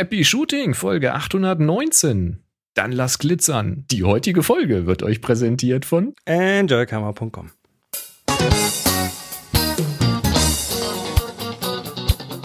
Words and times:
Happy 0.00 0.24
Shooting, 0.24 0.72
Folge 0.72 1.12
819. 1.12 2.42
Dann 2.72 2.90
lass 2.90 3.18
glitzern. 3.18 3.84
Die 3.90 4.02
heutige 4.02 4.42
Folge 4.42 4.86
wird 4.86 5.02
euch 5.02 5.20
präsentiert 5.20 5.84
von 5.84 6.14
enjoykamera.com. 6.24 7.50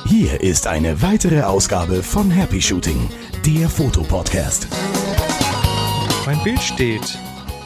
Hier 0.05 0.41
ist 0.41 0.67
eine 0.67 1.01
weitere 1.01 1.43
Ausgabe 1.43 2.03
von 2.03 2.29
Happy 2.29 2.61
Shooting, 2.61 3.09
der 3.45 3.69
Fotopodcast. 3.69 4.67
Mein 6.25 6.43
Bild 6.43 6.59
steht. 6.59 7.17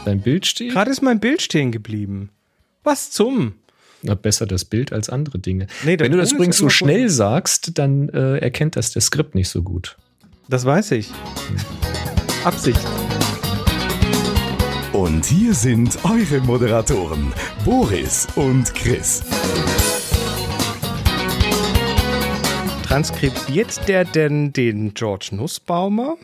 Dein 0.05 0.21
Bild 0.21 0.45
steht? 0.45 0.71
Gerade 0.71 0.91
ist 0.91 1.01
mein 1.01 1.19
Bild 1.19 1.41
stehen 1.41 1.71
geblieben. 1.71 2.29
Was 2.83 3.09
zum? 3.09 3.55
Na, 4.01 4.15
besser 4.15 4.45
das 4.45 4.63
Bild 4.65 4.93
als 4.93 5.09
andere 5.09 5.39
Dinge. 5.39 5.67
Nee, 5.83 5.99
Wenn 5.99 6.11
du 6.11 6.17
das 6.17 6.31
übrigens 6.31 6.57
so 6.57 6.69
schnell 6.69 7.03
gut. 7.03 7.11
sagst, 7.11 7.71
dann 7.77 8.09
äh, 8.09 8.37
erkennt 8.37 8.75
das 8.75 8.91
der 8.91 9.01
Skript 9.01 9.35
nicht 9.35 9.49
so 9.49 9.61
gut. 9.61 9.97
Das 10.47 10.65
weiß 10.65 10.91
ich. 10.91 11.09
Absicht. 12.43 12.79
Und 14.93 15.25
hier 15.25 15.53
sind 15.53 15.97
eure 16.03 16.41
Moderatoren, 16.41 17.33
Boris 17.65 18.27
und 18.35 18.73
Chris. 18.73 19.23
Transkribiert 22.83 23.87
der 23.87 24.03
denn 24.05 24.51
den 24.51 24.93
George 24.93 25.29
Nussbaumer? 25.33 26.15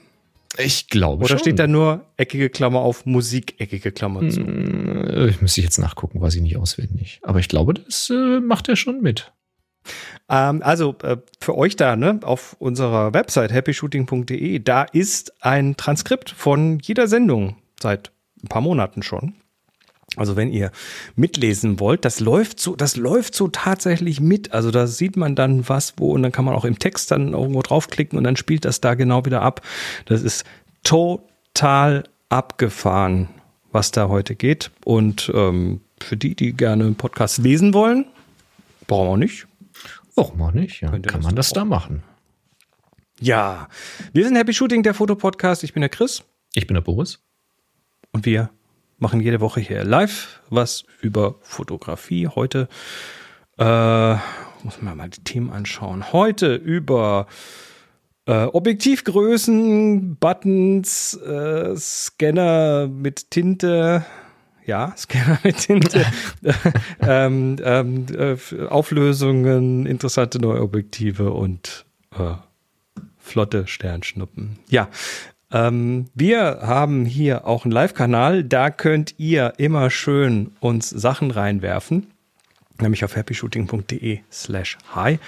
Ich 0.58 0.88
glaube 0.90 1.22
Oder 1.24 1.30
schon. 1.32 1.40
steht 1.40 1.60
da 1.60 1.68
nur 1.68 2.06
eckige 2.18 2.50
Klammer 2.50 2.80
auf 2.80 3.06
Musik, 3.06 3.56
eckige 3.60 3.92
Klammer 3.92 4.30
zu? 4.30 4.42
Äh, 4.42 5.30
Ich 5.30 5.42
müsste 5.42 5.62
jetzt 5.62 5.78
nachgucken, 5.78 6.22
weiß 6.22 6.36
ich 6.36 6.42
nicht 6.42 6.58
auswendig. 6.58 7.20
Aber 7.24 7.40
ich 7.40 7.50
glaube, 7.50 7.74
das 7.74 8.10
äh, 8.10 8.40
macht 8.40 8.70
er 8.70 8.76
schon 8.76 9.02
mit. 9.02 9.32
Ähm, 10.30 10.62
also 10.64 10.96
äh, 11.04 11.18
für 11.40 11.56
euch 11.58 11.76
da, 11.76 11.96
ne, 11.96 12.20
auf 12.24 12.56
unserer 12.60 13.14
Website 13.14 13.52
happyshooting.de, 13.54 14.60
da 14.60 14.84
ist 14.84 15.34
ein 15.44 15.76
Transkript 15.78 16.30
von 16.32 16.80
jeder 16.80 17.08
Sendung 17.08 17.58
seit 17.80 18.12
ein 18.44 18.48
paar 18.48 18.62
Monaten 18.62 19.04
schon. 19.04 19.36
Also 20.16 20.36
wenn 20.36 20.52
ihr 20.52 20.72
mitlesen 21.16 21.80
wollt, 21.80 22.06
das 22.06 22.20
läuft 22.20 22.60
so, 22.60 22.76
das 22.76 22.96
läuft 22.96 23.36
so 23.36 23.48
tatsächlich 23.48 24.20
mit. 24.20 24.54
Also 24.54 24.72
da 24.72 24.88
sieht 24.88 25.18
man 25.18 25.36
dann 25.36 25.68
was, 25.70 25.94
wo 25.98 26.12
und 26.12 26.24
dann 26.24 26.32
kann 26.32 26.46
man 26.46 26.54
auch 26.56 26.66
im 26.66 26.80
Text 26.80 27.12
dann 27.12 27.34
irgendwo 27.34 27.62
draufklicken 27.62 28.18
und 28.18 28.24
dann 28.24 28.36
spielt 28.36 28.66
das 28.66 28.82
da 28.82 28.94
genau 28.96 29.26
wieder 29.26 29.42
ab. 29.42 29.62
Das 30.06 30.22
ist 30.22 30.46
total 30.84 32.04
abgefahren, 32.30 33.30
was 33.72 33.92
da 33.92 34.08
heute 34.08 34.36
geht. 34.36 34.72
Und 34.86 35.32
ähm, 35.34 35.82
für 36.02 36.18
die, 36.18 36.36
die 36.36 36.54
gerne 36.54 36.86
einen 36.86 36.96
Podcast 36.96 37.38
lesen 37.40 37.74
wollen, 37.74 38.06
brauchen 38.88 39.10
wir 39.10 39.18
nicht. 39.18 39.48
Warum 40.16 40.42
auch 40.42 40.52
nicht? 40.52 40.82
Ja, 40.82 40.92
kann 40.92 41.02
das 41.02 41.24
man 41.24 41.36
das 41.36 41.50
da 41.52 41.66
machen. 41.66 42.04
Ja, 43.20 43.68
wir 44.14 44.26
sind 44.26 44.36
Happy 44.36 44.54
Shooting, 44.54 44.84
der 44.84 44.94
Fotopodcast. 44.94 45.64
Ich 45.64 45.74
bin 45.74 45.82
der 45.82 45.90
Chris 45.90 46.24
Ich 46.54 46.68
bin 46.68 46.76
der 46.76 46.82
Boris. 46.82 47.20
und 48.12 48.26
wir 48.26 48.50
machen 49.06 49.22
jede 49.22 49.40
Woche 49.40 49.60
hier 49.60 49.84
live 49.84 50.42
was 50.50 50.84
über 51.00 51.36
Fotografie. 51.42 52.28
Heute 52.28 52.68
äh, 53.60 54.14
muss 54.64 54.82
man 54.82 54.98
mal 54.98 55.10
die 55.10 55.24
Themen 55.24 55.52
anschauen. 55.52 56.12
Heute 56.12 56.56
über 56.56 57.28
äh, 58.26 58.46
Objektivgrößen, 58.46 60.16
Buttons, 60.16 61.14
äh, 61.18 61.78
Scanner 61.78 62.88
mit 62.88 63.30
Tinte. 63.30 64.04
Ja, 64.66 64.92
Scanner 64.98 65.38
mit 65.44 65.58
Tinte, 65.58 66.04
ähm, 67.00 67.58
ähm, 67.64 68.08
äh, 68.18 68.38
Auflösungen, 68.66 69.86
interessante 69.86 70.40
neue 70.40 70.64
Objektive 70.64 71.32
und 71.32 71.86
äh, 72.18 72.34
flotte 73.20 73.68
Sternschnuppen. 73.68 74.58
Ja, 74.68 74.90
ähm, 75.52 76.06
wir 76.14 76.60
haben 76.62 77.06
hier 77.06 77.46
auch 77.48 77.66
einen 77.66 77.72
Live-Kanal. 77.72 78.44
Da 78.44 78.70
könnt 78.70 79.16
ihr 79.18 79.54
immer 79.58 79.90
schön 79.90 80.52
uns 80.60 80.90
Sachen 80.90 81.32
reinwerfen. 81.32 82.08
Nämlich 82.80 83.06
auf 83.06 83.16
happyshooting.de 83.16 84.20
slash 84.32 84.78
hi. 84.94 85.20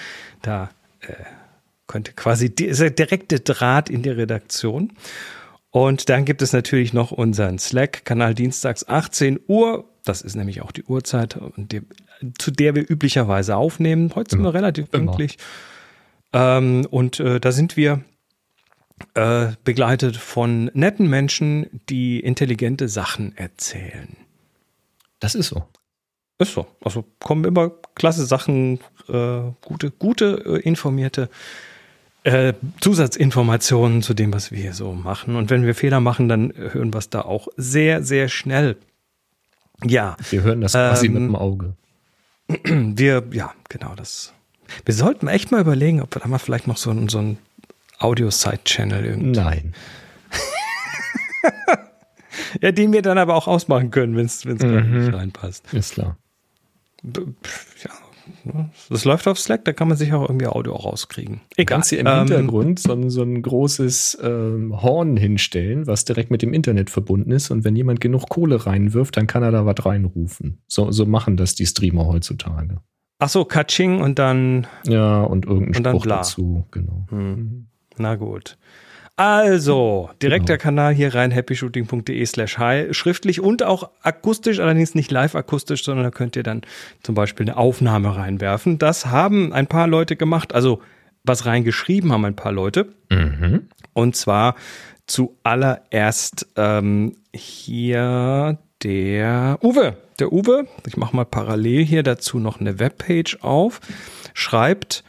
Da 0.41 0.69
äh, 1.01 1.13
könnt 1.87 2.09
ihr 2.09 2.13
quasi, 2.15 2.53
di- 2.53 2.65
ist 2.65 2.81
der 2.81 2.89
direkte 2.89 3.39
Draht 3.39 3.89
in 3.89 4.01
die 4.01 4.09
Redaktion. 4.09 4.91
Und 5.69 6.09
dann 6.09 6.25
gibt 6.25 6.41
es 6.41 6.53
natürlich 6.53 6.93
noch 6.93 7.11
unseren 7.11 7.59
Slack-Kanal 7.59 8.33
dienstags 8.33 8.87
18 8.87 9.39
Uhr. 9.47 9.85
Das 10.03 10.21
ist 10.21 10.35
nämlich 10.35 10.61
auch 10.61 10.71
die 10.71 10.83
Uhrzeit, 10.83 11.37
zu 12.39 12.51
der 12.51 12.75
wir 12.75 12.89
üblicherweise 12.89 13.55
aufnehmen. 13.55 14.11
Heute 14.15 14.31
sind 14.31 14.43
wir 14.43 14.53
relativ 14.53 14.89
pünktlich. 14.89 15.37
Ähm, 16.33 16.85
und 16.89 17.19
äh, 17.19 17.39
da 17.39 17.51
sind 17.51 17.77
wir 17.77 18.01
äh, 19.13 19.47
begleitet 19.63 20.17
von 20.17 20.71
netten 20.73 21.09
Menschen, 21.09 21.67
die 21.89 22.19
intelligente 22.19 22.87
Sachen 22.89 23.35
erzählen. 23.37 24.15
Das 25.19 25.35
ist 25.35 25.47
so. 25.49 25.65
Ist 26.39 26.53
so. 26.53 26.67
Also 26.81 27.03
kommen 27.19 27.45
immer 27.45 27.71
klasse 27.95 28.25
Sachen, 28.25 28.79
äh, 29.09 29.39
gute, 29.61 29.91
gute, 29.91 30.43
äh, 30.45 30.59
informierte 30.61 31.29
äh, 32.23 32.53
Zusatzinformationen 32.81 34.01
zu 34.03 34.13
dem, 34.13 34.33
was 34.33 34.51
wir 34.51 34.59
hier 34.59 34.73
so 34.73 34.93
machen. 34.93 35.35
Und 35.35 35.49
wenn 35.49 35.65
wir 35.65 35.73
Fehler 35.75 35.99
machen, 35.99 36.27
dann 36.27 36.53
hören 36.55 36.93
wir 36.93 36.97
es 36.99 37.09
da 37.09 37.21
auch 37.21 37.47
sehr, 37.57 38.03
sehr 38.03 38.27
schnell. 38.27 38.77
Ja, 39.83 40.17
Wir 40.29 40.41
hören 40.41 40.61
das 40.61 40.73
quasi 40.73 41.07
Ähm, 41.07 41.13
mit 41.13 41.21
dem 41.23 41.35
Auge. 41.35 41.73
wir, 42.65 43.23
ja, 43.31 43.53
genau 43.69 43.93
das. 43.95 44.33
Wir 44.85 44.93
sollten 44.93 45.27
echt 45.27 45.51
mal 45.51 45.61
überlegen, 45.61 46.01
ob 46.01 46.13
wir 46.15 46.19
da 46.21 46.27
mal 46.27 46.39
vielleicht 46.39 46.67
noch 46.67 46.77
so, 46.77 46.89
einen- 46.89 47.09
so 47.09 47.19
ein 47.19 47.37
Audio-Side-Channel 47.99 49.05
irgendwie 49.05 49.39
Nein. 49.39 49.73
Ja, 52.61 52.71
den 52.71 52.93
wir 52.93 53.01
dann 53.01 53.17
aber 53.17 53.35
auch 53.35 53.47
ausmachen 53.47 53.91
können, 53.91 54.15
wenn 54.15 54.25
es 54.25 54.45
Mhm. 54.45 54.99
nicht 54.99 55.13
reinpasst. 55.13 55.73
Ist 55.73 55.93
klar. 55.93 56.17
Ja, 57.03 57.91
ne? 58.43 58.69
das 58.89 59.05
läuft 59.05 59.27
auf 59.27 59.39
Slack, 59.39 59.65
da 59.65 59.73
kann 59.73 59.87
man 59.87 59.97
sich 59.97 60.13
auch 60.13 60.21
irgendwie 60.27 60.47
Audio 60.47 60.75
rauskriegen. 60.75 61.41
Egal. 61.55 61.75
Kannst 61.77 61.89
hier 61.89 61.99
im 61.99 62.07
Ähm, 62.07 62.19
Hintergrund 62.19 62.79
so, 62.79 62.93
ein- 62.93 63.09
so 63.09 63.21
ein 63.23 63.41
großes 63.41 64.19
ähm, 64.21 64.81
Horn 64.81 65.17
hinstellen, 65.17 65.87
was 65.87 66.05
direkt 66.05 66.31
mit 66.31 66.41
dem 66.41 66.53
Internet 66.53 66.89
verbunden 66.89 67.31
ist. 67.31 67.49
Und 67.51 67.63
wenn 67.63 67.75
jemand 67.75 68.01
genug 68.01 68.29
Kohle 68.29 68.65
reinwirft, 68.65 69.17
dann 69.17 69.27
kann 69.27 69.43
er 69.43 69.51
da 69.51 69.65
was 69.65 69.83
reinrufen. 69.85 70.59
So, 70.67 70.91
so 70.91 71.05
machen 71.05 71.37
das 71.37 71.55
die 71.55 71.65
Streamer 71.65 72.05
heutzutage. 72.07 72.81
Ach 73.19 73.29
so, 73.29 73.45
Katsching 73.45 73.99
und 74.01 74.19
dann, 74.19 74.67
Ja, 74.85 75.21
und 75.23 75.45
irgendein 75.45 75.85
Und 75.87 76.01
Spruch 76.01 76.05
dazu. 76.05 76.65
Genau. 76.71 77.07
Na 77.99 78.15
gut. 78.15 78.57
Also, 79.19 80.11
direkt 80.21 80.41
Genau. 80.45 80.47
der 80.47 80.57
Kanal 80.59 80.93
hier 80.93 81.15
rein, 81.15 81.31
happyshooting.de 81.31 82.23
slash 82.27 82.59
hi, 82.59 82.93
schriftlich 82.93 83.41
und 83.41 83.63
auch 83.63 83.89
akustisch, 84.03 84.59
allerdings 84.59 84.93
nicht 84.93 85.09
live 85.09 85.33
akustisch, 85.33 85.83
sondern 85.83 86.03
da 86.03 86.11
könnt 86.11 86.35
ihr 86.35 86.43
dann 86.43 86.61
zum 87.01 87.15
Beispiel 87.15 87.47
eine 87.47 87.57
Aufnahme 87.57 88.15
reinwerfen. 88.15 88.77
Das 88.77 89.07
haben 89.07 89.53
ein 89.53 89.65
paar 89.65 89.87
Leute 89.87 90.15
gemacht, 90.17 90.53
also 90.53 90.81
was 91.23 91.47
reingeschrieben 91.47 92.11
haben 92.11 92.25
ein 92.25 92.35
paar 92.35 92.51
Leute. 92.51 92.89
Mhm. 93.09 93.69
Und 93.93 94.15
zwar 94.15 94.53
zuallererst 95.07 96.47
ähm, 96.55 97.15
hier 97.33 98.57
der 98.83 99.57
Uwe. 99.63 99.97
Der 100.19 100.31
Uwe, 100.31 100.67
ich 100.85 100.97
mache 100.97 101.15
mal 101.15 101.25
parallel 101.25 101.83
hier 101.85 102.03
dazu 102.03 102.39
noch 102.39 102.59
eine 102.59 102.79
Webpage 102.79 103.39
auf, 103.41 103.79
schreibt, 104.33 105.03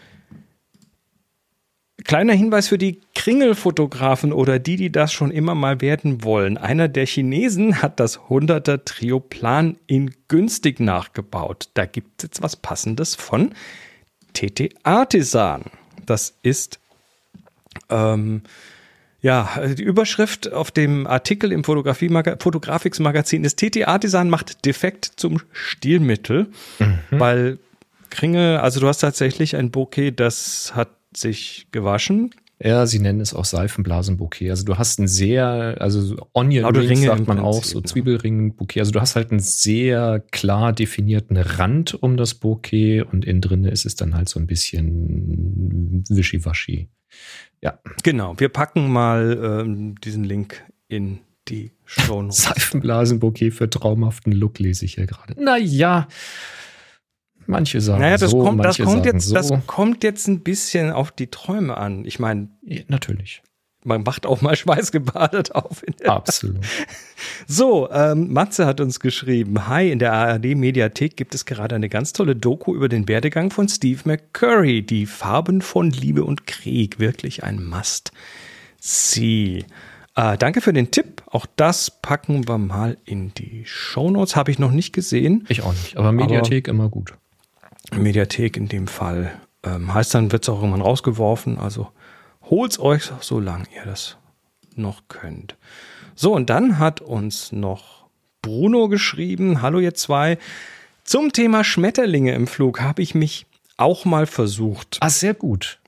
kleiner 2.08 2.32
Hinweis 2.32 2.69
für 2.69 2.78
die 2.78 3.00
Kringelfotografen 3.14 4.32
oder 4.32 4.58
die, 4.58 4.76
die 4.76 4.91
das 4.91 5.12
schon 5.12 5.30
immer 5.30 5.54
mal 5.54 5.80
werden 5.82 6.24
wollen. 6.24 6.56
Einer 6.56 6.88
der 6.88 7.06
Chinesen 7.06 7.82
hat 7.82 8.00
das 8.00 8.19
100er 8.19 8.84
Trioplan 8.84 9.76
in 9.86 10.12
günstig 10.26 10.80
nachgebaut. 10.80 11.69
Da 11.74 11.84
gibt 11.84 12.08
es 12.16 12.22
jetzt 12.24 12.42
was 12.42 12.56
Passendes 12.56 13.14
von 13.14 13.52
TT 14.32 14.70
Artisan. 14.82 15.64
Das 16.06 16.34
ist 16.42 16.80
ähm, 17.91 18.42
ja, 19.20 19.50
die 19.76 19.82
Überschrift 19.82 20.50
auf 20.50 20.70
dem 20.70 21.06
Artikel 21.06 21.52
im 21.52 21.62
Fotografie 21.62 22.08
Fotografics 22.38 23.00
Magazin 23.00 23.44
ist 23.44 23.58
TT 23.58 23.87
Artisan 23.87 24.31
macht 24.31 24.64
defekt 24.64 25.05
zum 25.16 25.40
Stilmittel, 25.52 26.49
weil 27.10 27.58
Kringel, 28.08 28.56
also 28.56 28.81
du 28.81 28.88
hast 28.88 29.00
tatsächlich 29.00 29.56
ein 29.56 29.70
Bouquet, 29.70 30.12
das 30.12 30.72
hat 30.75 30.88
sich 31.14 31.69
gewaschen. 31.72 32.31
Ja, 32.60 32.87
sie 32.87 32.99
nennen 32.99 33.20
es 33.20 33.34
auch 33.34 33.44
Seifenblasenbouquet. 33.44 34.50
Also 34.50 34.64
du 34.64 34.78
hast 34.78 34.99
ein 34.99 35.06
sehr, 35.06 35.76
also 35.78 36.00
so 36.00 36.28
Onion 36.32 36.64
Rings 36.64 36.90
Ringe 36.90 37.06
sagt 37.06 37.28
man 37.28 37.38
auch, 37.38 37.62
so? 37.62 37.81
Zwiebelring-Bouquet. 37.81 38.81
Also 38.81 38.90
du 38.90 39.00
hast 39.00 39.14
halt 39.14 39.31
einen 39.31 39.38
sehr 39.38 40.25
klar 40.32 40.72
definierten 40.72 41.37
Rand 41.37 41.94
um 41.94 42.16
das 42.16 42.34
Bouquet 42.34 43.02
und 43.02 43.25
innen 43.25 43.40
drin 43.40 43.64
ist 43.64 43.87
es 43.87 43.94
dann 43.94 44.14
halt 44.14 44.28
so 44.28 44.40
ein 44.40 44.49
bisschen 44.49 46.05
wischiwaschi. 46.08 46.88
Ja, 47.62 47.78
Genau, 48.02 48.38
wir 48.38 48.49
packen 48.49 48.90
mal 48.90 49.62
ähm, 49.64 49.94
diesen 50.00 50.25
Link 50.25 50.64
in 50.88 51.20
die 51.49 51.70
Show 51.84 52.22
Notes. 52.22 52.43
Seifenblasenbouquet 52.43 53.52
für 53.52 53.70
traumhaften 53.70 54.32
Look 54.32 54.58
lese 54.58 54.84
ich 54.84 54.94
hier 54.94 55.06
gerade. 55.06 55.40
Naja, 55.43 56.08
Manche 57.48 57.80
sagen 57.80 58.02
Naja, 58.02 58.18
das 58.18 58.30
so, 58.30 58.42
kommt, 58.42 58.62
das 58.62 58.78
kommt 58.78 59.06
jetzt, 59.06 59.24
so. 59.28 59.34
das 59.34 59.50
kommt 59.66 60.04
jetzt 60.04 60.28
ein 60.28 60.40
bisschen 60.40 60.92
auf 60.92 61.10
die 61.10 61.28
Träume 61.28 61.78
an. 61.78 62.04
Ich 62.04 62.18
meine, 62.18 62.48
Ja, 62.62 62.82
natürlich. 62.88 63.42
man 63.84 64.06
wacht 64.06 64.26
auch 64.26 64.42
mal 64.42 64.54
schweißgebadet 64.62 65.54
auf. 65.54 65.82
Absolut. 66.04 66.58
So, 67.48 67.90
ähm, 67.90 68.32
Matze 68.32 68.64
hat 68.66 68.80
uns 68.80 69.00
geschrieben, 69.00 69.66
hi, 69.66 69.90
in 69.90 69.98
der 69.98 70.12
ARD-Mediathek 70.12 71.16
gibt 71.16 71.34
es 71.34 71.46
gerade 71.46 71.74
eine 71.74 71.88
ganz 71.88 72.12
tolle 72.12 72.36
Doku 72.36 72.74
über 72.74 72.88
den 72.88 73.08
Werdegang 73.08 73.50
von 73.50 73.68
Steve 73.68 74.00
McCurry, 74.04 74.82
die 74.82 75.06
Farben 75.06 75.60
von 75.62 75.90
Liebe 75.90 76.22
und 76.24 76.46
Krieg, 76.46 77.00
wirklich 77.00 77.42
ein 77.42 77.64
Must. 77.64 78.12
See. 78.78 79.64
Äh, 80.14 80.36
danke 80.38 80.60
für 80.60 80.72
den 80.72 80.90
Tipp, 80.92 81.22
auch 81.26 81.46
das 81.56 81.90
packen 81.90 82.46
wir 82.46 82.58
mal 82.58 82.98
in 83.04 83.32
die 83.34 83.62
Shownotes, 83.64 84.36
habe 84.36 84.50
ich 84.52 84.58
noch 84.60 84.70
nicht 84.70 84.92
gesehen. 84.92 85.44
Ich 85.48 85.62
auch 85.62 85.72
nicht. 85.72 85.96
Aber 85.96 86.12
Mediathek 86.12 86.68
immer 86.68 86.88
gut. 86.88 87.14
Mediathek 87.93 88.56
in 88.56 88.69
dem 88.69 88.87
Fall. 88.87 89.32
Ähm, 89.62 89.93
heißt 89.93 90.14
dann, 90.14 90.32
wird 90.32 90.44
es 90.44 90.49
auch 90.49 90.61
irgendwann 90.61 90.82
rausgeworfen. 90.82 91.58
Also 91.58 91.88
holt's 92.43 92.79
euch, 92.79 93.11
solange 93.20 93.64
ihr 93.75 93.85
das 93.85 94.17
noch 94.75 95.02
könnt. 95.08 95.56
So, 96.14 96.35
und 96.35 96.50
dann 96.50 96.79
hat 96.79 97.00
uns 97.00 97.52
noch 97.52 98.06
Bruno 98.43 98.88
geschrieben. 98.88 99.62
Hallo 99.62 99.79
ihr 99.81 99.94
zwei. 99.94 100.38
Zum 101.05 101.32
Thema 101.32 101.64
Schmetterlinge 101.64 102.35
im 102.35 102.46
Flug 102.46 102.81
habe 102.81 103.02
ich 103.02 103.14
mich 103.14 103.46
auch 103.76 104.05
mal 104.05 104.26
versucht. 104.26 104.99
Ah, 105.00 105.11
sehr 105.11 105.34
gut. 105.34 105.79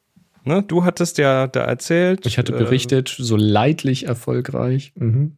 Ne, 0.44 0.62
du 0.62 0.85
hattest 0.85 1.19
ja 1.19 1.46
da 1.46 1.61
erzählt. 1.61 2.25
Ich 2.25 2.38
hatte 2.38 2.55
äh, 2.55 2.58
berichtet, 2.58 3.14
so 3.17 3.37
leidlich 3.37 4.06
erfolgreich. 4.06 4.93
Mhm. 4.94 5.37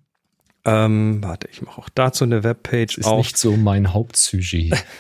Ähm, 0.65 1.19
warte, 1.23 1.49
ich 1.51 1.61
mache 1.63 1.81
auch 1.81 1.89
dazu 1.89 2.25
eine 2.25 2.45
Webpage 2.45 2.99
Ist 2.99 3.07
auf. 3.07 3.19
nicht 3.19 3.37
so 3.37 3.57
mein 3.57 3.93
Hauptsujet. 3.93 4.85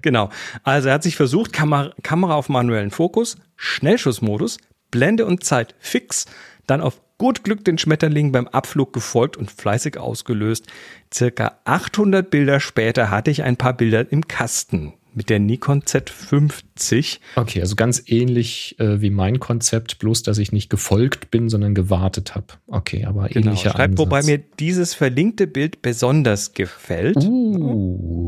Genau. 0.00 0.30
Also 0.62 0.88
er 0.88 0.94
hat 0.94 1.02
sich 1.02 1.16
versucht, 1.16 1.52
Kamera, 1.52 1.92
Kamera 2.02 2.34
auf 2.34 2.48
manuellen 2.48 2.90
Fokus, 2.90 3.36
Schnellschussmodus, 3.56 4.58
Blende 4.90 5.26
und 5.26 5.44
Zeit 5.44 5.74
fix, 5.78 6.26
dann 6.66 6.80
auf 6.80 7.00
gut 7.18 7.44
Glück 7.44 7.64
den 7.64 7.78
Schmetterling 7.78 8.32
beim 8.32 8.48
Abflug 8.48 8.92
gefolgt 8.92 9.36
und 9.36 9.50
fleißig 9.50 9.98
ausgelöst. 9.98 10.66
Circa 11.12 11.58
800 11.64 12.28
Bilder 12.30 12.60
später 12.60 13.10
hatte 13.10 13.30
ich 13.30 13.42
ein 13.42 13.56
paar 13.56 13.74
Bilder 13.74 14.10
im 14.10 14.26
Kasten 14.26 14.94
mit 15.14 15.30
der 15.30 15.38
Nikon 15.38 15.82
Z50. 15.82 17.18
Okay, 17.36 17.60
also 17.60 17.76
ganz 17.76 18.02
ähnlich 18.06 18.76
äh, 18.78 19.00
wie 19.00 19.10
mein 19.10 19.38
Konzept, 19.40 19.98
bloß 19.98 20.22
dass 20.22 20.38
ich 20.38 20.52
nicht 20.52 20.70
gefolgt 20.70 21.30
bin, 21.30 21.48
sondern 21.48 21.74
gewartet 21.74 22.34
habe. 22.34 22.46
Okay, 22.66 23.04
aber 23.04 23.28
Genau. 23.28 23.46
ähnlicher 23.48 23.70
Schreibt, 23.70 23.92
Ansatz. 23.92 23.98
wobei 23.98 24.22
mir 24.22 24.38
dieses 24.58 24.94
verlinkte 24.94 25.46
Bild 25.46 25.82
besonders 25.82 26.52
gefällt. 26.54 27.16
Uh, 27.16 28.23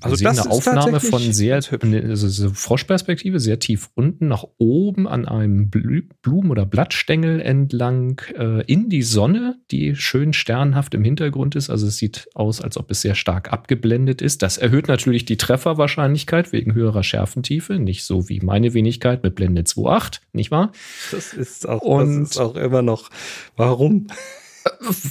Also 0.00 0.22
das 0.22 0.38
eine 0.40 0.50
Aufnahme 0.50 1.00
von 1.00 1.20
sehr, 1.32 1.60
ne, 1.82 2.02
also 2.08 2.28
so 2.28 2.50
Froschperspektive, 2.50 3.40
sehr 3.40 3.58
tief 3.58 3.90
unten 3.94 4.28
nach 4.28 4.44
oben 4.58 5.06
an 5.06 5.26
einem 5.26 5.70
Blumen- 5.70 6.50
oder 6.50 6.66
Blattstängel 6.66 7.40
entlang 7.40 8.20
äh, 8.36 8.62
in 8.64 8.88
die 8.88 9.02
Sonne, 9.02 9.58
die 9.70 9.94
schön 9.96 10.32
sternhaft 10.32 10.94
im 10.94 11.04
Hintergrund 11.04 11.54
ist. 11.56 11.70
Also 11.70 11.86
es 11.86 11.96
sieht 11.96 12.28
aus, 12.34 12.60
als 12.60 12.76
ob 12.76 12.90
es 12.90 13.00
sehr 13.02 13.14
stark 13.14 13.52
abgeblendet 13.52 14.22
ist. 14.22 14.42
Das 14.42 14.58
erhöht 14.58 14.88
natürlich 14.88 15.24
die 15.24 15.36
Trefferwahrscheinlichkeit 15.36 16.52
wegen 16.52 16.74
höherer 16.74 17.02
Schärfentiefe, 17.02 17.78
nicht 17.78 18.04
so 18.04 18.28
wie 18.28 18.40
meine 18.40 18.74
Wenigkeit 18.74 19.22
mit 19.22 19.34
Blende 19.34 19.62
2.8, 19.62 20.20
nicht 20.32 20.50
wahr? 20.50 20.72
Das 21.10 21.32
ist 21.34 21.68
auch, 21.68 21.82
Und- 21.82 22.22
das 22.22 22.30
ist 22.32 22.38
auch 22.38 22.56
immer 22.56 22.82
noch. 22.82 23.10
Warum? 23.56 24.06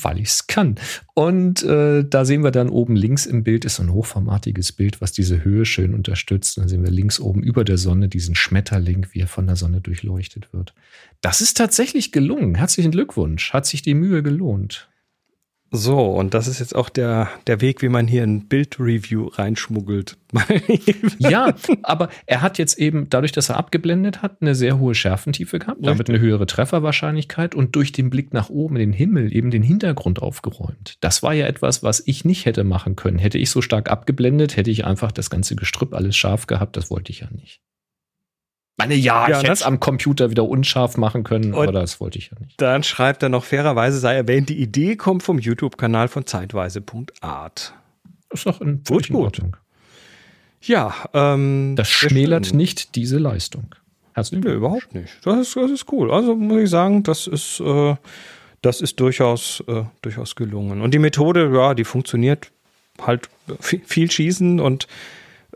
Weil 0.01 0.19
ich 0.19 0.29
es 0.29 0.47
kann. 0.47 0.75
Und 1.13 1.63
äh, 1.63 2.03
da 2.07 2.25
sehen 2.25 2.43
wir 2.43 2.51
dann 2.51 2.69
oben 2.69 2.95
links 2.95 3.25
im 3.25 3.43
Bild 3.43 3.65
ist 3.65 3.75
so 3.75 3.83
ein 3.83 3.93
hochformatiges 3.93 4.71
Bild, 4.71 5.01
was 5.01 5.11
diese 5.11 5.43
Höhe 5.43 5.65
schön 5.65 5.93
unterstützt. 5.93 6.57
Und 6.57 6.63
dann 6.63 6.69
sehen 6.69 6.83
wir 6.83 6.91
links 6.91 7.19
oben 7.19 7.41
über 7.43 7.63
der 7.63 7.77
Sonne 7.77 8.09
diesen 8.09 8.35
Schmetterling, 8.35 9.07
wie 9.11 9.19
er 9.19 9.27
von 9.27 9.47
der 9.47 9.55
Sonne 9.55 9.81
durchleuchtet 9.81 10.51
wird. 10.53 10.73
Das 11.21 11.41
ist 11.41 11.57
tatsächlich 11.57 12.11
gelungen. 12.11 12.55
Herzlichen 12.55 12.91
Glückwunsch. 12.91 13.53
Hat 13.53 13.65
sich 13.65 13.81
die 13.81 13.93
Mühe 13.93 14.23
gelohnt. 14.23 14.89
So, 15.71 15.99
und 15.99 16.33
das 16.33 16.47
ist 16.47 16.59
jetzt 16.59 16.75
auch 16.75 16.89
der, 16.89 17.29
der 17.45 17.61
Weg, 17.61 17.81
wie 17.81 17.89
man 17.89 18.07
hier 18.07 18.23
ein 18.23 18.47
Bildreview 18.47 19.27
reinschmuggelt. 19.27 20.17
Ja, 21.17 21.53
aber 21.83 22.09
er 22.25 22.41
hat 22.41 22.57
jetzt 22.57 22.77
eben, 22.79 23.07
dadurch, 23.09 23.31
dass 23.31 23.49
er 23.49 23.57
abgeblendet 23.57 24.21
hat, 24.21 24.37
eine 24.41 24.55
sehr 24.55 24.79
hohe 24.79 24.95
Schärfentiefe 24.95 25.59
gehabt, 25.59 25.85
damit 25.85 26.09
eine 26.09 26.19
höhere 26.19 26.45
Trefferwahrscheinlichkeit 26.45 27.55
und 27.55 27.75
durch 27.75 27.91
den 27.91 28.09
Blick 28.09 28.33
nach 28.33 28.49
oben 28.49 28.75
in 28.75 28.91
den 28.91 28.93
Himmel 28.93 29.35
eben 29.35 29.51
den 29.51 29.63
Hintergrund 29.63 30.21
aufgeräumt. 30.21 30.97
Das 31.01 31.23
war 31.23 31.33
ja 31.33 31.45
etwas, 31.47 31.83
was 31.83 32.01
ich 32.05 32.25
nicht 32.25 32.45
hätte 32.45 32.63
machen 32.63 32.95
können. 32.95 33.19
Hätte 33.19 33.37
ich 33.37 33.49
so 33.49 33.61
stark 33.61 33.89
abgeblendet, 33.89 34.55
hätte 34.55 34.71
ich 34.71 34.85
einfach 34.85 35.11
das 35.11 35.29
ganze 35.29 35.55
Gestrüpp 35.55 35.93
alles 35.93 36.15
scharf 36.15 36.47
gehabt. 36.47 36.77
Das 36.77 36.89
wollte 36.89 37.11
ich 37.11 37.19
ja 37.19 37.27
nicht. 37.31 37.61
Meine, 38.79 38.95
ja, 38.95 39.27
Ja, 39.27 39.29
ich 39.29 39.37
hätte 39.37 39.47
das- 39.47 39.59
es 39.59 39.65
am 39.65 39.79
Computer 39.79 40.29
wieder 40.31 40.45
unscharf 40.45 40.97
machen 40.97 41.23
können, 41.23 41.53
aber 41.53 41.71
das 41.71 41.99
wollte 41.99 42.17
ich 42.17 42.31
ja 42.31 42.37
nicht. 42.39 42.59
Dann 42.59 42.81
schreibt 42.83 43.21
er 43.21 43.29
noch 43.29 43.43
fairerweise, 43.43 43.99
sei 43.99 44.15
erwähnt, 44.15 44.49
die 44.49 44.59
Idee 44.59 44.95
kommt 44.95 45.21
vom 45.21 45.37
YouTube-Kanal 45.37 46.07
von 46.07 46.25
zeitweise.art. 46.25 47.73
Das 48.29 48.39
ist 48.39 48.45
doch 48.45 48.61
in, 48.61 48.83
Gut, 48.87 49.09
in. 49.09 49.15
Ordnung. 49.15 49.57
Ja, 50.61 50.93
ähm. 51.13 51.73
Das 51.75 51.89
schmälert 51.89 52.47
schön. 52.47 52.57
nicht 52.57 52.95
diese 52.95 53.17
Leistung. 53.17 53.75
Herzlichen 54.13 54.41
Nee, 54.43 54.49
Glückwunsch. 54.51 54.83
überhaupt 54.85 54.95
nicht. 54.95 55.13
Das 55.25 55.39
ist, 55.39 55.55
das 55.55 55.71
ist 55.71 55.91
cool. 55.91 56.11
Also 56.11 56.35
muss 56.35 56.61
ich 56.63 56.69
sagen, 56.69 57.03
das 57.03 57.27
ist, 57.27 57.59
äh, 57.61 57.95
das 58.61 58.81
ist 58.81 58.99
durchaus, 58.99 59.63
äh, 59.67 59.83
durchaus 60.01 60.35
gelungen. 60.35 60.81
Und 60.81 60.93
die 60.93 60.99
Methode, 60.99 61.49
ja, 61.53 61.73
die 61.73 61.85
funktioniert 61.85 62.51
halt 63.01 63.29
viel, 63.61 63.81
viel 63.85 64.11
schießen 64.11 64.59
und 64.59 64.87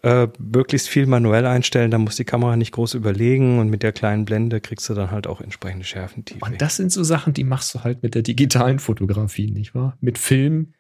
äh, 0.03 0.27
möglichst 0.38 0.89
viel 0.89 1.05
manuell 1.07 1.45
einstellen. 1.45 1.89
Da 1.91 1.97
muss 1.97 2.15
die 2.17 2.25
Kamera 2.25 2.55
nicht 2.55 2.71
groß 2.73 2.94
überlegen 2.94 3.59
und 3.59 3.69
mit 3.69 3.83
der 3.83 3.91
kleinen 3.94 4.25
Blende 4.25 4.61
kriegst 4.61 4.88
du 4.89 4.94
dann 4.94 5.11
halt 5.11 5.27
auch 5.27 5.41
entsprechende 5.41 5.85
Schärfentiefe. 5.85 6.44
Und 6.45 6.61
das 6.61 6.75
sind 6.75 6.91
so 6.91 7.03
Sachen, 7.03 7.33
die 7.33 7.44
machst 7.44 7.73
du 7.73 7.83
halt 7.83 8.03
mit 8.03 8.13
der 8.15 8.21
digitalen 8.21 8.79
Fotografie, 8.79 9.50
nicht 9.50 9.73
wahr? 9.75 9.97
Mit 10.01 10.17
Film. 10.17 10.73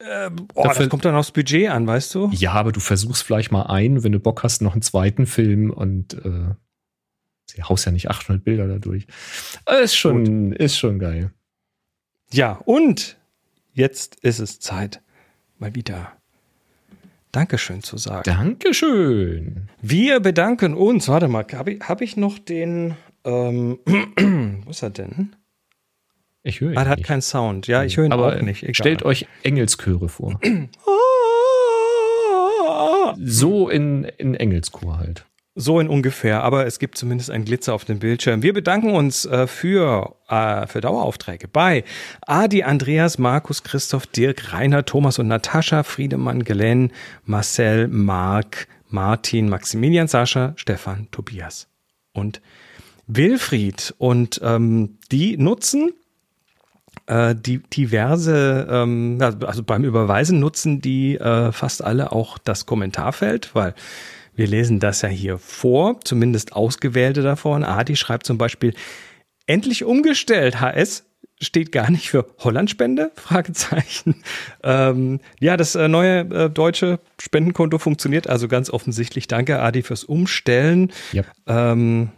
Ähm, 0.00 0.48
oh, 0.54 0.62
Dafür- 0.64 0.80
das 0.84 0.88
kommt 0.88 1.04
dann 1.04 1.14
aufs 1.14 1.30
Budget 1.32 1.68
an, 1.70 1.86
weißt 1.86 2.14
du? 2.14 2.30
Ja, 2.32 2.52
aber 2.52 2.72
du 2.72 2.80
versuchst 2.80 3.22
vielleicht 3.22 3.52
mal 3.52 3.62
einen, 3.64 4.02
wenn 4.02 4.12
du 4.12 4.18
Bock 4.20 4.42
hast, 4.42 4.62
noch 4.62 4.72
einen 4.72 4.82
zweiten 4.82 5.26
Film 5.26 5.70
und 5.70 6.14
äh, 6.14 6.54
sie 7.46 7.62
haust 7.62 7.86
ja 7.86 7.92
nicht 7.92 8.08
800 8.10 8.42
Bilder 8.44 8.66
dadurch. 8.66 9.06
Äh, 9.66 9.84
Ist 9.84 9.94
schon, 9.96 10.52
ist 10.52 10.76
schon 10.78 10.98
geil. 10.98 11.32
Ja, 12.32 12.52
und 12.64 13.18
jetzt 13.74 14.16
ist 14.22 14.38
es 14.38 14.58
Zeit, 14.58 15.02
mal 15.58 15.74
wieder 15.74 16.12
Dankeschön 17.32 17.82
zu 17.82 17.96
sagen. 17.96 18.22
Dankeschön. 18.24 19.68
Wir 19.80 20.20
bedanken 20.20 20.74
uns. 20.74 21.08
Warte 21.08 21.28
mal, 21.28 21.46
habe 21.54 21.72
ich, 21.72 21.80
hab 21.80 22.00
ich 22.02 22.16
noch 22.16 22.38
den. 22.38 22.94
Ähm, 23.24 23.78
wo 24.64 24.70
ist 24.70 24.82
er 24.82 24.90
denn? 24.90 25.34
Ich 26.42 26.60
höre 26.60 26.72
ihn 26.72 26.78
Ah, 26.78 26.82
der 26.82 26.90
hat 26.90 26.98
nicht. 26.98 27.06
keinen 27.06 27.22
Sound. 27.22 27.68
Ja, 27.68 27.84
ich 27.84 27.96
höre 27.96 28.04
ihn 28.04 28.12
aber 28.12 28.36
auch 28.36 28.42
nicht. 28.42 28.64
Egal. 28.64 28.74
stellt 28.74 29.02
euch 29.04 29.26
Engelschöre 29.44 30.08
vor. 30.08 30.38
so 33.18 33.68
in, 33.68 34.04
in 34.04 34.34
Engelschor 34.34 34.98
halt. 34.98 35.24
So 35.54 35.80
in 35.80 35.88
ungefähr, 35.88 36.42
aber 36.42 36.66
es 36.66 36.78
gibt 36.78 36.96
zumindest 36.96 37.30
einen 37.30 37.44
Glitzer 37.44 37.74
auf 37.74 37.84
dem 37.84 37.98
Bildschirm. 37.98 38.42
Wir 38.42 38.54
bedanken 38.54 38.94
uns 38.94 39.26
äh, 39.26 39.46
für, 39.46 40.16
äh, 40.28 40.66
für 40.66 40.80
Daueraufträge 40.80 41.46
bei 41.46 41.84
Adi, 42.26 42.62
Andreas, 42.62 43.18
Markus, 43.18 43.62
Christoph, 43.62 44.06
Dirk, 44.06 44.54
Rainer, 44.54 44.86
Thomas 44.86 45.18
und 45.18 45.28
Natascha, 45.28 45.82
Friedemann, 45.82 46.44
Glenn, 46.44 46.90
Marcel, 47.26 47.88
Marc, 47.88 48.66
Martin, 48.88 49.50
Maximilian, 49.50 50.08
Sascha, 50.08 50.54
Stefan, 50.56 51.08
Tobias 51.10 51.68
und 52.14 52.40
Wilfried. 53.06 53.94
Und 53.98 54.40
ähm, 54.42 54.96
die 55.10 55.36
nutzen 55.36 55.92
äh, 57.06 57.34
die 57.34 57.58
diverse, 57.58 58.66
ähm, 58.70 59.18
also 59.20 59.62
beim 59.62 59.84
Überweisen 59.84 60.40
nutzen 60.40 60.80
die 60.80 61.16
äh, 61.16 61.52
fast 61.52 61.84
alle 61.84 62.12
auch 62.12 62.38
das 62.38 62.64
Kommentarfeld, 62.64 63.54
weil 63.54 63.74
wir 64.34 64.46
lesen 64.46 64.80
das 64.80 65.02
ja 65.02 65.08
hier 65.08 65.38
vor, 65.38 66.00
zumindest 66.04 66.54
ausgewählte 66.54 67.22
davon. 67.22 67.64
Adi 67.64 67.96
schreibt 67.96 68.26
zum 68.26 68.38
Beispiel, 68.38 68.74
endlich 69.46 69.84
umgestellt, 69.84 70.60
HS 70.60 71.04
steht 71.40 71.72
gar 71.72 71.90
nicht 71.90 72.08
für 72.08 72.26
Hollandspende? 72.38 73.10
Fragezeichen. 73.16 74.22
Ähm, 74.64 75.18
ja, 75.40 75.56
das 75.56 75.74
äh, 75.74 75.88
neue 75.88 76.20
äh, 76.20 76.48
deutsche 76.48 77.00
Spendenkonto 77.20 77.78
funktioniert 77.78 78.28
also 78.28 78.46
ganz 78.46 78.70
offensichtlich. 78.70 79.26
Danke, 79.26 79.58
Adi, 79.58 79.82
fürs 79.82 80.04
Umstellen. 80.04 80.92
Ja. 81.10 81.24
Ähm, 81.48 82.10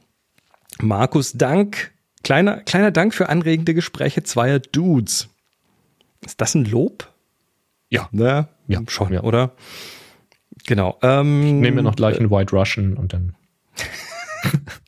Markus, 0.78 1.32
Dank. 1.32 1.92
Kleiner, 2.22 2.58
kleiner 2.58 2.90
Dank 2.90 3.14
für 3.14 3.30
anregende 3.30 3.72
Gespräche 3.72 4.24
zweier 4.24 4.58
Dudes. 4.58 5.30
Ist 6.26 6.42
das 6.42 6.54
ein 6.54 6.66
Lob? 6.66 7.10
Ja. 7.88 8.10
Ne? 8.12 8.48
Ja, 8.68 8.82
schon, 8.88 9.14
ja. 9.14 9.22
oder? 9.22 9.52
Genau. 10.66 10.98
Ähm, 11.02 11.60
Nehmen 11.60 11.76
wir 11.76 11.82
noch 11.82 11.96
gleich 11.96 12.18
einen 12.18 12.30
White 12.30 12.56
Russian 12.56 12.94
und 12.94 13.12
dann. 13.12 13.34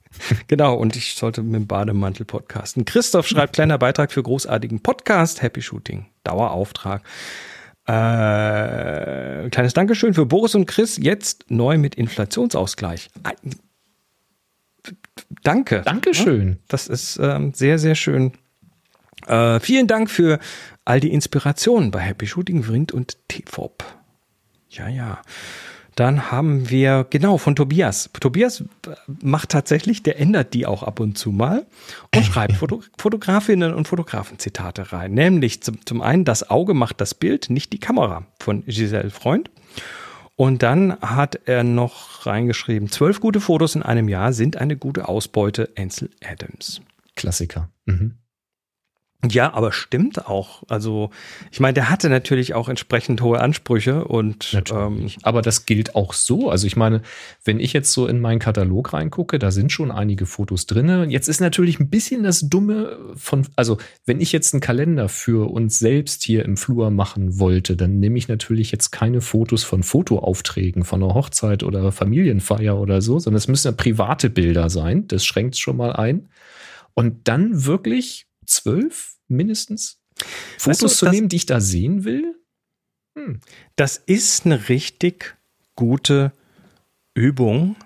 Genau, 0.49 0.75
und 0.75 0.97
ich 0.97 1.15
sollte 1.15 1.43
mit 1.43 1.55
dem 1.55 1.67
Bademantel 1.67 2.27
podcasten. 2.27 2.85
Christoph 2.85 3.29
schreibt 3.29 3.55
kleiner 3.55 3.79
Beitrag 3.79 4.13
für 4.13 4.23
großartigen 4.23 4.81
Podcast, 4.81 5.43
Happy 5.43 5.63
Shooting, 5.63 6.07
Dauerauftrag. 6.25 7.03
Äh, 7.87 9.49
kleines 9.51 9.75
Dankeschön 9.75 10.15
für 10.15 10.27
Boris 10.27 10.55
und 10.55 10.67
Chris, 10.67 10.99
jetzt 11.01 11.45
neu 11.49 11.79
mit 11.79 11.95
Inflationsausgleich. 11.95 13.11
Danke. 15.43 15.83
Dankeschön. 15.83 16.59
Das 16.69 16.89
ist 16.89 17.19
ähm, 17.23 17.53
sehr, 17.55 17.79
sehr 17.79 17.95
schön. 17.95 18.33
Äh, 19.27 19.61
vielen 19.61 19.87
Dank 19.87 20.11
für 20.11 20.41
all 20.85 21.01
die 21.01 21.13
Inspirationen 21.13 21.91
bei 21.91 22.01
Happy 22.01 22.27
Shooting, 22.27 22.65
Vrind 22.65 22.93
und 22.93 23.19
TFOP. 23.29 23.85
Ja, 24.69 24.89
ja. 24.89 25.23
Dann 25.97 26.31
haben 26.31 26.69
wir, 26.69 27.07
genau, 27.09 27.39
von 27.39 27.57
Tobias. 27.57 28.11
Tobias 28.21 28.63
macht 29.23 29.49
tatsächlich, 29.49 30.03
der 30.03 30.21
ändert 30.21 30.53
die 30.53 30.67
auch 30.67 30.83
ab 30.83 31.01
und 31.01 31.17
zu 31.17 31.33
mal 31.33 31.67
und 32.15 32.25
schreibt 32.27 32.53
Foto, 32.53 32.83
Fotografinnen 32.99 33.75
und 33.75 33.89
Fotografen 33.89 34.39
Zitate 34.39 34.93
rein. 34.93 35.15
Nämlich 35.15 35.63
zum, 35.63 35.85
zum 35.87 36.03
einen, 36.03 36.27
das 36.27 36.51
Auge 36.51 36.75
macht 36.75 37.01
das 37.01 37.15
Bild, 37.15 37.49
nicht 37.49 37.73
die 37.73 37.81
Kamera 37.81 38.27
von 38.39 38.63
Giselle 38.67 39.11
Freund. 39.11 39.51
Und 40.37 40.63
dann 40.63 41.01
hat 41.01 41.41
er 41.47 41.65
noch 41.65 42.27
reingeschrieben, 42.27 42.91
zwölf 42.91 43.21
gute 43.21 43.41
Fotos 43.41 43.75
in 43.75 43.83
einem 43.83 44.11
Jahr 44.11 44.35
sind 44.35 44.59
eine 44.59 44.77
gute 44.77 45.09
Ausbeute, 45.09 45.71
Ansel 45.79 46.11
Adams. 46.23 46.83
Klassiker. 47.15 47.71
Mhm. 47.87 48.19
Ja, 49.31 49.55
aber 49.55 49.73
stimmt 49.73 50.27
auch. 50.27 50.63
Also, 50.69 51.11
ich 51.51 51.61
meine, 51.61 51.75
der 51.75 51.91
hatte 51.91 52.09
natürlich 52.09 52.55
auch 52.55 52.69
entsprechend 52.69 53.23
hohe 53.23 53.41
Ansprüche 53.41 54.05
und 54.05 54.61
ähm, 54.71 55.11
aber 55.23 55.43
das 55.43 55.67
gilt 55.67 55.95
auch 55.95 56.13
so. 56.13 56.51
Also 56.51 56.67
ich 56.67 56.77
meine, 56.77 57.03
wenn 57.45 57.61
ich 57.61 57.73
jetzt 57.73 57.93
so 57.93 58.07
in 58.07 58.21
meinen 58.21 58.39
Katalog 58.39 58.93
reingucke, 58.93 59.39
da 59.39 59.51
sind 59.51 59.73
schon 59.73 59.91
einige 59.91 60.27
Fotos 60.27 60.67
drin. 60.67 61.11
Jetzt 61.11 61.29
ist 61.29 61.41
natürlich 61.41 61.81
ein 61.81 61.89
bisschen 61.89 62.23
das 62.23 62.49
Dumme 62.49 62.99
von, 63.17 63.47
also 63.57 63.79
wenn 64.05 64.21
ich 64.21 64.33
jetzt 64.33 64.55
einen 64.55 64.61
Kalender 64.61 65.09
für 65.09 65.51
uns 65.51 65.79
selbst 65.79 66.25
hier 66.25 66.45
im 66.45 66.57
Flur 66.57 66.91
machen 66.91 67.39
wollte, 67.39 67.77
dann 67.77 67.99
nehme 67.99 68.19
ich 68.19 68.29
natürlich 68.29 68.73
jetzt 68.73 68.91
keine 68.91 69.21
Fotos 69.21 69.65
von 69.65 69.83
Fotoaufträgen 69.83 70.85
von 70.85 71.03
einer 71.03 71.15
Hochzeit 71.15 71.63
oder 71.63 71.93
Familienfeier 71.93 72.79
oder 72.79 73.01
so, 73.01 73.19
sondern 73.19 73.39
es 73.39 73.49
müssen 73.49 73.69
ja 73.69 73.73
private 73.73 74.31
Bilder 74.31 74.71
sein. 74.71 75.09
Das 75.09 75.25
schränkt 75.25 75.55
es 75.55 75.61
schon 75.61 75.77
mal 75.77 75.93
ein. 75.93 76.29
Und 76.95 77.29
dann 77.29 77.67
wirklich 77.67 78.27
zwölf 78.47 79.16
mindestens 79.29 79.99
Fotos 80.59 80.67
weißt 80.67 80.83
du, 80.83 80.89
zu 80.89 81.09
nehmen, 81.11 81.29
die 81.29 81.37
ich 81.37 81.47
da 81.47 81.61
sehen 81.61 82.05
will? 82.05 82.35
Hm. 83.17 83.41
Das 83.77 83.97
ist 83.97 84.47
eine 84.47 84.69
richtig 84.69 85.37
gute 85.75 86.33
Übung. 87.15 87.77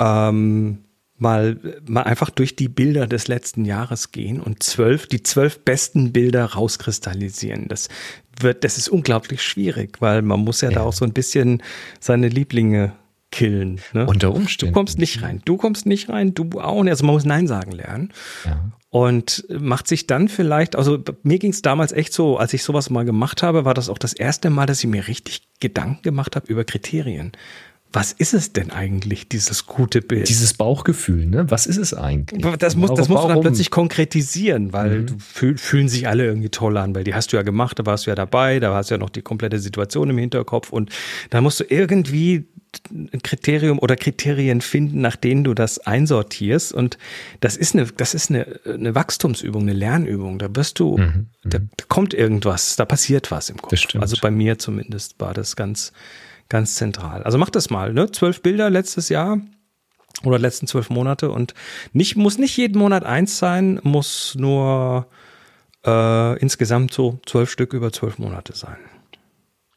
Ähm, 0.00 0.84
mal, 1.20 1.80
mal 1.86 2.02
einfach 2.02 2.30
durch 2.30 2.56
die 2.56 2.68
Bilder 2.68 3.06
des 3.06 3.28
letzten 3.28 3.64
Jahres 3.64 4.12
gehen 4.12 4.40
und 4.40 4.62
zwölf, 4.62 5.06
die 5.06 5.22
zwölf 5.22 5.60
besten 5.60 6.12
Bilder 6.12 6.44
rauskristallisieren. 6.44 7.68
Das 7.68 7.88
wird, 8.38 8.64
das 8.64 8.78
ist 8.78 8.88
unglaublich 8.88 9.42
schwierig, 9.42 10.00
weil 10.00 10.22
man 10.22 10.40
muss 10.40 10.62
ja, 10.62 10.70
ja. 10.70 10.76
da 10.76 10.82
auch 10.82 10.92
so 10.92 11.04
ein 11.04 11.12
bisschen 11.12 11.62
seine 12.00 12.28
Lieblinge 12.28 12.92
killen. 13.30 13.80
Ne? 13.92 14.06
Unter 14.06 14.34
Umständen. 14.34 14.72
Du 14.72 14.78
kommst 14.78 14.98
nicht 14.98 15.22
rein. 15.22 15.42
Du 15.44 15.56
kommst 15.56 15.86
nicht 15.86 16.08
rein, 16.08 16.34
du 16.34 16.60
auch 16.60 16.82
nicht. 16.82 16.90
Also 16.90 17.04
man 17.06 17.14
muss 17.14 17.24
Nein 17.24 17.46
sagen 17.46 17.72
lernen. 17.72 18.12
Ja. 18.44 18.70
Und 18.90 19.44
macht 19.48 19.86
sich 19.86 20.08
dann 20.08 20.28
vielleicht, 20.28 20.74
also 20.74 20.98
mir 21.22 21.38
ging 21.38 21.52
es 21.52 21.62
damals 21.62 21.92
echt 21.92 22.12
so, 22.12 22.38
als 22.38 22.52
ich 22.54 22.64
sowas 22.64 22.90
mal 22.90 23.04
gemacht 23.04 23.42
habe, 23.42 23.64
war 23.64 23.74
das 23.74 23.88
auch 23.88 23.98
das 23.98 24.12
erste 24.12 24.50
Mal, 24.50 24.66
dass 24.66 24.80
ich 24.80 24.90
mir 24.90 25.06
richtig 25.06 25.42
Gedanken 25.60 26.02
gemacht 26.02 26.34
habe 26.34 26.48
über 26.48 26.64
Kriterien. 26.64 27.30
Was 27.92 28.12
ist 28.12 28.34
es 28.34 28.52
denn 28.52 28.70
eigentlich, 28.70 29.28
dieses 29.28 29.66
gute 29.66 30.00
Bild? 30.00 30.28
Dieses 30.28 30.54
Bauchgefühl, 30.54 31.26
ne? 31.26 31.50
Was 31.50 31.66
ist 31.66 31.76
es 31.76 31.92
eigentlich? 31.92 32.40
Das 32.58 32.76
muss, 32.76 32.94
das 32.94 33.08
musst 33.08 33.24
du 33.24 33.28
dann 33.28 33.40
plötzlich 33.40 33.70
konkretisieren, 33.70 34.72
weil 34.72 35.00
mhm. 35.00 35.06
du 35.06 35.14
fühl, 35.18 35.58
fühlen 35.58 35.88
sich 35.88 36.06
alle 36.06 36.24
irgendwie 36.24 36.50
toll 36.50 36.76
an, 36.76 36.94
weil 36.94 37.02
die 37.02 37.14
hast 37.14 37.32
du 37.32 37.36
ja 37.36 37.42
gemacht, 37.42 37.80
da 37.80 37.86
warst 37.86 38.06
du 38.06 38.10
ja 38.10 38.14
dabei, 38.14 38.60
da 38.60 38.74
hast 38.74 38.90
du 38.90 38.94
ja 38.94 38.98
noch 38.98 39.10
die 39.10 39.22
komplette 39.22 39.58
Situation 39.58 40.08
im 40.08 40.18
Hinterkopf 40.18 40.70
und 40.70 40.90
da 41.30 41.40
musst 41.40 41.58
du 41.58 41.64
irgendwie 41.68 42.46
ein 42.90 43.22
Kriterium 43.22 43.78
oder 43.78 43.96
Kriterien 43.96 44.60
finden, 44.60 45.00
nach 45.00 45.16
denen 45.16 45.44
du 45.44 45.54
das 45.54 45.78
einsortierst. 45.78 46.72
Und 46.72 46.98
das 47.40 47.56
ist 47.56 47.74
eine, 47.74 47.86
das 47.86 48.14
ist 48.14 48.30
eine, 48.30 48.60
eine 48.64 48.94
Wachstumsübung, 48.94 49.62
eine 49.62 49.72
Lernübung. 49.72 50.38
Da 50.38 50.54
wirst 50.54 50.78
du, 50.78 50.96
mhm, 50.96 51.28
da, 51.44 51.58
mhm. 51.58 51.70
da, 51.76 51.84
kommt 51.88 52.14
irgendwas, 52.14 52.76
da 52.76 52.84
passiert 52.84 53.30
was 53.30 53.50
im 53.50 53.60
Kopf. 53.60 53.72
Also 53.98 54.16
bei 54.20 54.30
mir 54.30 54.58
zumindest 54.58 55.20
war 55.20 55.34
das 55.34 55.56
ganz, 55.56 55.92
ganz 56.48 56.76
zentral. 56.76 57.22
Also 57.22 57.38
mach 57.38 57.50
das 57.50 57.70
mal, 57.70 57.92
ne? 57.92 58.10
Zwölf 58.12 58.42
Bilder 58.42 58.70
letztes 58.70 59.08
Jahr 59.08 59.40
oder 60.24 60.38
letzten 60.38 60.66
zwölf 60.66 60.90
Monate 60.90 61.30
und 61.30 61.54
nicht, 61.92 62.16
muss 62.16 62.38
nicht 62.38 62.56
jeden 62.56 62.78
Monat 62.78 63.04
eins 63.04 63.38
sein, 63.38 63.80
muss 63.82 64.34
nur 64.34 65.06
äh, 65.84 66.38
insgesamt 66.38 66.92
so 66.92 67.20
zwölf 67.26 67.50
Stück 67.50 67.72
über 67.72 67.92
zwölf 67.92 68.18
Monate 68.18 68.54
sein. 68.54 68.78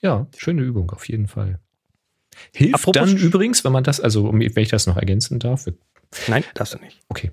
Ja, 0.01 0.27
schöne 0.35 0.61
Übung 0.61 0.91
auf 0.91 1.07
jeden 1.07 1.27
Fall. 1.27 1.59
Hilft 2.53 2.75
Apropos 2.75 3.09
dann 3.09 3.17
übrigens, 3.17 3.63
wenn 3.63 3.71
man 3.71 3.83
das, 3.83 3.99
also 3.99 4.31
wenn 4.31 4.41
ich 4.41 4.69
das 4.69 4.87
noch 4.87 4.97
ergänzen 4.97 5.39
darf. 5.39 5.65
Nein, 6.27 6.43
darfst 6.53 6.73
du 6.73 6.79
nicht. 6.79 6.99
Okay. 7.09 7.31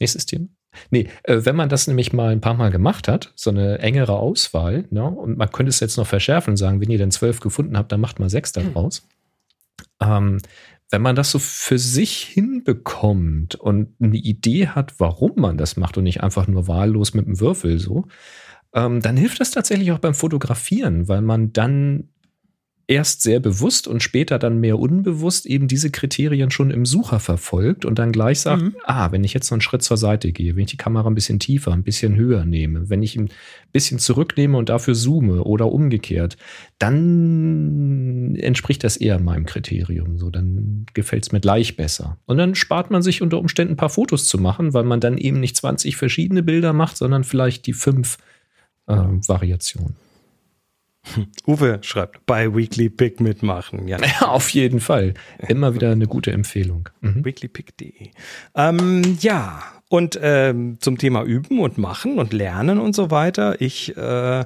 Nächstes 0.00 0.26
Thema. 0.26 0.48
Nee, 0.90 1.08
äh, 1.24 1.40
wenn 1.44 1.56
man 1.56 1.68
das 1.68 1.86
nämlich 1.86 2.12
mal 2.12 2.30
ein 2.30 2.40
paar 2.40 2.54
Mal 2.54 2.70
gemacht 2.70 3.08
hat, 3.08 3.32
so 3.34 3.50
eine 3.50 3.78
engere 3.78 4.18
Auswahl, 4.18 4.84
ne, 4.90 5.04
und 5.04 5.38
man 5.38 5.50
könnte 5.50 5.70
es 5.70 5.80
jetzt 5.80 5.96
noch 5.96 6.06
verschärfen 6.06 6.52
und 6.52 6.56
sagen, 6.56 6.80
wenn 6.80 6.90
ihr 6.90 6.98
dann 6.98 7.10
zwölf 7.10 7.40
gefunden 7.40 7.76
habt, 7.76 7.90
dann 7.90 8.00
macht 8.00 8.20
mal 8.20 8.30
sechs 8.30 8.52
daraus. 8.52 9.06
Hm. 10.00 10.10
Ähm, 10.10 10.38
wenn 10.90 11.02
man 11.02 11.16
das 11.16 11.30
so 11.30 11.38
für 11.38 11.78
sich 11.78 12.22
hinbekommt 12.22 13.56
und 13.56 13.94
eine 14.00 14.16
Idee 14.16 14.68
hat, 14.68 14.98
warum 14.98 15.32
man 15.36 15.58
das 15.58 15.76
macht 15.76 15.98
und 15.98 16.04
nicht 16.04 16.22
einfach 16.22 16.46
nur 16.46 16.66
wahllos 16.66 17.12
mit 17.12 17.26
dem 17.26 17.40
Würfel 17.40 17.78
so, 17.78 18.06
ähm, 18.72 19.00
dann 19.00 19.16
hilft 19.16 19.40
das 19.40 19.50
tatsächlich 19.50 19.92
auch 19.92 19.98
beim 19.98 20.14
Fotografieren, 20.14 21.08
weil 21.08 21.20
man 21.20 21.52
dann 21.52 22.08
erst 22.88 23.20
sehr 23.20 23.38
bewusst 23.38 23.86
und 23.86 24.02
später 24.02 24.38
dann 24.38 24.60
mehr 24.60 24.78
unbewusst 24.78 25.44
eben 25.44 25.68
diese 25.68 25.90
Kriterien 25.90 26.50
schon 26.50 26.70
im 26.70 26.86
Sucher 26.86 27.20
verfolgt 27.20 27.84
und 27.84 27.98
dann 27.98 28.12
gleich 28.12 28.40
sagt, 28.40 28.62
mhm. 28.62 28.76
ah, 28.84 29.12
wenn 29.12 29.24
ich 29.24 29.34
jetzt 29.34 29.46
so 29.46 29.54
einen 29.54 29.60
Schritt 29.60 29.82
zur 29.82 29.98
Seite 29.98 30.32
gehe, 30.32 30.56
wenn 30.56 30.62
ich 30.62 30.70
die 30.70 30.78
Kamera 30.78 31.06
ein 31.06 31.14
bisschen 31.14 31.38
tiefer, 31.38 31.72
ein 31.72 31.82
bisschen 31.82 32.16
höher 32.16 32.46
nehme, 32.46 32.88
wenn 32.88 33.02
ich 33.02 33.14
ein 33.14 33.28
bisschen 33.72 33.98
zurücknehme 33.98 34.56
und 34.56 34.70
dafür 34.70 34.94
zoome 34.94 35.44
oder 35.44 35.70
umgekehrt, 35.70 36.38
dann 36.78 38.34
entspricht 38.36 38.82
das 38.82 38.96
eher 38.96 39.20
meinem 39.20 39.44
Kriterium. 39.44 40.18
So, 40.18 40.30
dann 40.30 40.86
gefällt 40.94 41.26
es 41.26 41.32
mir 41.32 41.40
gleich 41.40 41.76
besser. 41.76 42.16
Und 42.24 42.38
dann 42.38 42.54
spart 42.54 42.90
man 42.90 43.02
sich 43.02 43.20
unter 43.20 43.38
Umständen 43.38 43.74
ein 43.74 43.76
paar 43.76 43.90
Fotos 43.90 44.26
zu 44.28 44.38
machen, 44.38 44.72
weil 44.72 44.84
man 44.84 45.00
dann 45.00 45.18
eben 45.18 45.40
nicht 45.40 45.56
20 45.56 45.98
verschiedene 45.98 46.42
Bilder 46.42 46.72
macht, 46.72 46.96
sondern 46.96 47.24
vielleicht 47.24 47.66
die 47.66 47.74
fünf 47.74 48.16
äh, 48.86 48.94
Variationen. 48.94 50.07
Uwe 51.46 51.78
schreibt, 51.82 52.24
bei 52.26 52.54
Weekly 52.54 52.90
Pick 52.90 53.20
mitmachen. 53.20 53.88
Ja, 53.88 53.98
ja 54.00 54.28
auf 54.28 54.50
jeden 54.50 54.80
Fall. 54.80 55.14
Immer 55.48 55.74
wieder 55.74 55.90
eine 55.92 56.06
gute 56.06 56.32
Empfehlung. 56.32 56.88
Mhm. 57.00 57.24
Weeklypick.de. 57.24 58.10
Ähm, 58.54 59.18
ja, 59.20 59.62
und 59.88 60.18
ähm, 60.22 60.78
zum 60.80 60.98
Thema 60.98 61.24
Üben 61.24 61.60
und 61.60 61.78
Machen 61.78 62.18
und 62.18 62.32
Lernen 62.32 62.78
und 62.78 62.94
so 62.94 63.10
weiter. 63.10 63.60
Ich, 63.60 63.96
äh, 63.96 64.44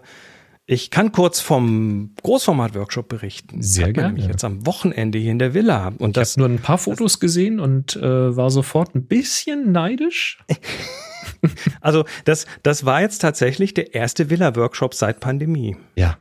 ich 0.67 0.91
kann 0.91 1.11
kurz 1.11 1.41
vom 1.41 2.15
Großformat-Workshop 2.23 3.09
berichten. 3.09 3.61
Sehr 3.61 3.93
gerne. 3.93 4.19
Ich 4.19 4.27
jetzt 4.27 4.45
am 4.45 4.65
Wochenende 4.67 5.19
hier 5.19 5.33
in 5.33 5.41
der 5.41 5.55
Villa. 5.55 5.93
Und 5.99 6.17
ich 6.17 6.21
habe 6.21 6.41
nur 6.41 6.49
ein 6.49 6.61
paar 6.61 6.79
Fotos 6.79 7.19
gesehen 7.19 7.59
und 7.59 7.97
äh, 7.97 8.37
war 8.37 8.51
sofort 8.51 8.95
ein 8.95 9.07
bisschen 9.07 9.73
neidisch. 9.73 10.39
also 11.81 12.05
das, 12.25 12.47
das 12.63 12.85
war 12.85 13.01
jetzt 13.01 13.19
tatsächlich 13.19 13.75
der 13.75 13.95
erste 13.95 14.31
Villa-Workshop 14.31 14.95
seit 14.95 15.19
Pandemie. 15.19 15.77
Ja. 15.97 16.19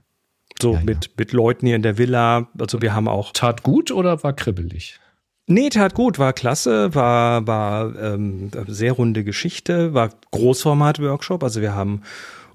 So 0.62 0.74
ja, 0.74 0.82
mit, 0.84 1.06
ja. 1.06 1.12
mit 1.18 1.32
Leuten 1.34 1.66
hier 1.66 1.76
in 1.76 1.82
der 1.82 1.98
Villa. 1.98 2.48
Also 2.60 2.82
wir 2.82 2.94
haben 2.94 3.08
auch. 3.08 3.34
Tat 3.34 3.64
gut 3.64 3.92
oder 3.92 4.24
war 4.24 4.34
kribbelig? 4.34 5.00
Nee, 5.48 5.70
tat 5.70 5.96
gut, 5.96 6.20
war 6.20 6.34
klasse, 6.34 6.96
war, 6.96 7.46
war 7.46 7.96
ähm, 8.00 8.52
sehr 8.68 8.94
runde 8.94 9.24
Geschichte, 9.24 9.94
war 9.94 10.12
Großformat-Workshop. 10.32 11.44
Also 11.44 11.62
wir 11.62 11.76
haben 11.76 12.04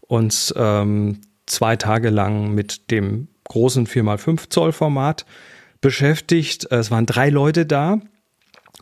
uns 0.00 0.54
ähm, 0.56 1.20
zwei 1.46 1.76
Tage 1.76 2.10
lang 2.10 2.54
mit 2.54 2.90
dem 2.90 3.28
großen 3.48 3.86
4x5 3.86 4.50
Zoll 4.50 4.72
Format 4.72 5.26
beschäftigt. 5.80 6.70
Es 6.70 6.90
waren 6.90 7.06
drei 7.06 7.28
Leute 7.28 7.66
da. 7.66 8.00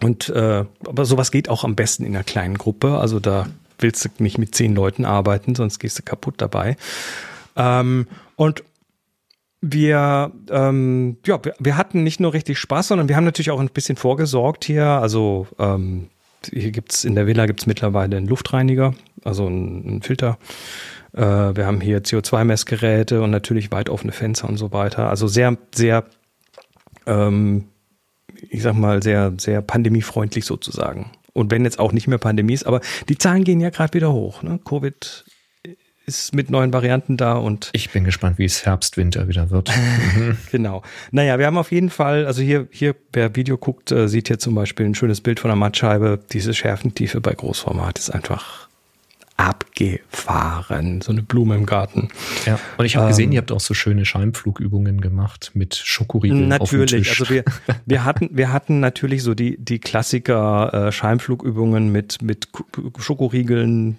Und 0.02 0.28
äh, 0.28 0.64
aber 0.87 1.04
sowas 1.04 1.31
geht 1.31 1.49
auch 1.49 1.64
am 1.64 1.76
besten 1.76 2.04
in 2.04 2.14
einer 2.14 2.25
kleinen 2.25 2.59
Gruppe. 2.59 2.99
Also 2.99 3.21
da 3.21 3.47
willst 3.78 4.04
du 4.04 4.09
nicht 4.19 4.38
mit 4.38 4.54
zehn 4.54 4.75
Leuten 4.75 5.04
arbeiten, 5.04 5.54
sonst 5.54 5.78
gehst 5.78 5.99
du 5.99 6.02
kaputt 6.02 6.35
dabei. 6.38 6.76
Ähm, 7.57 8.07
und 8.37 8.64
wir, 9.66 10.33
ähm, 10.50 11.16
ja, 11.25 11.40
wir, 11.59 11.76
hatten 11.76 12.02
nicht 12.02 12.21
nur 12.21 12.35
richtig 12.35 12.59
Spaß, 12.59 12.88
sondern 12.88 13.09
wir 13.09 13.16
haben 13.16 13.25
natürlich 13.25 13.50
auch 13.50 13.61
ein 13.61 13.71
bisschen 13.71 13.97
vorgesorgt 13.97 14.64
hier. 14.64 14.85
Also 14.85 15.47
ähm, 15.59 16.09
hier 16.52 16.71
gibt's 16.71 17.04
in 17.04 17.14
der 17.14 17.26
Villa 17.26 17.47
gibt's 17.47 17.66
mittlerweile 17.66 18.16
einen 18.16 18.26
Luftreiniger, 18.26 18.94
also 19.25 19.47
einen, 19.47 19.87
einen 19.87 20.02
Filter. 20.02 20.38
Äh, 21.12 21.23
wir 21.23 21.66
haben 21.66 21.80
hier 21.80 22.02
CO2-Messgeräte 22.02 23.23
und 23.23 23.30
natürlich 23.30 23.73
weit 23.73 23.88
offene 23.88 24.12
Fenster 24.12 24.49
und 24.49 24.59
so 24.59 24.73
weiter. 24.73 25.09
Also 25.09 25.28
sehr, 25.28 25.56
sehr, 25.75 26.04
ähm, 27.06 27.68
ich 28.50 28.62
sag 28.62 28.75
mal, 28.75 29.02
sehr, 29.02 29.33
sehr 29.38 29.62
pandemiefreundlich 29.62 30.44
sozusagen. 30.44 31.11
Und 31.33 31.50
wenn 31.50 31.64
jetzt 31.64 31.78
auch 31.78 31.92
nicht 31.92 32.06
mehr 32.06 32.18
Pandemie 32.18 32.52
ist, 32.52 32.66
aber 32.66 32.80
die 33.09 33.16
Zahlen 33.16 33.44
gehen 33.44 33.61
ja 33.61 33.71
gerade 33.71 33.94
wieder 33.94 34.12
hoch. 34.12 34.42
Ne? 34.42 34.61
Covid 34.62 35.25
ist 36.07 36.35
mit 36.35 36.51
neuen 36.51 36.73
Varianten 36.73 37.17
da 37.17 37.35
und 37.35 37.71
ich 37.73 37.91
bin 37.91 38.05
gespannt, 38.05 38.39
wie 38.39 38.45
es 38.45 38.67
Herbst, 38.67 38.97
Winter 38.97 39.29
wieder 39.29 39.51
wird. 39.51 39.71
genau. 40.53 40.83
Naja, 41.11 41.39
wir 41.39 41.47
haben 41.47 41.59
auf 41.59 41.73
jeden 41.73 41.91
Fall, 41.91 42.27
also 42.27 42.43
hier, 42.43 42.69
hier, 42.71 42.95
wer 43.13 43.35
Video 43.37 43.57
guckt, 43.57 43.91
äh, 43.93 44.09
sieht 44.09 44.29
hier 44.29 44.39
zum 44.39 44.55
Beispiel 44.55 44.87
ein 44.87 44.95
schönes 44.95 45.21
Bild 45.21 45.41
von 45.41 45.49
der 45.49 45.57
Mattscheibe. 45.57 46.21
Diese 46.33 46.53
Schärfentiefe 46.55 47.21
bei 47.21 47.33
Großformat 47.33 47.99
ist 47.99 48.11
einfach 48.11 48.63
abgefahren. 49.37 51.00
So 51.00 51.11
eine 51.11 51.23
Blume 51.23 51.57
im 51.57 51.67
Garten. 51.67 52.09
Ja, 52.47 52.59
und 52.79 52.85
ich 52.85 52.97
habe 52.97 53.09
gesehen, 53.09 53.26
ähm, 53.26 53.33
ihr 53.33 53.38
habt 53.38 53.50
auch 53.50 53.61
so 53.61 53.75
schöne 53.75 54.05
Scheinflugübungen 54.05 55.00
gemacht 55.00 55.50
mit 55.55 55.75
Schokoriegeln. 55.75 56.49
Natürlich, 56.49 57.09
also 57.11 57.29
wir, 57.29 57.45
wir 57.85 58.05
hatten, 58.05 58.31
wir 58.33 58.53
hatten 58.53 58.81
natürlich 58.81 59.23
so 59.23 59.35
die, 59.35 59.57
die 59.59 59.81
Klassiker 59.81 60.88
äh, 60.88 60.93
Scheinflugübungen 60.93 61.91
mit, 61.91 62.23
mit 62.23 62.49
Schokoriegeln. 62.99 63.99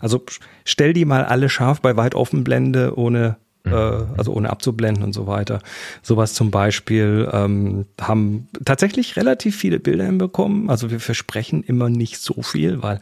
Also 0.00 0.24
stell 0.64 0.92
die 0.92 1.06
mal 1.06 1.24
alle 1.24 1.48
scharf 1.48 1.80
bei 1.80 1.96
weit 1.96 2.14
offen 2.14 2.44
Blende, 2.44 2.98
ohne 2.98 3.36
äh, 3.64 3.70
mhm. 3.70 4.06
also 4.16 4.32
ohne 4.32 4.50
abzublenden 4.50 5.04
und 5.04 5.12
so 5.12 5.26
weiter. 5.26 5.60
Sowas 6.02 6.34
zum 6.34 6.50
Beispiel 6.50 7.28
ähm, 7.32 7.86
haben 8.00 8.48
tatsächlich 8.64 9.16
relativ 9.16 9.56
viele 9.56 9.80
Bilder 9.80 10.04
hinbekommen. 10.04 10.70
Also 10.70 10.90
wir 10.90 11.00
versprechen 11.00 11.62
immer 11.62 11.88
nicht 11.88 12.18
so 12.18 12.42
viel, 12.42 12.82
weil 12.82 13.00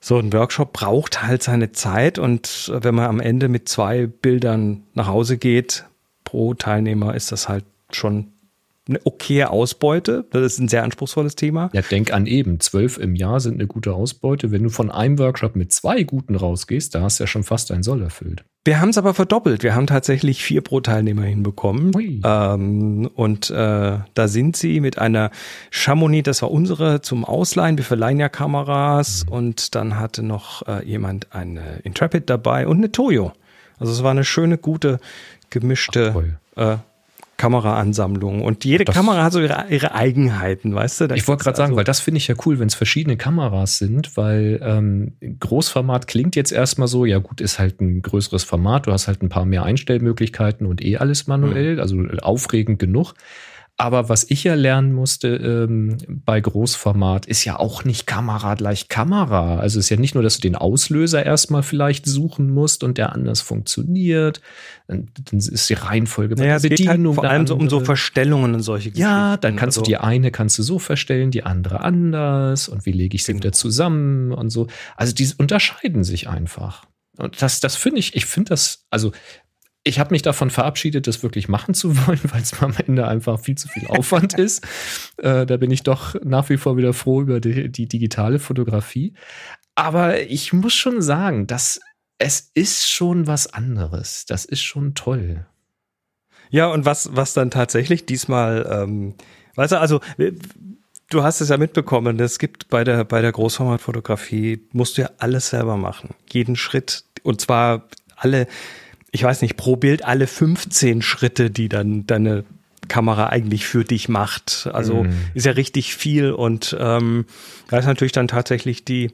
so 0.00 0.18
ein 0.18 0.32
Workshop 0.32 0.72
braucht 0.72 1.22
halt 1.22 1.42
seine 1.42 1.72
Zeit 1.72 2.18
und 2.18 2.72
wenn 2.72 2.94
man 2.94 3.06
am 3.06 3.20
Ende 3.20 3.48
mit 3.48 3.68
zwei 3.68 4.06
Bildern 4.06 4.84
nach 4.94 5.08
Hause 5.08 5.38
geht 5.38 5.84
pro 6.24 6.54
Teilnehmer, 6.54 7.14
ist 7.14 7.32
das 7.32 7.48
halt 7.48 7.64
schon 7.90 8.32
eine 8.88 9.00
okaye 9.04 9.50
Ausbeute. 9.50 10.24
Das 10.30 10.42
ist 10.42 10.58
ein 10.58 10.68
sehr 10.68 10.82
anspruchsvolles 10.82 11.36
Thema. 11.36 11.70
Ja, 11.72 11.82
denk 11.82 12.12
an 12.12 12.26
eben. 12.26 12.60
Zwölf 12.60 12.98
im 12.98 13.14
Jahr 13.14 13.40
sind 13.40 13.54
eine 13.54 13.66
gute 13.66 13.92
Ausbeute. 13.92 14.50
Wenn 14.50 14.62
du 14.62 14.70
von 14.70 14.90
einem 14.90 15.18
Workshop 15.18 15.56
mit 15.56 15.72
zwei 15.72 16.02
guten 16.04 16.34
rausgehst, 16.34 16.94
da 16.94 17.02
hast 17.02 17.18
du 17.18 17.24
ja 17.24 17.28
schon 17.28 17.44
fast 17.44 17.70
dein 17.70 17.82
Soll 17.82 18.02
erfüllt. 18.02 18.44
Wir 18.68 18.82
haben 18.82 18.90
es 18.90 18.98
aber 18.98 19.14
verdoppelt. 19.14 19.62
Wir 19.62 19.74
haben 19.74 19.86
tatsächlich 19.86 20.44
vier 20.44 20.60
pro 20.60 20.82
Teilnehmer 20.82 21.22
hinbekommen. 21.22 21.90
Ähm, 22.22 23.08
und 23.14 23.48
äh, 23.48 23.98
da 24.12 24.28
sind 24.28 24.58
sie 24.58 24.80
mit 24.80 24.98
einer 24.98 25.30
Chamonix, 25.70 26.26
das 26.26 26.42
war 26.42 26.50
unsere, 26.50 27.00
zum 27.00 27.24
Ausleihen. 27.24 27.78
Wir 27.78 27.84
verleihen 27.86 28.20
ja 28.20 28.28
Kameras. 28.28 29.24
Mhm. 29.24 29.32
Und 29.32 29.74
dann 29.74 29.98
hatte 29.98 30.22
noch 30.22 30.68
äh, 30.68 30.84
jemand 30.84 31.34
eine 31.34 31.78
Intrepid 31.82 32.28
dabei 32.28 32.66
und 32.66 32.76
eine 32.76 32.92
Toyo. 32.92 33.32
Also 33.78 33.90
es 33.90 34.02
war 34.02 34.10
eine 34.10 34.24
schöne, 34.24 34.58
gute, 34.58 35.00
gemischte 35.48 36.36
Ach, 36.54 36.74
äh, 36.74 36.76
Kameraansammlung. 37.38 38.42
Und 38.42 38.64
jede 38.64 38.84
das, 38.84 38.94
Kamera 38.94 39.22
hat 39.22 39.32
so 39.32 39.40
ihre, 39.40 39.66
ihre 39.70 39.94
Eigenheiten, 39.94 40.74
weißt 40.74 41.00
du? 41.00 41.06
Da 41.06 41.14
ich 41.14 41.26
wollte 41.26 41.44
gerade 41.44 41.56
sagen, 41.56 41.70
also 41.70 41.76
weil 41.78 41.84
das 41.84 42.00
finde 42.00 42.18
ich 42.18 42.28
ja 42.28 42.34
cool, 42.44 42.58
wenn 42.58 42.66
es 42.66 42.74
verschiedene 42.74 43.16
Kameras 43.16 43.78
sind, 43.78 44.16
weil 44.16 44.60
ähm, 44.62 45.12
Großformat 45.40 46.08
klingt 46.08 46.36
jetzt 46.36 46.52
erstmal 46.52 46.88
so, 46.88 47.06
ja 47.06 47.18
gut, 47.18 47.40
ist 47.40 47.58
halt 47.58 47.80
ein 47.80 48.02
größeres 48.02 48.44
Format, 48.44 48.86
du 48.86 48.92
hast 48.92 49.06
halt 49.06 49.22
ein 49.22 49.28
paar 49.28 49.46
mehr 49.46 49.62
Einstellmöglichkeiten 49.62 50.66
und 50.66 50.84
eh 50.84 50.98
alles 50.98 51.28
manuell, 51.28 51.74
mhm. 51.74 51.80
also 51.80 51.96
aufregend 52.20 52.78
genug. 52.78 53.14
Aber 53.80 54.08
was 54.08 54.28
ich 54.28 54.42
ja 54.42 54.54
lernen 54.54 54.92
musste 54.92 55.28
ähm, 55.28 55.98
bei 56.08 56.40
Großformat, 56.40 57.26
ist 57.26 57.44
ja 57.44 57.60
auch 57.60 57.84
nicht 57.84 58.08
Kamera 58.08 58.54
gleich 58.54 58.88
Kamera. 58.88 59.60
Also 59.60 59.78
es 59.78 59.86
ist 59.86 59.90
ja 59.90 59.96
nicht 59.96 60.14
nur, 60.14 60.24
dass 60.24 60.34
du 60.34 60.40
den 60.40 60.56
Auslöser 60.56 61.24
erstmal 61.24 61.62
vielleicht 61.62 62.04
suchen 62.04 62.50
musst 62.50 62.82
und 62.82 62.98
der 62.98 63.12
anders 63.12 63.40
funktioniert. 63.40 64.40
Dann, 64.88 65.08
ist 65.30 65.70
die 65.70 65.74
Reihenfolge 65.74 66.34
bei 66.34 66.42
naja, 66.42 66.58
der 66.58 66.70
Bedienung. 66.70 67.16
Halt 67.16 67.24
vor 67.24 67.30
allem 67.30 67.46
so 67.46 67.54
um 67.54 67.70
so 67.70 67.78
Verstellungen 67.78 68.52
und 68.54 68.62
solche 68.62 68.90
Geschichten. 68.90 69.08
Ja, 69.08 69.36
dann 69.36 69.54
kannst 69.54 69.78
also. 69.78 69.84
du 69.84 69.90
die 69.90 69.96
eine 69.96 70.32
kannst 70.32 70.58
du 70.58 70.64
so 70.64 70.80
verstellen, 70.80 71.30
die 71.30 71.44
andere 71.44 71.80
anders. 71.80 72.68
Und 72.68 72.84
wie 72.84 72.92
lege 72.92 73.14
ich 73.14 73.22
sie 73.22 73.32
genau. 73.32 73.44
wieder 73.44 73.52
zusammen 73.52 74.32
und 74.32 74.50
so. 74.50 74.66
Also 74.96 75.14
die 75.14 75.28
unterscheiden 75.38 76.02
sich 76.02 76.28
einfach. 76.28 76.84
Und 77.16 77.40
das, 77.40 77.60
das 77.60 77.76
finde 77.76 78.00
ich, 78.00 78.16
ich 78.16 78.26
finde 78.26 78.50
das, 78.50 78.86
also 78.90 79.12
ich 79.84 79.98
habe 79.98 80.12
mich 80.12 80.22
davon 80.22 80.50
verabschiedet, 80.50 81.06
das 81.06 81.22
wirklich 81.22 81.48
machen 81.48 81.74
zu 81.74 81.96
wollen, 82.06 82.20
weil 82.24 82.42
es 82.42 82.60
am 82.60 82.74
Ende 82.86 83.06
einfach 83.06 83.40
viel 83.40 83.56
zu 83.56 83.68
viel 83.68 83.86
Aufwand 83.88 84.34
ist. 84.38 84.64
Äh, 85.18 85.46
da 85.46 85.56
bin 85.56 85.70
ich 85.70 85.82
doch 85.82 86.14
nach 86.22 86.48
wie 86.48 86.56
vor 86.56 86.76
wieder 86.76 86.92
froh 86.92 87.22
über 87.22 87.40
die, 87.40 87.70
die, 87.70 87.86
digitale 87.86 88.38
Fotografie. 88.38 89.14
Aber 89.74 90.20
ich 90.20 90.52
muss 90.52 90.74
schon 90.74 91.00
sagen, 91.02 91.46
dass 91.46 91.80
es 92.18 92.50
ist 92.54 92.90
schon 92.90 93.26
was 93.26 93.52
anderes. 93.52 94.26
Das 94.26 94.44
ist 94.44 94.62
schon 94.62 94.94
toll. 94.94 95.46
Ja, 96.50 96.66
und 96.66 96.84
was, 96.84 97.10
was 97.14 97.34
dann 97.34 97.50
tatsächlich 97.50 98.06
diesmal, 98.06 98.66
ähm, 98.70 99.14
weißt 99.54 99.72
du, 99.72 99.80
also 99.80 100.00
du 101.10 101.22
hast 101.22 101.40
es 101.40 101.50
ja 101.50 101.56
mitbekommen, 101.56 102.18
es 102.18 102.38
gibt 102.38 102.68
bei 102.68 102.84
der, 102.84 103.04
bei 103.04 103.20
der 103.20 103.32
Großformatfotografie, 103.32 104.66
musst 104.72 104.98
du 104.98 105.02
ja 105.02 105.10
alles 105.18 105.50
selber 105.50 105.76
machen. 105.76 106.14
Jeden 106.30 106.56
Schritt. 106.56 107.04
Und 107.22 107.40
zwar 107.40 107.88
alle 108.16 108.48
ich 109.10 109.22
weiß 109.22 109.42
nicht, 109.42 109.56
pro 109.56 109.76
Bild 109.76 110.04
alle 110.04 110.26
15 110.26 111.02
Schritte, 111.02 111.50
die 111.50 111.68
dann 111.68 112.06
deine 112.06 112.44
Kamera 112.88 113.28
eigentlich 113.28 113.66
für 113.66 113.84
dich 113.84 114.08
macht. 114.08 114.68
Also 114.72 115.04
mm. 115.04 115.12
ist 115.34 115.46
ja 115.46 115.52
richtig 115.52 115.94
viel 115.94 116.32
und 116.32 116.76
ähm, 116.78 117.26
da 117.68 117.78
ist 117.78 117.86
natürlich 117.86 118.12
dann 118.12 118.28
tatsächlich 118.28 118.84
die, 118.84 119.12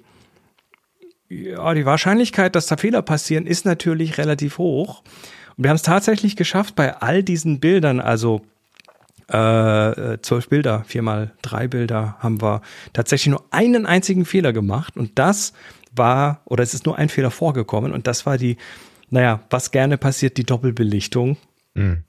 ja, 1.28 1.74
die 1.74 1.86
Wahrscheinlichkeit, 1.86 2.54
dass 2.54 2.66
da 2.66 2.76
Fehler 2.76 3.02
passieren, 3.02 3.46
ist 3.46 3.64
natürlich 3.64 4.18
relativ 4.18 4.58
hoch. 4.58 5.02
Und 5.56 5.64
wir 5.64 5.70
haben 5.70 5.76
es 5.76 5.82
tatsächlich 5.82 6.36
geschafft, 6.36 6.74
bei 6.74 6.96
all 6.96 7.22
diesen 7.22 7.60
Bildern, 7.60 8.00
also 8.00 8.42
äh, 9.28 10.18
zwölf 10.20 10.48
Bilder, 10.48 10.84
viermal 10.86 11.32
drei 11.42 11.66
Bilder, 11.68 12.16
haben 12.18 12.42
wir 12.42 12.60
tatsächlich 12.92 13.30
nur 13.30 13.44
einen 13.50 13.86
einzigen 13.86 14.24
Fehler 14.24 14.52
gemacht. 14.52 14.96
Und 14.96 15.18
das 15.18 15.54
war, 15.94 16.42
oder 16.44 16.62
es 16.62 16.74
ist 16.74 16.86
nur 16.86 16.98
ein 16.98 17.08
Fehler 17.08 17.30
vorgekommen, 17.30 17.92
und 17.92 18.06
das 18.06 18.26
war 18.26 18.36
die 18.36 18.56
naja, 19.14 19.40
was 19.48 19.70
gerne 19.70 19.96
passiert, 19.96 20.36
die 20.38 20.44
Doppelbelichtung. 20.44 21.36
Mhm. 21.74 22.02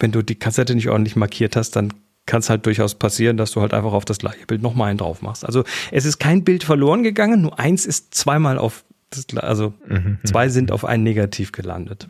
Wenn 0.00 0.10
du 0.10 0.22
die 0.22 0.34
Kassette 0.34 0.74
nicht 0.74 0.88
ordentlich 0.88 1.14
markiert 1.14 1.54
hast, 1.54 1.76
dann 1.76 1.94
kann 2.26 2.40
es 2.40 2.50
halt 2.50 2.66
durchaus 2.66 2.96
passieren, 2.96 3.36
dass 3.36 3.52
du 3.52 3.60
halt 3.60 3.72
einfach 3.72 3.92
auf 3.92 4.04
das 4.04 4.18
gleiche 4.18 4.44
Bild 4.44 4.60
nochmal 4.60 4.90
einen 4.90 4.98
drauf 4.98 5.22
machst. 5.22 5.46
Also 5.46 5.62
es 5.92 6.04
ist 6.04 6.18
kein 6.18 6.42
Bild 6.42 6.64
verloren 6.64 7.04
gegangen, 7.04 7.42
nur 7.42 7.60
eins 7.60 7.86
ist 7.86 8.12
zweimal 8.12 8.58
auf 8.58 8.84
das, 9.10 9.24
also 9.36 9.72
mhm. 9.86 10.18
zwei 10.24 10.48
sind 10.48 10.72
auf 10.72 10.84
ein 10.84 11.04
Negativ 11.04 11.52
gelandet. 11.52 12.08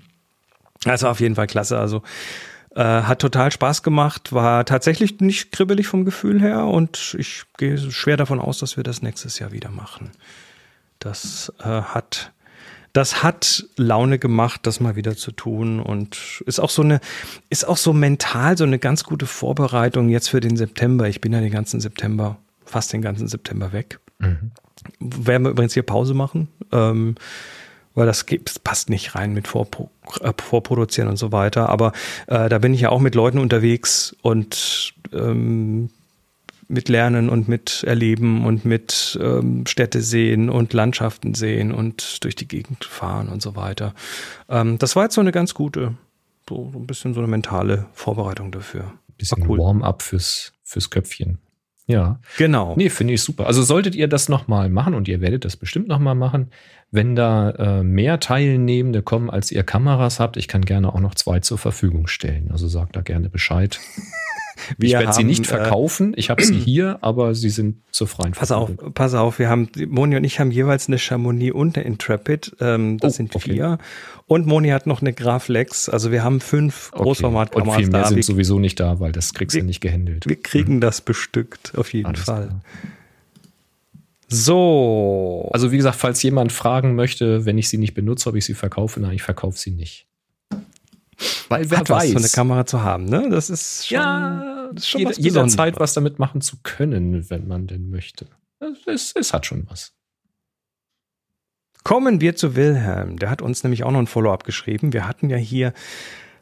Also 0.86 1.08
auf 1.08 1.20
jeden 1.20 1.34
Fall 1.34 1.46
klasse. 1.46 1.78
Also 1.78 2.02
äh, 2.74 2.82
hat 2.82 3.18
total 3.18 3.52
Spaß 3.52 3.82
gemacht, 3.82 4.32
war 4.32 4.64
tatsächlich 4.64 5.20
nicht 5.20 5.52
kribbelig 5.52 5.88
vom 5.88 6.06
Gefühl 6.06 6.40
her 6.40 6.64
und 6.64 7.14
ich 7.18 7.44
gehe 7.58 7.76
schwer 7.78 8.16
davon 8.16 8.40
aus, 8.40 8.58
dass 8.58 8.78
wir 8.78 8.82
das 8.84 9.02
nächstes 9.02 9.38
Jahr 9.38 9.52
wieder 9.52 9.70
machen. 9.70 10.10
Das 11.00 11.52
äh, 11.60 11.64
hat 11.64 12.32
das 12.98 13.22
hat 13.22 13.64
Laune 13.76 14.18
gemacht, 14.18 14.62
das 14.64 14.80
mal 14.80 14.96
wieder 14.96 15.16
zu 15.16 15.30
tun 15.30 15.78
und 15.78 16.42
ist 16.46 16.58
auch 16.58 16.68
so 16.68 16.82
eine, 16.82 16.98
ist 17.48 17.64
auch 17.64 17.76
so 17.76 17.92
mental 17.92 18.58
so 18.58 18.64
eine 18.64 18.80
ganz 18.80 19.04
gute 19.04 19.26
Vorbereitung 19.26 20.08
jetzt 20.08 20.28
für 20.28 20.40
den 20.40 20.56
September. 20.56 21.08
Ich 21.08 21.20
bin 21.20 21.32
ja 21.32 21.40
den 21.40 21.52
ganzen 21.52 21.78
September, 21.78 22.38
fast 22.64 22.92
den 22.92 23.00
ganzen 23.00 23.28
September 23.28 23.72
weg. 23.72 24.00
Mhm. 24.18 24.50
Werden 24.98 25.44
wir 25.44 25.50
übrigens 25.50 25.74
hier 25.74 25.84
Pause 25.84 26.12
machen, 26.12 26.48
ähm, 26.72 27.14
weil 27.94 28.06
das, 28.06 28.26
das, 28.44 28.58
passt 28.58 28.90
nicht 28.90 29.14
rein 29.14 29.32
mit 29.32 29.46
Vorpro 29.46 29.92
äh, 30.20 30.32
Vorproduzieren 30.36 31.08
und 31.08 31.18
so 31.18 31.30
weiter. 31.30 31.68
Aber 31.68 31.92
äh, 32.26 32.48
da 32.48 32.58
bin 32.58 32.74
ich 32.74 32.80
ja 32.80 32.88
auch 32.88 33.00
mit 33.00 33.14
Leuten 33.14 33.38
unterwegs 33.38 34.16
und 34.22 34.92
ähm, 35.12 35.90
mit 36.68 36.88
Lernen 36.88 37.30
und 37.30 37.48
mit 37.48 37.82
Erleben 37.84 38.44
und 38.44 38.64
mit 38.64 39.18
ähm, 39.22 39.66
Städte 39.66 40.02
sehen 40.02 40.50
und 40.50 40.72
Landschaften 40.74 41.34
sehen 41.34 41.72
und 41.72 42.22
durch 42.24 42.36
die 42.36 42.46
Gegend 42.46 42.84
fahren 42.84 43.28
und 43.28 43.42
so 43.42 43.56
weiter. 43.56 43.94
Ähm, 44.48 44.78
das 44.78 44.94
war 44.94 45.04
jetzt 45.04 45.14
so 45.14 45.20
eine 45.22 45.32
ganz 45.32 45.54
gute, 45.54 45.94
so, 46.48 46.70
so 46.72 46.78
ein 46.78 46.86
bisschen 46.86 47.14
so 47.14 47.20
eine 47.20 47.28
mentale 47.28 47.86
Vorbereitung 47.94 48.52
dafür. 48.52 48.82
Ein 48.82 49.14
bisschen 49.16 49.48
cool. 49.48 49.58
Warm-up 49.58 50.02
fürs, 50.02 50.52
fürs 50.62 50.90
Köpfchen. 50.90 51.38
Ja. 51.86 52.20
Genau. 52.36 52.74
Nee, 52.76 52.90
finde 52.90 53.14
ich 53.14 53.22
super. 53.22 53.46
Also 53.46 53.62
solltet 53.62 53.94
ihr 53.94 54.08
das 54.08 54.28
nochmal 54.28 54.68
machen 54.68 54.92
und 54.92 55.08
ihr 55.08 55.22
werdet 55.22 55.46
das 55.46 55.56
bestimmt 55.56 55.88
nochmal 55.88 56.14
machen, 56.14 56.50
wenn 56.90 57.16
da 57.16 57.50
äh, 57.50 57.82
mehr 57.82 58.20
Teilnehmende 58.20 59.02
kommen, 59.02 59.30
als 59.30 59.50
ihr 59.50 59.62
Kameras 59.62 60.20
habt, 60.20 60.36
ich 60.36 60.48
kann 60.48 60.66
gerne 60.66 60.94
auch 60.94 61.00
noch 61.00 61.14
zwei 61.14 61.40
zur 61.40 61.56
Verfügung 61.56 62.06
stellen. 62.06 62.50
Also 62.50 62.68
sagt 62.68 62.94
da 62.94 63.00
gerne 63.00 63.30
Bescheid. 63.30 63.80
ich 64.78 64.92
werde 64.92 65.12
sie 65.12 65.24
nicht 65.24 65.44
äh, 65.44 65.48
verkaufen. 65.48 66.12
ich 66.16 66.30
habe 66.30 66.42
sie 66.42 66.54
hier, 66.58 66.98
aber 67.00 67.34
sie 67.34 67.50
sind 67.50 67.76
zur 67.90 68.06
freien 68.06 68.32
Pass 68.32 68.50
auf, 68.50 68.70
pass 68.94 69.14
auf. 69.14 69.38
Wir 69.38 69.48
haben, 69.48 69.68
Moni 69.88 70.16
und 70.16 70.24
ich 70.24 70.40
haben 70.40 70.50
jeweils 70.50 70.88
eine 70.88 70.98
Chamonix 70.98 71.54
und 71.54 71.76
eine 71.76 71.86
Intrepid. 71.86 72.56
Ähm, 72.60 72.98
das 72.98 73.14
oh, 73.14 73.16
sind 73.16 73.34
okay. 73.34 73.52
vier. 73.52 73.78
Und 74.26 74.46
Moni 74.46 74.68
hat 74.68 74.86
noch 74.86 75.00
eine 75.00 75.12
Graflex. 75.12 75.88
Also 75.88 76.12
wir 76.12 76.22
haben 76.22 76.40
fünf 76.40 76.90
okay. 76.92 77.02
Großformatkameras 77.02 77.76
Und 77.76 77.82
viel 77.82 77.90
mehr 77.90 78.02
da. 78.02 78.08
sind 78.08 78.24
sowieso 78.24 78.58
nicht 78.58 78.78
da, 78.80 79.00
weil 79.00 79.12
das 79.12 79.32
kriegst 79.32 79.56
du 79.56 79.62
nicht 79.62 79.80
gehandelt. 79.80 80.28
Wir 80.28 80.40
kriegen 80.40 80.76
mhm. 80.76 80.80
das 80.80 81.00
bestückt, 81.00 81.72
auf 81.76 81.92
jeden 81.92 82.06
Alles 82.06 82.20
Fall. 82.22 82.46
Klar. 82.46 82.60
So. 84.28 85.48
Also 85.52 85.72
wie 85.72 85.76
gesagt, 85.78 85.96
falls 85.96 86.22
jemand 86.22 86.52
fragen 86.52 86.94
möchte, 86.94 87.46
wenn 87.46 87.56
ich 87.58 87.68
sie 87.68 87.78
nicht 87.78 87.94
benutze, 87.94 88.28
ob 88.28 88.36
ich 88.36 88.44
sie 88.44 88.54
verkaufe, 88.54 89.00
nein, 89.00 89.12
ich 89.12 89.22
verkaufe 89.22 89.58
sie 89.58 89.70
nicht. 89.70 90.07
Weil 91.48 91.70
wer 91.70 91.78
Hat 91.78 91.90
weiß. 91.90 92.04
Was, 92.04 92.10
so 92.12 92.18
eine 92.18 92.28
Kamera 92.28 92.66
zu 92.66 92.82
haben, 92.82 93.04
ne? 93.06 93.28
Das 93.30 93.50
ist 93.50 93.88
schon, 93.88 93.96
ja, 93.96 94.68
das 94.72 94.84
ist 94.84 94.90
schon 94.90 95.00
jede, 95.00 95.20
jederzeit 95.20 95.80
was 95.80 95.94
damit 95.94 96.18
machen 96.18 96.40
zu 96.40 96.56
können, 96.62 97.28
wenn 97.30 97.48
man 97.48 97.66
denn 97.66 97.90
möchte. 97.90 98.26
Es, 98.86 99.12
es 99.14 99.32
hat 99.32 99.46
schon 99.46 99.66
was. 99.68 99.92
Kommen 101.84 102.20
wir 102.20 102.36
zu 102.36 102.54
Wilhelm. 102.54 103.18
Der 103.18 103.30
hat 103.30 103.40
uns 103.40 103.62
nämlich 103.62 103.84
auch 103.84 103.90
noch 103.90 104.00
ein 104.00 104.06
Follow-up 104.06 104.44
geschrieben. 104.44 104.92
Wir 104.92 105.08
hatten 105.08 105.30
ja 105.30 105.36
hier 105.36 105.72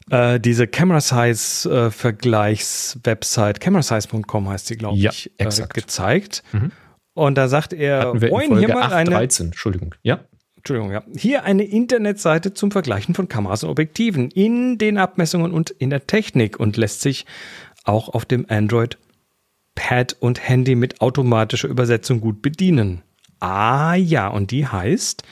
äh, 0.09 0.39
diese 0.39 0.67
Camera 0.67 0.99
Size 1.01 1.69
äh, 1.87 1.91
Vergleichs-Website, 1.91 3.59
camerasize.com 3.59 4.49
heißt 4.49 4.67
sie, 4.67 4.77
glaube 4.77 4.97
Ja, 4.97 5.11
ich, 5.11 5.31
äh, 5.39 5.43
exakt. 5.43 5.73
gezeigt. 5.73 6.43
Mhm. 6.51 6.71
Und 7.13 7.35
da 7.35 7.47
sagt 7.47 7.73
er, 7.73 7.99
Hatten 8.09 8.21
wir 8.21 8.29
in 8.29 8.35
Folge 8.35 8.57
hier 8.59 8.73
mal 8.73 8.93
eine, 8.93 9.11
8.13, 9.17 9.45
Entschuldigung. 9.45 9.95
Ja, 10.03 10.19
Entschuldigung, 10.69 10.91
ja. 10.91 11.03
Hier 11.17 11.45
eine 11.45 11.63
Internetseite 11.63 12.53
zum 12.53 12.71
Vergleichen 12.71 13.15
von 13.15 13.29
Kameras 13.29 13.63
und 13.63 13.69
Objektiven 13.69 14.29
in 14.31 14.77
den 14.77 14.97
Abmessungen 14.97 15.53
und 15.53 15.69
in 15.69 15.89
der 15.89 16.07
Technik 16.07 16.59
und 16.59 16.75
lässt 16.75 16.99
sich 16.99 17.25
auch 17.85 18.09
auf 18.09 18.25
dem 18.25 18.45
Android 18.49 18.97
Pad 19.75 20.17
und 20.19 20.45
Handy 20.45 20.75
mit 20.75 20.99
automatischer 20.99 21.69
Übersetzung 21.69 22.19
gut 22.19 22.41
bedienen. 22.41 23.01
Ah 23.39 23.95
ja, 23.95 24.27
und 24.27 24.51
die 24.51 24.67
heißt 24.67 25.23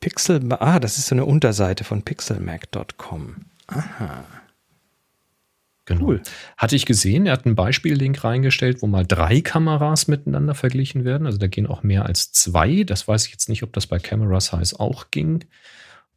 Pixel, 0.00 0.52
ah, 0.52 0.78
das 0.78 0.98
ist 0.98 1.06
so 1.06 1.14
eine 1.14 1.24
Unterseite 1.24 1.84
von 1.84 2.02
pixelmac.com. 2.02 3.36
genau. 5.86 6.06
Cool. 6.06 6.22
Hatte 6.56 6.76
ich 6.76 6.86
gesehen, 6.86 7.26
er 7.26 7.32
hat 7.34 7.46
einen 7.46 7.54
Beispiellink 7.54 8.22
reingestellt, 8.24 8.82
wo 8.82 8.86
mal 8.86 9.04
drei 9.06 9.40
Kameras 9.40 10.08
miteinander 10.08 10.54
verglichen 10.54 11.04
werden. 11.04 11.26
Also 11.26 11.38
da 11.38 11.46
gehen 11.46 11.66
auch 11.66 11.82
mehr 11.82 12.06
als 12.06 12.32
zwei. 12.32 12.84
Das 12.84 13.06
weiß 13.08 13.26
ich 13.26 13.32
jetzt 13.32 13.48
nicht, 13.48 13.62
ob 13.62 13.72
das 13.72 13.86
bei 13.86 13.98
Camera 13.98 14.40
Size 14.40 14.78
auch 14.80 15.10
ging. 15.10 15.44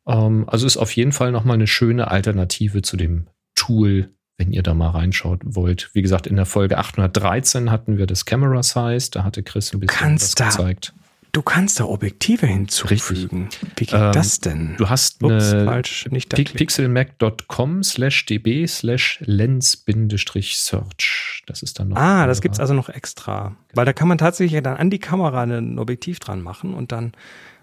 Ähm, 0.07 0.45
also 0.47 0.65
ist 0.65 0.77
auf 0.77 0.95
jeden 0.95 1.11
Fall 1.11 1.31
nochmal 1.31 1.55
eine 1.55 1.67
schöne 1.67 2.09
Alternative 2.09 2.81
zu 2.81 2.97
dem 2.97 3.27
Tool, 3.55 4.11
wenn 4.37 4.51
ihr 4.51 4.63
da 4.63 4.73
mal 4.73 4.89
reinschaut 4.91 5.41
wollt. 5.43 5.89
Wie 5.93 6.01
gesagt, 6.01 6.27
in 6.27 6.35
der 6.35 6.45
Folge 6.45 6.77
813 6.77 7.71
hatten 7.71 7.97
wir 7.97 8.05
das 8.05 8.25
Camera 8.25 8.61
Size. 8.63 9.09
Da 9.11 9.23
hatte 9.23 9.43
Chris 9.43 9.73
ein 9.73 9.79
bisschen 9.79 10.15
was 10.15 10.35
da- 10.35 10.45
gezeigt. 10.45 10.93
Du 11.31 11.41
kannst 11.41 11.79
da 11.79 11.85
Objektive 11.85 12.47
hinzufügen. 12.47 13.49
Wie 13.75 13.85
geht 13.85 13.93
Ähm, 13.93 14.11
das 14.11 14.39
denn? 14.39 14.75
Du 14.77 14.89
hast 14.89 15.23
Ups, 15.23 15.53
eine 15.53 15.65
falsch, 15.65 16.07
nicht 16.09 16.33
da 16.33 16.37
pixelmac.com 16.37 17.83
slash 17.83 18.25
db 18.25 18.67
slash 18.67 19.19
lens-search. 19.21 21.43
Das 21.45 21.63
ist 21.63 21.79
dann 21.79 21.89
noch. 21.89 21.97
Ah, 21.97 22.27
das 22.27 22.41
gibt's 22.41 22.59
also 22.59 22.73
noch 22.73 22.89
extra. 22.89 23.55
Weil 23.73 23.85
da 23.85 23.93
kann 23.93 24.07
man 24.07 24.17
tatsächlich 24.17 24.61
dann 24.63 24.77
an 24.77 24.89
die 24.89 24.99
Kamera 24.99 25.43
ein 25.43 25.79
Objektiv 25.79 26.19
dran 26.19 26.41
machen 26.41 26.73
und 26.73 26.91
dann, 26.91 27.13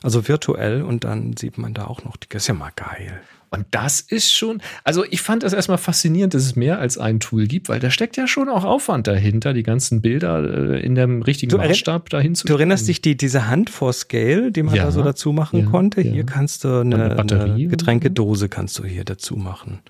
also 0.02 0.28
virtuell, 0.28 0.82
und 0.82 1.04
dann 1.04 1.36
sieht 1.36 1.58
man 1.58 1.74
da 1.74 1.86
auch 1.86 2.04
noch 2.04 2.16
die. 2.16 2.28
Das 2.28 2.44
ist 2.44 2.48
ja 2.48 2.54
mal 2.54 2.72
geil. 2.76 3.20
Und 3.54 3.66
das 3.70 4.00
ist 4.00 4.32
schon, 4.32 4.60
also 4.84 5.04
ich 5.08 5.20
fand 5.20 5.42
das 5.42 5.52
erstmal 5.52 5.78
faszinierend, 5.78 6.34
dass 6.34 6.42
es 6.44 6.56
mehr 6.56 6.78
als 6.78 6.98
ein 6.98 7.20
Tool 7.20 7.46
gibt, 7.46 7.68
weil 7.68 7.80
da 7.80 7.90
steckt 7.90 8.16
ja 8.16 8.26
schon 8.26 8.48
auch 8.48 8.64
Aufwand 8.64 9.06
dahinter, 9.06 9.52
die 9.54 9.62
ganzen 9.62 10.00
Bilder 10.02 10.72
äh, 10.74 10.80
in 10.84 10.94
dem 10.94 11.22
richtigen 11.22 11.50
Du 11.50 11.58
Maßstab 11.58 12.08
dahin 12.10 12.34
zu 12.34 12.46
Du 12.46 12.54
erinnerst 12.54 12.88
dich 12.88 13.00
die, 13.02 13.16
diese 13.16 13.48
Hand 13.48 13.70
vor 13.70 13.92
Scale, 13.92 14.52
die 14.52 14.62
man 14.62 14.74
Ja, 14.74 14.84
da 14.84 14.90
so 14.90 15.02
dazu 15.02 15.32
machen 15.32 15.60
ja, 15.60 15.66
konnte? 15.66 16.02
ja. 16.02 16.12
Hier 16.12 16.24
kannst 16.26 16.64
du 16.64 16.80
eine, 16.80 17.16
eine 17.16 17.42
eine 17.44 17.68
Getränkedose 17.68 18.48
kannst 18.48 18.78
du 18.78 18.84
hier 18.84 19.04
dazu 19.04 19.36
machen. 19.36 19.80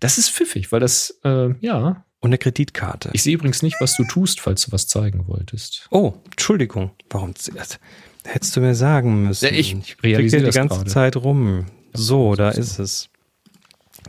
Das 0.00 0.18
ist 0.18 0.30
pfiffig, 0.30 0.72
weil 0.72 0.80
das, 0.80 1.18
äh, 1.24 1.50
ja. 1.60 2.04
Und 2.20 2.28
eine 2.30 2.38
Kreditkarte. 2.38 3.10
Ich 3.12 3.22
sehe 3.22 3.34
übrigens 3.34 3.62
nicht, 3.62 3.76
was 3.80 3.96
du 3.96 4.04
tust, 4.04 4.40
falls 4.40 4.64
du 4.66 4.72
was 4.72 4.86
zeigen 4.86 5.26
wolltest. 5.26 5.86
oh, 5.90 6.14
Entschuldigung. 6.30 6.90
Warum? 7.10 7.34
das 7.54 7.78
Hättest 8.26 8.56
du 8.56 8.60
mir 8.62 8.74
sagen 8.74 9.24
müssen. 9.24 9.44
Ja, 9.44 9.50
ich 9.50 9.72
klicke 9.72 10.02
realisiere 10.02 10.44
die 10.44 10.50
ganze 10.50 10.76
gerade. 10.76 10.90
Zeit 10.90 11.16
rum. 11.16 11.66
So, 11.94 12.34
da 12.34 12.50
ist 12.50 12.78
es. 12.78 13.08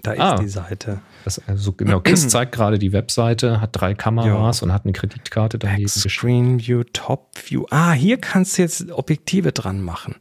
Da 0.03 0.11
ist 0.11 0.19
Ah. 0.19 0.35
die 0.37 0.47
Seite. 0.49 0.99
Das, 1.23 1.41
also 1.47 1.71
genau, 1.71 2.01
Chris 2.01 2.27
zeigt 2.29 2.51
gerade 2.51 2.77
die 2.77 2.91
Webseite, 2.91 3.61
hat 3.61 3.69
drei 3.73 3.93
Kameras 3.95 4.61
und 4.61 4.71
hat 4.73 4.83
eine 4.83 4.93
Kreditkarte 4.93 5.57
daneben. 5.57 5.87
Screen 5.87 6.59
View, 6.59 6.83
Top 6.93 7.31
View. 7.47 7.65
Ah, 7.71 7.93
hier 7.93 8.17
kannst 8.19 8.57
du 8.57 8.61
jetzt 8.63 8.91
Objektive 8.91 9.51
dran 9.51 9.81
machen. 9.81 10.15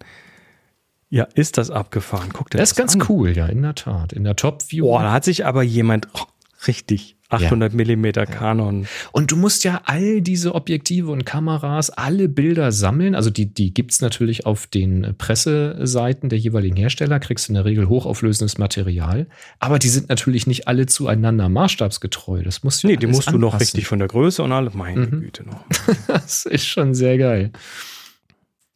Ja, 1.11 1.25
ist 1.35 1.59
das 1.59 1.71
abgefahren. 1.71 2.31
Guck 2.33 2.51
dir 2.51 2.59
Das 2.59 2.71
das, 2.71 2.73
ist 2.73 2.77
ganz 2.77 2.95
an. 2.95 3.05
cool, 3.09 3.37
ja, 3.37 3.47
in 3.47 3.63
der 3.63 3.75
Tat. 3.75 4.13
In 4.13 4.25
der 4.25 4.37
Top-View. 4.37 4.85
Boah, 4.87 5.03
da 5.03 5.13
hat 5.13 5.25
sich 5.25 5.45
aber 5.47 5.63
jemand 5.63 6.09
oh, 6.15 6.23
richtig 6.67 7.17
800 7.35 7.75
Millimeter 7.75 8.27
Canon. 8.27 8.87
Und 9.13 9.31
du 9.31 9.37
musst 9.37 9.65
ja 9.65 9.81
all 9.85 10.21
diese 10.21 10.55
Objektive 10.55 11.11
und 11.11 11.25
Kameras, 11.25 11.91
alle 11.91 12.29
Bilder 12.29 12.73
sammeln. 12.73 13.15
Also 13.15 13.31
die, 13.31 13.47
die 13.47 13.73
gibt's 13.75 14.01
natürlich 14.01 14.47
auf 14.47 14.67
den 14.67 15.15
Presseseiten 15.19 16.29
der 16.29 16.39
jeweiligen 16.39 16.77
Hersteller, 16.77 17.21
kriegst 17.21 17.49
du 17.49 17.51
in 17.51 17.55
der 17.55 17.65
Regel 17.65 17.89
hochauflösendes 17.89 18.59
Material. 18.59 19.27
Aber 19.59 19.79
die 19.79 19.89
sind 19.89 20.09
natürlich 20.09 20.47
nicht 20.47 20.69
alle 20.69 20.87
zueinander 20.87 21.49
maßstabsgetreu. 21.49 22.43
Das 22.43 22.63
musst 22.63 22.83
du 22.83 22.87
Nee, 22.87 22.95
ja 22.95 22.99
die 23.01 23.07
musst 23.07 23.29
du 23.29 23.39
noch 23.39 23.49
anpassen. 23.55 23.59
richtig 23.61 23.87
von 23.87 23.99
der 23.99 24.09
Größe 24.09 24.43
und 24.43 24.53
alles. 24.53 24.75
Meine 24.75 25.01
Mhm. 25.07 25.21
Güte 25.21 25.45
noch. 25.45 25.65
Das 26.07 26.45
ist 26.47 26.67
schon 26.67 26.95
sehr 26.95 27.19
geil. 27.19 27.51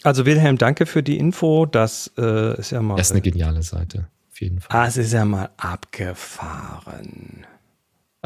Also 0.05 0.27
Wilhelm, 0.27 0.59
danke 0.59 0.87
für 0.87 1.03
die 1.03 1.17
Info. 1.19 1.67
Das 1.67 2.13
äh, 2.17 2.59
ist 2.59 2.71
ja 2.71 2.81
mal. 2.83 2.97
Das 2.97 3.09
ist 3.09 3.13
eine 3.13 3.21
geniale 3.21 3.63
Seite. 3.63 4.07
Auf 4.31 4.41
jeden 4.41 4.61
Fall. 4.61 4.77
ah, 4.81 4.87
es 4.87 4.97
ist 4.97 5.13
ja 5.13 5.25
mal 5.25 5.49
abgefahren. 5.57 7.45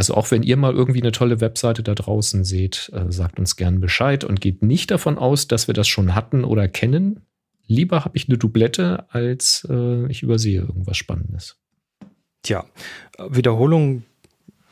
Also 0.03 0.15
auch 0.15 0.33
wenn 0.33 0.43
ihr 0.43 0.57
mal 0.57 0.73
irgendwie 0.73 1.01
eine 1.01 1.13
tolle 1.13 1.41
Webseite 1.41 1.85
da 1.85 1.95
draußen 1.95 2.43
seht, 2.43 2.91
äh, 2.93 3.13
sagt 3.13 3.39
uns 3.39 3.55
gern 3.55 3.79
Bescheid 3.79 4.25
und 4.25 4.41
geht 4.41 4.61
nicht 4.61 4.91
davon 4.91 5.17
aus, 5.17 5.47
dass 5.47 5.69
wir 5.69 5.75
das 5.75 5.87
schon 5.87 6.17
hatten 6.17 6.43
oder 6.43 6.67
kennen. 6.67 7.21
Lieber 7.69 8.05
habe 8.05 8.17
ich 8.17 8.29
eine 8.29 8.37
Doublette, 8.37 9.05
als 9.11 9.65
äh, 9.71 10.11
ich 10.11 10.25
übersehe 10.25 10.63
irgendwas 10.63 10.97
Spannendes. 10.97 11.57
Tja, 12.43 12.65
Wiederholung, 13.31 14.03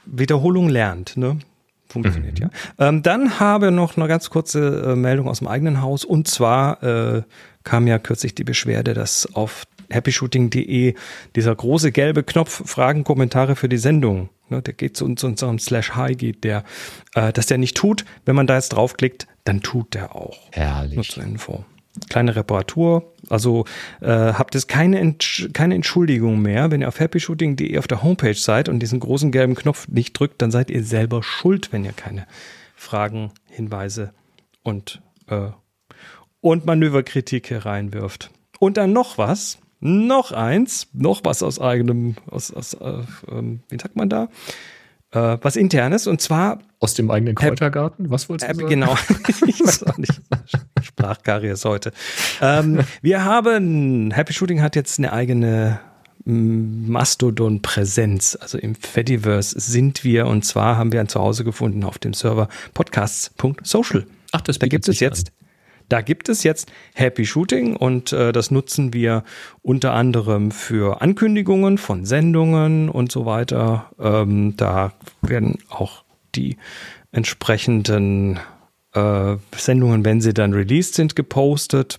Wiederholung 0.05 0.69
lernt, 0.69 1.17
ne? 1.17 1.39
Funktioniert 1.87 2.41
Mhm. 2.41 2.51
ja. 2.79 2.89
Ähm, 2.89 3.05
dann 3.05 3.39
habe 3.39 3.71
noch 3.71 3.97
eine 3.97 4.09
ganz 4.09 4.31
kurze 4.31 4.83
äh, 4.83 4.97
Meldung 4.97 5.29
aus 5.29 5.39
dem 5.39 5.47
eigenen 5.47 5.81
Haus. 5.81 6.05
Und 6.05 6.27
zwar 6.27 6.83
äh, 6.83 7.23
kam 7.63 7.87
ja 7.87 8.01
kürzlich 8.01 8.35
die 8.35 8.43
Beschwerde, 8.43 8.95
dass 8.95 9.33
auf 9.33 9.63
happyshooting.de 9.93 10.95
dieser 11.37 11.55
große 11.55 11.93
gelbe 11.93 12.23
Knopf 12.23 12.63
Fragen, 12.69 13.05
Kommentare 13.05 13.57
für 13.57 13.69
die 13.69 13.79
Sendung, 13.79 14.29
ne, 14.49 14.63
der 14.63 14.75
geht 14.75 14.97
zu, 14.97 15.05
uns- 15.05 15.21
zu 15.21 15.27
unserem 15.27 15.59
Slash 15.59 15.95
High 15.97 16.17
geht, 16.17 16.45
der, 16.45 16.65
äh, 17.15 17.33
dass 17.33 17.47
der 17.47 17.59
nicht 17.59 17.77
tut. 17.77 18.05
Wenn 18.25 18.37
man 18.37 18.47
da 18.47 18.57
jetzt 18.57 18.71
draufklickt, 18.71 19.27
dann 19.45 19.61
tut 19.63 19.95
der 19.95 20.15
auch. 20.15 20.39
Nur 20.57 20.65
Herrlich. 20.65 21.11
zur 21.11 21.23
Info. 21.25 21.65
Kleine 22.09 22.37
Reparatur. 22.37 23.13
Also 23.29 23.65
äh, 24.01 24.07
habt 24.07 24.55
es 24.55 24.69
keine, 24.69 25.01
Entsch 25.01 25.49
keine 25.53 25.75
Entschuldigung 25.75 26.41
mehr. 26.41 26.71
Wenn 26.71 26.83
ihr 26.83 26.89
auf 26.89 27.01
happyshooting.de 27.01 27.77
auf 27.79 27.89
der 27.89 28.03
Homepage 28.05 28.35
seid 28.35 28.69
und 28.69 28.79
diesen 28.81 29.01
großen 29.01 29.33
gelben 29.33 29.57
Knopf 29.57 29.89
nicht 29.89 30.13
drückt, 30.19 30.41
dann 30.41 30.53
seid 30.53 30.71
ihr 30.71 30.85
selber 30.85 31.23
schuld, 31.23 31.73
wenn 31.73 31.85
ihr 31.85 31.93
keine 31.93 32.27
Fragen, 32.77 33.33
Hinweise 33.47 34.13
und, 34.63 35.03
äh, 35.29 35.49
und 36.41 36.65
Manöverkritik 36.65 37.49
hier 37.49 37.67
reinwirft. 37.67 38.31
Und 38.61 38.77
dann 38.77 38.93
noch 38.93 39.19
was. 39.19 39.59
Noch 39.81 40.33
eins, 40.33 40.89
noch 40.93 41.23
was 41.25 41.43
aus 41.43 41.59
eigenem, 41.59 42.17
aus, 42.31 42.53
aus 42.53 42.75
äh, 42.75 43.03
ähm, 43.31 43.61
wie 43.69 43.79
sagt 43.81 43.97
man 43.97 44.11
da? 44.11 44.29
Äh, 45.13 45.39
was 45.41 45.57
internes 45.57 46.07
und 46.07 46.21
zwar 46.21 46.59
Aus 46.79 46.95
dem 46.95 47.11
eigenen 47.11 47.35
Kräutergarten? 47.35 48.11
Was 48.11 48.29
wolltest 48.29 48.53
du 48.53 48.57
sagen? 48.57 48.69
genau. 48.69 48.97
ich 49.47 49.61
weiß 49.61 49.85
auch 49.85 49.99
nicht. 49.99 50.21
Sprachkaries 50.83 51.65
heute. 51.65 51.93
Ähm, 52.41 52.81
wir 53.03 53.25
haben, 53.25 54.13
Happy 54.13 54.33
Shooting 54.33 54.63
hat 54.63 54.77
jetzt 54.77 54.99
eine 54.99 55.13
eigene 55.13 55.81
Mastodon-Präsenz. 56.25 58.39
Also 58.41 58.59
im 58.59 58.75
Fediverse 58.75 59.59
sind 59.59 60.05
wir 60.05 60.27
und 60.27 60.45
zwar 60.45 60.77
haben 60.77 60.93
wir 60.93 61.01
ein 61.01 61.09
Zuhause 61.09 61.45
gefunden 61.45 61.85
auf 61.85 61.99
dem 61.99 62.15
Server 62.15 62.49
podcasts.social. 62.75 64.07
Ach, 64.33 64.43
das 64.43 64.59
Da 64.59 64.67
gibt 64.69 64.89
es 64.89 64.99
sich 64.99 65.01
jetzt, 65.01 65.33
da 65.91 66.01
gibt 66.01 66.29
es 66.29 66.45
jetzt 66.45 66.73
Happy 66.95 67.27
Shooting 67.27 67.77
und 67.77 68.13
äh, 68.13 68.33
das 68.33 68.51
nutzen 68.51 68.95
wir 68.95 69.25
unter 69.61 69.93
anderem 69.93 70.53
für 70.53 71.03
Ankündigungen 71.03 71.79
von 71.79 72.07
Sendungen 72.07 72.89
und 72.89 73.13
so 73.13 73.27
weiter. 73.27 73.91
Ähm, 73.99 74.57
da 74.57 74.93
werden 75.21 75.59
auch 75.69 76.05
die 76.35 76.57
entsprechenden 77.13 78.39
äh, 78.95 79.37
Sendungen, 79.55 80.05
wenn 80.05 80.21
sie 80.21 80.33
dann 80.33 80.53
released 80.53 80.95
sind, 80.95 81.17
gepostet. 81.17 81.99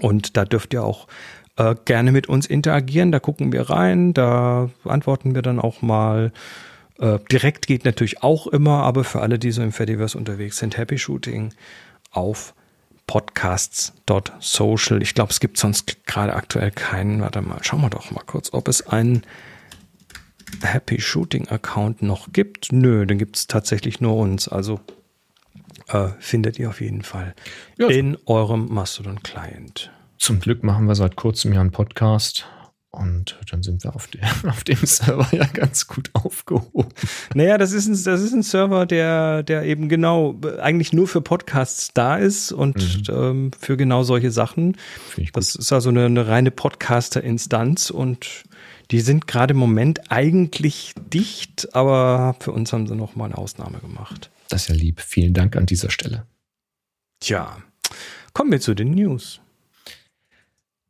Und 0.00 0.36
da 0.36 0.44
dürft 0.44 0.74
ihr 0.74 0.84
auch 0.84 1.08
äh, 1.56 1.74
gerne 1.86 2.12
mit 2.12 2.28
uns 2.28 2.46
interagieren. 2.46 3.12
Da 3.12 3.18
gucken 3.18 3.50
wir 3.52 3.70
rein, 3.70 4.12
da 4.12 4.68
antworten 4.84 5.34
wir 5.34 5.42
dann 5.42 5.58
auch 5.58 5.80
mal. 5.82 6.32
Äh, 6.98 7.18
direkt 7.32 7.66
geht 7.66 7.86
natürlich 7.86 8.22
auch 8.22 8.46
immer, 8.46 8.82
aber 8.82 9.04
für 9.04 9.22
alle, 9.22 9.38
die 9.38 9.52
so 9.52 9.62
im 9.62 9.72
Fediverse 9.72 10.18
unterwegs 10.18 10.58
sind, 10.58 10.76
Happy 10.76 10.98
Shooting 10.98 11.54
auf 12.10 12.52
podcasts.social. 13.10 15.02
Ich 15.02 15.14
glaube, 15.14 15.32
es 15.32 15.40
gibt 15.40 15.56
sonst 15.58 16.06
gerade 16.06 16.32
aktuell 16.32 16.70
keinen. 16.70 17.20
Warte 17.22 17.42
mal, 17.42 17.58
schauen 17.62 17.80
wir 17.80 17.90
doch 17.90 18.12
mal 18.12 18.22
kurz, 18.24 18.52
ob 18.52 18.68
es 18.68 18.86
einen 18.86 19.22
Happy 20.62 21.00
Shooting 21.00 21.48
Account 21.48 22.02
noch 22.02 22.32
gibt. 22.32 22.70
Nö, 22.70 23.06
den 23.06 23.18
gibt 23.18 23.34
es 23.34 23.48
tatsächlich 23.48 24.00
nur 24.00 24.16
uns. 24.16 24.46
Also 24.46 24.78
äh, 25.88 26.10
findet 26.20 26.60
ihr 26.60 26.68
auf 26.68 26.80
jeden 26.80 27.02
Fall 27.02 27.34
Ja. 27.78 27.88
in 27.88 28.16
eurem 28.26 28.68
Mastodon 28.72 29.20
Client. 29.24 29.90
Zum 30.16 30.38
Glück 30.38 30.62
machen 30.62 30.86
wir 30.86 30.94
seit 30.94 31.16
kurzem 31.16 31.52
ja 31.52 31.60
einen 31.60 31.72
Podcast 31.72 32.46
Und 32.92 33.38
dann 33.48 33.62
sind 33.62 33.84
wir 33.84 33.94
auf, 33.94 34.08
der, 34.08 34.28
auf 34.48 34.64
dem 34.64 34.84
Server 34.84 35.28
ja 35.32 35.46
ganz 35.46 35.86
gut 35.86 36.10
aufgehoben. 36.12 36.92
Naja, 37.34 37.56
das 37.56 37.72
ist 37.72 37.86
ein, 37.86 37.92
das 37.92 38.20
ist 38.20 38.32
ein 38.32 38.42
Server, 38.42 38.84
der, 38.84 39.44
der 39.44 39.62
eben 39.62 39.88
genau 39.88 40.40
eigentlich 40.60 40.92
nur 40.92 41.06
für 41.06 41.20
Podcasts 41.20 41.92
da 41.94 42.16
ist 42.16 42.50
und 42.50 43.08
mhm. 43.08 43.14
ähm, 43.14 43.50
für 43.58 43.76
genau 43.76 44.02
solche 44.02 44.32
Sachen. 44.32 44.76
Das 45.32 45.54
ist 45.54 45.72
also 45.72 45.90
eine, 45.90 46.06
eine 46.06 46.26
reine 46.26 46.50
Podcaster-Instanz 46.50 47.90
und 47.90 48.44
die 48.90 49.00
sind 49.00 49.28
gerade 49.28 49.52
im 49.52 49.58
Moment 49.58 50.10
eigentlich 50.10 50.94
dicht, 51.12 51.74
aber 51.76 52.34
für 52.40 52.50
uns 52.50 52.72
haben 52.72 52.88
sie 52.88 52.96
noch 52.96 53.14
mal 53.14 53.26
eine 53.26 53.38
Ausnahme 53.38 53.78
gemacht. 53.78 54.30
Das 54.48 54.62
ist 54.62 54.68
ja 54.68 54.74
lieb. 54.74 55.00
Vielen 55.00 55.32
Dank 55.32 55.54
an 55.54 55.66
dieser 55.66 55.90
Stelle. 55.90 56.26
Tja, 57.20 57.62
kommen 58.32 58.50
wir 58.50 58.60
zu 58.60 58.74
den 58.74 58.90
News. 58.90 59.40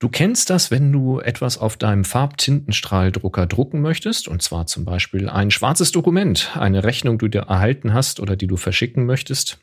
Du 0.00 0.08
kennst 0.08 0.48
das, 0.48 0.70
wenn 0.70 0.90
du 0.90 1.20
etwas 1.20 1.58
auf 1.58 1.76
deinem 1.76 2.04
Farbtintenstrahldrucker 2.04 3.46
drucken 3.46 3.82
möchtest, 3.82 4.28
und 4.28 4.40
zwar 4.40 4.66
zum 4.66 4.86
Beispiel 4.86 5.28
ein 5.28 5.50
schwarzes 5.50 5.92
Dokument, 5.92 6.56
eine 6.56 6.84
Rechnung, 6.84 7.18
die 7.18 7.28
du 7.28 7.40
erhalten 7.40 7.92
hast 7.92 8.18
oder 8.18 8.34
die 8.34 8.46
du 8.46 8.56
verschicken 8.56 9.04
möchtest. 9.04 9.58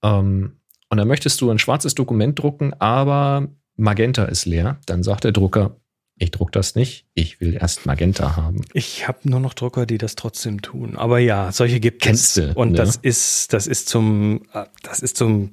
Ähm, 0.00 0.60
und 0.88 0.96
dann 0.96 1.08
möchtest 1.08 1.40
du 1.40 1.50
ein 1.50 1.58
schwarzes 1.58 1.96
Dokument 1.96 2.38
drucken, 2.38 2.72
aber 2.74 3.48
Magenta 3.74 4.26
ist 4.26 4.46
leer. 4.46 4.78
Dann 4.86 5.02
sagt 5.02 5.24
der 5.24 5.32
Drucker, 5.32 5.74
ich 6.18 6.30
druck 6.30 6.52
das 6.52 6.76
nicht, 6.76 7.06
ich 7.14 7.40
will 7.40 7.54
erst 7.54 7.84
Magenta 7.84 8.36
haben. 8.36 8.60
Ich 8.74 9.08
habe 9.08 9.18
nur 9.24 9.40
noch 9.40 9.54
Drucker, 9.54 9.86
die 9.86 9.98
das 9.98 10.14
trotzdem 10.14 10.62
tun. 10.62 10.96
Aber 10.96 11.18
ja, 11.18 11.50
solche 11.50 11.80
gibt 11.80 12.00
Kennst 12.00 12.38
es. 12.38 12.54
Du, 12.54 12.60
und 12.60 12.72
ne? 12.72 12.76
das 12.76 12.94
ist, 12.94 13.52
das 13.52 13.66
ist 13.66 13.88
zum, 13.88 14.42
äh, 14.52 14.66
das 14.84 15.00
ist 15.00 15.16
zum 15.16 15.50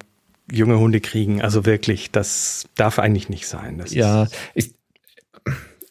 junge 0.52 0.80
Hunde 0.80 1.00
kriegen. 1.02 1.42
Also 1.42 1.66
wirklich, 1.66 2.12
das 2.12 2.68
darf 2.76 3.00
eigentlich 3.00 3.30
nicht 3.30 3.48
sein. 3.48 3.78
Das 3.78 3.94
ja, 3.94 4.28
ich, 4.54 4.74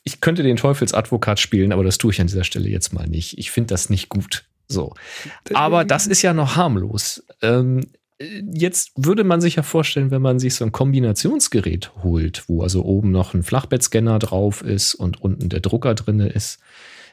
ich 0.05 0.21
könnte 0.21 0.43
den 0.43 0.57
Teufelsadvokat 0.57 1.41
spielen, 1.41 1.73
aber 1.73 1.85
das 1.85 1.99
tue 1.99 2.13
ich 2.13 2.21
an 2.21 2.27
dieser 2.27 2.45
Stelle 2.45 2.69
jetzt 2.69 2.93
mal 2.93 3.07
nicht. 3.07 3.39
Ich 3.39 3.51
finde 3.51 3.69
das 3.69 3.91
nicht 3.91 4.09
gut. 4.09 4.45
So. 4.69 4.95
Aber 5.55 5.85
das 5.85 6.07
ist 6.07 6.23
ja 6.23 6.35
noch 6.35 6.57
harmlos. 6.57 7.25
Ähm, 7.43 7.87
jetzt 8.21 8.93
würde 8.97 9.25
man 9.25 9.41
sich 9.41 9.57
ja 9.57 9.63
vorstellen, 9.63 10.11
wenn 10.11 10.23
man 10.23 10.39
sich 10.39 10.55
so 10.55 10.65
ein 10.65 10.73
Kombinationsgerät 10.73 11.93
holt, 12.03 12.45
wo 12.49 12.63
also 12.63 12.85
oben 12.85 13.11
noch 13.11 13.35
ein 13.35 13.43
Flachbettscanner 13.43 14.19
drauf 14.19 14.63
ist 14.63 14.95
und 14.95 15.23
unten 15.23 15.49
der 15.49 15.61
Drucker 15.61 15.95
drin 15.95 16.21
ist. 16.21 16.59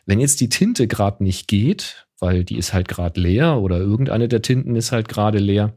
Wenn 0.05 0.19
jetzt 0.19 0.41
die 0.41 0.49
Tinte 0.49 0.87
gerade 0.87 1.23
nicht 1.23 1.47
geht, 1.47 2.04
weil 2.19 2.43
die 2.43 2.57
ist 2.57 2.73
halt 2.73 2.87
gerade 2.87 3.19
leer 3.19 3.57
oder 3.57 3.77
irgendeine 3.77 4.27
der 4.27 4.41
Tinten 4.41 4.75
ist 4.75 4.91
halt 4.91 5.07
gerade 5.07 5.39
leer, 5.39 5.73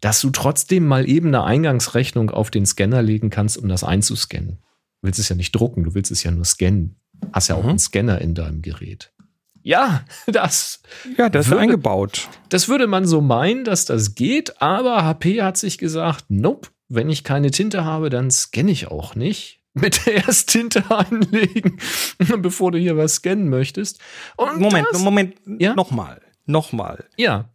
dass 0.00 0.20
du 0.20 0.30
trotzdem 0.30 0.86
mal 0.86 1.08
eben 1.08 1.28
eine 1.28 1.44
Eingangsrechnung 1.44 2.30
auf 2.30 2.50
den 2.50 2.66
Scanner 2.66 3.02
legen 3.02 3.30
kannst, 3.30 3.58
um 3.58 3.68
das 3.68 3.84
einzuscannen. 3.84 4.58
Du 5.00 5.06
willst 5.06 5.18
es 5.18 5.28
ja 5.28 5.36
nicht 5.36 5.52
drucken, 5.52 5.84
du 5.84 5.94
willst 5.94 6.10
es 6.10 6.22
ja 6.22 6.30
nur 6.30 6.44
scannen. 6.44 6.96
Hast 7.32 7.48
ja 7.48 7.54
auch 7.54 7.62
mhm. 7.62 7.70
einen 7.70 7.78
Scanner 7.78 8.20
in 8.20 8.34
deinem 8.34 8.62
Gerät. 8.62 9.12
Ja, 9.62 10.04
das. 10.26 10.82
Ja, 11.16 11.28
das 11.28 11.46
würde, 11.46 11.56
ist 11.56 11.62
eingebaut. 11.62 12.28
Das 12.48 12.68
würde 12.68 12.86
man 12.86 13.06
so 13.06 13.20
meinen, 13.20 13.64
dass 13.64 13.84
das 13.84 14.14
geht, 14.14 14.60
aber 14.60 15.04
HP 15.04 15.42
hat 15.42 15.56
sich 15.56 15.78
gesagt, 15.78 16.26
nope, 16.28 16.68
wenn 16.88 17.08
ich 17.08 17.24
keine 17.24 17.50
Tinte 17.50 17.84
habe, 17.84 18.10
dann 18.10 18.30
scanne 18.30 18.70
ich 18.70 18.88
auch 18.88 19.14
nicht. 19.14 19.61
Bitte 19.74 20.10
erst 20.10 20.50
Tinte 20.50 20.84
einlegen, 20.90 21.78
bevor 22.38 22.72
du 22.72 22.78
hier 22.78 22.96
was 22.96 23.14
scannen 23.16 23.48
möchtest. 23.48 24.00
Und 24.36 24.60
Moment, 24.60 24.86
das, 24.90 25.02
Moment, 25.02 25.36
ja? 25.46 25.74
nochmal, 25.74 26.20
nochmal. 26.44 27.06
Ja. 27.16 27.48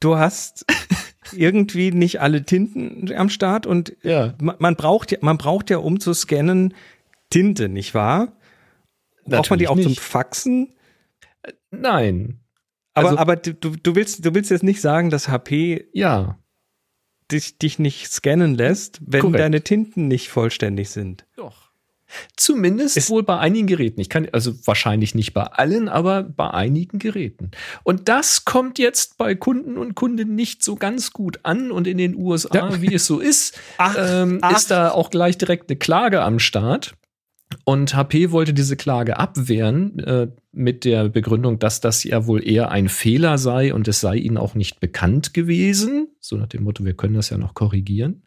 Du 0.00 0.16
hast 0.16 0.64
irgendwie 1.32 1.90
nicht 1.90 2.20
alle 2.20 2.44
Tinten 2.44 3.12
am 3.12 3.30
Start 3.30 3.66
und 3.66 3.96
ja. 4.02 4.34
man, 4.40 4.76
braucht 4.76 5.10
ja, 5.10 5.18
man 5.22 5.36
braucht 5.38 5.70
ja, 5.70 5.78
um 5.78 5.98
zu 5.98 6.14
scannen, 6.14 6.74
Tinte, 7.30 7.68
nicht 7.68 7.94
wahr? 7.94 8.36
Braucht 9.26 9.50
man 9.50 9.58
die 9.58 9.66
auch 9.66 9.74
nicht. 9.74 9.86
zum 9.86 9.96
Faxen? 9.96 10.74
Nein. 11.70 12.40
Aber, 12.92 13.08
also, 13.08 13.18
aber 13.18 13.36
du, 13.36 13.52
du, 13.54 13.96
willst, 13.96 14.24
du 14.24 14.34
willst 14.34 14.50
jetzt 14.50 14.62
nicht 14.62 14.80
sagen, 14.80 15.10
dass 15.10 15.28
HP 15.28 15.88
ja. 15.92 16.38
Dich, 17.30 17.58
dich 17.58 17.78
nicht 17.78 18.10
scannen 18.10 18.54
lässt, 18.54 19.00
wenn 19.04 19.20
Korrekt. 19.20 19.40
deine 19.40 19.62
Tinten 19.62 20.08
nicht 20.08 20.28
vollständig 20.28 20.90
sind. 20.90 21.24
Doch. 21.36 21.64
Zumindest 22.36 22.96
ist 22.96 23.10
wohl 23.10 23.22
bei 23.22 23.38
einigen 23.38 23.66
Geräten. 23.66 24.00
Ich 24.00 24.08
kann, 24.08 24.28
also 24.32 24.54
wahrscheinlich 24.66 25.14
nicht 25.14 25.34
bei 25.34 25.42
allen, 25.42 25.88
aber 25.88 26.22
bei 26.22 26.50
einigen 26.50 26.98
Geräten. 26.98 27.50
Und 27.82 28.08
das 28.08 28.44
kommt 28.44 28.78
jetzt 28.78 29.18
bei 29.18 29.34
Kunden 29.34 29.78
und 29.78 29.94
Kunden 29.94 30.34
nicht 30.34 30.62
so 30.62 30.76
ganz 30.76 31.12
gut 31.12 31.40
an. 31.42 31.70
Und 31.70 31.86
in 31.86 31.98
den 31.98 32.14
USA, 32.14 32.54
ja. 32.54 32.82
wie 32.82 32.94
es 32.94 33.06
so 33.06 33.20
ist, 33.20 33.58
ach, 33.78 33.96
ähm, 33.98 34.38
ach. 34.42 34.56
ist 34.56 34.70
da 34.70 34.90
auch 34.90 35.10
gleich 35.10 35.38
direkt 35.38 35.70
eine 35.70 35.78
Klage 35.78 36.22
am 36.22 36.38
Start. 36.38 36.94
Und 37.64 37.94
HP 37.94 38.30
wollte 38.30 38.54
diese 38.54 38.76
Klage 38.76 39.18
abwehren 39.18 39.98
äh, 40.00 40.28
mit 40.52 40.84
der 40.84 41.08
Begründung, 41.08 41.58
dass 41.58 41.80
das 41.80 42.04
ja 42.04 42.26
wohl 42.26 42.46
eher 42.46 42.70
ein 42.70 42.88
Fehler 42.88 43.38
sei 43.38 43.72
und 43.74 43.88
es 43.88 44.00
sei 44.00 44.16
ihnen 44.16 44.36
auch 44.36 44.54
nicht 44.54 44.80
bekannt 44.80 45.34
gewesen. 45.34 46.08
So 46.20 46.36
nach 46.36 46.48
dem 46.48 46.64
Motto, 46.64 46.84
wir 46.84 46.94
können 46.94 47.14
das 47.14 47.30
ja 47.30 47.38
noch 47.38 47.54
korrigieren. 47.54 48.22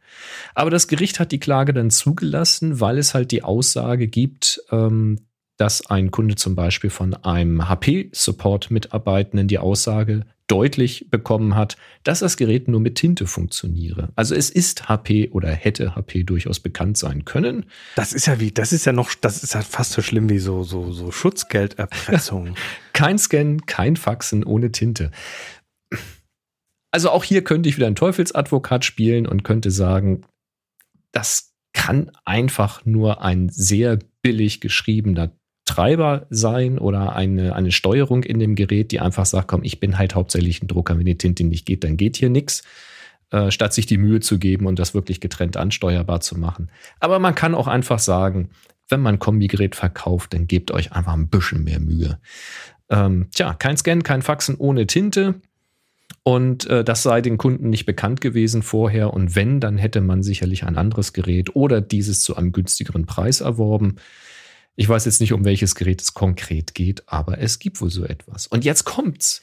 Aber 0.56 0.70
das 0.70 0.88
Gericht 0.88 1.20
hat 1.20 1.32
die 1.32 1.40
Klage 1.40 1.74
dann 1.74 1.90
zugelassen, 1.90 2.80
weil 2.80 2.98
es 2.98 3.14
halt 3.14 3.32
die 3.32 3.44
Aussage 3.44 4.08
gibt, 4.08 4.62
ähm, 4.72 5.20
dass 5.58 5.86
ein 5.90 6.12
Kunde 6.12 6.36
zum 6.36 6.56
Beispiel 6.56 6.90
von 6.90 7.14
einem 7.14 7.68
HP-Support-Mitarbeitenden 7.68 9.48
die 9.48 9.60
Aussage 9.60 10.26
deutlich 10.48 11.08
bekommen 11.10 11.56
hat, 11.56 11.76
dass 12.04 12.20
das 12.20 12.38
Gerät 12.38 12.68
nur 12.68 12.80
mit 12.80 12.96
Tinte 12.96 13.28
funktioniere. 13.28 14.10
Also 14.16 14.34
es 14.34 14.50
ist 14.50 14.88
HP 14.88 15.30
oder 15.32 15.52
hätte 15.52 15.96
HP 15.96 16.24
durchaus 16.24 16.60
bekannt 16.60 16.98
sein 16.98 17.26
können. 17.26 17.66
Das 17.96 18.14
ist 18.14 18.28
ja 18.28 18.40
wie, 18.40 18.52
das 18.52 18.72
ist 18.72 18.86
ja 18.86 18.94
noch, 18.94 19.14
das 19.14 19.44
ist 19.44 19.54
ja 19.54 19.62
fast 19.62 19.92
so 19.92 20.02
schlimm 20.02 20.30
wie 20.30 20.40
so, 20.40 20.64
so, 20.64 20.92
so 20.92 21.12
Schutzgelderpressung. 21.12 22.56
kein 22.94 23.18
Scan, 23.18 23.66
kein 23.66 23.98
Faxen 23.98 24.44
ohne 24.46 24.72
Tinte. 24.72 25.12
Also 26.92 27.10
auch 27.10 27.26
hier 27.26 27.44
könnte 27.44 27.68
ich 27.68 27.76
wieder 27.76 27.88
einen 27.88 27.96
Teufelsadvokat 27.96 28.86
spielen 28.86 29.28
und 29.28 29.44
könnte 29.44 29.70
sagen, 29.72 30.24
das 31.12 31.54
kann 31.74 32.12
einfach 32.24 32.86
nur 32.86 33.22
ein 33.22 33.50
sehr 33.50 34.00
billig 34.22 34.62
geschriebener 34.62 35.32
Treiber 35.68 36.26
sein 36.30 36.80
oder 36.80 37.16
eine, 37.16 37.56
eine 37.56 37.72
Steuerung 37.72 38.24
in 38.24 38.40
dem 38.40 38.56
Gerät, 38.56 38.92
die 38.92 39.00
einfach 39.00 39.26
sagt, 39.26 39.48
komm, 39.48 39.64
ich 39.64 39.80
bin 39.80 40.00
halt 40.00 40.16
hauptsächlich 40.16 40.62
ein 40.62 40.68
Drucker, 40.68 40.98
wenn 40.98 41.06
die 41.06 41.18
Tinte 41.18 41.44
nicht 41.44 41.66
geht, 41.66 41.84
dann 41.84 41.98
geht 41.98 42.18
hier 42.18 42.30
nichts, 42.30 42.64
äh, 43.30 43.52
statt 43.52 43.74
sich 43.74 43.86
die 43.86 43.98
Mühe 43.98 44.20
zu 44.20 44.40
geben 44.40 44.66
und 44.66 44.80
das 44.80 44.94
wirklich 44.94 45.22
getrennt 45.22 45.58
ansteuerbar 45.58 46.22
zu 46.22 46.40
machen. 46.40 46.72
Aber 47.00 47.20
man 47.20 47.36
kann 47.36 47.54
auch 47.54 47.68
einfach 47.68 48.00
sagen, 48.00 48.50
wenn 48.90 49.02
man 49.02 49.16
ein 49.16 49.20
Kombigerät 49.20 49.76
verkauft, 49.76 50.34
dann 50.34 50.48
gebt 50.48 50.72
euch 50.72 50.94
einfach 50.94 51.14
ein 51.14 51.28
bisschen 51.28 51.64
mehr 51.64 51.80
Mühe. 51.80 52.20
Ähm, 52.90 53.28
tja, 53.36 53.54
kein 53.54 53.78
Scan, 53.78 54.02
kein 54.02 54.22
Faxen 54.22 54.56
ohne 54.56 54.88
Tinte. 54.88 55.36
Und 56.24 56.66
äh, 56.68 56.84
das 56.84 57.04
sei 57.04 57.22
den 57.22 57.38
Kunden 57.38 57.70
nicht 57.70 57.86
bekannt 57.86 58.22
gewesen 58.22 58.62
vorher. 58.64 59.14
Und 59.14 59.36
wenn, 59.36 59.60
dann 59.60 59.78
hätte 59.78 60.02
man 60.02 60.24
sicherlich 60.24 60.64
ein 60.64 60.78
anderes 60.78 61.14
Gerät 61.14 61.56
oder 61.56 61.82
dieses 61.82 62.22
zu 62.22 62.36
einem 62.36 62.52
günstigeren 62.52 63.06
Preis 63.06 63.42
erworben. 63.42 63.98
Ich 64.80 64.88
weiß 64.88 65.06
jetzt 65.06 65.22
nicht, 65.22 65.34
um 65.34 65.44
welches 65.44 65.74
Gerät 65.74 66.04
es 66.04 66.14
konkret 66.14 66.76
geht, 66.76 67.02
aber 67.08 67.40
es 67.40 67.58
gibt 67.58 67.82
wohl 67.82 67.90
so 67.90 68.06
etwas. 68.06 68.46
Und 68.46 68.64
jetzt 68.64 68.84
kommt's. 68.84 69.42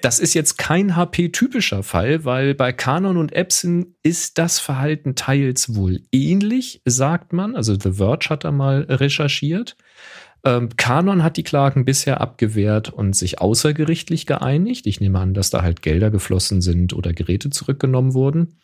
Das 0.00 0.20
ist 0.20 0.32
jetzt 0.32 0.58
kein 0.58 0.94
HP-typischer 0.94 1.82
Fall, 1.82 2.24
weil 2.24 2.54
bei 2.54 2.72
Canon 2.72 3.16
und 3.16 3.32
Epson 3.32 3.96
ist 4.04 4.38
das 4.38 4.60
Verhalten 4.60 5.16
teils 5.16 5.74
wohl 5.74 6.02
ähnlich, 6.12 6.82
sagt 6.84 7.32
man. 7.32 7.56
Also 7.56 7.74
The 7.74 7.94
Verge 7.94 8.28
hat 8.30 8.44
da 8.44 8.52
mal 8.52 8.82
recherchiert. 8.82 9.76
Ähm, 10.44 10.68
Canon 10.76 11.24
hat 11.24 11.36
die 11.36 11.42
Klagen 11.42 11.84
bisher 11.84 12.20
abgewehrt 12.20 12.90
und 12.90 13.16
sich 13.16 13.40
außergerichtlich 13.40 14.26
geeinigt. 14.26 14.86
Ich 14.86 15.00
nehme 15.00 15.18
an, 15.18 15.34
dass 15.34 15.50
da 15.50 15.62
halt 15.62 15.82
Gelder 15.82 16.12
geflossen 16.12 16.60
sind 16.60 16.92
oder 16.92 17.12
Geräte 17.12 17.50
zurückgenommen 17.50 18.14
wurden. 18.14 18.60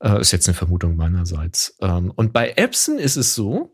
Äh, 0.00 0.20
ist 0.20 0.32
jetzt 0.32 0.48
eine 0.48 0.54
Vermutung 0.54 0.96
meinerseits. 0.96 1.76
Ähm, 1.80 2.10
und 2.16 2.32
bei 2.32 2.54
Epson 2.56 2.98
ist 2.98 3.14
es 3.14 3.36
so, 3.36 3.73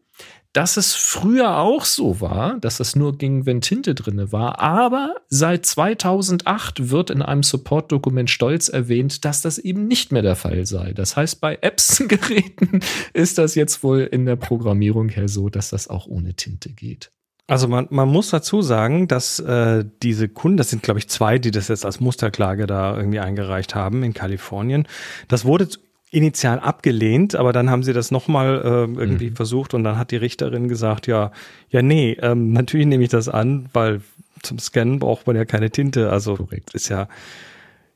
dass 0.52 0.76
es 0.76 0.94
früher 0.94 1.58
auch 1.58 1.84
so 1.84 2.20
war, 2.20 2.58
dass 2.60 2.78
das 2.78 2.96
nur 2.96 3.16
ging, 3.16 3.46
wenn 3.46 3.60
Tinte 3.60 3.94
drinne 3.94 4.32
war. 4.32 4.58
Aber 4.58 5.14
seit 5.28 5.64
2008 5.64 6.90
wird 6.90 7.10
in 7.10 7.22
einem 7.22 7.44
Support-Dokument 7.44 8.28
stolz 8.30 8.68
erwähnt, 8.68 9.24
dass 9.24 9.42
das 9.42 9.58
eben 9.58 9.86
nicht 9.86 10.10
mehr 10.10 10.22
der 10.22 10.36
Fall 10.36 10.66
sei. 10.66 10.92
Das 10.92 11.16
heißt, 11.16 11.40
bei 11.40 11.58
Epson-Geräten 11.60 12.80
ist 13.12 13.38
das 13.38 13.54
jetzt 13.54 13.84
wohl 13.84 14.00
in 14.00 14.26
der 14.26 14.36
Programmierung 14.36 15.08
her 15.08 15.28
so, 15.28 15.48
dass 15.48 15.70
das 15.70 15.88
auch 15.88 16.06
ohne 16.06 16.34
Tinte 16.34 16.70
geht. 16.70 17.12
Also 17.46 17.66
man, 17.66 17.88
man 17.90 18.08
muss 18.08 18.30
dazu 18.30 18.62
sagen, 18.62 19.08
dass 19.08 19.40
äh, 19.40 19.84
diese 20.04 20.28
Kunden, 20.28 20.56
das 20.56 20.70
sind 20.70 20.84
glaube 20.84 21.00
ich 21.00 21.08
zwei, 21.08 21.38
die 21.38 21.50
das 21.50 21.66
jetzt 21.66 21.84
als 21.84 21.98
Musterklage 21.98 22.68
da 22.68 22.96
irgendwie 22.96 23.18
eingereicht 23.18 23.74
haben 23.74 24.04
in 24.04 24.14
Kalifornien, 24.14 24.86
das 25.26 25.44
wurde 25.44 25.68
initial 26.10 26.58
abgelehnt, 26.58 27.36
aber 27.36 27.52
dann 27.52 27.70
haben 27.70 27.82
sie 27.82 27.92
das 27.92 28.10
nochmal 28.10 28.60
äh, 28.64 29.00
irgendwie 29.00 29.30
mhm. 29.30 29.36
versucht 29.36 29.74
und 29.74 29.84
dann 29.84 29.96
hat 29.96 30.10
die 30.10 30.16
Richterin 30.16 30.68
gesagt, 30.68 31.06
ja, 31.06 31.30
ja, 31.70 31.82
nee, 31.82 32.16
ähm, 32.20 32.52
natürlich 32.52 32.86
nehme 32.86 33.04
ich 33.04 33.10
das 33.10 33.28
an, 33.28 33.68
weil 33.72 34.00
zum 34.42 34.58
Scannen 34.58 34.98
braucht 34.98 35.26
man 35.26 35.36
ja 35.36 35.44
keine 35.44 35.70
Tinte. 35.70 36.10
Also 36.10 36.36
Korrekt. 36.36 36.74
ist 36.74 36.88
ja. 36.88 37.08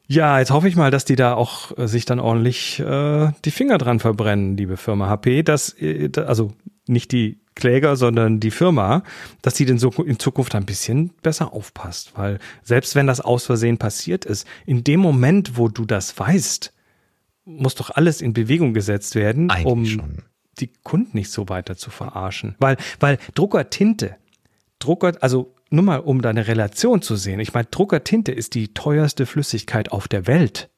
Ja, 0.07 0.39
jetzt 0.39 0.51
hoffe 0.51 0.69
ich 0.69 0.77
mal, 0.77 0.91
dass 0.91 1.07
die 1.07 1.17
da 1.17 1.35
auch 1.35 1.77
äh, 1.79 1.89
sich 1.89 2.05
dann 2.05 2.21
ordentlich 2.21 2.79
äh, 2.79 3.33
die 3.45 3.51
Finger 3.51 3.79
dran 3.79 4.01
verbrennen, 4.01 4.57
liebe 4.57 4.77
Firma 4.77 5.09
HP. 5.09 5.43
Dass, 5.43 5.75
äh, 5.81 6.11
also 6.27 6.53
nicht 6.87 7.11
die 7.13 7.39
Kläger, 7.55 7.97
sondern 7.97 8.39
die 8.39 8.51
Firma, 8.51 9.03
dass 9.41 9.57
sie 9.57 9.65
denn 9.65 9.79
so 9.79 9.91
in 9.91 10.19
Zukunft 10.19 10.55
ein 10.55 10.67
bisschen 10.67 11.11
besser 11.23 11.55
aufpasst. 11.55 12.13
Weil 12.17 12.39
selbst 12.63 12.95
wenn 12.95 13.07
das 13.07 13.23
aus 13.23 13.47
Versehen 13.47 13.79
passiert 13.79 14.27
ist, 14.27 14.47
in 14.67 14.85
dem 14.85 15.01
Moment, 15.01 15.57
wo 15.57 15.69
du 15.69 15.87
das 15.87 16.19
weißt, 16.19 16.73
muss 17.45 17.75
doch 17.75 17.91
alles 17.91 18.21
in 18.21 18.33
Bewegung 18.33 18.75
gesetzt 18.75 19.15
werden, 19.15 19.51
Eigentlich 19.51 19.67
um 19.73 19.87
schon. 19.87 20.19
die 20.59 20.69
Kunden 20.83 21.17
nicht 21.17 21.31
so 21.31 21.49
weiter 21.49 21.77
zu 21.77 21.91
verarschen. 21.91 22.55
Weil, 22.59 22.77
weil 23.01 23.19
Druckertinte, 23.35 24.17
Drucker, 24.79 25.13
also 25.21 25.55
nur 25.71 25.83
mal 25.85 25.99
um 26.01 26.23
da 26.23 26.31
eine 26.31 26.47
Relation 26.47 27.03
zu 27.03 27.17
sehen. 27.17 27.41
Ich 27.41 27.53
meine, 27.55 27.67
Druckertinte 27.71 28.33
ist 28.33 28.55
die 28.55 28.73
teuerste 28.75 29.27
Flüssigkeit 29.27 29.93
auf 29.93 30.09
der 30.09 30.27
Welt. 30.27 30.71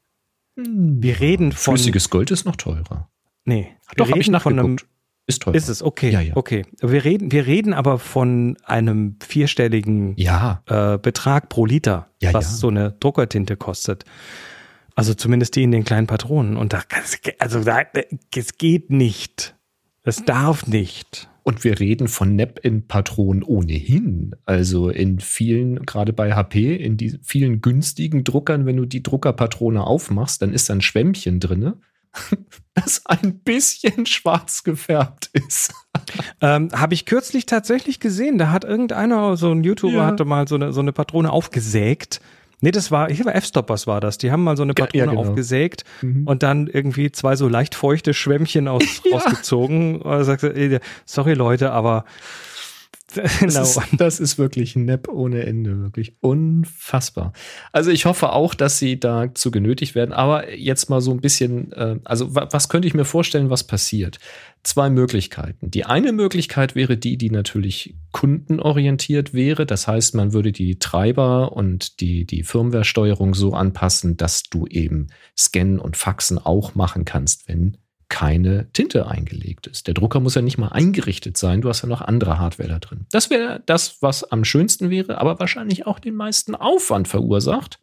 Wir 0.57 1.21
reden 1.21 1.53
von. 1.53 1.77
Flüssiges 1.77 2.09
Gold 2.11 2.31
ist 2.31 2.45
noch 2.47 2.57
teurer. 2.57 3.11
Nee, 3.45 3.69
Doch, 3.97 4.09
habe 4.11 4.19
ich 4.19 4.27
von 4.27 4.35
einem, 4.35 4.57
nachgeguckt. 4.57 4.87
Ist 5.29 5.43
teurer. 5.43 5.57
ist 5.57 5.69
es, 5.69 5.83
okay, 5.83 6.11
Ja, 6.11 6.21
ja. 6.21 6.37
okay. 6.37 6.65
Wir 6.81 7.05
reden, 7.05 7.31
wir 7.31 7.47
reden 7.47 7.75
aber 7.75 7.99
von 7.99 8.57
einem 8.65 9.17
vierstelligen 9.21 10.15
Ja, 10.17 10.63
äh, 10.67 10.99
Betrag 10.99 11.49
pro 11.49 11.67
Liter, 11.67 12.09
Ja, 12.23 12.33
was 12.33 12.59
so 12.59 12.69
eine 12.69 12.93
Druckertinte 12.93 13.57
kostet. 13.57 14.05
Also 14.97 15.15
zumindest 15.15 15.55
die 15.55 15.63
in 15.63 15.71
den 15.71 15.85
kleinen 15.85 16.07
Patronen. 16.09 16.57
Und 16.57 16.73
da, 16.73 16.83
also 17.39 17.63
da, 17.63 17.83
es 18.35 18.57
geht 18.59 18.91
nicht. 18.91 19.55
Es 20.03 20.25
darf 20.25 20.67
nicht. 20.67 21.29
Und 21.43 21.63
wir 21.63 21.79
reden 21.79 22.09
von 22.09 22.35
Nap-in-Patronen 22.35 23.45
ohnehin. 23.45 24.35
Also 24.47 24.89
in 24.89 25.21
vielen, 25.21 25.85
gerade 25.87 26.13
bei 26.13 26.33
HP, 26.35 26.75
in 26.75 26.97
die 26.97 27.21
vielen 27.23 27.61
günstigen 27.61 28.25
Druckern, 28.25 28.67
wenn 28.67 28.77
du 28.79 28.85
die 28.87 29.03
Druckerpatrone 29.03 29.85
aufmachst, 29.85 30.43
dann 30.43 30.53
ist 30.53 30.69
da 30.69 30.75
ein 30.75 30.81
Schwämmchen 30.81 31.39
drinne, 31.39 31.77
das 32.75 33.03
ein 33.07 33.39
bisschen 33.41 34.07
schwarz 34.07 34.65
gefärbt 34.65 35.31
ist. 35.35 35.73
Ähm, 36.41 36.71
Habe 36.73 36.95
ich 36.95 37.05
kürzlich 37.05 37.47
tatsächlich 37.47 38.01
gesehen. 38.01 38.39
Da 38.39 38.51
hat 38.51 38.65
irgendeiner, 38.65 39.37
so 39.37 39.53
ein 39.53 39.63
YouTuber, 39.63 39.93
Ja. 39.99 40.07
hatte 40.07 40.25
mal 40.25 40.49
so 40.49 40.55
eine, 40.57 40.73
so 40.73 40.81
eine 40.81 40.93
Patrone 40.93 41.31
aufgesägt. 41.31 42.21
Nee, 42.61 42.71
das 42.71 42.91
war, 42.91 43.11
hier 43.11 43.25
war 43.27 43.35
F-Stoppers 43.35 43.87
war 43.87 44.01
das. 44.01 44.17
Die 44.19 44.31
haben 44.31 44.43
mal 44.43 44.57
so 44.57 44.63
eine 44.63 44.73
Patrone 44.75 44.99
ja, 45.05 45.11
genau. 45.11 45.21
aufgesägt 45.21 45.85
Mhm. 46.01 46.27
und 46.27 46.43
dann 46.43 46.67
irgendwie 46.69 47.13
zwei 47.13 47.37
so 47.37 47.49
leicht 47.49 47.75
feuchte 47.75 48.15
Schwämmchen 48.15 48.67
aus, 48.69 48.83
Ja. 49.05 49.19
rausgezogen. 49.19 50.01
Und 50.03 50.43
ey, 50.43 50.79
sorry 51.05 51.35
Leute, 51.35 51.73
aber 51.73 52.05
Das, 53.15 53.39
Genau. 53.39 53.63
ist, 53.63 53.81
das 53.93 54.21
ist 54.21 54.37
wirklich 54.37 54.75
Nap 54.75 55.09
ohne 55.09 55.45
Ende, 55.47 55.81
wirklich 55.81 56.17
unfassbar. 56.21 57.33
Also 57.73 57.91
ich 57.91 58.05
hoffe 58.05 58.33
auch, 58.33 58.53
dass 58.55 58.79
sie 58.79 58.99
dazu 58.99 59.51
genötigt 59.53 59.95
werden, 59.95 60.13
aber 60.13 60.53
jetzt 60.55 60.91
mal 60.91 61.01
so 61.01 61.13
ein 61.13 61.21
bisschen, 61.21 61.73
äh, 61.73 61.97
also 62.05 62.35
wa 62.35 62.49
was 62.51 62.69
könnte 62.69 62.89
ich 62.89 62.95
mir 62.95 63.05
vorstellen, 63.05 63.49
was 63.49 63.65
passiert? 63.65 64.19
Zwei 64.67 64.91
Möglichkeiten. 64.91 65.71
Die 65.71 65.85
eine 65.85 66.11
Möglichkeit 66.11 66.75
wäre 66.75 66.97
die, 66.97 67.17
die 67.17 67.31
natürlich 67.31 67.95
kundenorientiert 68.11 69.33
wäre. 69.33 69.65
Das 69.65 69.87
heißt, 69.87 70.17
man 70.17 70.33
würde 70.33 70.51
die 70.51 70.81
Treiber 70.81 71.53
und 71.53 72.01
die, 72.01 72.27
die 72.27 72.43
Firmwaresteuerung 72.43 73.35
so 73.35 73.53
anpassen, 73.53 74.17
dass 74.17 74.43
du 74.43 74.67
eben 74.67 75.07
Scannen 75.39 75.79
und 75.79 75.97
Faxen 75.97 76.39
auch 76.39 76.75
machen 76.75 77.05
kannst, 77.05 77.47
wenn 77.47 77.77
keine 78.09 78.69
Tinte 78.73 79.07
eingelegt 79.07 79.69
ist. 79.69 79.87
Der 79.87 79.95
Drucker 79.95 80.19
muss 80.19 80.35
ja 80.35 80.43
nicht 80.43 80.59
mal 80.59 80.71
eingerichtet 80.71 81.37
sein, 81.37 81.61
du 81.61 81.69
hast 81.69 81.83
ja 81.83 81.89
noch 81.89 82.01
andere 82.01 82.41
Hardware 82.41 82.69
da 82.69 82.81
drin. 82.81 83.07
Das 83.13 83.31
wäre 83.31 83.63
das, 83.67 84.03
was 84.03 84.25
am 84.25 84.45
schönsten 84.45 84.91
wäre, 84.91 85.19
aber 85.19 85.39
wahrscheinlich 85.39 85.87
auch 85.87 86.01
den 86.01 86.17
meisten 86.17 86.57
Aufwand 86.57 87.07
verursacht. 87.07 87.79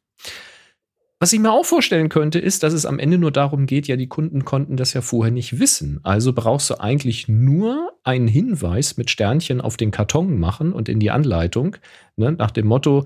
Was 1.23 1.31
ich 1.31 1.39
mir 1.39 1.53
auch 1.53 1.63
vorstellen 1.63 2.09
könnte, 2.09 2.37
ist, 2.37 2.63
dass 2.63 2.73
es 2.73 2.85
am 2.85 2.99
Ende 2.99 3.17
nur 3.17 3.31
darum 3.31 3.65
geht, 3.65 3.87
ja, 3.87 3.95
die 3.95 4.09
Kunden 4.09 4.43
konnten 4.43 4.75
das 4.75 4.91
ja 4.91 4.99
vorher 4.99 5.31
nicht 5.31 5.57
wissen. 5.57 6.01
Also 6.03 6.33
brauchst 6.33 6.69
du 6.69 6.81
eigentlich 6.81 7.29
nur 7.29 7.93
einen 8.03 8.27
Hinweis 8.27 8.97
mit 8.97 9.09
Sternchen 9.09 9.61
auf 9.61 9.77
den 9.77 9.91
Karton 9.91 10.37
machen 10.37 10.73
und 10.73 10.89
in 10.89 10.99
die 10.99 11.11
Anleitung, 11.11 11.77
ne, 12.17 12.33
nach 12.33 12.51
dem 12.51 12.67
Motto, 12.67 13.05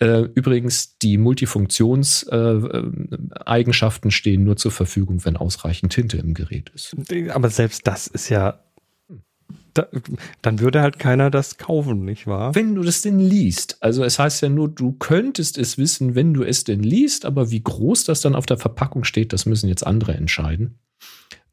äh, 0.00 0.24
übrigens, 0.34 0.98
die 0.98 1.16
Multifunktionseigenschaften 1.16 4.10
stehen 4.10 4.44
nur 4.44 4.58
zur 4.58 4.72
Verfügung, 4.72 5.24
wenn 5.24 5.38
ausreichend 5.38 5.94
Tinte 5.94 6.18
im 6.18 6.34
Gerät 6.34 6.70
ist. 6.74 6.94
aber 7.30 7.48
selbst 7.48 7.86
das 7.86 8.06
ist 8.06 8.28
ja, 8.28 8.65
da, 9.78 9.86
dann 10.42 10.60
würde 10.60 10.80
halt 10.82 10.98
keiner 10.98 11.30
das 11.30 11.58
kaufen, 11.58 12.04
nicht 12.04 12.26
wahr? 12.26 12.54
Wenn 12.54 12.74
du 12.74 12.82
das 12.82 13.02
denn 13.02 13.18
liest, 13.18 13.76
also 13.80 14.04
es 14.04 14.18
heißt 14.18 14.42
ja 14.42 14.48
nur, 14.48 14.68
du 14.68 14.92
könntest 14.92 15.58
es 15.58 15.78
wissen, 15.78 16.14
wenn 16.14 16.34
du 16.34 16.42
es 16.42 16.64
denn 16.64 16.82
liest, 16.82 17.24
aber 17.24 17.50
wie 17.50 17.62
groß 17.62 18.04
das 18.04 18.20
dann 18.20 18.34
auf 18.34 18.46
der 18.46 18.58
Verpackung 18.58 19.04
steht, 19.04 19.32
das 19.32 19.46
müssen 19.46 19.68
jetzt 19.68 19.86
andere 19.86 20.14
entscheiden. 20.14 20.78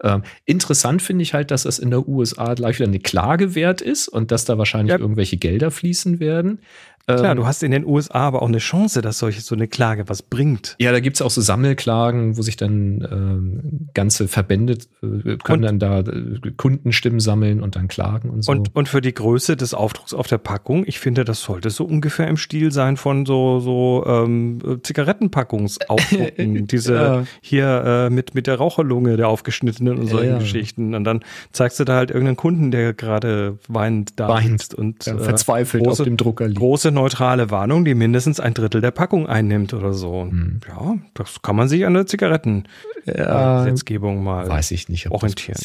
Ähm, 0.02 0.24
interessant 0.46 1.02
finde 1.02 1.24
ich 1.24 1.34
halt, 1.34 1.50
dass 1.50 1.64
das 1.64 1.80
in 1.80 1.90
der 1.90 2.08
USA 2.08 2.54
gleich 2.56 2.78
wieder 2.78 2.90
eine 2.90 3.00
Klage 3.00 3.56
wert 3.56 3.80
ist 3.80 4.10
und 4.10 4.32
dass 4.32 4.44
da 4.44 4.58
wahrscheinlich 4.58 4.92
Ja. 4.94 5.00
irgendwelche 5.00 5.38
Gelder 5.38 5.72
fließen 5.72 6.20
werden. 6.20 6.60
Klar, 7.06 7.32
Ähm, 7.32 7.38
du 7.38 7.46
hast 7.46 7.62
in 7.64 7.72
den 7.72 7.86
USA 7.86 8.20
aber 8.28 8.42
auch 8.42 8.48
eine 8.48 8.60
Chance, 8.60 9.02
dass 9.02 9.20
solche 9.20 9.42
so 9.42 9.56
eine 9.56 9.68
Klage 9.68 10.08
was 10.08 10.22
bringt. 10.22 10.78
Ja, 10.80 10.94
da 10.94 11.02
gibt's 11.02 11.22
auch 11.22 11.32
so 11.32 11.42
Sammelklagen, 11.42 12.38
wo 12.38 12.42
sich 12.44 12.56
dann 12.56 13.06
ähm, 13.12 13.90
ganze 13.94 14.30
Verbände 14.30 14.74
äh, 15.02 15.36
können 15.44 15.64
Und- 15.66 15.80
dann 15.80 15.80
da 15.80 16.00
äh, 16.00 16.40
Kundenstimmen 16.56 17.20
sammeln 17.20 17.62
und 17.62 17.76
dann 17.76 17.90
klagen 17.90 18.30
und 18.30 18.44
so. 18.46 18.52
Und, 18.54 18.74
und 18.74 18.88
für 18.88 19.02
die 19.02 19.14
Größe 19.14 19.58
des 19.58 19.74
Aufdrucks 19.74 20.14
auf 20.14 20.28
der 20.28 20.38
Packung, 20.38 20.86
ich 20.88 21.00
finde, 21.00 21.26
das 21.26 21.42
sollte 21.42 21.70
so 21.72 21.84
ungefähr 21.84 22.28
im 22.30 22.38
Stil 22.38 22.72
sein 22.72 22.96
von 22.96 23.26
so, 23.26 23.60
so 23.60 24.06
ähm, 24.08 24.60
Zigarettenpackungsaufdrucken. 24.84 26.68
Diese 26.68 26.94
Ja. 26.96 27.24
hier 27.42 27.84
äh, 27.86 28.10
mit, 28.10 28.36
mit 28.36 28.48
der 28.48 28.56
Raucherlunge, 28.56 29.18
der 29.18 29.28
aufgeschnittenen 29.28 29.98
und 29.98 30.08
solchen 30.08 30.32
Ja. 30.34 30.38
Geschichten. 30.40 30.96
Und 30.96 31.04
dann 31.04 31.22
zeigst 31.52 31.80
du 31.80 31.84
da 31.86 31.96
halt 31.96 32.12
irgendeinen 32.12 32.38
Kunden, 32.38 32.72
der 32.72 32.94
gerade 32.94 33.58
weinend 33.68 34.20
da 34.20 34.28
Weint. 34.30 34.74
und 34.74 35.06
äh, 35.08 35.18
verzweifelt 35.18 35.84
große, 35.84 36.04
auf 36.04 36.08
dem 36.08 36.18
Drucker 36.18 36.48
liegt. 36.48 36.60
große 36.60 36.92
neutrale 36.94 37.50
Warnung, 37.50 37.86
die 37.86 37.96
mindestens 37.96 38.40
ein 38.40 38.54
Drittel 38.54 38.82
der 38.82 38.92
Packung 38.92 39.28
einnimmt 39.28 39.74
oder 39.74 39.94
so. 39.94 40.24
Hm. 40.24 40.60
Ja, 40.68 40.98
das 41.14 41.42
kann 41.42 41.56
man 41.56 41.68
sich 41.68 41.86
an 41.86 41.94
der 41.94 42.06
Zigarettengesetzgebung 42.06 44.24
mal. 44.24 44.48
Weiß 44.48 44.72
ich 44.72 44.90
nicht, 44.90 45.12
orientieren. 45.12 45.58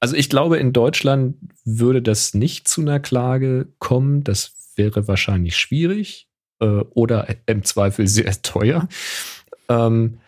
Also 0.00 0.14
ich 0.14 0.30
glaube, 0.30 0.58
in 0.58 0.72
Deutschland 0.72 1.34
würde 1.64 2.02
das 2.02 2.34
nicht 2.34 2.68
zu 2.68 2.82
einer 2.82 3.00
Klage 3.00 3.66
kommen. 3.78 4.22
Das 4.22 4.52
wäre 4.76 5.08
wahrscheinlich 5.08 5.56
schwierig 5.56 6.28
äh, 6.60 6.66
oder 6.66 7.26
im 7.46 7.64
Zweifel 7.64 8.06
sehr 8.06 8.40
teuer. 8.42 8.86
Ähm, 9.68 10.20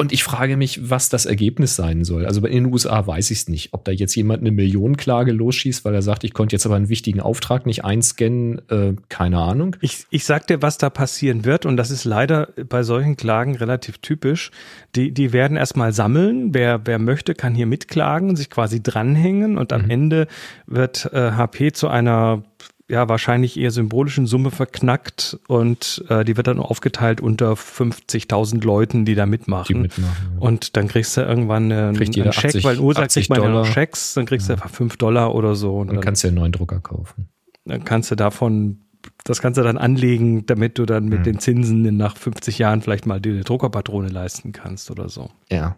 und 0.00 0.12
ich 0.12 0.22
frage 0.22 0.56
mich, 0.56 0.90
was 0.90 1.08
das 1.08 1.26
Ergebnis 1.26 1.74
sein 1.74 2.04
soll. 2.04 2.24
Also 2.24 2.46
in 2.46 2.64
den 2.64 2.72
USA 2.72 3.04
weiß 3.04 3.32
ich 3.32 3.38
es 3.38 3.48
nicht, 3.48 3.72
ob 3.72 3.84
da 3.84 3.90
jetzt 3.90 4.14
jemand 4.14 4.42
eine 4.42 4.52
Millionenklage 4.52 5.32
losschießt, 5.32 5.84
weil 5.84 5.92
er 5.92 6.02
sagt, 6.02 6.22
ich 6.22 6.32
konnte 6.32 6.54
jetzt 6.54 6.66
aber 6.66 6.76
einen 6.76 6.88
wichtigen 6.88 7.20
Auftrag 7.20 7.66
nicht 7.66 7.84
einscannen. 7.84 8.62
Äh, 8.68 8.94
keine 9.08 9.38
Ahnung. 9.38 9.74
Ich, 9.80 10.06
ich 10.10 10.24
sag 10.24 10.46
dir, 10.46 10.62
was 10.62 10.78
da 10.78 10.88
passieren 10.88 11.44
wird, 11.44 11.66
und 11.66 11.76
das 11.76 11.90
ist 11.90 12.04
leider 12.04 12.50
bei 12.68 12.84
solchen 12.84 13.16
Klagen 13.16 13.56
relativ 13.56 13.98
typisch. 13.98 14.52
Die, 14.94 15.10
die 15.10 15.32
werden 15.32 15.56
erstmal 15.56 15.92
sammeln. 15.92 16.54
Wer, 16.54 16.82
wer 16.84 17.00
möchte, 17.00 17.34
kann 17.34 17.56
hier 17.56 17.66
mitklagen, 17.66 18.36
sich 18.36 18.50
quasi 18.50 18.80
dranhängen 18.80 19.58
und 19.58 19.72
am 19.72 19.82
Mhm. 19.82 19.90
Ende 19.90 20.26
wird 20.66 21.12
äh, 21.12 21.32
HP 21.32 21.72
zu 21.72 21.88
einer 21.88 22.44
ja 22.90 23.08
wahrscheinlich 23.08 23.58
eher 23.58 23.70
symbolischen 23.70 24.26
Summe 24.26 24.50
verknackt 24.50 25.38
und 25.46 26.02
äh, 26.08 26.24
die 26.24 26.36
wird 26.38 26.46
dann 26.46 26.58
aufgeteilt 26.58 27.20
unter 27.20 27.52
50.000 27.52 28.64
Leuten, 28.64 29.04
die 29.04 29.14
da 29.14 29.24
Die 29.24 29.30
mitmachen. 29.30 29.82
mitmachen. 29.82 30.14
ja. 30.34 30.40
Und 30.40 30.76
dann 30.76 30.88
kriegst 30.88 31.16
du 31.16 31.20
irgendwann 31.20 31.70
einen, 31.70 31.94
Kriegt 31.96 32.16
einen 32.18 32.32
Scheck, 32.32 32.46
80 32.46 32.64
weil 32.64 32.74
in 32.76 32.80
den 32.80 32.86
USA 32.86 33.02
80 33.02 33.28
kriegt 33.28 33.30
man 33.40 33.42
ja 33.42 33.54
noch. 33.60 33.66
Schecks, 33.66 34.14
dann 34.14 34.24
kriegst 34.26 34.48
du 34.48 34.54
einfach 34.54 34.70
5 34.70 34.96
Dollar 34.96 35.34
oder 35.34 35.54
so. 35.54 35.76
Und 35.78 35.88
Dann 35.88 35.96
dann, 35.96 36.04
kannst 36.04 36.22
du 36.22 36.28
ja 36.28 36.30
einen 36.30 36.38
neuen 36.38 36.52
Drucker 36.52 36.80
kaufen. 36.80 37.28
dann 37.66 37.84
kannst 37.84 38.10
du 38.10 38.14
davon, 38.14 38.80
das 39.24 39.42
kannst 39.42 39.58
du 39.58 39.62
dann 39.62 39.76
anlegen, 39.76 40.46
damit 40.46 40.78
du 40.78 40.86
dann 40.86 41.04
mit 41.04 41.18
Hm. 41.18 41.24
den 41.24 41.38
Zinsen 41.40 41.96
nach 41.96 42.16
50 42.16 42.58
Jahren 42.58 42.80
vielleicht 42.80 43.04
mal 43.06 43.20
dir 43.20 43.32
eine 43.34 43.44
Druckerpatrone 43.44 44.08
leisten 44.08 44.52
kannst 44.52 44.90
oder 44.90 45.08
so. 45.10 45.30
Ja, 45.52 45.76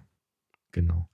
genau. 0.72 1.08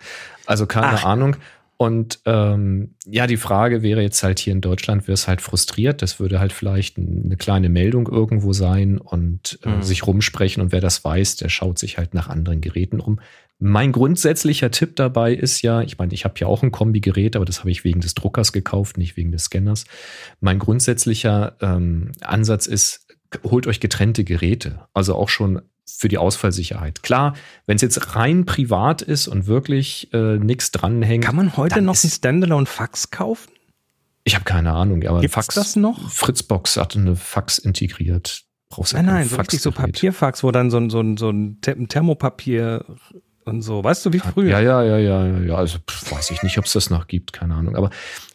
Also 0.44 0.66
keine 0.66 0.88
Ach. 0.88 1.04
Ahnung. 1.04 1.36
Und 1.78 2.20
ähm, 2.24 2.94
ja, 3.06 3.26
die 3.26 3.36
Frage 3.36 3.82
wäre 3.82 4.00
jetzt 4.00 4.22
halt 4.22 4.38
hier 4.38 4.52
in 4.54 4.62
Deutschland, 4.62 5.02
wäre 5.06 5.14
es 5.14 5.28
halt 5.28 5.42
frustriert. 5.42 6.00
Das 6.00 6.18
würde 6.18 6.40
halt 6.40 6.52
vielleicht 6.54 6.96
eine 6.96 7.36
kleine 7.36 7.68
Meldung 7.68 8.08
irgendwo 8.08 8.52
sein 8.54 8.98
und 8.98 9.58
äh, 9.62 9.68
Mhm. 9.68 9.82
sich 9.82 10.06
rumsprechen. 10.06 10.62
Und 10.62 10.72
wer 10.72 10.80
das 10.80 11.04
weiß, 11.04 11.36
der 11.36 11.50
schaut 11.50 11.78
sich 11.78 11.98
halt 11.98 12.14
nach 12.14 12.28
anderen 12.28 12.60
Geräten 12.62 12.98
um. 13.00 13.20
Mein 13.58 13.92
grundsätzlicher 13.92 14.70
Tipp 14.70 14.96
dabei 14.96 15.32
ist 15.34 15.62
ja, 15.62 15.80
ich 15.82 15.98
meine, 15.98 16.12
ich 16.12 16.24
habe 16.24 16.34
ja 16.38 16.46
auch 16.46 16.62
ein 16.62 16.72
Kombi-Gerät, 16.72 17.36
aber 17.36 17.44
das 17.46 17.60
habe 17.60 17.70
ich 17.70 17.84
wegen 17.84 18.00
des 18.00 18.14
Druckers 18.14 18.52
gekauft, 18.52 18.98
nicht 18.98 19.16
wegen 19.16 19.32
des 19.32 19.44
Scanners. 19.44 19.84
Mein 20.40 20.58
grundsätzlicher 20.58 21.56
ähm, 21.60 22.12
Ansatz 22.20 22.66
ist, 22.66 23.06
holt 23.44 23.66
euch 23.66 23.80
getrennte 23.80 24.24
Geräte. 24.24 24.80
Also 24.94 25.14
auch 25.14 25.28
schon 25.30 25.62
für 25.88 26.08
die 26.08 26.18
Ausfallsicherheit. 26.18 27.02
Klar, 27.02 27.34
wenn 27.66 27.76
es 27.76 27.82
jetzt 27.82 28.16
rein 28.16 28.44
privat 28.44 29.02
ist 29.02 29.28
und 29.28 29.46
wirklich 29.46 30.12
äh, 30.12 30.38
nichts 30.38 30.72
dranhängt. 30.72 31.24
Kann 31.24 31.36
man 31.36 31.56
heute 31.56 31.80
noch 31.80 32.02
ein 32.02 32.10
Standalone-Fax 32.10 33.10
kaufen? 33.10 33.50
Ich 34.24 34.34
habe 34.34 34.44
keine 34.44 34.72
Ahnung, 34.72 35.04
aber 35.06 35.20
Gibt's 35.20 35.34
Fax. 35.34 35.54
das 35.54 35.76
noch? 35.76 36.10
Fritzbox 36.10 36.76
hatte 36.76 36.98
eine 36.98 37.14
Fax 37.14 37.58
integriert. 37.58 38.42
Brauchst 38.68 38.94
Nein, 38.94 39.06
nein, 39.06 39.28
so 39.28 39.36
richtig 39.36 39.60
so. 39.60 39.70
Papierfax, 39.70 40.42
wo 40.42 40.50
dann 40.50 40.70
so 40.70 40.78
ein, 40.78 40.90
so 40.90 41.00
ein, 41.00 41.16
so 41.16 41.30
ein 41.30 41.60
Thermopapier 41.60 42.84
und 43.46 43.62
so. 43.62 43.82
Weißt 43.82 44.04
du, 44.04 44.12
wie 44.12 44.18
früher? 44.18 44.50
Ja, 44.50 44.60
ja, 44.60 44.82
ja, 44.82 44.98
ja, 44.98 45.38
ja. 45.38 45.54
Also 45.54 45.78
pff, 45.78 46.12
weiß 46.12 46.30
ich 46.32 46.42
nicht, 46.42 46.58
ob 46.58 46.64
es 46.64 46.72
das 46.72 46.90
noch 46.90 47.06
gibt, 47.06 47.32
keine 47.32 47.54
Ahnung. 47.54 47.76
Aber 47.76 47.90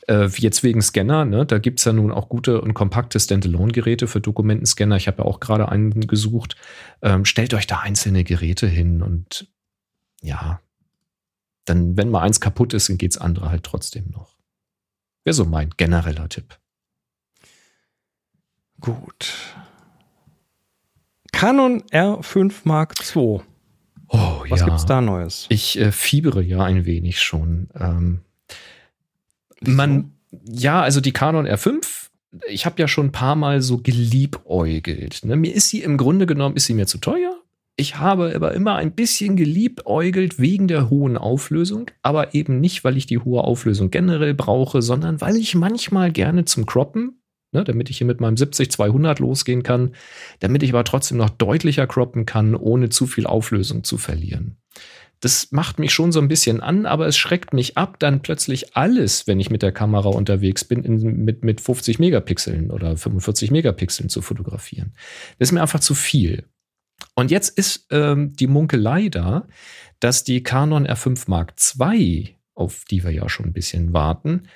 äh, 0.08 0.28
jetzt 0.28 0.64
wegen 0.64 0.82
Scanner, 0.82 1.26
ne, 1.26 1.46
da 1.46 1.60
gibt's 1.60 1.84
ja 1.86 1.94
nun 1.94 2.12
auch 2.12 2.30
gute 2.30 2.62
und 2.62 2.74
kompakte 2.74 3.20
Standalone-Geräte 3.20 4.08
für 4.08 4.22
Dokumentenscanner. 4.22 4.96
Ich 4.96 5.08
habe 5.08 5.20
ja 5.20 5.26
auch 5.26 5.40
gerade 5.40 5.70
einen 5.70 6.08
gesucht. 6.08 6.56
Ähm, 7.02 7.26
stellt 7.26 7.54
euch 7.54 7.68
da 7.68 7.80
einzelne 7.80 8.24
Geräte 8.24 8.68
hin 8.68 9.02
und 9.02 9.48
ja, 10.22 10.62
dann, 11.66 11.98
wenn 11.98 12.10
mal 12.10 12.22
eins 12.22 12.40
kaputt 12.40 12.74
ist, 12.74 12.90
dann 12.90 12.98
geht's 12.98 13.18
andere 13.18 13.50
halt 13.50 13.64
trotzdem 13.64 14.10
noch. 14.12 14.36
Wäre 15.24 15.34
so 15.34 15.46
mein 15.46 15.70
genereller 15.78 16.30
Tipp. 16.30 16.58
Gut. 18.80 19.56
Canon 21.32 21.84
R5 21.84 22.54
Mark 22.64 22.96
II. 23.16 23.42
Oh, 24.12 24.44
Was 24.50 24.60
ja. 24.60 24.66
gibt's 24.66 24.86
da 24.86 25.02
Neues? 25.02 25.46
Ich 25.50 25.80
äh, 25.80 25.92
fiebere 25.92 26.42
ja 26.42 26.64
ein 26.64 26.86
wenig 26.86 27.22
schon. 27.22 27.70
Ähm, 27.80 28.22
man, 29.62 30.12
ja, 30.46 30.82
also 30.82 31.02
die 31.02 31.14
Canon 31.14 31.48
R5, 31.48 32.10
ich 32.48 32.66
habe 32.66 32.82
ja 32.82 32.88
schon 32.88 33.08
ein 33.08 33.12
paar 33.12 33.36
Mal 33.36 33.62
so 33.62 33.78
geliebäugelt. 33.78 35.24
Ne? 35.24 35.36
Mir 35.36 35.54
ist 35.54 35.70
sie 35.70 35.82
im 35.82 35.98
Grunde 35.98 36.26
genommen, 36.26 36.56
ist 36.56 36.66
sie 36.66 36.74
mir 36.74 36.88
zu 36.88 36.98
teuer. 36.98 37.36
Ich 37.78 37.98
habe 37.98 38.34
aber 38.36 38.54
immer 38.54 38.76
ein 38.76 38.92
bisschen 38.92 39.38
geliebäugelt 39.38 40.40
wegen 40.40 40.68
der 40.68 40.90
hohen 40.90 41.18
Auflösung, 41.18 41.90
aber 42.02 42.36
eben 42.36 42.60
nicht, 42.60 42.84
weil 42.84 42.98
ich 42.98 43.06
die 43.06 43.20
hohe 43.20 43.44
Auflösung 43.44 43.90
generell 43.92 44.34
brauche, 44.34 44.82
sondern 44.82 45.22
weil 45.22 45.38
ich 45.38 45.56
manchmal 45.56 46.12
gerne 46.12 46.46
zum 46.46 46.66
Croppen, 46.66 47.21
ne, 47.52 47.64
damit 47.64 47.90
ich 47.90 47.98
hier 47.98 48.08
mit 48.08 48.22
meinem 48.22 48.36
70-200 48.36 49.20
losgehen 49.22 49.64
kann, 49.64 49.94
damit 50.40 50.64
ich 50.64 50.74
aber 50.74 50.84
trotzdem 50.84 51.18
noch 51.18 51.30
deutlicher 51.30 51.88
croppen 51.88 52.26
kann, 52.26 52.56
ohne 52.56 52.90
zu 52.90 53.08
viel 53.08 53.26
Auflösung 53.26 53.84
zu 53.84 53.98
verlieren. 53.98 54.58
Das 55.22 55.52
macht 55.52 55.78
mich 55.78 55.94
schon 55.94 56.12
so 56.12 56.20
ein 56.20 56.28
bisschen 56.28 56.62
an, 56.62 56.88
aber 56.88 57.06
es 57.06 57.16
schreckt 57.16 57.54
mich 57.54 57.78
ab, 57.78 58.00
dann 58.00 58.24
plötzlich 58.24 58.76
alles, 58.76 59.28
wenn 59.28 59.40
ich 59.40 59.52
mit 59.52 59.62
der 59.62 59.72
Kamera 59.72 60.10
unterwegs 60.10 60.66
bin, 60.66 60.84
in, 60.84 61.24
mit, 61.24 61.44
mit 61.44 61.62
50 61.62 62.00
Megapixeln 62.00 62.72
oder 62.72 62.98
45 62.98 63.52
Megapixeln 63.52 64.10
zu 64.10 64.24
fotografieren. 64.24 64.94
Das 65.38 65.50
ist 65.50 65.52
mir 65.52 65.62
einfach 65.62 65.80
zu 65.80 65.94
viel. 65.94 66.46
Und 67.14 67.30
jetzt 67.30 67.56
ist 67.56 67.86
ähm, 67.92 68.34
die 68.34 68.48
Munkelei 68.48 69.10
da, 69.10 69.48
dass 70.00 70.24
die 70.24 70.42
Canon 70.42 70.88
R5 70.88 71.26
Mark 71.28 71.54
II, 71.80 72.36
auf 72.56 72.86
die 72.90 73.04
wir 73.04 73.12
ja 73.12 73.30
schon 73.30 73.48
ein 73.48 73.54
bisschen 73.54 73.94
warten, 73.94 74.48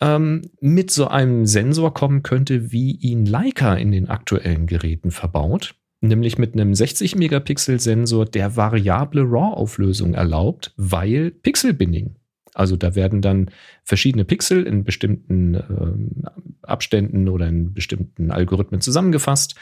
ähm, 0.00 0.42
mit 0.60 0.90
so 0.90 1.08
einem 1.08 1.46
Sensor 1.46 1.92
kommen 1.92 2.22
könnte, 2.22 2.72
wie 2.72 2.92
ihn 2.92 3.26
Leica 3.26 3.74
in 3.74 3.92
den 3.92 4.08
aktuellen 4.08 4.66
Geräten 4.66 5.10
verbaut. 5.10 5.74
Nämlich 6.00 6.38
mit 6.38 6.54
einem 6.54 6.72
60-Megapixel-Sensor, 6.72 8.26
der 8.26 8.56
variable 8.56 9.22
RAW-Auflösung 9.22 10.14
erlaubt, 10.14 10.72
weil 10.76 11.32
Pixel-Binning. 11.32 12.14
Also 12.54 12.76
da 12.76 12.94
werden 12.94 13.20
dann 13.20 13.50
verschiedene 13.84 14.24
Pixel 14.24 14.64
in 14.64 14.84
bestimmten 14.84 15.54
ähm, 15.54 16.24
Abständen 16.62 17.28
oder 17.28 17.48
in 17.48 17.72
bestimmten 17.72 18.30
Algorithmen 18.30 18.80
zusammengefasst, 18.80 19.54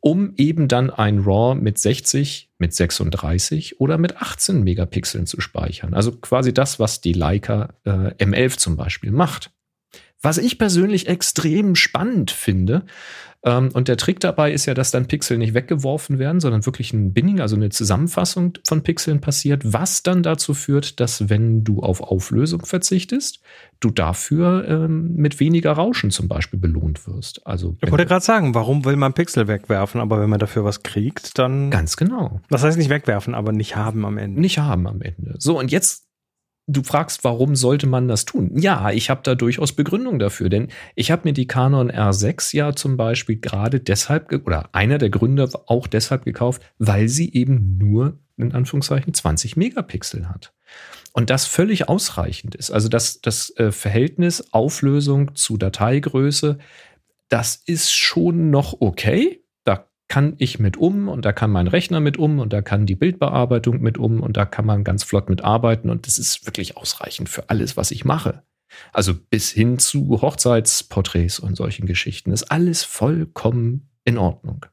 um 0.00 0.34
eben 0.36 0.68
dann 0.68 0.90
ein 0.90 1.20
RAW 1.20 1.54
mit 1.54 1.78
60, 1.78 2.50
mit 2.58 2.74
36 2.74 3.80
oder 3.80 3.98
mit 3.98 4.16
18 4.16 4.62
Megapixeln 4.62 5.26
zu 5.26 5.40
speichern. 5.40 5.94
Also 5.94 6.12
quasi 6.12 6.54
das, 6.54 6.78
was 6.78 7.00
die 7.00 7.12
Leica 7.12 7.74
äh, 7.84 8.14
M11 8.14 8.58
zum 8.58 8.76
Beispiel 8.76 9.10
macht. 9.10 9.50
Was 10.22 10.38
ich 10.38 10.58
persönlich 10.58 11.08
extrem 11.08 11.74
spannend 11.74 12.30
finde. 12.30 12.84
Ähm, 13.44 13.70
und 13.72 13.86
der 13.86 13.96
Trick 13.96 14.18
dabei 14.18 14.52
ist 14.52 14.66
ja, 14.66 14.74
dass 14.74 14.90
dann 14.90 15.06
Pixel 15.06 15.38
nicht 15.38 15.54
weggeworfen 15.54 16.18
werden, 16.18 16.40
sondern 16.40 16.66
wirklich 16.66 16.92
ein 16.92 17.12
Binning, 17.12 17.40
also 17.40 17.54
eine 17.54 17.68
Zusammenfassung 17.68 18.54
von 18.66 18.82
Pixeln 18.82 19.20
passiert, 19.20 19.72
was 19.72 20.02
dann 20.02 20.24
dazu 20.24 20.54
führt, 20.54 20.98
dass 20.98 21.28
wenn 21.28 21.62
du 21.62 21.80
auf 21.80 22.00
Auflösung 22.00 22.66
verzichtest, 22.66 23.40
du 23.78 23.90
dafür 23.90 24.66
ähm, 24.66 25.14
mit 25.14 25.38
weniger 25.38 25.72
Rauschen 25.72 26.10
zum 26.10 26.26
Beispiel 26.26 26.58
belohnt 26.58 27.06
wirst. 27.06 27.46
Also 27.46 27.76
Ich 27.80 27.90
wollte 27.90 28.06
gerade 28.06 28.24
sagen, 28.24 28.54
warum 28.54 28.84
will 28.84 28.96
man 28.96 29.12
Pixel 29.12 29.46
wegwerfen, 29.46 30.00
aber 30.00 30.20
wenn 30.20 30.30
man 30.30 30.40
dafür 30.40 30.64
was 30.64 30.82
kriegt, 30.82 31.38
dann. 31.38 31.70
ganz 31.70 31.96
genau. 31.96 32.40
Das 32.50 32.64
heißt 32.64 32.76
nicht 32.76 32.90
wegwerfen, 32.90 33.34
aber 33.36 33.52
nicht 33.52 33.76
haben 33.76 34.04
am 34.04 34.18
Ende. 34.18 34.40
nicht 34.40 34.58
haben 34.58 34.88
am 34.88 35.00
Ende. 35.00 35.36
So, 35.38 35.56
und 35.58 35.70
jetzt, 35.70 36.07
du 36.68 36.82
fragst, 36.82 37.24
warum 37.24 37.56
sollte 37.56 37.86
man 37.86 38.06
das 38.06 38.24
tun? 38.24 38.50
Ja, 38.54 38.90
ich 38.90 39.10
habe 39.10 39.22
da 39.24 39.34
durchaus 39.34 39.72
Begründung 39.72 40.18
dafür, 40.18 40.48
denn 40.50 40.68
ich 40.94 41.10
habe 41.10 41.22
mir 41.24 41.32
die 41.32 41.46
Canon 41.46 41.90
R6 41.90 42.54
ja 42.54 42.74
zum 42.74 42.96
Beispiel 42.96 43.40
gerade 43.40 43.80
deshalb, 43.80 44.32
oder 44.46 44.68
einer 44.72 44.98
der 44.98 45.10
Gründe 45.10 45.48
auch 45.66 45.86
deshalb 45.86 46.24
gekauft, 46.24 46.62
weil 46.78 47.08
sie 47.08 47.32
eben 47.32 47.78
nur, 47.78 48.18
in 48.36 48.52
Anführungszeichen, 48.52 49.14
20 49.14 49.56
Megapixel 49.56 50.28
hat. 50.28 50.52
Und 51.12 51.30
das 51.30 51.46
völlig 51.46 51.88
ausreichend 51.88 52.54
ist. 52.54 52.70
Also 52.70 52.88
das, 52.88 53.20
das 53.22 53.50
äh, 53.56 53.72
Verhältnis 53.72 54.52
Auflösung 54.52 55.34
zu 55.34 55.56
Dateigröße, 55.56 56.58
das 57.28 57.56
ist 57.56 57.92
schon 57.92 58.50
noch 58.50 58.80
okay. 58.80 59.42
Kann 60.08 60.34
ich 60.38 60.58
mit 60.58 60.76
um 60.76 61.08
und 61.08 61.24
da 61.24 61.32
kann 61.32 61.50
mein 61.50 61.68
Rechner 61.68 62.00
mit 62.00 62.16
um 62.16 62.38
und 62.38 62.52
da 62.52 62.62
kann 62.62 62.86
die 62.86 62.94
Bildbearbeitung 62.94 63.80
mit 63.80 63.98
um 63.98 64.20
und 64.20 64.36
da 64.36 64.46
kann 64.46 64.64
man 64.64 64.82
ganz 64.82 65.04
flott 65.04 65.28
mit 65.28 65.44
arbeiten 65.44 65.90
und 65.90 66.06
das 66.06 66.18
ist 66.18 66.46
wirklich 66.46 66.76
ausreichend 66.76 67.28
für 67.28 67.50
alles, 67.50 67.76
was 67.76 67.90
ich 67.90 68.04
mache. 68.04 68.42
Also 68.92 69.14
bis 69.14 69.50
hin 69.50 69.78
zu 69.78 70.20
Hochzeitsporträts 70.20 71.38
und 71.38 71.56
solchen 71.56 71.86
Geschichten 71.86 72.32
ist 72.32 72.44
alles 72.44 72.84
vollkommen 72.84 73.90
in 74.04 74.18
Ordnung. 74.18 74.66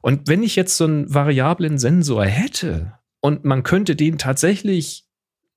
Und 0.00 0.28
wenn 0.28 0.42
ich 0.42 0.56
jetzt 0.56 0.76
so 0.76 0.84
einen 0.84 1.12
variablen 1.12 1.78
Sensor 1.78 2.24
hätte 2.24 2.94
und 3.20 3.44
man 3.44 3.62
könnte 3.62 3.96
den 3.96 4.18
tatsächlich 4.18 5.06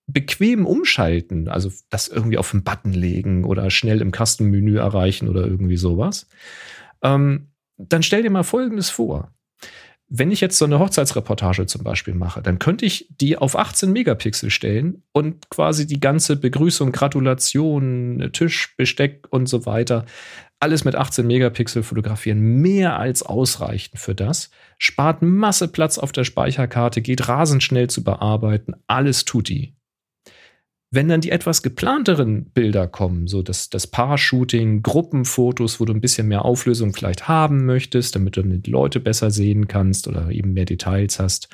bequem 0.07 0.65
umschalten, 0.65 1.47
also 1.47 1.71
das 1.89 2.07
irgendwie 2.07 2.37
auf 2.37 2.53
einen 2.53 2.63
Button 2.63 2.93
legen 2.93 3.43
oder 3.43 3.69
schnell 3.71 4.01
im 4.01 4.11
Kastenmenü 4.11 4.77
erreichen 4.77 5.27
oder 5.27 5.45
irgendwie 5.45 5.77
sowas, 5.77 6.27
ähm, 7.01 7.49
dann 7.77 8.03
stell 8.03 8.23
dir 8.23 8.31
mal 8.31 8.43
Folgendes 8.43 8.89
vor. 8.89 9.31
Wenn 10.07 10.31
ich 10.31 10.39
jetzt 10.39 10.59
so 10.59 10.65
eine 10.65 10.77
Hochzeitsreportage 10.77 11.65
zum 11.65 11.83
Beispiel 11.83 12.13
mache, 12.13 12.43
dann 12.43 12.59
könnte 12.59 12.85
ich 12.85 13.07
die 13.19 13.37
auf 13.37 13.57
18 13.57 13.91
Megapixel 13.91 14.51
stellen 14.51 15.01
und 15.13 15.49
quasi 15.49 15.87
die 15.87 15.99
ganze 15.99 16.35
Begrüßung, 16.35 16.91
Gratulation, 16.91 18.29
Tisch, 18.31 18.75
Besteck 18.77 19.25
und 19.31 19.47
so 19.47 19.65
weiter, 19.65 20.05
alles 20.59 20.85
mit 20.85 20.95
18 20.95 21.25
Megapixel 21.25 21.81
fotografieren. 21.81 22.39
Mehr 22.39 22.99
als 22.99 23.23
ausreichend 23.23 23.99
für 23.99 24.13
das. 24.13 24.51
Spart 24.77 25.21
Masse 25.21 25.67
Platz 25.67 25.97
auf 25.97 26.11
der 26.11 26.23
Speicherkarte, 26.23 27.01
geht 27.01 27.27
rasend 27.27 27.63
schnell 27.63 27.89
zu 27.89 28.03
bearbeiten. 28.03 28.73
Alles 28.87 29.25
tut 29.25 29.49
die. 29.49 29.74
Wenn 30.95 31.09
dann 31.09 31.21
die 31.21 31.31
etwas 31.31 31.61
geplanteren 31.61 32.45
Bilder 32.45 32.87
kommen, 32.87 33.27
so 33.27 33.41
das, 33.41 33.69
das 33.69 33.85
Paar-Shooting, 33.85 34.81
Gruppenfotos, 34.81 35.79
wo 35.79 35.85
du 35.85 35.93
ein 35.93 36.01
bisschen 36.01 36.27
mehr 36.27 36.45
Auflösung 36.45 36.93
vielleicht 36.93 37.27
haben 37.27 37.65
möchtest, 37.65 38.15
damit 38.15 38.37
du 38.37 38.43
die 38.43 38.71
Leute 38.71 39.01
besser 39.01 39.29
sehen 39.29 39.67
kannst 39.67 40.07
oder 40.07 40.31
eben 40.31 40.53
mehr 40.53 40.65
Details 40.65 41.19
hast, 41.19 41.49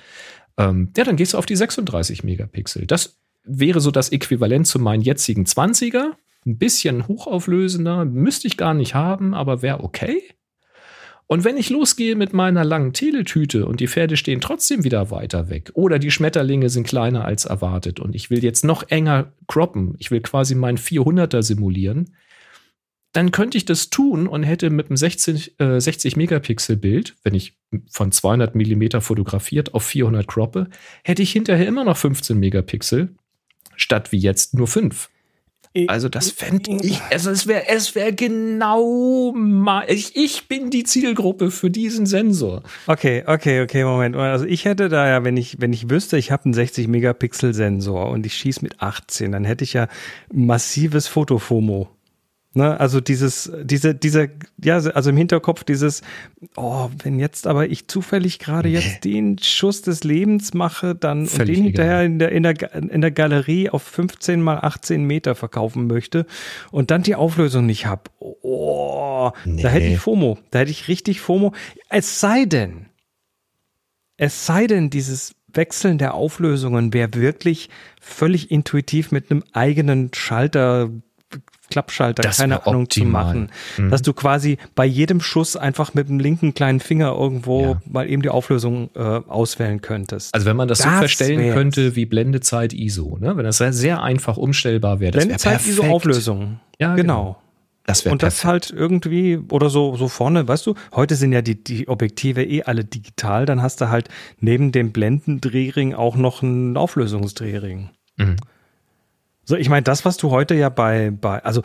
ähm, 0.58 0.92
ja, 0.96 1.04
dann 1.04 1.16
gehst 1.16 1.34
du 1.34 1.40
auf 1.40 1.48
die 1.48 1.56
36 1.56 2.24
Megapixel. 2.24 2.86
Das 2.86 3.18
wäre 3.44 3.82
so 3.82 3.92
das 3.92 4.10
Äquivalent 4.12 4.68
zu 4.68 4.80
meinen 4.80 5.02
jetzigen 5.02 5.46
20er. 5.46 6.12
Ein 6.46 6.58
bisschen 6.58 7.08
hochauflösender, 7.08 8.06
müsste 8.06 8.48
ich 8.48 8.58
gar 8.58 8.74
nicht 8.74 8.96
haben, 8.96 9.34
aber 9.34 9.62
wäre 9.62 9.84
okay. 9.84 10.22
Und 11.32 11.46
wenn 11.46 11.56
ich 11.56 11.70
losgehe 11.70 12.18
mit 12.18 12.34
meiner 12.34 12.66
langen 12.66 12.92
Teletüte 12.92 13.66
und 13.66 13.80
die 13.80 13.88
Pferde 13.88 14.18
stehen 14.18 14.42
trotzdem 14.42 14.84
wieder 14.84 15.12
weiter 15.12 15.50
weg 15.50 15.72
oder 15.76 15.98
die 15.98 16.12
Schmetterlinge 16.12 16.70
sind 16.70 16.86
kleiner 16.86 17.24
als 17.24 17.46
erwartet 17.46 18.02
und 18.02 18.16
ich 18.16 18.30
will 18.30 18.44
jetzt 18.44 18.66
noch 18.66 18.90
enger 18.90 19.32
croppen, 19.48 19.96
ich 19.98 20.12
will 20.12 20.20
quasi 20.20 20.56
meinen 20.56 20.78
400er 20.78 21.42
simulieren, 21.42 22.18
dann 23.14 23.32
könnte 23.32 23.58
ich 23.58 23.64
das 23.64 23.90
tun 23.90 24.28
und 24.28 24.44
hätte 24.44 24.70
mit 24.70 24.88
einem 24.88 24.98
16, 24.98 25.42
äh, 25.58 25.80
60 25.80 26.18
Megapixel 26.18 26.76
Bild, 26.76 27.16
wenn 27.24 27.34
ich 27.34 27.58
von 27.90 28.12
200 28.12 28.54
Millimeter 28.54 29.00
fotografiert 29.00 29.74
auf 29.74 29.86
400 29.86 30.28
croppe, 30.28 30.68
hätte 31.06 31.22
ich 31.22 31.32
hinterher 31.32 31.66
immer 31.66 31.86
noch 31.86 31.96
15 31.96 32.38
Megapixel 32.38 33.16
statt 33.78 34.12
wie 34.12 34.20
jetzt 34.20 34.54
nur 34.54 34.68
5. 34.68 35.10
Also 35.88 36.10
das 36.10 36.32
fände 36.32 36.80
ich, 36.82 37.00
also 37.12 37.32
es 37.32 37.48
wäre 37.48 37.70
es 37.70 37.96
wäre 37.96 38.12
genau 38.12 39.32
mal, 39.34 39.86
ich, 39.88 40.18
ich 40.18 40.50
bin 40.50 40.70
die 40.70 40.84
Zielgruppe 40.84 41.50
für 41.50 41.70
diesen 41.70 42.06
Sensor. 42.06 42.64
Okay, 42.88 43.24
okay, 43.26 43.62
okay, 43.62 43.86
Moment. 43.86 44.18
Also 44.18 44.46
ich 44.46 44.66
hätte 44.66 44.90
da 44.90 45.08
ja, 45.08 45.24
wenn 45.24 45.38
ich, 45.38 45.62
wenn 45.62 45.72
ich 45.72 45.90
wüsste, 45.90 46.18
ich 46.18 46.30
habe 46.30 46.46
einen 46.46 46.54
60 46.54 46.90
Megapixel 46.90 47.54
Sensor 47.54 48.10
und 48.10 48.26
ich 48.26 48.34
schieße 48.34 48.64
mit 48.64 48.82
18, 48.82 49.32
dann 49.32 49.46
hätte 49.46 49.64
ich 49.64 49.72
ja 49.72 49.88
massives 50.34 51.08
Fotofomo. 51.08 51.88
Ne, 52.54 52.78
also 52.78 53.00
dieses, 53.00 53.50
diese, 53.64 53.96
dieser, 53.96 54.28
ja, 54.62 54.76
also 54.76 55.10
im 55.10 55.16
Hinterkopf 55.16 55.64
dieses, 55.64 56.02
oh, 56.58 56.90
wenn 57.02 57.18
jetzt 57.18 57.48
aber 57.48 57.70
ich 57.70 57.88
zufällig 57.88 58.40
gerade 58.40 58.68
jetzt 58.68 59.06
den 59.06 59.38
Schuss 59.38 59.82
des 59.84 60.04
Lebens 60.04 60.54
mache, 60.54 60.94
dann 60.94 61.28
Völlig 61.28 61.58
und 61.58 61.64
den 61.64 61.64
hinterher 61.64 62.04
in 62.04 62.20
der, 62.20 62.34
in, 62.34 62.44
der, 62.44 62.74
in 62.74 63.00
der 63.00 63.12
Galerie 63.12 63.70
auf 63.70 63.84
15 63.84 64.42
mal 64.42 64.58
18 64.60 65.06
Meter 65.06 65.34
verkaufen 65.34 65.88
möchte 65.88 66.26
und 66.72 66.92
dann 66.92 67.04
die 67.04 67.16
Auflösung 67.16 67.66
nicht 67.66 67.86
hab. 67.86 68.12
Oh, 68.20 69.32
Nee. 69.46 69.62
da 69.62 69.70
hätte 69.70 69.86
ich 69.88 70.00
FOMO. 70.00 70.38
Da 70.52 70.60
hätte 70.60 70.72
ich 70.72 70.88
richtig 70.88 71.22
FOMO. 71.22 71.54
Es 71.90 72.20
sei 72.20 72.46
denn, 72.46 72.88
es 74.18 74.46
sei 74.46 74.68
denn, 74.68 74.90
dieses 74.90 75.36
Wechseln 75.54 75.98
der 75.98 76.14
Auflösungen 76.14 76.94
wäre 76.94 77.14
wirklich 77.14 77.70
völlig 78.00 78.52
intuitiv 78.52 79.12
mit 79.12 79.32
einem 79.32 79.44
eigenen 79.54 80.14
Schalter 80.14 80.90
Klappschalter, 81.72 82.22
Das 82.22 82.38
keine 82.38 82.54
wär 82.56 82.68
Ahnung, 82.68 82.88
zu 82.90 83.00
optimal. 83.02 83.24
machen. 83.26 83.50
Mhm. 83.78 83.90
Dass 83.90 84.04
du 84.04 84.14
quasi 84.14 84.58
bei 84.76 84.86
jedem 84.86 85.20
Schuss 85.22 85.56
einfach 85.56 85.96
mit 85.96 86.08
dem 86.10 86.20
linken 86.20 86.54
kleinen 86.54 86.80
Finger 86.80 87.14
irgendwo 87.18 87.62
Ja. 87.64 87.82
mal 87.90 88.08
eben 88.08 88.22
die 88.22 88.30
Auflösung 88.30 88.92
äh, 88.96 89.00
auswählen 89.00 89.82
könntest. 89.82 90.34
Also 90.36 90.46
wenn 90.46 90.56
man 90.56 90.68
das, 90.68 90.78
so 90.80 90.84
Das 90.90 91.00
verstellen 91.00 91.40
wär's. 91.40 91.56
könnte 91.56 91.96
wie 91.96 92.06
Blendezeit 92.06 92.74
ISO, 92.74 93.18
ne? 93.20 93.36
wenn 93.36 93.44
das 93.46 93.58
sehr, 93.58 93.74
sehr 93.74 94.04
einfach 94.04 94.38
umstellbar 94.38 95.00
wäre, 95.00 95.12
das 95.12 95.22
wäre 95.22 95.28
Blendezeit 95.30 95.54
perfekt. 95.54 95.80
ISO 95.80 95.84
Auflösung. 95.92 96.60
Ja, 96.80 96.94
genau. 96.96 97.38
Das 97.88 98.06
wäre 98.06 98.14
Und 98.14 98.22
das 98.22 98.46
halt 98.46 98.70
irgendwie, 98.70 99.40
oder 99.50 99.72
so, 99.72 99.96
so 99.98 100.08
vorne, 100.08 100.48
weißt 100.48 100.68
du, 100.68 100.76
heute 100.96 101.16
sind 101.16 101.32
ja 101.34 101.42
die, 101.42 101.62
die 101.64 101.88
Objektive 101.88 102.44
eh 102.44 102.62
alle 102.64 102.86
digital, 102.86 103.48
dann 103.48 103.64
hast 103.64 103.82
du 103.82 103.90
halt 103.90 104.08
neben 104.40 104.72
dem 104.72 104.92
Blendendrehring 104.92 105.96
auch 105.96 106.16
noch 106.16 106.44
einen 106.44 106.78
Auflösungsdrehring. 106.78 107.90
Mhm. 108.18 108.36
So, 109.52 109.58
ich 109.58 109.68
meine, 109.68 109.84
das, 109.84 110.06
was 110.06 110.16
du 110.16 110.32
heute 110.32 110.56
ja 110.56 110.70
bei, 110.70 111.12
bei, 111.12 111.44
also 111.44 111.62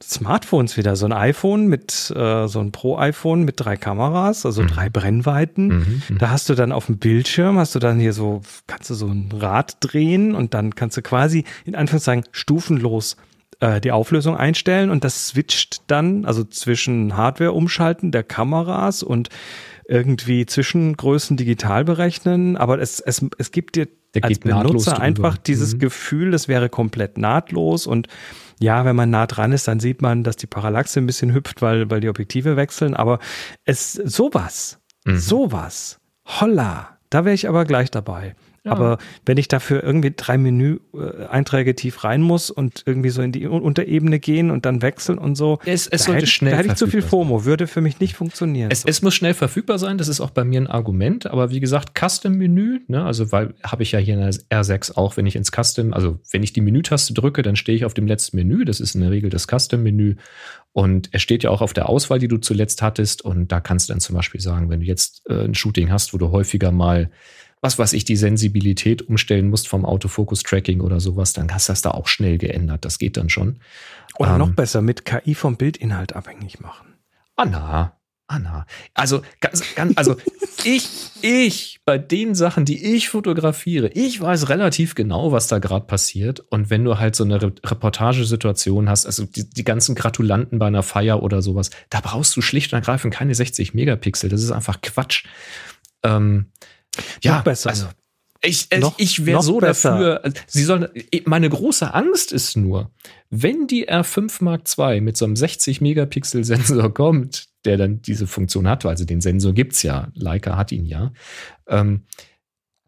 Smartphones 0.00 0.76
wieder, 0.76 0.94
so 0.94 1.06
ein 1.06 1.12
iPhone 1.12 1.66
mit, 1.66 2.12
äh, 2.14 2.46
so 2.46 2.60
ein 2.60 2.70
Pro-iPhone 2.70 3.42
mit 3.42 3.54
drei 3.58 3.76
Kameras, 3.76 4.46
also 4.46 4.64
drei 4.64 4.88
Brennweiten. 4.88 5.66
Mhm, 5.66 6.02
mhm. 6.08 6.18
Da 6.18 6.30
hast 6.30 6.48
du 6.48 6.54
dann 6.54 6.70
auf 6.70 6.86
dem 6.86 6.98
Bildschirm, 6.98 7.58
hast 7.58 7.74
du 7.74 7.80
dann 7.80 7.98
hier 7.98 8.12
so, 8.12 8.42
kannst 8.68 8.90
du 8.90 8.94
so 8.94 9.08
ein 9.08 9.28
Rad 9.32 9.78
drehen 9.80 10.36
und 10.36 10.54
dann 10.54 10.76
kannst 10.76 10.96
du 10.96 11.02
quasi 11.02 11.42
in 11.64 11.74
Anführungszeichen 11.74 12.26
stufenlos 12.30 13.16
äh, 13.58 13.80
die 13.80 13.90
Auflösung 13.90 14.36
einstellen 14.36 14.90
und 14.90 15.02
das 15.02 15.26
switcht 15.26 15.82
dann, 15.88 16.26
also 16.26 16.44
zwischen 16.44 17.16
Hardware 17.16 17.54
umschalten 17.54 18.12
der 18.12 18.22
Kameras 18.22 19.02
und 19.02 19.30
irgendwie 19.88 20.46
Zwischengrößen 20.46 21.36
digital 21.36 21.84
berechnen, 21.84 22.56
aber 22.56 22.78
es, 22.78 23.00
es, 23.00 23.26
es 23.36 23.50
gibt 23.50 23.74
dir 23.74 23.88
Der 24.14 24.24
als 24.24 24.38
Benutzer 24.38 24.92
drüber. 24.92 25.02
einfach 25.02 25.36
dieses 25.38 25.74
Mhm. 25.74 25.78
Gefühl, 25.80 26.30
das 26.30 26.48
wäre 26.48 26.68
komplett 26.68 27.18
nahtlos 27.18 27.86
und 27.86 28.08
ja, 28.60 28.84
wenn 28.84 28.96
man 28.96 29.10
nah 29.10 29.26
dran 29.26 29.52
ist, 29.52 29.68
dann 29.68 29.78
sieht 29.80 30.02
man, 30.02 30.24
dass 30.24 30.36
die 30.36 30.46
Parallaxe 30.48 30.98
ein 30.98 31.06
bisschen 31.06 31.32
hüpft, 31.34 31.62
weil, 31.62 31.88
weil 31.90 32.00
die 32.00 32.08
Objektive 32.08 32.56
wechseln, 32.56 32.94
aber 32.94 33.18
es, 33.64 33.92
sowas, 33.92 34.80
Mhm. 35.04 35.18
sowas, 35.18 35.98
holla, 36.26 36.98
da 37.10 37.24
wäre 37.24 37.34
ich 37.34 37.48
aber 37.48 37.64
gleich 37.64 37.90
dabei. 37.90 38.34
Aber 38.64 38.98
wenn 39.24 39.38
ich 39.38 39.48
dafür 39.48 39.82
irgendwie 39.82 40.12
drei 40.14 40.36
Menü-Einträge 40.36 41.74
tief 41.74 42.04
rein 42.04 42.22
muss 42.22 42.50
und 42.50 42.82
irgendwie 42.86 43.08
so 43.10 43.22
in 43.22 43.32
die 43.32 43.46
Un- 43.46 43.62
Unterebene 43.62 44.18
gehen 44.18 44.50
und 44.50 44.66
dann 44.66 44.82
wechseln 44.82 45.18
und 45.18 45.36
so, 45.36 45.58
Es- 45.64 45.86
es 45.86 46.04
da 46.04 46.12
hätte, 46.14 46.24
ich- 46.24 46.32
schnell 46.32 46.52
da 46.52 46.58
hätte 46.58 46.68
ich 46.68 46.74
zu 46.74 46.86
viel 46.86 47.00
verfügbar 47.02 47.20
sein. 47.20 47.28
FOMO, 47.28 47.44
würde 47.44 47.66
für 47.66 47.80
mich 47.80 48.00
nicht 48.00 48.14
funktionieren. 48.16 48.70
Es, 48.70 48.84
es 48.84 49.02
muss 49.02 49.14
schnell 49.14 49.34
verfügbar 49.34 49.78
sein, 49.78 49.98
das 49.98 50.08
ist 50.08 50.20
auch 50.20 50.30
bei 50.30 50.44
mir 50.44 50.60
ein 50.60 50.66
Argument, 50.66 51.26
aber 51.26 51.50
wie 51.50 51.60
gesagt, 51.60 51.98
Custom-Menü, 51.98 52.80
ne, 52.88 53.04
also 53.04 53.32
weil 53.32 53.54
habe 53.62 53.82
ich 53.82 53.92
ja 53.92 53.98
hier 53.98 54.14
in 54.14 54.20
der 54.20 54.30
R6 54.50 54.96
auch, 54.96 55.16
wenn 55.16 55.26
ich 55.26 55.36
ins 55.36 55.50
Custom, 55.50 55.92
also 55.92 56.18
wenn 56.30 56.42
ich 56.42 56.52
die 56.52 56.60
Menütaste 56.60 57.14
drücke, 57.14 57.42
dann 57.42 57.56
stehe 57.56 57.76
ich 57.76 57.84
auf 57.84 57.94
dem 57.94 58.06
letzten 58.06 58.36
Menü, 58.36 58.64
das 58.64 58.80
ist 58.80 58.94
in 58.94 59.00
der 59.00 59.10
Regel 59.10 59.30
das 59.30 59.46
Custom-Menü. 59.46 60.16
Und 60.72 61.08
es 61.12 61.22
steht 61.22 61.42
ja 61.42 61.50
auch 61.50 61.60
auf 61.62 61.72
der 61.72 61.88
Auswahl, 61.88 62.18
die 62.18 62.28
du 62.28 62.36
zuletzt 62.36 62.82
hattest. 62.82 63.22
Und 63.22 63.50
da 63.50 63.58
kannst 63.58 63.88
du 63.88 63.92
dann 63.94 64.00
zum 64.00 64.14
Beispiel 64.14 64.40
sagen, 64.40 64.68
wenn 64.70 64.80
du 64.80 64.86
jetzt 64.86 65.22
äh, 65.28 65.44
ein 65.44 65.54
Shooting 65.54 65.90
hast, 65.90 66.12
wo 66.14 66.18
du 66.18 66.30
häufiger 66.30 66.70
mal 66.70 67.10
was 67.60 67.78
weiß 67.78 67.92
ich, 67.92 68.04
die 68.04 68.16
Sensibilität 68.16 69.02
umstellen 69.02 69.50
musst 69.50 69.68
vom 69.68 69.84
Autofokus-Tracking 69.84 70.80
oder 70.80 71.00
sowas, 71.00 71.32
dann 71.32 71.52
hast 71.52 71.68
du 71.68 71.72
das 71.72 71.82
da 71.82 71.90
auch 71.90 72.06
schnell 72.06 72.38
geändert. 72.38 72.84
Das 72.84 72.98
geht 72.98 73.16
dann 73.16 73.28
schon. 73.28 73.60
Oder 74.18 74.32
ähm, 74.32 74.38
noch 74.38 74.50
besser, 74.50 74.82
mit 74.82 75.04
KI 75.04 75.34
vom 75.34 75.56
Bildinhalt 75.56 76.14
abhängig 76.14 76.60
machen. 76.60 76.94
Anna, 77.36 77.98
Anna. 78.28 78.66
Also, 78.94 79.22
ganz, 79.40 79.62
ganz, 79.74 79.96
also 79.96 80.16
ich, 80.64 80.88
ich, 81.22 81.80
bei 81.84 81.96
den 81.96 82.34
Sachen, 82.34 82.66
die 82.66 82.94
ich 82.94 83.08
fotografiere, 83.08 83.88
ich 83.88 84.20
weiß 84.20 84.50
relativ 84.50 84.94
genau, 84.94 85.32
was 85.32 85.48
da 85.48 85.58
gerade 85.58 85.86
passiert. 85.86 86.40
Und 86.40 86.68
wenn 86.68 86.84
du 86.84 86.98
halt 86.98 87.16
so 87.16 87.24
eine 87.24 87.40
Re 87.40 87.52
Reportagesituation 87.64 88.90
hast, 88.90 89.06
also 89.06 89.24
die, 89.24 89.48
die 89.48 89.64
ganzen 89.64 89.94
Gratulanten 89.94 90.58
bei 90.58 90.66
einer 90.66 90.82
Feier 90.82 91.22
oder 91.22 91.40
sowas, 91.40 91.70
da 91.88 92.00
brauchst 92.00 92.36
du 92.36 92.42
schlicht 92.42 92.72
und 92.72 92.78
ergreifend 92.78 93.14
keine 93.14 93.34
60 93.34 93.72
Megapixel. 93.72 94.28
Das 94.28 94.42
ist 94.42 94.52
einfach 94.52 94.82
Quatsch. 94.82 95.24
Ähm, 96.04 96.52
ja, 97.22 97.36
Noch 97.36 97.44
besser. 97.44 97.70
Also, 97.70 97.86
ich, 98.40 98.66
äh, 98.70 98.78
Noch- 98.78 98.94
ich 98.98 99.26
wäre 99.26 99.42
so 99.42 99.58
besser. 99.58 99.90
dafür. 99.90 100.24
also, 100.24 100.36
Sie 100.46 100.62
sollen. 100.64 100.88
Meine 101.24 101.48
große 101.50 101.92
Angst 101.92 102.32
ist 102.32 102.56
nur, 102.56 102.90
wenn 103.30 103.66
die 103.66 103.88
R5 103.88 104.42
Mark 104.44 104.62
II 104.78 105.00
mit 105.00 105.16
so 105.16 105.24
einem 105.24 105.34
60 105.36 105.80
Megapixel 105.80 106.44
Sensor 106.44 106.92
kommt, 106.94 107.48
der 107.64 107.76
dann 107.76 108.00
diese 108.00 108.26
Funktion 108.26 108.68
hat, 108.68 108.86
also 108.86 109.04
den 109.04 109.20
Sensor 109.20 109.52
gibt's 109.52 109.82
ja, 109.82 110.08
Leica 110.14 110.56
hat 110.56 110.70
ihn 110.72 110.86
ja, 110.86 111.12
ähm, 111.66 112.04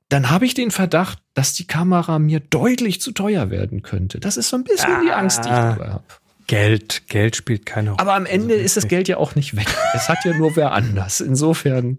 dann 0.08 0.30
habe 0.30 0.44
ich 0.44 0.54
den 0.54 0.70
Verdacht, 0.72 1.18
dass 1.34 1.52
die 1.54 1.66
Kamera 1.66 2.18
mir 2.18 2.40
deutlich 2.40 3.00
zu 3.00 3.12
teuer 3.12 3.50
werden 3.50 3.82
könnte. 3.82 4.18
Das 4.18 4.36
ist 4.36 4.48
so 4.48 4.56
ein 4.56 4.64
bisschen 4.64 5.02
die 5.04 5.12
Angst, 5.12 5.44
die 5.44 5.48
ich 5.48 5.54
Ah. 5.54 5.72
dabei 5.74 5.90
habe. 5.90 6.04
Geld, 6.48 7.06
Geld 7.08 7.36
spielt 7.36 7.64
keine 7.64 7.90
Rolle. 7.90 8.00
Aber 8.00 8.14
am 8.14 8.26
Ende 8.26 8.54
Also 8.54 8.64
ist 8.64 8.76
das. 8.76 8.88
Geld 8.88 9.06
ja 9.06 9.18
auch 9.18 9.36
nicht 9.36 9.54
weg. 9.56 9.68
Es 9.94 10.08
hat 10.08 10.18
ja 10.24 10.36
nur 10.36 10.56
wer 10.56 10.72
anders. 10.72 11.20
Insofern. 11.20 11.98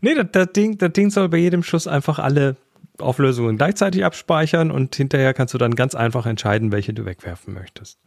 Nee, 0.00 0.14
das, 0.14 0.26
das, 0.32 0.52
Ding, 0.52 0.78
das 0.78 0.92
Ding 0.92 1.10
soll 1.10 1.28
bei 1.28 1.38
jedem 1.38 1.62
Schuss 1.62 1.86
einfach 1.86 2.18
alle 2.18 2.56
Auflösungen 2.98 3.56
gleichzeitig 3.56 4.04
abspeichern 4.04 4.70
und 4.70 4.94
hinterher 4.94 5.34
kannst 5.34 5.54
du 5.54 5.58
dann 5.58 5.74
ganz 5.74 5.94
einfach 5.94 6.26
entscheiden, 6.26 6.72
welche 6.72 6.92
du 6.92 7.04
wegwerfen 7.04 7.54
möchtest. 7.54 7.98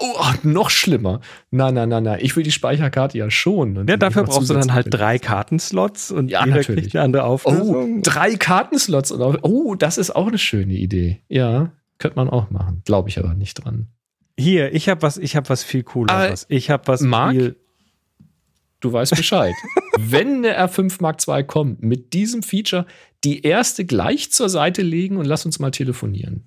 Oh, 0.00 0.14
noch 0.44 0.70
schlimmer. 0.70 1.20
Na, 1.50 1.72
na, 1.72 1.84
na, 1.84 2.00
na. 2.00 2.20
Ich 2.20 2.36
will 2.36 2.44
die 2.44 2.52
Speicherkarte 2.52 3.18
ja 3.18 3.30
schon. 3.32 3.84
Ja, 3.88 3.96
dafür 3.96 4.22
brauchst 4.22 4.48
du 4.48 4.54
dann 4.54 4.72
halt 4.72 4.86
drei 4.90 5.18
Kartenslots 5.18 6.12
und 6.12 6.30
Ja, 6.30 6.44
jeder 6.44 6.58
natürlich. 6.58 6.82
kriegt 6.84 6.96
eine 6.96 7.04
andere 7.04 7.22
Oh, 7.24 7.26
Auflösung. 7.26 8.02
drei 8.02 8.36
Kartenslots. 8.36 9.10
Und 9.10 9.38
oh, 9.42 9.74
das 9.74 9.98
ist 9.98 10.14
auch 10.14 10.28
eine 10.28 10.38
schöne 10.38 10.74
Idee. 10.74 11.20
Ja, 11.28 11.72
könnte 11.98 12.16
man 12.16 12.30
auch 12.30 12.48
machen. 12.50 12.82
Glaube 12.84 13.08
ich 13.08 13.18
aber 13.18 13.34
nicht 13.34 13.54
dran. 13.54 13.88
Hier, 14.38 14.72
ich 14.72 14.88
habe 14.88 15.02
was, 15.02 15.16
ich 15.18 15.34
habe 15.34 15.48
was 15.48 15.64
viel 15.64 15.82
cooleres. 15.82 16.46
Ich 16.48 16.70
habe 16.70 16.84
was 16.86 17.00
Marc? 17.00 17.32
viel. 17.32 17.56
Du 18.80 18.92
weißt 18.92 19.16
Bescheid. 19.16 19.54
Wenn 19.98 20.42
der 20.42 20.58
R5 20.68 20.98
Mark 21.02 21.26
II 21.26 21.42
kommt, 21.44 21.82
mit 21.82 22.12
diesem 22.12 22.42
Feature 22.42 22.86
die 23.24 23.42
erste 23.42 23.84
gleich 23.84 24.30
zur 24.30 24.48
Seite 24.48 24.82
legen 24.82 25.16
und 25.16 25.24
lass 25.24 25.44
uns 25.44 25.58
mal 25.58 25.70
telefonieren. 25.72 26.46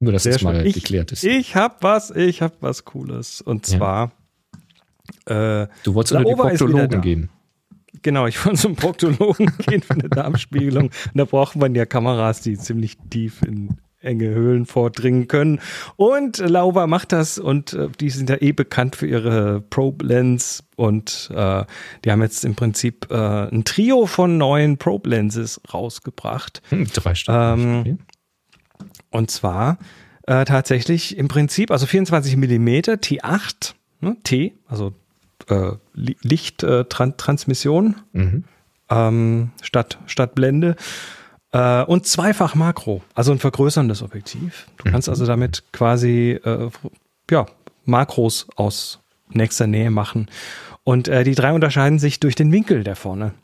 Nur, 0.00 0.12
dass 0.12 0.24
Sehr 0.24 0.36
es 0.36 0.42
mal. 0.42 0.66
Ich- 0.66 0.74
geklärt 0.74 1.12
ist. 1.12 1.24
Ich 1.24 1.54
habe 1.56 1.76
was, 1.80 2.10
ich 2.10 2.40
habe 2.42 2.54
was 2.60 2.84
Cooles. 2.84 3.40
Und 3.40 3.68
Ja. 3.68 3.78
zwar, 3.78 4.12
äh, 5.26 5.66
du 5.82 5.94
wolltest 5.94 6.12
unter 6.14 6.28
die 6.28 6.34
Proktologen 6.34 7.00
gehen. 7.00 7.30
genau, 8.02 8.26
ich 8.26 8.44
wollte 8.44 8.58
zum 8.60 8.76
Proktologen 8.76 9.46
gehen 9.66 9.82
für 9.82 9.94
eine 9.94 10.08
Darmspiegelung. 10.08 10.84
Und 10.86 10.92
da 11.14 11.24
braucht 11.24 11.56
man 11.56 11.74
ja 11.74 11.84
Kameras, 11.84 12.40
die 12.42 12.56
ziemlich 12.56 12.96
tief 13.10 13.42
in 13.42 13.76
enge 14.00 14.28
Höhlen 14.28 14.66
vordringen 14.66 15.28
können. 15.28 15.60
Und 15.96 16.38
Laowa 16.38 16.86
macht 16.86 17.12
das 17.12 17.38
und 17.38 17.72
äh, 17.72 17.88
die 18.00 18.10
sind 18.10 18.30
ja 18.30 18.40
eh 18.40 18.52
bekannt 18.52 18.96
für 18.96 19.06
ihre 19.06 19.60
Probe 19.60 20.06
Lens 20.06 20.64
und 20.76 21.30
äh, 21.34 21.64
die 22.04 22.12
haben 22.12 22.22
jetzt 22.22 22.44
im 22.44 22.54
Prinzip 22.54 23.08
äh, 23.10 23.14
ein 23.14 23.64
Trio 23.64 24.06
von 24.06 24.38
neuen 24.38 24.78
Probe 24.78 25.10
Lenses 25.10 25.60
rausgebracht. 25.72 26.62
Hm, 26.70 26.86
drei 26.92 27.14
Stück. 27.14 27.34
Ähm. 27.34 27.98
Und 29.10 29.30
zwar 29.30 29.78
äh, 30.26 30.44
tatsächlich 30.44 31.16
im 31.16 31.28
Prinzip, 31.28 31.70
also 31.70 31.86
24 31.86 32.36
Millimeter 32.36 32.94
T8, 32.94 33.74
ne, 34.00 34.16
T, 34.22 34.54
also 34.66 34.92
äh, 35.48 35.72
Lichttransmission 35.94 37.96
Mhm. 38.12 38.44
ähm, 38.90 39.50
statt, 39.62 39.98
statt 40.06 40.34
Blende. 40.34 40.76
Äh, 41.52 41.82
und 41.84 42.06
zweifach 42.06 42.54
Makro, 42.54 43.02
also 43.14 43.32
ein 43.32 43.38
vergrößerndes 43.38 44.02
Objektiv. 44.02 44.66
Du 44.76 44.90
kannst 44.90 45.08
also 45.08 45.26
damit 45.26 45.64
quasi 45.72 46.38
äh, 46.44 46.70
ja, 47.30 47.46
Makros 47.84 48.46
aus 48.56 49.00
nächster 49.30 49.66
Nähe 49.66 49.90
machen. 49.90 50.28
Und 50.84 51.08
äh, 51.08 51.24
die 51.24 51.34
drei 51.34 51.52
unterscheiden 51.52 51.98
sich 51.98 52.20
durch 52.20 52.34
den 52.34 52.52
Winkel 52.52 52.84
der 52.84 52.96
vorne, 52.96 53.34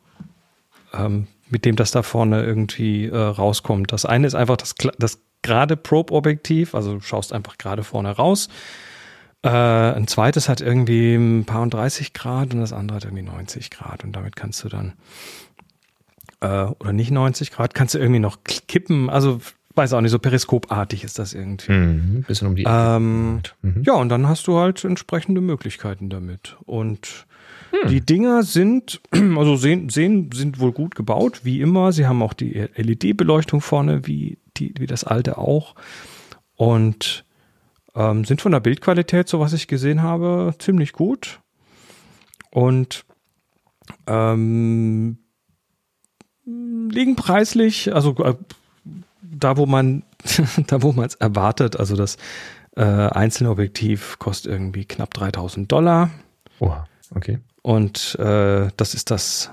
ähm, 0.92 1.26
mit 1.48 1.64
dem 1.64 1.76
das 1.76 1.90
da 1.90 2.02
vorne 2.02 2.42
irgendwie 2.42 3.07
äh, 3.07 3.16
rauskommt. 3.16 3.92
Das 3.92 4.07
eine 4.07 4.26
ist 4.26 4.34
einfach 4.34 4.57
das, 4.57 4.74
das 4.98 5.20
gerade 5.42 5.76
Probe-Objektiv, 5.76 6.74
also 6.74 6.94
du 6.94 7.00
schaust 7.00 7.32
einfach 7.32 7.59
gerade 7.59 7.84
vorne 7.84 8.11
raus. 8.11 8.48
Äh, 9.42 9.48
ein 9.48 10.07
zweites 10.07 10.48
hat 10.48 10.62
irgendwie 10.62 11.14
ein 11.14 11.44
paar 11.44 11.61
und 11.61 11.74
30 11.74 12.14
Grad 12.14 12.55
und 12.55 12.61
das 12.61 12.72
andere 12.72 12.96
hat 12.96 13.05
irgendwie 13.05 13.24
90 13.24 13.70
Grad. 13.70 14.02
Und 14.02 14.12
damit 14.12 14.36
kannst 14.36 14.64
du 14.64 14.68
dann, 14.70 14.94
äh, 16.45 16.64
oder 16.80 16.92
nicht 16.92 17.11
90 17.11 17.51
Grad, 17.51 17.74
kannst 17.74 17.95
du 17.95 17.99
irgendwie 17.99 18.20
noch 18.20 18.38
kippen. 18.45 19.09
Also, 19.11 19.40
weiß 19.76 19.92
auch 19.92 20.01
nicht, 20.01 20.11
so 20.12 20.18
periskopartig 20.18 21.03
ist 21.05 21.18
das 21.18 21.32
irgendwie. 21.34 21.72
Mhm. 21.72 22.24
Bisschen 22.26 22.49
um 22.49 22.55
die 22.57 22.64
Ecke. 22.64 22.72
Ähm, 22.97 23.40
Mhm. 23.62 23.82
ja, 23.84 23.95
und 23.95 24.09
dann 24.09 24.28
hast 24.28 24.47
du 24.47 24.59
halt 24.59 24.84
entsprechende 24.84 25.40
Möglichkeiten 25.40 26.11
damit. 26.11 26.57
Und 26.64 27.26
die 27.88 28.01
Dinger 28.01 28.42
sind, 28.45 29.01
also 29.36 29.57
sehen, 29.57 29.88
sehen, 29.88 30.30
sind 30.32 30.61
wohl 30.61 30.70
gut 30.72 30.95
gebaut, 30.95 31.40
wie 31.45 31.61
immer. 31.61 31.90
Sie 31.92 32.07
haben 32.07 32.22
auch 32.22 32.34
die 32.34 32.68
LED-Beleuchtung 32.76 33.61
vorne, 33.61 34.07
wie, 34.07 34.38
die, 34.57 34.74
wie 34.78 34.86
das 34.86 35.03
alte 35.05 35.38
auch. 35.38 35.74
Und 36.55 37.24
ähm, 37.97 38.24
sind 38.24 38.40
von 38.42 38.53
der 38.53 38.61
Bildqualität, 38.61 39.28
so 39.28 39.40
was 39.40 39.53
ich 39.53 39.66
gesehen 39.66 40.03
habe, 40.03 40.55
ziemlich 40.59 40.92
gut. 40.92 41.40
Und 42.51 43.05
Ähm, 44.07 45.18
liegen 46.47 47.16
preislich, 47.16 47.95
also 47.95 48.14
äh, 48.24 48.34
da 49.22 49.57
wo 49.57 49.66
man 49.66 50.03
da 50.66 50.82
wo 50.82 50.92
man 50.92 51.07
es 51.07 51.14
erwartet, 51.16 51.78
also 51.78 51.97
das 51.97 52.16
äh, 52.76 52.82
einzelne 52.82 53.51
Objektiv 53.51 54.18
kostet 54.18 54.53
irgendwie 54.53 54.84
knapp 54.84 55.14
3000 55.14 55.70
Dollar. 55.70 56.11
Oh, 56.61 56.72
okay. 57.14 57.38
Und 57.62 58.16
äh, 58.18 58.68
das 58.76 58.95
ist 58.95 59.11
das 59.11 59.51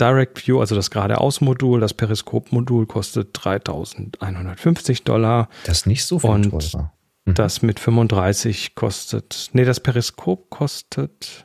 Direct 0.00 0.46
View, 0.46 0.60
also 0.60 0.74
das 0.74 0.90
geradeaus-Modul. 0.90 1.80
Das 1.80 1.94
Periskop-Modul 1.94 2.86
kostet 2.86 3.30
3150 3.32 5.04
Dollar. 5.04 5.48
Das 5.64 5.78
ist 5.78 5.86
nicht 5.86 6.04
so 6.04 6.18
viel 6.18 6.30
Und 6.30 6.50
teurer. 6.50 6.92
Das 7.26 7.62
mit 7.62 7.80
35 7.80 8.74
kostet, 8.74 9.50
nee, 9.54 9.64
das 9.64 9.80
Periskop 9.80 10.50
kostet 10.50 11.43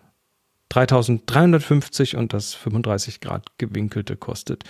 3350 0.69 2.15
und 2.15 2.33
das 2.33 2.53
35 2.53 3.21
Grad 3.21 3.57
gewinkelte 3.57 4.15
kostet 4.15 4.63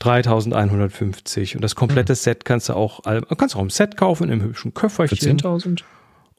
3150 0.00 1.56
und 1.56 1.62
das 1.62 1.74
komplette 1.74 2.14
Set 2.14 2.44
kannst 2.44 2.68
du 2.68 2.74
auch, 2.74 3.02
kannst 3.38 3.54
du 3.54 3.58
auch 3.58 3.62
im 3.62 3.70
Set 3.70 3.96
kaufen, 3.96 4.30
im 4.30 4.42
hübschen 4.42 4.74
Köfferchen. 4.74 5.38
10.000? 5.38 5.82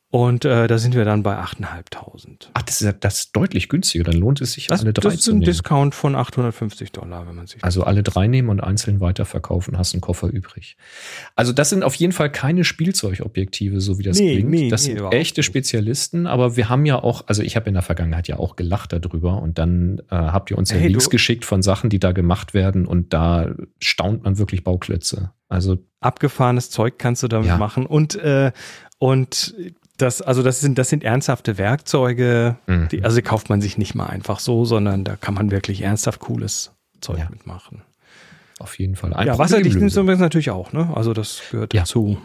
Und 0.09 0.45
äh, 0.45 0.67
da 0.67 0.77
sind 0.77 0.95
wir 0.95 1.03
dann 1.03 1.21
bei 1.21 1.37
8.500. 1.37 2.47
Ach, 2.53 2.61
das 2.61 2.79
ist, 2.79 2.85
ja- 2.87 2.93
das 2.93 3.19
ist 3.19 3.35
deutlich 3.35 3.67
günstiger. 3.67 4.05
Dann 4.05 4.15
lohnt 4.15 4.39
es 4.39 4.53
sich, 4.53 4.67
Das, 4.67 4.81
alle 4.81 4.93
drei 4.93 5.01
das 5.09 5.15
ist 5.15 5.23
zu 5.23 5.31
ein 5.31 5.39
nehmen. 5.39 5.45
Discount 5.45 5.93
von 5.95 6.15
850 6.15 6.93
Dollar, 6.93 7.27
wenn 7.27 7.35
man 7.35 7.45
sich 7.47 7.61
Also 7.61 7.83
alle 7.83 8.03
drei 8.03 8.27
nehmen 8.27 8.47
und 8.47 8.61
einzeln 8.61 9.01
weiterverkaufen, 9.01 9.77
hast 9.77 9.93
einen 9.93 9.99
Koffer 10.01 10.27
übrig. 10.29 10.77
Also 11.35 11.51
das 11.51 11.69
sind 11.71 11.83
auf 11.83 11.93
jeden 11.95 12.13
Fall 12.13 12.31
keine 12.31 12.63
Spielzeugobjektive, 12.63 13.81
so 13.81 13.99
wie 13.99 14.03
das 14.03 14.17
Nee, 14.17 14.35
klingt. 14.35 14.49
nee, 14.49 14.69
das 14.69 14.83
nee, 14.83 14.87
sind 14.91 14.97
überhaupt 14.99 15.15
echte. 15.15 15.43
Spezialisten, 15.43 16.25
aber 16.25 16.55
wir 16.55 16.69
haben 16.69 16.85
ja 16.85 17.03
auch, 17.03 17.25
also 17.27 17.41
ich 17.43 17.55
habe 17.57 17.67
in 17.67 17.73
der 17.73 17.83
Vergangenheit 17.83 18.29
ja 18.29 18.37
auch 18.37 18.55
gelacht 18.55 18.93
darüber 18.93 19.41
und 19.41 19.57
dann 19.57 19.99
äh, 20.09 20.15
habt 20.15 20.51
ihr 20.51 20.57
uns 20.57 20.71
ja 20.71 20.77
Hey, 20.77 20.87
Links 20.87 21.05
du- 21.05 21.09
geschickt 21.09 21.43
von 21.45 21.61
Sachen, 21.61 21.89
die 21.89 21.99
da 21.99 22.13
gemacht 22.13 22.53
werden 22.53 22.85
und 22.85 23.13
da 23.13 23.53
staunt 23.79 24.23
man 24.23 24.37
wirklich 24.37 24.63
Bauklötze. 24.63 25.31
Also 25.49 25.77
abgefahrenes 25.99 26.69
Zeug 26.69 26.95
kannst 26.97 27.23
du 27.23 27.27
damit 27.27 27.47
Ja. 27.49 27.57
machen 27.57 27.85
und 27.85 28.15
äh, 28.15 28.51
und 28.99 29.53
das 29.97 30.21
also 30.21 30.43
das 30.43 30.59
sind 30.61 30.77
das 30.77 30.89
sind 30.89 31.03
ernsthafte 31.03 31.57
Werkzeuge, 31.57 32.57
Mhm. 32.67 32.87
die, 32.89 33.03
also 33.03 33.15
die 33.17 33.21
kauft 33.23 33.49
man 33.49 33.61
sich 33.61 33.77
nicht 33.77 33.95
mal 33.95 34.05
einfach 34.07 34.39
so, 34.39 34.63
sondern 34.65 35.03
da 35.03 35.15
kann 35.15 35.33
man 35.33 35.51
wirklich 35.51 35.81
ernsthaft 35.81 36.19
cooles 36.19 36.71
Zeug 37.01 37.19
Ja. 37.19 37.29
mitmachen. 37.29 37.81
auf 38.59 38.79
jeden 38.79 38.95
Fall. 38.95 39.13
Ein 39.13 39.27
ja, 39.27 39.37
wasserdicht 39.37 39.75
ist 39.75 39.95
übrigens 39.97 40.19
natürlich 40.19 40.49
auch, 40.49 40.73
ne? 40.73 40.91
Also 40.95 41.13
das 41.13 41.41
gehört 41.51 41.73
Ja. 41.75 41.81
dazu. 41.81 42.17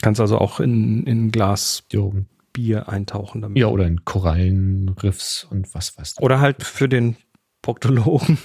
Kannst 0.00 0.20
also 0.20 0.38
auch 0.38 0.60
in, 0.60 1.04
in 1.04 1.26
ein 1.26 1.30
Glas 1.32 1.82
Jo. 1.92 2.14
Bier 2.52 2.88
eintauchen 2.88 3.40
damit. 3.42 3.58
Ja, 3.58 3.66
oder 3.66 3.86
in 3.86 4.04
Korallenriffs 4.04 5.44
und 5.50 5.72
was 5.74 5.98
weiß 5.98 6.14
ich. 6.18 6.22
Oder 6.22 6.40
halt 6.40 6.62
für 6.64 6.88
den 6.88 7.16
Proktologen. 7.62 8.38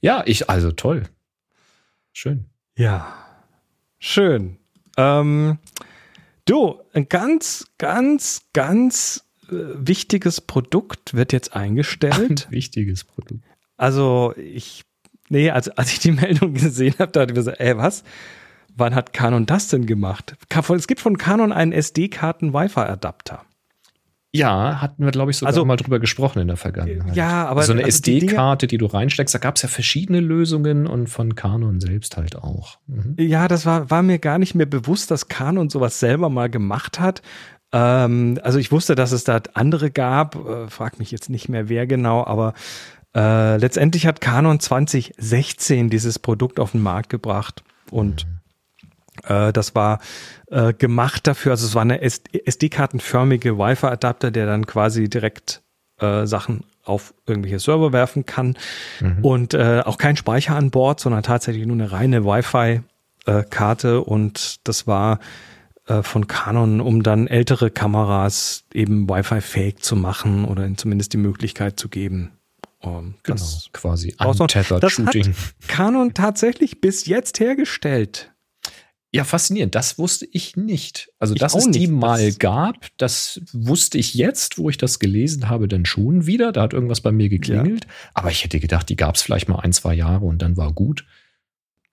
Ja, 0.00 0.22
ich, 0.26 0.50
also 0.50 0.72
toll. 0.72 1.04
Schön. 2.12 2.46
Ja. 2.76 3.14
Schön. 3.98 4.58
Ähm, 4.96 5.58
du, 6.44 6.80
ein 6.92 7.08
ganz, 7.08 7.66
ganz, 7.78 8.42
ganz 8.52 9.24
äh, 9.48 9.54
wichtiges 9.74 10.40
Produkt 10.40 11.14
wird 11.14 11.32
jetzt 11.32 11.54
eingestellt. 11.54 12.46
Ein 12.46 12.52
wichtiges 12.52 13.04
Produkt. 13.04 13.44
Also 13.76 14.34
ich, 14.36 14.84
nee, 15.28 15.50
also 15.50 15.72
als 15.76 15.92
ich 15.92 15.98
die 15.98 16.12
Meldung 16.12 16.54
gesehen 16.54 16.94
habe, 16.98 17.12
dachte 17.12 17.32
ich 17.32 17.36
mir 17.36 17.42
so, 17.42 17.50
ey, 17.50 17.76
was? 17.76 18.04
Wann 18.76 18.94
hat 18.94 19.12
Canon 19.12 19.46
das 19.46 19.68
denn 19.68 19.86
gemacht? 19.86 20.36
Es 20.76 20.86
gibt 20.88 21.00
von 21.00 21.16
Canon 21.16 21.52
einen 21.52 21.72
SD-Karten-Wi-Fi-Adapter. 21.72 23.44
Ja, 24.36 24.80
hatten 24.80 25.04
wir, 25.04 25.12
glaube 25.12 25.30
ich, 25.30 25.36
sogar 25.36 25.50
Also- 25.50 25.64
mal 25.64 25.76
drüber 25.76 26.00
gesprochen 26.00 26.40
in 26.40 26.48
der 26.48 26.56
Vergangenheit. 26.56 27.14
Ja, 27.14 27.46
aber 27.46 27.62
so 27.62 27.72
eine 27.72 27.84
also 27.84 28.02
die 28.02 28.18
SD-Karte, 28.18 28.66
die 28.66 28.78
du 28.78 28.86
reinsteckst, 28.86 29.32
da 29.32 29.38
gab 29.38 29.54
es 29.56 29.62
ja 29.62 29.68
verschiedene 29.68 30.18
Lösungen 30.18 30.88
und 30.88 31.08
von 31.08 31.36
Canon 31.36 31.78
selbst 31.80 32.16
halt 32.16 32.34
auch. 32.36 32.78
Mhm. 32.88 33.14
Ja, 33.16 33.46
das 33.46 33.64
war, 33.64 33.90
war 33.90 34.02
mir 34.02 34.18
gar 34.18 34.38
nicht 34.38 34.56
mehr 34.56 34.66
bewusst, 34.66 35.12
dass 35.12 35.28
Canon 35.28 35.70
sowas 35.70 36.00
selber 36.00 36.30
mal 36.30 36.50
gemacht 36.50 36.98
hat. 36.98 37.22
Ähm, 37.72 38.40
also 38.42 38.58
ich 38.58 38.72
wusste, 38.72 38.96
dass 38.96 39.12
es 39.12 39.22
da 39.22 39.40
andere 39.54 39.92
gab, 39.92 40.34
äh, 40.34 40.68
frag 40.68 40.98
mich 40.98 41.12
jetzt 41.12 41.30
nicht 41.30 41.48
mehr 41.48 41.68
wer 41.68 41.86
genau, 41.86 42.24
aber 42.26 42.54
äh, 43.16 43.56
letztendlich 43.58 44.06
hat 44.08 44.20
Canon 44.20 44.58
2016 44.58 45.90
dieses 45.90 46.18
Produkt 46.18 46.58
auf 46.58 46.72
den 46.72 46.82
Markt 46.82 47.08
gebracht 47.08 47.62
und 47.92 48.22
äh, 48.22 48.33
das 49.22 49.74
war 49.74 50.00
äh, 50.48 50.72
gemacht 50.72 51.26
dafür, 51.26 51.52
also 51.52 51.66
es 51.66 51.74
war 51.74 51.82
eine 51.82 52.02
SD-Kartenförmige 52.02 53.58
Wi-Fi-Adapter, 53.58 54.30
der 54.30 54.46
dann 54.46 54.66
quasi 54.66 55.08
direkt 55.08 55.62
äh, 56.00 56.26
Sachen 56.26 56.64
auf 56.82 57.14
irgendwelche 57.26 57.58
Server 57.58 57.92
werfen 57.92 58.26
kann 58.26 58.58
und 59.22 59.54
äh, 59.54 59.82
auch 59.84 59.96
kein 59.96 60.16
Speicher 60.16 60.54
an 60.54 60.70
Bord, 60.70 61.00
sondern 61.00 61.22
tatsächlich 61.22 61.64
nur 61.66 61.76
eine 61.76 61.92
reine 61.92 62.24
Wi-Fi-Karte 62.24 64.00
und 64.02 64.68
das 64.68 64.86
war 64.86 65.18
äh, 65.86 66.02
von 66.02 66.26
Canon, 66.26 66.80
um 66.80 67.02
dann 67.02 67.26
ältere 67.26 67.70
Kameras 67.70 68.64
eben 68.72 69.08
Wi-Fi-fähig 69.08 69.78
zu 69.78 69.96
machen 69.96 70.44
oder 70.44 70.64
ihnen 70.66 70.78
zumindest 70.78 71.12
die 71.12 71.18
Möglichkeit 71.18 71.78
zu 71.78 71.88
geben. 71.88 72.32
Um, 72.80 73.14
Genau, 73.22 73.40
quasi 73.72 74.14
untethered 74.18 74.82
das 74.82 74.98
hat 74.98 75.14
Shooting. 75.14 75.34
Canon 75.68 76.12
tatsächlich 76.12 76.82
bis 76.82 77.06
jetzt 77.06 77.40
hergestellt. 77.40 78.33
Ja, 79.14 79.22
faszinierend. 79.22 79.76
Das 79.76 79.96
wusste 79.96 80.26
ich 80.32 80.56
nicht. 80.56 81.08
Also, 81.20 81.34
Ich 81.34 81.40
dass 81.40 81.54
es 81.54 81.70
die 81.70 81.86
nicht. 81.86 81.92
mal 81.92 82.26
Das- 82.26 82.38
gab, 82.40 82.88
das 82.96 83.40
wusste 83.52 83.96
ich 83.96 84.14
jetzt, 84.14 84.58
wo 84.58 84.68
ich 84.70 84.76
das 84.76 84.98
gelesen 84.98 85.48
habe, 85.48 85.68
dann 85.68 85.86
schon 85.86 86.26
wieder. 86.26 86.50
Da 86.50 86.62
hat 86.62 86.72
irgendwas 86.72 87.00
bei 87.00 87.12
mir 87.12 87.28
geklingelt. 87.28 87.86
Aber 88.12 88.32
ich 88.32 88.42
hätte 88.42 88.58
gedacht, 88.58 88.88
die 88.88 88.96
gab 88.96 89.14
es 89.14 89.22
vielleicht 89.22 89.48
mal 89.48 89.60
ein, 89.60 89.72
zwei 89.72 89.94
Jahre 89.94 90.24
und 90.24 90.42
dann 90.42 90.56
war 90.56 90.72
gut. 90.72 91.06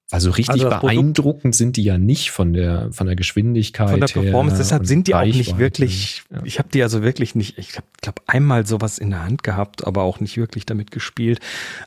Also 0.09 0.31
richtig 0.31 0.65
Also 0.65 0.69
beeindruckend 0.81 1.55
sind 1.55 1.77
die 1.77 1.83
ja 1.83 1.99
nicht 1.99 2.31
von 2.31 2.53
der, 2.53 2.91
von 2.91 3.05
der 3.05 3.15
Geschwindigkeit. 3.15 3.91
von 3.91 3.99
der 3.99 4.07
Performance. 4.07 4.57
Deshalb 4.57 4.87
sind 4.87 5.05
die 5.07 5.13
auch 5.13 5.23
nicht 5.23 5.59
wirklich. 5.59 6.23
Ja. 6.31 6.41
Ich 6.43 6.57
habe 6.57 6.69
die 6.73 6.81
also 6.81 7.03
wirklich 7.03 7.35
nicht. 7.35 7.59
Ich 7.59 7.77
habe 7.77 7.85
glaub, 8.01 8.19
einmal 8.25 8.65
sowas 8.65 8.97
in 8.97 9.11
der 9.11 9.23
Hand 9.23 9.43
gehabt, 9.43 9.85
aber 9.85 10.01
auch 10.01 10.19
nicht 10.19 10.37
wirklich 10.37 10.65
damit 10.65 10.89
gespielt. 10.89 11.39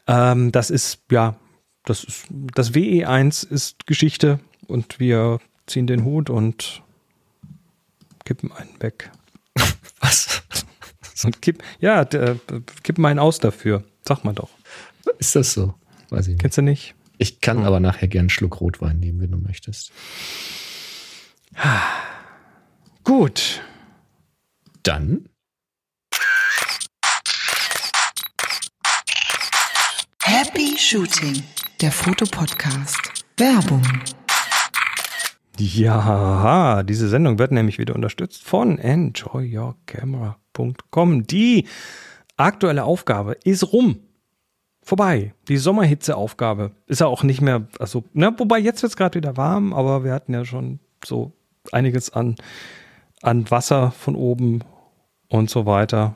Ähm, 0.06 0.52
das 0.52 0.70
ist 0.70 1.00
ja, 1.10 1.36
das 1.84 2.04
ist 2.04 2.24
das 2.30 2.72
WE1 2.72 3.50
ist 3.50 3.84
Geschichte 3.86 4.38
und 4.68 4.98
wir 5.00 5.38
ziehen 5.66 5.86
den 5.86 6.04
Hut 6.04 6.30
und 6.30 6.82
kippen 8.24 8.52
einen 8.52 8.80
weg 8.80 9.10
Was? 10.00 10.42
und 11.24 11.40
kipp, 11.42 11.62
ja, 11.80 12.04
d- 12.04 12.16
äh, 12.18 12.36
kippen 12.82 13.04
einen 13.06 13.18
aus 13.18 13.38
dafür. 13.38 13.84
Sag 14.02 14.24
mal 14.24 14.32
doch. 14.34 14.50
Ist 15.18 15.34
das 15.36 15.52
so? 15.54 15.74
Weiß 16.10 16.26
ich 16.26 16.32
nicht. 16.34 16.40
Kennst 16.42 16.58
du 16.58 16.62
nicht? 16.62 16.94
Ich 17.18 17.40
kann 17.40 17.58
Hm. 17.58 17.64
aber 17.64 17.80
nachher 17.80 18.08
gern 18.08 18.22
einen 18.22 18.30
Schluck 18.30 18.60
Rotwein 18.60 18.98
nehmen, 19.00 19.20
wenn 19.20 19.30
du 19.30 19.38
möchtest. 19.38 19.92
Gut. 23.04 23.62
Dann 24.82 25.28
Happy 30.22 30.76
Shooting, 30.78 31.42
der 31.80 31.92
Fotopodcast. 31.92 33.24
Werbung. 33.36 33.82
Ja, 35.58 36.82
diese 36.82 37.08
Sendung 37.08 37.38
wird 37.38 37.52
nämlich 37.52 37.78
wieder 37.78 37.94
unterstützt 37.94 38.42
von 38.42 38.78
enjoyyourcamera.com. 38.78 41.26
Die 41.26 41.66
aktuelle 42.36 42.84
Aufgabe 42.84 43.38
ist 43.44 43.72
rum. 43.72 44.00
Vorbei. 44.82 45.32
Die 45.48 45.56
Sommerhitzeaufgabe 45.56 46.72
ist 46.86 47.00
ja 47.00 47.06
auch 47.06 47.22
nicht 47.22 47.40
mehr, 47.40 47.66
also, 47.78 48.04
na, 48.12 48.38
wobei 48.38 48.58
jetzt 48.58 48.82
wird 48.82 48.92
es 48.92 48.96
gerade 48.96 49.16
wieder 49.16 49.36
warm, 49.36 49.72
aber 49.72 50.04
wir 50.04 50.12
hatten 50.12 50.34
ja 50.34 50.44
schon 50.44 50.80
so 51.04 51.32
einiges 51.72 52.12
an, 52.12 52.36
an 53.22 53.50
Wasser 53.50 53.92
von 53.92 54.16
oben 54.16 54.60
und 55.28 55.48
so 55.48 55.64
weiter. 55.64 56.14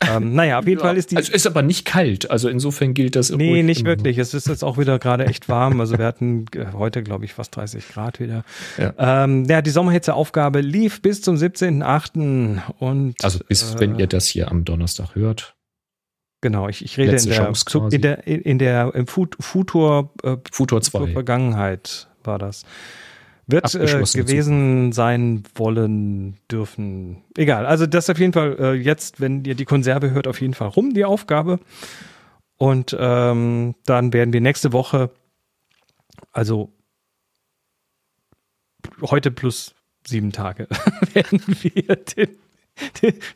Ähm, 0.00 0.34
naja, 0.34 0.58
auf 0.58 0.66
jeden 0.66 0.80
Fall 0.80 0.96
ist 0.96 1.10
die. 1.10 1.16
Also 1.16 1.32
ist 1.32 1.46
aber 1.46 1.62
nicht 1.62 1.84
kalt. 1.84 2.30
Also 2.30 2.48
insofern 2.48 2.94
gilt 2.94 3.14
das. 3.14 3.30
Nee, 3.30 3.50
ruhig 3.50 3.64
nicht 3.64 3.84
wirklich. 3.84 4.18
Es 4.18 4.32
ist 4.32 4.48
jetzt 4.48 4.64
auch 4.64 4.78
wieder 4.78 4.98
gerade 4.98 5.26
echt 5.26 5.48
warm. 5.48 5.80
Also 5.80 5.98
wir 5.98 6.06
hatten 6.06 6.46
äh, 6.54 6.66
heute, 6.72 7.02
glaube 7.02 7.24
ich, 7.24 7.34
fast 7.34 7.54
30 7.56 7.88
Grad 7.88 8.18
wieder. 8.18 8.44
Ja. 8.78 9.24
Ähm, 9.24 9.44
ja, 9.44 9.60
die 9.60 9.70
Sommerhitzeaufgabe 9.70 10.60
lief 10.60 11.02
bis 11.02 11.20
zum 11.20 11.36
17.8. 11.36 12.60
Und 12.78 13.22
Also 13.22 13.40
bis 13.46 13.74
äh, 13.74 13.80
wenn 13.80 13.98
ihr 13.98 14.06
das 14.06 14.26
hier 14.26 14.50
am 14.50 14.64
Donnerstag 14.64 15.14
hört. 15.14 15.54
genau, 16.40 16.68
ich, 16.68 16.84
ich 16.84 16.96
rede 16.96 17.16
in 17.16 17.28
der, 17.28 17.92
in 17.92 18.00
der 18.00 18.26
in 18.26 18.58
der 18.58 18.94
im 18.94 19.06
Fut, 19.06 19.36
Futur 19.40 20.10
äh, 20.22 20.36
Futur 20.50 20.80
zur 20.80 21.02
2. 21.02 21.12
Vergangenheit 21.12 22.08
war 22.24 22.38
das. 22.38 22.64
Wird 23.52 23.74
äh, 23.74 24.02
gewesen 24.14 24.92
sein 24.92 25.44
wollen 25.54 26.38
dürfen. 26.50 27.22
Egal. 27.36 27.66
Also 27.66 27.86
das 27.86 28.08
auf 28.10 28.18
jeden 28.18 28.32
Fall 28.32 28.56
äh, 28.58 28.72
jetzt, 28.72 29.20
wenn 29.20 29.44
ihr 29.44 29.54
die 29.54 29.64
Konserve 29.64 30.10
hört, 30.10 30.26
auf 30.26 30.40
jeden 30.40 30.54
Fall 30.54 30.68
rum, 30.68 30.94
die 30.94 31.04
Aufgabe. 31.04 31.60
Und 32.56 32.96
ähm, 32.98 33.74
dann 33.86 34.12
werden 34.12 34.32
wir 34.32 34.40
nächste 34.40 34.72
Woche, 34.72 35.10
also 36.32 36.72
heute 39.02 39.30
plus 39.30 39.74
sieben 40.06 40.32
Tage, 40.32 40.68
werden 41.12 41.42
wir 41.46 41.96
den, 41.96 42.38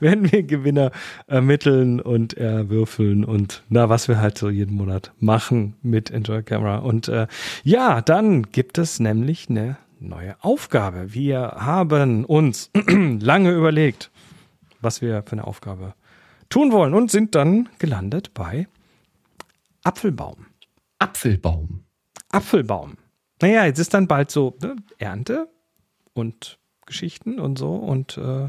werden 0.00 0.32
wir 0.32 0.42
Gewinner 0.42 0.92
ermitteln 1.26 2.00
und 2.00 2.34
erwürfeln 2.34 3.24
und 3.24 3.64
na, 3.68 3.88
was 3.88 4.08
wir 4.08 4.18
halt 4.18 4.38
so 4.38 4.48
jeden 4.48 4.74
Monat 4.74 5.12
machen 5.18 5.74
mit 5.82 6.10
Enjoy 6.10 6.42
Camera. 6.42 6.78
Und 6.78 7.08
äh, 7.08 7.26
ja, 7.64 8.00
dann 8.00 8.44
gibt 8.44 8.78
es 8.78 9.00
nämlich 9.00 9.50
eine 9.50 9.76
neue 9.98 10.36
Aufgabe. 10.42 11.14
Wir 11.14 11.40
haben 11.58 12.24
uns 12.24 12.70
lange 12.88 13.52
überlegt, 13.52 14.10
was 14.80 15.00
wir 15.00 15.22
für 15.22 15.32
eine 15.32 15.46
Aufgabe 15.46 15.94
tun 16.48 16.72
wollen 16.72 16.94
und 16.94 17.10
sind 17.10 17.34
dann 17.34 17.68
gelandet 17.78 18.34
bei 18.34 18.68
Apfelbaum. 19.82 20.46
Apfelbaum. 20.98 21.84
Apfelbaum. 22.30 22.96
Naja, 23.40 23.66
jetzt 23.66 23.78
ist 23.78 23.94
dann 23.94 24.06
bald 24.06 24.30
so 24.30 24.56
ne, 24.62 24.76
Ernte 24.98 25.48
und 26.12 26.58
Geschichten 26.86 27.38
und 27.38 27.58
so 27.58 27.74
und 27.74 28.16
äh, 28.16 28.48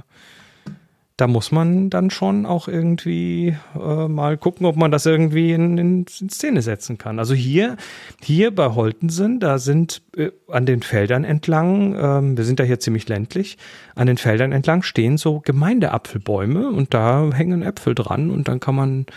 da 1.18 1.26
muss 1.26 1.51
man 1.51 1.89
dann 1.89 2.11
schon 2.11 2.45
auch 2.45 2.68
irgendwie 2.68 3.57
äh, 3.76 4.07
mal 4.07 4.38
gucken, 4.38 4.68
ob 4.68 4.76
man 4.76 4.91
das 4.91 5.07
irgendwie 5.07 5.51
in, 5.51 5.78
in, 5.80 6.05
in, 6.20 6.30
Szene 6.30 6.61
setzen 6.61 6.99
kann. 6.99 7.18
Also 7.18 7.34
hier, 7.34 7.76
hier 8.22 8.53
bei 8.53 8.76
Holtensen, 8.76 9.39
da 9.39 9.57
sind 9.57 10.03
äh, 10.15 10.30
an 10.47 10.68
den 10.68 10.84
Feldern 10.84 11.24
entlang, 11.24 11.95
ähm, 11.99 12.38
wir 12.38 12.45
sind 12.45 12.59
da 12.59 12.63
hier 12.63 12.80
ziemlich 12.80 13.09
ländlich, 13.09 13.57
an 13.95 14.05
den 14.05 14.18
Feldern 14.18 14.51
entlang 14.51 14.84
stehen 14.84 15.18
so 15.18 15.39
Gemeindeapfelbäume 15.39 16.70
und 16.70 16.93
da 16.93 17.32
hängen 17.34 17.63
Äpfel 17.63 17.95
dran 17.95 18.30
und 18.30 18.47
dann 18.47 18.59
kann 18.59 18.76
man 18.76 19.07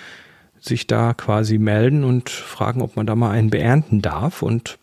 sich 0.59 0.87
da 0.87 1.13
quasi 1.13 1.59
melden 1.59 2.03
und 2.05 2.31
fragen, 2.31 2.81
ob 2.81 2.97
man 2.97 3.07
da 3.07 3.15
mal 3.15 3.31
einen 3.31 3.51
beernten 3.51 4.01
darf 4.01 4.41
und 4.41 4.79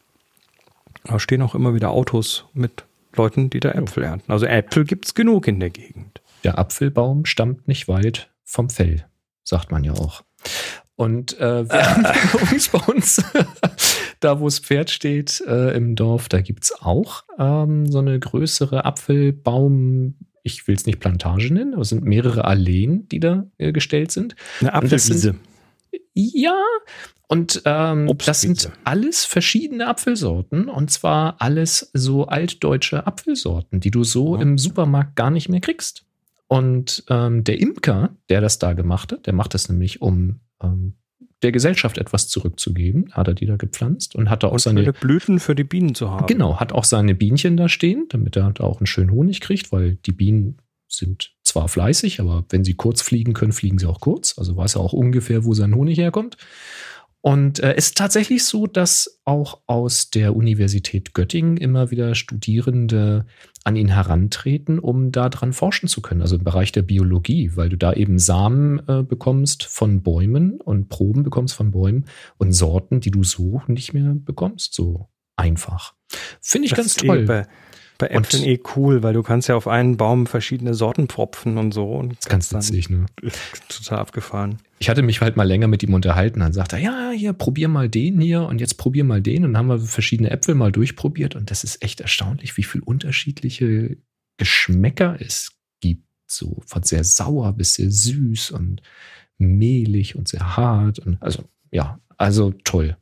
da 1.03 1.19
stehen 1.19 1.41
auch 1.41 1.55
immer 1.55 1.73
wieder 1.73 1.89
Autos 1.89 2.45
mit 2.53 2.83
Leuten, 3.15 3.49
die 3.49 3.59
da 3.59 3.71
Äpfel 3.71 4.03
ernten. 4.03 4.31
Also 4.31 4.45
Äpfel 4.45 4.85
gibt's 4.85 5.15
genug 5.15 5.47
in 5.47 5.59
der 5.59 5.71
Gegend 5.71 6.21
der 6.43 6.57
Apfelbaum 6.57 7.25
stammt 7.25 7.67
nicht 7.67 7.87
weit 7.87 8.31
vom 8.43 8.69
Fell, 8.69 9.05
sagt 9.43 9.71
man 9.71 9.83
ja 9.83 9.93
auch. 9.93 10.23
Und 10.95 11.39
äh, 11.39 11.69
wir 11.69 11.89
haben 11.89 12.05
übrigens 12.33 12.69
bei 12.69 12.79
uns, 12.79 13.23
da 14.19 14.39
wo 14.39 14.45
das 14.45 14.59
Pferd 14.59 14.89
steht 14.89 15.41
äh, 15.47 15.75
im 15.75 15.95
Dorf, 15.95 16.27
da 16.27 16.41
gibt 16.41 16.63
es 16.63 16.73
auch 16.81 17.23
ähm, 17.37 17.85
so 17.85 17.99
eine 17.99 18.19
größere 18.19 18.83
Apfelbaum, 18.83 20.15
ich 20.41 20.67
will 20.67 20.75
es 20.75 20.87
nicht 20.87 20.99
Plantage 20.99 21.53
nennen, 21.53 21.73
aber 21.73 21.83
es 21.83 21.89
sind 21.89 22.03
mehrere 22.03 22.45
Alleen, 22.45 23.07
die 23.09 23.19
da 23.19 23.45
äh, 23.57 23.71
gestellt 23.71 24.11
sind. 24.11 24.35
Eine 24.59 24.73
Apfelwiese. 24.73 25.35
Ja, 26.13 26.59
und 27.27 27.61
ähm, 27.65 28.11
das 28.25 28.41
sind 28.41 28.71
alles 28.83 29.25
verschiedene 29.25 29.87
Apfelsorten 29.87 30.69
und 30.69 30.89
zwar 30.89 31.35
alles 31.39 31.91
so 31.93 32.25
altdeutsche 32.25 33.05
Apfelsorten, 33.05 33.81
die 33.81 33.91
du 33.91 34.03
so 34.03 34.35
ja. 34.35 34.41
im 34.41 34.57
Supermarkt 34.57 35.15
gar 35.15 35.29
nicht 35.29 35.49
mehr 35.49 35.59
kriegst. 35.59 36.06
Und 36.47 37.03
ähm, 37.09 37.43
der 37.43 37.59
Imker, 37.59 38.15
der 38.29 38.41
das 38.41 38.59
da 38.59 38.73
gemacht 38.73 39.11
hat, 39.11 39.25
der 39.25 39.33
macht 39.33 39.53
das 39.53 39.69
nämlich, 39.69 40.01
um 40.01 40.39
ähm, 40.61 40.93
der 41.43 41.51
Gesellschaft 41.51 41.97
etwas 41.97 42.29
zurückzugeben, 42.29 43.13
hat 43.13 43.27
er 43.27 43.33
die 43.33 43.45
da 43.45 43.57
gepflanzt 43.57 44.15
und 44.15 44.29
hat 44.29 44.43
da 44.43 44.47
auch 44.47 44.53
und 44.53 44.61
seine 44.61 44.91
Blüten 44.93 45.39
für 45.39 45.55
die 45.55 45.63
Bienen 45.63 45.93
zu 45.93 46.09
haben. 46.09 46.25
Genau, 46.25 46.59
hat 46.59 46.71
auch 46.71 46.83
seine 46.83 47.13
Bienchen 47.13 47.57
da 47.57 47.69
stehen, 47.69 48.05
damit 48.09 48.35
er 48.35 48.51
da 48.51 48.63
auch 48.63 48.79
einen 48.79 48.87
schönen 48.87 49.11
Honig 49.11 49.41
kriegt, 49.41 49.71
weil 49.71 49.95
die 49.97 50.13
Bienen 50.13 50.57
sind 50.87 51.35
zwar 51.43 51.67
fleißig, 51.67 52.21
aber 52.21 52.45
wenn 52.49 52.63
sie 52.63 52.75
kurz 52.75 53.01
fliegen 53.01 53.33
können, 53.33 53.51
fliegen 53.51 53.77
sie 53.77 53.87
auch 53.87 53.99
kurz. 53.99 54.37
Also 54.37 54.55
weiß 54.55 54.75
er 54.75 54.81
auch 54.81 54.93
ungefähr, 54.93 55.43
wo 55.45 55.53
sein 55.53 55.75
Honig 55.75 55.97
herkommt. 55.97 56.37
Und 57.27 57.59
äh, 57.59 57.73
es 57.75 57.87
ist 57.87 57.97
tatsächlich 57.97 58.45
so, 58.45 58.67
dass 58.67 59.19
auch 59.25 59.59
aus 59.65 60.11
der 60.11 60.33
Universität 60.33 61.13
Göttingen 61.13 61.57
immer 61.57 61.91
wieder 61.91 62.15
Studierende 62.15 63.25
an 63.65 63.75
ihn 63.75 63.89
herantreten, 63.89 64.79
um 64.79 65.11
daran 65.11 65.51
forschen 65.51 65.89
zu 65.89 66.01
können, 66.01 66.21
also 66.21 66.37
im 66.37 66.45
Bereich 66.45 66.71
der 66.71 66.83
Biologie, 66.83 67.51
weil 67.55 67.67
du 67.67 67.75
da 67.75 67.91
eben 67.91 68.17
Samen 68.17 68.79
äh, 68.87 69.03
bekommst 69.03 69.65
von 69.65 70.03
Bäumen 70.03 70.61
und 70.61 70.87
Proben 70.87 71.23
bekommst 71.23 71.53
von 71.53 71.71
Bäumen 71.71 72.05
und 72.37 72.53
Sorten, 72.53 73.01
die 73.01 73.11
du 73.11 73.25
so 73.25 73.61
nicht 73.67 73.93
mehr 73.93 74.15
bekommst, 74.15 74.73
so 74.73 75.09
einfach. 75.35 75.95
Finde 76.39 76.67
ich 76.67 76.71
das 76.71 76.77
ganz 76.77 76.95
toll. 76.95 77.25
Bei, 77.25 77.45
bei 77.97 78.07
Äpfeln 78.07 78.43
eh 78.43 78.59
cool, 78.75 79.03
weil 79.03 79.13
du 79.13 79.23
kannst 79.23 79.47
ja 79.47 79.55
auf 79.55 79.67
einen 79.67 79.97
Baum 79.97 80.27
verschiedene 80.27 80.73
Sorten 80.73 81.07
propfen 81.07 81.57
und 81.57 81.73
so. 81.73 81.91
Und 81.91 82.17
das 82.17 82.29
ganz 82.29 82.53
witzig, 82.53 82.89
ne? 82.89 83.05
Total 83.69 83.99
abgefahren. 83.99 84.57
Ich 84.79 84.89
hatte 84.89 85.01
mich 85.01 85.21
halt 85.21 85.37
mal 85.37 85.47
länger 85.47 85.67
mit 85.67 85.83
ihm 85.83 85.93
unterhalten. 85.93 86.39
Dann 86.39 86.53
sagt 86.53 86.73
er, 86.73 86.79
ja, 86.79 87.11
hier, 87.11 87.33
probier 87.33 87.67
mal 87.67 87.89
den 87.89 88.21
hier 88.21 88.43
und 88.43 88.61
jetzt 88.61 88.75
probier 88.75 89.03
mal 89.03 89.21
den. 89.21 89.45
Und 89.45 89.53
dann 89.53 89.57
haben 89.57 89.69
wir 89.69 89.79
verschiedene 89.79 90.29
Äpfel 90.29 90.55
mal 90.55 90.71
durchprobiert. 90.71 91.35
Und 91.35 91.49
das 91.49 91.63
ist 91.63 91.81
echt 91.81 91.99
erstaunlich, 91.99 92.55
wie 92.57 92.63
viel 92.63 92.81
unterschiedliche 92.81 93.97
Geschmäcker 94.37 95.17
es 95.19 95.53
gibt. 95.81 96.03
So 96.29 96.61
von 96.65 96.83
sehr 96.83 97.03
sauer 97.03 97.53
bis 97.53 97.75
sehr 97.75 97.89
süß 97.89 98.51
und 98.51 98.81
mehlig 99.37 100.15
und 100.15 100.27
sehr 100.27 100.57
hart. 100.57 100.99
Und 100.99 101.21
also, 101.21 101.43
ja, 101.71 101.99
also 102.17 102.51
toll. 102.63 102.97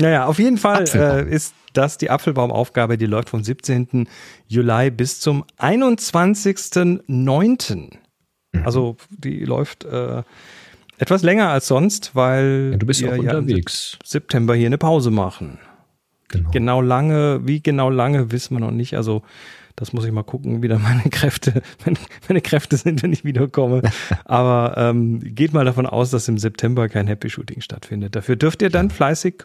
Naja, 0.00 0.26
auf 0.26 0.38
jeden 0.38 0.58
Fall 0.58 0.84
äh, 0.94 1.28
ist 1.28 1.54
das 1.72 1.98
die 1.98 2.10
Apfelbaumaufgabe, 2.10 2.98
die 2.98 3.06
läuft 3.06 3.30
vom 3.30 3.44
17. 3.44 4.08
Juli 4.48 4.90
bis 4.90 5.20
zum 5.20 5.44
21.09. 5.58 7.90
Mhm. 8.52 8.64
Also 8.64 8.96
die 9.10 9.44
läuft 9.44 9.84
äh, 9.84 10.24
etwas 10.98 11.22
länger 11.22 11.50
als 11.50 11.68
sonst, 11.68 12.10
weil 12.14 12.70
ja, 12.72 12.78
du 12.78 12.86
bist 12.86 13.02
wir 13.02 13.12
auch 13.12 13.18
unterwegs. 13.18 13.98
Ja 14.00 14.06
September 14.06 14.54
hier 14.54 14.66
eine 14.66 14.78
Pause 14.78 15.10
machen. 15.10 15.58
Genau. 16.28 16.50
genau 16.50 16.80
lange, 16.80 17.40
wie 17.44 17.60
genau 17.60 17.90
lange, 17.90 18.30
wissen 18.30 18.54
wir 18.54 18.60
noch 18.60 18.70
nicht. 18.70 18.96
Also 18.96 19.22
das 19.76 19.92
muss 19.92 20.04
ich 20.04 20.12
mal 20.12 20.22
gucken, 20.22 20.62
wie 20.62 20.68
da 20.68 20.78
meine 20.78 21.02
Kräfte, 21.10 21.62
meine, 21.84 21.98
meine 22.28 22.40
Kräfte 22.40 22.76
sind, 22.76 23.02
wenn 23.02 23.12
ich 23.12 23.24
wiederkomme. 23.24 23.82
Aber 24.24 24.74
ähm, 24.76 25.20
geht 25.20 25.52
mal 25.52 25.64
davon 25.64 25.86
aus, 25.86 26.10
dass 26.10 26.28
im 26.28 26.38
September 26.38 26.88
kein 26.88 27.06
Happy 27.06 27.30
Shooting 27.30 27.60
stattfindet. 27.60 28.14
Dafür 28.14 28.36
dürft 28.36 28.62
ihr 28.62 28.70
dann 28.70 28.90
fleißig 28.90 29.44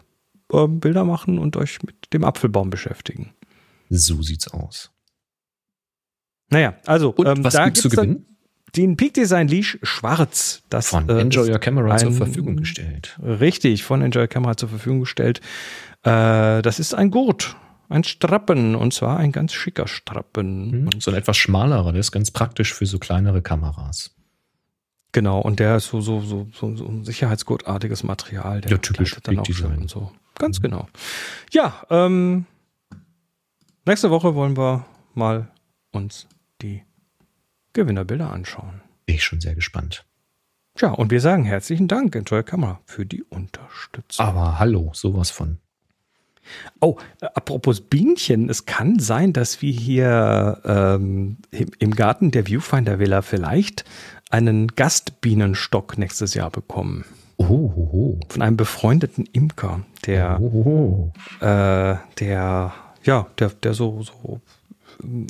äh, 0.52 0.68
Bilder 0.68 1.04
machen 1.04 1.40
und 1.40 1.58
euch 1.58 1.82
mit 1.84 2.14
dem 2.14 2.24
Apfelbaum 2.24 2.70
beschäftigen. 2.70 3.34
So 3.90 4.22
sieht's 4.22 4.48
aus. 4.48 4.92
Naja, 6.50 6.76
also 6.86 7.10
und 7.12 7.28
ähm, 7.28 7.44
was 7.44 7.54
da 7.54 7.66
gibt's 7.66 7.82
zu 7.82 7.90
gewinnen? 7.90 8.26
Den 8.76 8.98
Peak 8.98 9.14
Design 9.14 9.48
Leash 9.48 9.80
schwarz. 9.84 10.62
Das, 10.70 10.90
von 10.90 11.08
äh, 11.08 11.22
Enjoy 11.22 11.50
Your 11.50 11.60
Camera 11.60 11.98
zur 11.98 12.12
Verfügung 12.12 12.58
gestellt. 12.58 13.18
Richtig, 13.24 13.84
von 13.84 14.02
Enjoy 14.02 14.24
Your 14.24 14.28
Camera 14.28 14.58
zur 14.58 14.70
Verfügung 14.70 15.02
gestellt. 15.02 15.40
Äh, 16.04 16.62
das 16.62 16.80
ist 16.80 16.94
ein 16.94 17.10
Gurt, 17.10 17.56
ein 17.88 18.04
Strappen 18.04 18.76
und 18.76 18.94
zwar 18.94 19.18
ein 19.18 19.32
ganz 19.32 19.54
schicker 19.54 19.88
Strappen. 19.88 20.84
Mhm, 20.84 20.90
so 21.00 21.12
ein 21.12 21.18
etwas 21.18 21.38
schmalerer, 21.38 21.94
der 21.94 22.02
ist 22.02 22.12
ganz 22.12 22.32
praktisch 22.32 22.74
für 22.74 22.86
so 22.86 23.00
kleinere 23.00 23.42
Kameras. 23.42 24.14
Genau, 25.14 25.40
und 25.40 25.62
der 25.62 25.78
ist 25.78 25.88
so, 25.88 26.02
so, 26.02 26.20
so, 26.20 26.48
so, 26.54 26.76
so 26.76 26.86
ein 26.86 27.06
sicherheitsgurtartiges 27.06 28.04
Material. 28.04 28.60
Der 28.60 28.72
ja, 28.72 28.78
typisch 28.78 29.16
dann 29.24 29.40
auch 29.40 29.44
Design. 29.44 29.78
und 29.78 29.90
so. 29.90 30.12
Ganz 30.38 30.62
genau. 30.62 30.88
Ja, 31.52 31.84
ähm, 31.90 32.46
nächste 33.86 34.10
Woche 34.10 34.36
wollen 34.36 34.58
wir 34.58 34.86
mal 35.14 35.48
uns 35.92 36.28
die 36.62 36.84
Gewinnerbilder 37.74 38.32
anschauen. 38.32 38.82
Bin 39.06 39.16
ich 39.16 39.24
schon 39.24 39.42
sehr 39.42 39.56
gespannt. 39.56 40.06
Tja, 40.76 40.92
und 40.92 41.10
wir 41.10 41.22
sagen 41.22 41.46
herzlichen 41.46 41.88
Dank, 41.88 42.16
Enjoy 42.16 42.44
Kamera, 42.44 42.82
für 42.86 43.06
die 43.06 43.24
Unterstützung. 43.24 44.26
Aber 44.26 44.60
hallo, 44.60 44.92
sowas 44.94 45.32
von. 45.32 45.60
Oh, 46.80 46.98
äh, 47.22 47.28
apropos 47.34 47.82
Bienchen, 47.82 48.50
es 48.50 48.66
kann 48.66 49.00
sein, 49.00 49.32
dass 49.34 49.62
wir 49.62 49.72
hier 49.72 50.62
ähm, 50.66 51.38
im, 51.52 51.72
im, 51.80 51.92
Garten 51.96 52.32
der 52.32 52.46
Viewfinder 52.46 53.00
Villa 53.00 53.22
vielleicht 53.22 53.86
einen 54.30 54.68
Gastbienenstock 54.68 55.98
nächstes 55.98 56.34
Jahr 56.34 56.52
bekommen. 56.52 57.06
Oh, 57.38 57.44
oh, 57.76 57.90
oh. 57.92 58.20
Von 58.30 58.42
einem 58.42 58.58
befreundeten 58.58 59.26
Imker, 59.34 59.82
der, 60.06 60.40
äh, 61.42 61.96
der, 62.20 62.74
ja, 63.04 63.28
der, 63.38 63.50
der 63.50 63.74
so, 63.74 64.02
so 64.04 64.42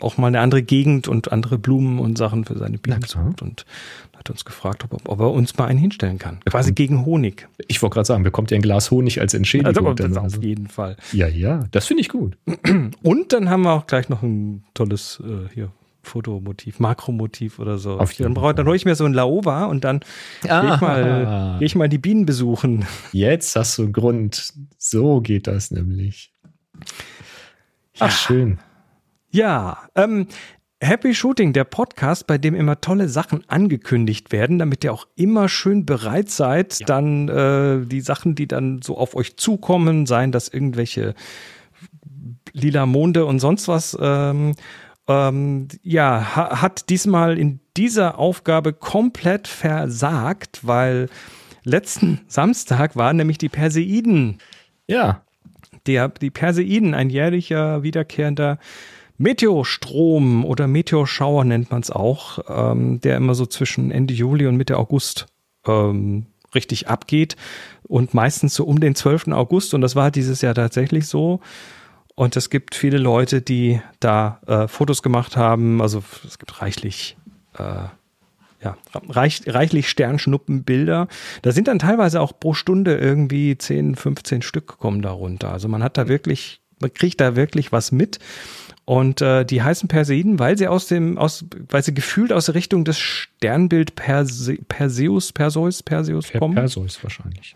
auch 0.01 0.17
mal 0.17 0.27
eine 0.27 0.39
andere 0.39 0.61
Gegend 0.61 1.07
und 1.07 1.31
andere 1.31 1.57
Blumen 1.57 1.99
und 1.99 2.17
Sachen 2.17 2.45
für 2.45 2.57
seine 2.57 2.77
Bienen 2.77 3.01
sucht 3.01 3.41
und 3.41 3.65
hat 4.15 4.29
uns 4.29 4.45
gefragt, 4.45 4.83
ob, 4.83 5.07
ob, 5.09 5.19
er 5.19 5.31
uns 5.31 5.57
mal 5.57 5.65
einen 5.65 5.79
hinstellen 5.79 6.19
kann. 6.19 6.39
Quasi 6.45 6.71
gegen 6.71 7.05
Honig. 7.05 7.47
Ich 7.67 7.81
wollte 7.81 7.95
gerade 7.95 8.05
sagen, 8.05 8.23
bekommt 8.23 8.51
ihr 8.51 8.57
ein 8.57 8.61
Glas 8.61 8.91
Honig 8.91 9.19
als 9.19 9.33
Entschädigung? 9.33 9.87
Also, 9.87 10.07
das 10.07 10.17
auf 10.17 10.43
jeden 10.43 10.67
Fall. 10.67 10.97
Ja, 11.11 11.27
ja, 11.27 11.65
das 11.71 11.87
finde 11.87 12.01
ich 12.01 12.09
gut. 12.09 12.37
Und 13.01 13.33
dann 13.33 13.49
haben 13.49 13.63
wir 13.63 13.73
auch 13.73 13.87
gleich 13.87 14.09
noch 14.09 14.21
ein 14.21 14.63
tolles 14.73 15.21
äh, 15.25 15.53
hier 15.53 15.71
Fotomotiv, 16.05 16.79
Makromotiv 16.79 17.59
oder 17.59 17.77
so. 17.77 17.99
Auf 17.99 18.11
jeden 18.13 18.23
dann 18.23 18.33
brauche 18.33 18.53
dann 18.53 18.67
hol 18.67 18.75
ich 18.75 18.85
mir 18.85 18.95
so 18.95 19.05
ein 19.05 19.13
Laowa 19.13 19.65
und 19.65 19.83
dann 19.83 19.99
ah. 20.47 20.61
gehe 20.61 20.75
ich, 20.75 20.81
mal, 20.81 21.55
geh 21.59 21.65
ich 21.65 21.75
mal 21.75 21.89
die 21.89 21.97
Bienen 21.97 22.25
besuchen. 22.25 22.85
Jetzt 23.11 23.55
hast 23.55 23.77
du 23.77 23.83
einen 23.83 23.93
Grund. 23.93 24.53
So 24.77 25.21
geht 25.21 25.47
das 25.47 25.71
nämlich. 25.71 26.33
Ach, 27.99 28.11
schön. 28.11 28.59
Ja, 29.31 29.89
ähm, 29.95 30.27
Happy 30.81 31.15
Shooting, 31.15 31.53
der 31.53 31.63
Podcast, 31.63 32.27
bei 32.27 32.37
dem 32.37 32.53
immer 32.53 32.81
tolle 32.81 33.09
Sachen 33.09 33.43
angekündigt 33.49 34.31
werden, 34.31 34.59
damit 34.59 34.83
ihr 34.83 34.93
auch 34.93 35.07
immer 35.15 35.49
schön 35.49 35.85
bereit 35.85 36.29
seid, 36.29 36.79
ja. 36.79 36.85
dann 36.85 37.29
äh, 37.29 37.85
die 37.85 38.01
Sachen, 38.01 38.35
die 38.35 38.47
dann 38.47 38.81
so 38.81 38.97
auf 38.97 39.15
euch 39.15 39.37
zukommen, 39.37 40.05
seien 40.05 40.31
das 40.31 40.49
irgendwelche 40.49 41.15
lila 42.51 42.85
Monde 42.85 43.25
und 43.25 43.39
sonst 43.39 43.67
was, 43.67 43.97
ähm, 43.99 44.53
ähm, 45.07 45.67
ja, 45.83 46.35
ha 46.35 46.61
hat 46.61 46.89
diesmal 46.89 47.37
in 47.37 47.59
dieser 47.77 48.17
Aufgabe 48.17 48.73
komplett 48.73 49.47
versagt, 49.47 50.61
weil 50.63 51.09
letzten 51.63 52.21
Samstag 52.27 52.95
waren 52.95 53.17
nämlich 53.17 53.37
die 53.37 53.49
Perseiden. 53.49 54.39
Ja. 54.87 55.21
Die, 55.87 56.03
die 56.21 56.31
Perseiden, 56.31 56.93
ein 56.93 57.09
jährlicher 57.09 57.83
wiederkehrender 57.83 58.57
Meteorstrom 59.17 60.43
oder 60.43 60.67
Meteorschauer 60.67 61.45
nennt 61.45 61.71
man 61.71 61.81
es 61.81 61.91
auch, 61.91 62.39
ähm, 62.49 62.99
der 63.01 63.17
immer 63.17 63.35
so 63.35 63.45
zwischen 63.45 63.91
Ende 63.91 64.13
Juli 64.13 64.47
und 64.47 64.57
Mitte 64.57 64.77
August 64.77 65.27
ähm, 65.65 66.25
richtig 66.53 66.87
abgeht 66.87 67.35
und 67.83 68.13
meistens 68.13 68.55
so 68.55 68.65
um 68.65 68.79
den 68.79 68.95
12. 68.95 69.27
August 69.29 69.73
und 69.73 69.81
das 69.81 69.95
war 69.95 70.11
dieses 70.11 70.41
Jahr 70.41 70.55
tatsächlich 70.55 71.07
so. 71.07 71.39
Und 72.15 72.37
es 72.37 72.49
gibt 72.49 72.75
viele 72.75 72.97
Leute, 72.97 73.41
die 73.41 73.81
da 73.99 74.39
äh, 74.47 74.67
Fotos 74.67 75.03
gemacht 75.03 75.35
haben. 75.35 75.81
Also 75.81 76.01
es 76.25 76.39
gibt 76.39 76.61
reichlich, 76.61 77.17
äh, 77.57 77.87
ja, 78.63 78.77
reich, 79.09 79.41
reichlich 79.47 79.89
Sternschnuppenbilder. 79.89 81.09
Da 81.41 81.51
sind 81.51 81.67
dann 81.67 81.77
teilweise 81.77 82.21
auch 82.21 82.31
pro 82.39 82.53
Stunde 82.53 82.95
irgendwie 82.95 83.57
10, 83.57 83.95
15 83.95 84.41
Stück 84.41 84.79
kommen 84.79 85.01
da 85.01 85.11
runter. 85.11 85.51
Also 85.51 85.67
man 85.67 85.83
hat 85.83 85.97
da 85.97 86.07
wirklich, 86.07 86.61
man 86.79 86.93
kriegt 86.93 87.19
da 87.19 87.35
wirklich 87.35 87.73
was 87.73 87.91
mit. 87.91 88.19
Und 88.85 89.21
äh, 89.21 89.43
die 89.45 89.61
heißen 89.61 89.89
Perseiden, 89.89 90.39
weil 90.39 90.57
sie 90.57 90.67
aus 90.67 90.87
dem, 90.87 91.17
aus, 91.17 91.43
weil 91.69 91.83
sie 91.83 91.93
gefühlt 91.93 92.31
aus 92.31 92.45
der 92.45 92.55
Richtung 92.55 92.85
des 92.85 92.99
Sternbild 92.99 93.95
Perse, 93.95 94.55
Perseus, 94.67 95.33
Perseus, 95.33 95.83
Perseus 95.83 96.31
kommen. 96.31 96.53
Perseus 96.53 97.03
wahrscheinlich. 97.03 97.55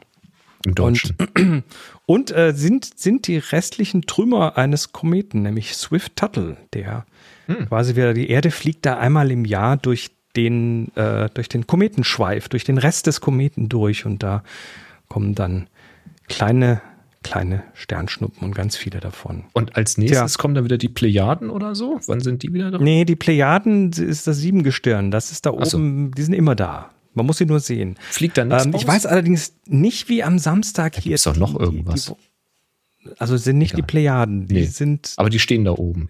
Im 0.65 0.75
Deutschen. 0.75 1.15
Und, 1.35 1.63
und 2.09 2.35
äh, 2.35 2.53
sind, 2.55 2.89
sind 2.99 3.27
die 3.27 3.37
restlichen 3.37 4.01
Trümmer 4.01 4.57
eines 4.57 4.93
Kometen, 4.93 5.43
nämlich 5.43 5.75
Swift-Tuttle, 5.75 6.57
der 6.73 7.05
hm. 7.45 7.67
quasi 7.67 7.95
wieder, 7.95 8.15
die 8.15 8.31
Erde 8.31 8.49
fliegt 8.49 8.87
da 8.87 8.97
einmal 8.97 9.29
im 9.29 9.45
Jahr 9.45 9.77
durch 9.77 10.09
den, 10.35 10.87
äh, 10.95 11.29
durch 11.31 11.49
den 11.49 11.67
Kometenschweif, 11.67 12.49
durch 12.49 12.63
den 12.63 12.79
Rest 12.79 13.05
des 13.05 13.21
Kometen 13.21 13.69
durch 13.69 14.07
und 14.07 14.23
da 14.23 14.43
kommen 15.07 15.35
dann 15.35 15.67
kleine, 16.27 16.81
kleine 17.21 17.61
Sternschnuppen 17.75 18.41
und 18.41 18.55
ganz 18.55 18.75
viele 18.75 19.01
davon. 19.01 19.43
Und 19.53 19.75
als 19.75 19.99
nächstes 19.99 20.33
Tja. 20.33 20.41
kommen 20.41 20.55
dann 20.55 20.63
wieder 20.63 20.79
die 20.79 20.89
Plejaden 20.89 21.51
oder 21.51 21.75
so? 21.75 21.99
Wann 22.07 22.21
sind 22.21 22.41
die 22.41 22.51
wieder 22.51 22.71
da? 22.71 22.79
Nee, 22.79 23.05
die 23.05 23.17
Plejaden 23.17 23.91
ist 23.91 24.25
das 24.25 24.37
Siebengestirn. 24.37 25.11
Das 25.11 25.31
ist 25.31 25.45
da 25.45 25.51
oben, 25.51 25.65
so. 26.09 26.15
die 26.15 26.23
sind 26.23 26.33
immer 26.33 26.55
da. 26.55 26.89
Man 27.13 27.25
muss 27.25 27.37
sie 27.37 27.45
nur 27.45 27.59
sehen. 27.59 27.97
Fliegt 28.11 28.37
dann 28.37 28.51
ähm, 28.51 28.73
Ich 28.75 28.87
weiß 28.87 29.05
allerdings 29.05 29.53
nicht, 29.65 30.09
wie 30.09 30.23
am 30.23 30.39
Samstag 30.39 30.93
da 30.93 31.01
hier. 31.01 31.15
Ist 31.15 31.25
doch 31.25 31.35
noch 31.35 31.55
die, 31.55 31.63
irgendwas. 31.63 32.05
Die, 32.05 33.11
also 33.17 33.37
sind 33.37 33.57
nicht 33.57 33.71
Egal. 33.73 33.81
die 33.81 33.87
Plejaden, 33.87 34.47
die 34.47 34.53
nee, 34.55 34.65
sind. 34.65 35.13
Aber 35.17 35.29
die 35.29 35.39
stehen 35.39 35.65
da 35.65 35.71
oben. 35.71 36.09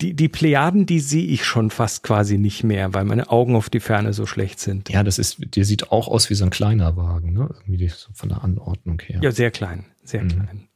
Die, 0.00 0.14
die 0.14 0.28
Plejaden, 0.28 0.86
die 0.86 0.98
sehe 0.98 1.24
ich 1.24 1.44
schon 1.44 1.70
fast 1.70 2.02
quasi 2.02 2.36
nicht 2.36 2.64
mehr, 2.64 2.92
weil 2.94 3.04
meine 3.04 3.30
Augen 3.30 3.54
auf 3.54 3.70
die 3.70 3.78
Ferne 3.78 4.12
so 4.12 4.26
schlecht 4.26 4.58
sind. 4.58 4.88
Ja, 4.90 5.04
das 5.04 5.18
ist, 5.18 5.38
der 5.54 5.64
sieht 5.64 5.92
auch 5.92 6.08
aus 6.08 6.30
wie 6.30 6.34
so 6.34 6.44
ein 6.44 6.50
kleiner 6.50 6.96
Wagen, 6.96 7.32
ne? 7.32 7.54
Irgendwie 7.60 7.88
so 7.88 8.08
von 8.12 8.28
der 8.28 8.42
Anordnung 8.42 9.00
her. 9.00 9.20
Ja, 9.22 9.30
sehr 9.30 9.52
klein, 9.52 9.84
sehr 10.02 10.24
mhm. 10.24 10.28
klein. 10.28 10.68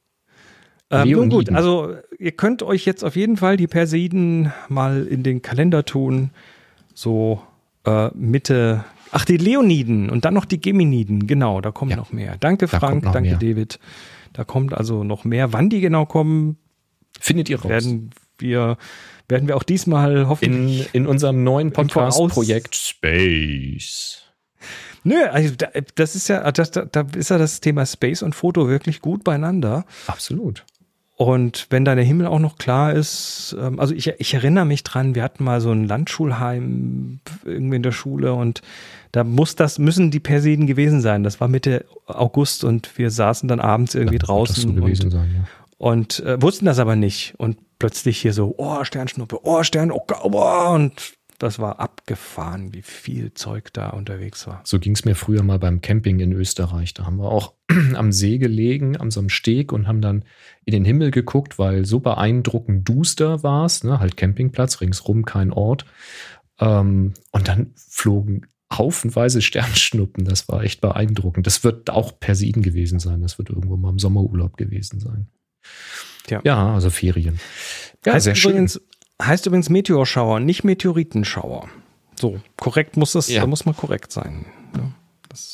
Ähm, 0.91 1.11
nun 1.11 1.29
gut, 1.29 1.51
also 1.51 1.97
ihr 2.19 2.33
könnt 2.33 2.63
euch 2.63 2.87
jetzt 2.87 3.05
auf 3.05 3.17
jeden 3.17 3.37
Fall 3.37 3.57
die 3.57 3.67
Perseiden 3.67 4.53
mal 4.69 5.07
in 5.07 5.23
den 5.23 5.43
Kalender 5.43 5.85
tun. 5.85 6.31
So 6.95 7.43
äh, 7.85 8.09
Mitte 8.15 8.85
Ach, 9.11 9.25
die 9.25 9.37
Leoniden 9.37 10.11
und 10.11 10.25
dann 10.25 10.35
noch 10.35 10.45
die 10.45 10.61
Geminiden, 10.61 11.27
genau, 11.27 11.61
da 11.61 11.71
kommen 11.71 11.93
ja. 11.93 11.97
noch 11.97 12.13
mehr. 12.13 12.37
Danke 12.39 12.69
Frank, 12.69 13.05
danke 13.05 13.21
mehr. 13.21 13.37
David. 13.37 13.79
Da 14.33 14.45
kommt 14.45 14.75
also 14.75 15.05
noch 15.05 15.25
mehr. 15.25 15.53
Wann 15.53 15.71
die 15.71 15.81
genau 15.81 16.07
kommen, 16.07 16.59
findet 17.19 17.49
ihr 17.49 17.61
raus. 17.61 17.69
Werden 17.69 18.11
wir, 18.39 18.77
werden 19.29 19.49
wir 19.49 19.57
auch 19.57 19.63
diesmal 19.63 20.29
hoffentlich 20.29 20.95
in, 20.95 21.03
in 21.03 21.07
unserem 21.07 21.43
neuen 21.45 21.73
Podcast-Projekt 21.73 22.75
Space. 22.75 24.23
Nö, 25.05 25.25
also 25.31 25.55
das 25.95 26.15
ist 26.15 26.29
ja, 26.29 26.51
das, 26.53 26.71
da 26.71 27.07
ist 27.17 27.31
ja 27.31 27.39
das 27.39 27.61
Thema 27.61 27.87
Space 27.87 28.23
und 28.23 28.35
Foto 28.35 28.69
wirklich 28.69 29.01
gut 29.01 29.25
beieinander. 29.25 29.87
Absolut. 30.07 30.65
Und 31.17 31.67
wenn 31.71 31.85
da 31.85 31.97
der 31.97 32.05
Himmel 32.05 32.29
auch 32.29 32.39
noch 32.39 32.59
klar 32.59 32.93
ist, 32.93 33.57
ähm, 33.59 33.81
also 33.81 33.93
ich, 33.93 34.07
ich 34.07 34.35
erinnere 34.35 34.65
mich 34.65 34.85
dran, 34.85 35.17
wir 35.17 35.25
hatten 35.25 35.43
mal 35.43 35.61
so 35.61 35.73
ein 35.73 35.85
Landschulheim 35.85 37.19
irgendwie 37.45 37.77
in 37.77 37.83
der 37.83 37.91
Schule 37.91 38.35
und 38.35 38.63
da 39.13 39.25
muss 39.25 39.57
das, 39.57 39.79
müssen 39.79 40.11
die 40.11 40.21
Persiden 40.21 40.67
gewesen 40.67 41.01
sein. 41.01 41.23
Das 41.23 41.41
war 41.41 41.49
Mitte 41.49 41.85
August 42.07 42.65
und 42.65 42.97
wir 42.99 43.11
saßen 43.11 43.49
dann 43.49 43.61
abends 43.61 43.95
irgendwie 43.95 44.19
dann 44.19 44.27
draußen 44.27 44.77
so 44.77 44.83
und, 44.83 45.11
sein, 45.11 45.31
ja. 45.35 45.49
und 45.79 46.21
äh, 46.21 46.41
wussten 46.41 46.67
das 46.67 46.79
aber 46.79 46.97
nicht. 46.97 47.35
Und 47.39 47.59
plötzlich 47.79 48.19
hier 48.19 48.33
so, 48.33 48.55
oh, 48.59 48.85
Sternschnuppe, 48.85 49.41
oh, 49.45 49.63
Stern, 49.63 49.91
oh, 49.91 50.05
oh 50.23 50.75
und 50.75 51.19
das 51.39 51.61
war 51.61 51.79
abgefahren, 51.79 52.75
wie 52.75 52.83
viel 52.83 53.33
Zeug 53.33 53.73
da 53.73 53.91
unterwegs 53.91 54.47
war. 54.49 54.61
So 54.65 54.81
ging 54.81 54.95
es 54.95 55.05
mir 55.05 55.15
früher 55.15 55.45
mal 55.45 55.61
beim 55.61 55.81
Camping 55.81 56.19
in 56.19 56.33
Österreich. 56.33 56.95
Da 56.95 57.07
haben 57.07 57.19
wir 57.19 57.31
auch 57.31 57.55
am 57.95 58.11
See 58.11 58.39
gelegen, 58.39 58.97
an 58.97 59.13
so 59.13 59.21
einem 59.21 59.29
Steg 59.29 59.73
und 59.73 59.87
haben 59.87 60.01
dann 60.01 60.25
in 60.65 60.73
den 60.73 60.85
Himmel 60.85 61.13
geguckt, 61.13 61.59
weil 61.59 61.85
so 61.85 62.01
beeindruckend 62.01 62.89
duster 62.89 63.45
war 63.45 63.67
es, 63.67 63.85
ne? 63.85 64.01
halt 64.01 64.17
Campingplatz, 64.17 64.81
ringsrum 64.81 65.25
kein 65.25 65.53
Ort. 65.53 65.87
Ähm, 66.59 67.15
und 67.31 67.47
dann 67.47 67.73
flogen 67.77 68.47
haufenweise 68.73 69.43
Sternschnuppen. 69.43 70.25
Das 70.25 70.49
war 70.49 70.62
echt 70.62 70.81
beeindruckend. 70.81 71.47
Das 71.47 71.64
wird 71.64 71.91
auch 71.91 72.19
Persiden 72.21 72.62
gewesen 72.62 72.99
sein. 72.99 73.21
Das 73.23 73.39
wird 73.39 73.51
irgendwo 73.51 73.77
mal 73.77 73.91
im 73.91 73.99
Sommerurlaub 73.99 74.57
gewesen 74.57 75.01
sein. 75.01 75.29
Ja, 76.29 76.41
ja 76.45 76.75
also 76.75 76.91
Ferien. 76.91 77.41
Ja, 78.05 78.14
heißt 78.14 78.25
sehr 78.25 78.37
übrigens, 78.37 78.75
schön. 78.75 79.27
Heißt 79.27 79.47
übrigens 79.47 79.69
Meteorschauer, 79.69 80.41
nicht 80.41 80.64
Meteoritenschauer. 80.64 81.69
So, 82.19 82.41
korrekt 82.57 82.97
muss 82.97 83.12
das, 83.12 83.29
ja. 83.29 83.41
da 83.41 83.47
muss 83.47 83.64
man 83.64 83.77
korrekt 83.77 84.12
sein. 84.12 84.47
Ja, 84.77 84.93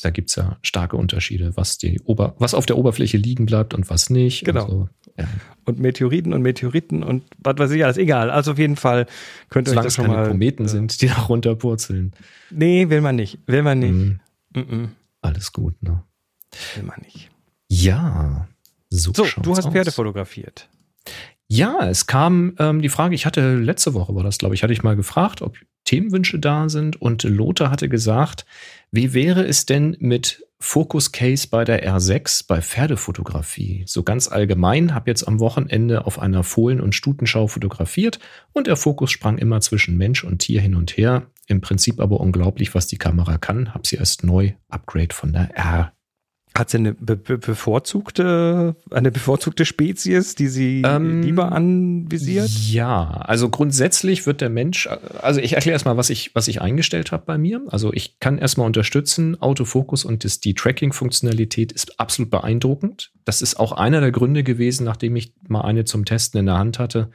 da 0.03 0.09
gibt 0.09 0.29
es 0.29 0.35
ja 0.35 0.57
starke 0.61 0.97
Unterschiede, 0.97 1.55
was, 1.55 1.77
die 1.77 1.99
Ober 2.01 2.35
was 2.39 2.53
auf 2.53 2.65
der 2.65 2.77
Oberfläche 2.77 3.17
liegen 3.17 3.45
bleibt 3.45 3.73
und 3.73 3.89
was 3.89 4.09
nicht. 4.09 4.45
Genau. 4.45 4.65
Und, 4.65 4.69
so. 4.69 4.89
ja. 5.17 5.27
und 5.65 5.79
Meteoriten 5.79 6.33
und 6.33 6.41
Meteoriten 6.41 7.03
und 7.03 7.23
was 7.37 7.57
weiß 7.57 7.71
ich 7.71 7.83
alles, 7.83 7.97
egal. 7.97 8.29
Also 8.29 8.53
auf 8.53 8.57
jeden 8.57 8.75
Fall 8.75 9.05
könnt 9.49 9.67
ihr 9.67 9.77
euch 9.77 9.83
das 9.83 9.95
schon 9.95 10.07
mal. 10.07 10.27
Kometen 10.27 10.65
äh, 10.65 10.69
sind, 10.69 11.01
die 11.01 11.07
da 11.07 11.15
runterpurzeln. 11.15 12.13
Nee, 12.51 12.89
will 12.89 13.01
man 13.01 13.15
nicht. 13.15 13.39
Will 13.47 13.63
man 13.63 13.79
nicht. 13.79 13.91
Mhm. 13.91 14.19
Mhm. 14.55 14.89
Alles 15.21 15.51
gut, 15.51 15.81
ne? 15.81 16.03
Will 16.75 16.83
man 16.83 17.01
nicht. 17.01 17.29
Ja. 17.69 18.47
So, 18.89 19.11
so 19.13 19.25
du 19.41 19.51
hast 19.51 19.65
aus. 19.65 19.73
Pferde 19.73 19.91
fotografiert. 19.91 20.69
Ja, 21.47 21.87
es 21.87 22.07
kam 22.07 22.55
ähm, 22.57 22.81
die 22.81 22.89
Frage, 22.89 23.13
ich 23.13 23.25
hatte 23.25 23.55
letzte 23.55 23.93
Woche 23.93 24.15
war 24.15 24.23
das, 24.23 24.39
glaube 24.39 24.55
ich, 24.55 24.63
hatte 24.63 24.73
ich 24.73 24.83
mal 24.83 24.95
gefragt, 24.95 25.41
ob 25.41 25.57
Themenwünsche 25.83 26.39
da 26.39 26.69
sind 26.69 26.99
und 26.99 27.23
Lothar 27.23 27.69
hatte 27.69 27.87
gesagt, 27.87 28.45
wie 28.91 29.13
wäre 29.13 29.45
es 29.45 29.67
denn 29.67 29.95
mit 29.99 30.43
Focus 30.59 31.11
Case 31.11 31.47
bei 31.49 31.63
der 31.63 31.87
R6 31.87 32.47
bei 32.47 32.61
Pferdefotografie? 32.61 33.83
So 33.85 34.01
ganz 34.01 34.27
allgemein, 34.27 34.95
habe 34.95 35.11
jetzt 35.11 35.27
am 35.27 35.39
Wochenende 35.39 36.07
auf 36.07 36.17
einer 36.17 36.43
Fohlen- 36.43 36.81
und 36.81 36.95
Stutenschau 36.95 37.45
fotografiert 37.45 38.19
und 38.51 38.65
der 38.65 38.77
Fokus 38.77 39.11
sprang 39.11 39.37
immer 39.37 39.61
zwischen 39.61 39.95
Mensch 39.97 40.23
und 40.23 40.39
Tier 40.39 40.61
hin 40.61 40.73
und 40.73 40.97
her. 40.97 41.27
Im 41.45 41.61
Prinzip 41.61 41.99
aber 41.99 42.19
unglaublich, 42.19 42.73
was 42.73 42.87
die 42.87 42.97
Kamera 42.97 43.37
kann. 43.37 43.75
Habe 43.75 43.85
sie 43.85 43.97
erst 43.97 44.23
neu 44.23 44.53
Upgrade 44.69 45.13
von 45.13 45.31
der 45.31 45.55
R 45.55 45.94
hat 46.57 46.69
sie 46.69 46.77
eine 46.77 46.93
be 46.93 47.17
bevorzugte, 47.17 48.75
eine 48.89 49.11
bevorzugte 49.11 49.65
Spezies, 49.65 50.35
die 50.35 50.47
sie 50.47 50.83
ähm, 50.85 51.21
lieber 51.21 51.51
anvisiert? 51.51 52.49
Ja, 52.49 53.07
also 53.25 53.49
grundsätzlich 53.49 54.25
wird 54.25 54.39
der 54.39 54.49
Mensch, 54.49 54.87
also 55.21 55.41
ich 55.41 55.53
erkläre 55.53 55.73
erstmal, 55.73 55.97
was 55.97 56.09
ich, 56.09 56.33
was 56.33 56.47
ich 56.47 56.61
eingestellt 56.61 57.11
habe 57.11 57.23
bei 57.25 57.37
mir. 57.37 57.61
Also 57.67 57.91
ich 57.91 58.19
kann 58.19 58.37
erstmal 58.37 58.67
unterstützen, 58.67 59.41
Autofokus 59.41 60.05
und 60.05 60.23
das, 60.23 60.39
die 60.39 60.53
Tracking-Funktionalität 60.53 61.73
ist 61.73 61.99
absolut 61.99 62.31
beeindruckend. 62.31 63.11
Das 63.25 63.41
ist 63.41 63.59
auch 63.59 63.73
einer 63.73 63.99
der 63.99 64.11
Gründe 64.11 64.43
gewesen, 64.43 64.85
nachdem 64.85 65.17
ich 65.17 65.33
mal 65.47 65.61
eine 65.61 65.83
zum 65.83 66.05
Testen 66.05 66.39
in 66.39 66.45
der 66.45 66.57
Hand 66.57 66.79
hatte, 66.79 67.09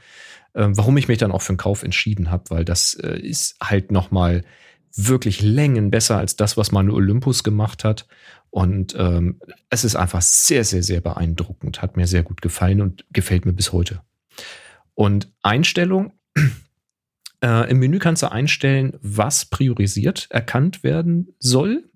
äh, 0.53 0.66
warum 0.68 0.99
ich 0.99 1.09
mich 1.09 1.18
dann 1.18 1.32
auch 1.32 1.43
für 1.43 1.55
den 1.55 1.59
Kauf 1.59 1.82
entschieden 1.82 2.30
habe, 2.30 2.45
weil 2.51 2.66
das 2.66 2.95
äh, 2.95 3.18
ist 3.18 3.57
halt 3.62 3.91
nochmal 3.91 4.43
wirklich 4.97 5.41
Längen 5.41 5.91
besser 5.91 6.18
als 6.18 6.36
das, 6.36 6.57
was 6.57 6.72
meine 6.72 6.93
Olympus 6.93 7.45
gemacht 7.45 7.84
hat. 7.84 8.07
Und 8.51 8.94
ähm, 8.98 9.40
es 9.68 9.84
ist 9.84 9.96
einfach 9.96 10.22
sehr, 10.22 10.64
sehr, 10.64 10.82
sehr 10.82 11.01
beeindruckend. 11.01 11.82
Hat 11.82 11.96
mir 11.96 12.07
sehr 12.07 12.22
gut 12.22 12.42
gefallen 12.42 12.80
und 12.80 13.05
gefällt 13.12 13.46
mir 13.46 13.53
bis 13.53 13.72
heute. 13.72 14.03
Und 14.94 15.32
Einstellung. 15.42 16.12
Äh, 17.42 17.70
Im 17.70 17.78
Menü 17.78 17.98
kannst 17.98 18.22
du 18.22 18.30
einstellen, 18.30 18.98
was 19.01 19.46
priorisiert 19.46 20.26
erkannt 20.28 20.84
werden 20.84 21.34
soll. 21.38 21.88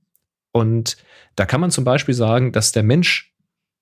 Und 0.53 0.97
da 1.37 1.45
kann 1.45 1.61
man 1.61 1.71
zum 1.71 1.85
Beispiel 1.85 2.15
sagen, 2.15 2.51
dass 2.51 2.73
der 2.73 2.83
Mensch 2.83 3.35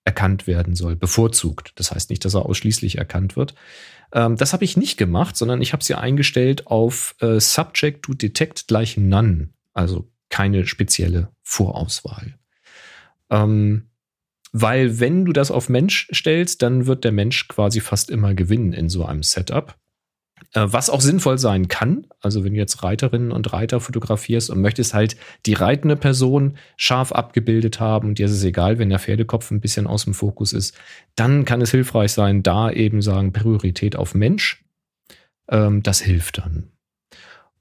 erkannt 0.05 0.47
werden 0.47 0.75
soll, 0.75 0.97
bevorzugt. 0.97 1.73
Das 1.77 1.93
heißt 1.93 2.11
nicht, 2.11 2.25
dass 2.25 2.35
er 2.35 2.47
ausschließlich 2.47 2.99
erkannt 2.99 3.37
wird. 3.37 3.55
Ähm, 4.13 4.37
das 4.37 4.53
habe 4.53 4.65
ich 4.65 4.77
nicht 4.77 4.97
gemacht, 4.97 5.37
sondern 5.37 5.63
ich 5.63 5.73
habe 5.73 5.85
sie 5.85 5.95
eingestellt 5.95 6.67
auf 6.67 7.15
äh, 7.21 7.39
Subject 7.39 8.03
to 8.03 8.15
Detect 8.15 8.67
gleich 8.67 8.97
None. 8.97 9.51
Also 9.73 10.11
keine 10.29 10.67
spezielle 10.67 11.29
Vorauswahl. 11.43 12.35
Ähm, 13.33 13.89
weil 14.53 15.01
wenn 15.01 15.25
du 15.25 15.33
das 15.33 15.51
auf 15.51 15.69
Mensch 15.69 16.09
stellst, 16.15 16.63
dann 16.63 16.87
wird 16.87 17.05
der 17.05 17.13
Mensch 17.13 17.49
quasi 17.49 17.81
fast 17.81 18.11
immer 18.11 18.35
gewinnen 18.35 18.75
in 18.75 18.91
so 18.91 19.05
einem 19.05 19.23
Setup. 19.23 19.75
Äh, 20.53 20.67
was 20.67 20.91
auch 20.91 21.01
sinnvoll 21.01 21.39
sein 21.39 21.69
kann, 21.69 22.07
also 22.21 22.45
wenn 22.45 22.53
du 22.53 22.59
jetzt 22.59 22.83
Reiterinnen 22.83 23.33
und 23.33 23.53
Reiter 23.53 23.81
fotografierst 23.81 24.51
und 24.51 24.61
möchtest 24.61 24.93
halt 24.93 25.17
die 25.47 25.55
reitende 25.55 25.97
Person 25.97 26.59
scharf 26.77 27.13
abgebildet 27.13 27.81
haben 27.81 28.09
und 28.09 28.19
dir 28.19 28.27
ist 28.27 28.33
es 28.33 28.45
egal, 28.45 28.79
wenn 28.79 28.91
der 28.91 28.99
Pferdekopf 28.99 29.51
ein 29.51 29.61
bisschen 29.61 29.87
aus 29.87 30.05
dem 30.05 30.13
Fokus 30.13 30.53
ist, 30.53 30.77
dann 31.17 31.47
kann 31.47 31.63
es 31.63 31.71
hilfreich 31.71 32.13
sein, 32.13 32.43
da 32.43 32.71
eben 32.71 33.01
sagen 33.01 33.33
Priorität 33.33 33.97
auf 33.97 34.15
Mensch. 34.15 34.63
Ähm, 35.49 35.83
das 35.83 36.01
hilft 36.01 36.39
dann. 36.39 36.69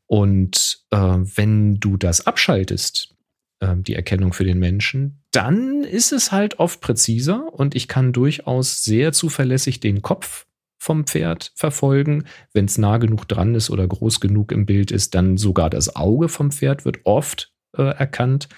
Und 0.07 0.85
äh, 0.91 0.97
wenn 0.97 1.79
du 1.79 1.95
das 1.95 2.27
abschaltest, 2.27 3.15
die 3.61 3.95
Erkennung 3.95 4.33
für 4.33 4.43
den 4.43 4.59
Menschen, 4.59 5.23
dann 5.31 5.83
ist 5.83 6.11
es 6.11 6.31
halt 6.31 6.59
oft 6.59 6.81
präziser 6.81 7.53
und 7.53 7.75
ich 7.75 7.87
kann 7.87 8.11
durchaus 8.13 8.83
sehr 8.83 9.13
zuverlässig 9.13 9.79
den 9.79 10.01
Kopf 10.01 10.45
vom 10.79 11.05
Pferd 11.05 11.51
verfolgen. 11.55 12.25
Wenn 12.53 12.65
es 12.65 12.79
nah 12.79 12.97
genug 12.97 13.27
dran 13.27 13.53
ist 13.53 13.69
oder 13.69 13.87
groß 13.87 14.19
genug 14.19 14.51
im 14.51 14.65
Bild 14.65 14.89
ist, 14.89 15.13
dann 15.13 15.37
sogar 15.37 15.69
das 15.69 15.95
Auge 15.95 16.27
vom 16.27 16.51
Pferd 16.51 16.85
wird 16.85 17.01
oft 17.03 17.53
äh, 17.77 17.83
erkannt. 17.83 18.49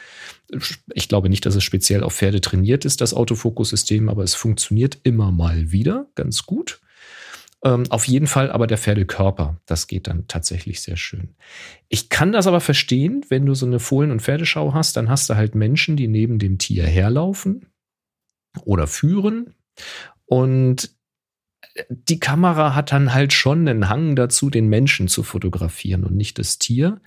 Ich 0.93 1.09
glaube 1.09 1.29
nicht, 1.29 1.45
dass 1.45 1.55
es 1.55 1.63
speziell 1.63 2.01
auf 2.01 2.15
Pferde 2.15 2.39
trainiert 2.39 2.85
ist, 2.85 3.01
das 3.01 3.13
Autofokussystem, 3.13 4.07
aber 4.07 4.23
es 4.23 4.35
funktioniert 4.35 4.99
immer 5.03 5.31
mal 5.31 5.71
wieder 5.71 6.07
ganz 6.15 6.45
gut. 6.45 6.79
Ähm, 7.63 7.85
auf 7.89 8.07
jeden 8.07 8.27
Fall 8.27 8.51
aber 8.51 8.67
der 8.67 8.77
Pferdekörper, 8.77 9.59
das 9.65 9.87
geht 9.87 10.07
dann 10.07 10.27
tatsächlich 10.27 10.81
sehr 10.81 10.97
schön. 10.97 11.35
Ich 11.87 12.09
kann 12.09 12.33
das 12.33 12.45
aber 12.45 12.59
verstehen, 12.59 13.25
wenn 13.29 13.45
du 13.45 13.53
so 13.53 13.65
eine 13.65 13.79
Fohlen- 13.79 14.11
und 14.11 14.21
Pferdeschau 14.21 14.73
hast, 14.73 14.97
dann 14.97 15.09
hast 15.09 15.29
du 15.29 15.35
halt 15.35 15.55
Menschen, 15.55 15.95
die 15.95 16.07
neben 16.07 16.39
dem 16.39 16.57
Tier 16.57 16.85
herlaufen 16.85 17.67
oder 18.65 18.85
führen. 18.85 19.55
Und 20.25 20.95
die 21.89 22.19
Kamera 22.19 22.75
hat 22.75 22.91
dann 22.91 23.13
halt 23.13 23.33
schon 23.33 23.67
einen 23.67 23.89
Hang 23.89 24.15
dazu, 24.15 24.49
den 24.49 24.67
Menschen 24.67 25.07
zu 25.07 25.23
fotografieren 25.23 26.03
und 26.03 26.15
nicht 26.15 26.37
das 26.39 26.59
Tier. 26.59 27.01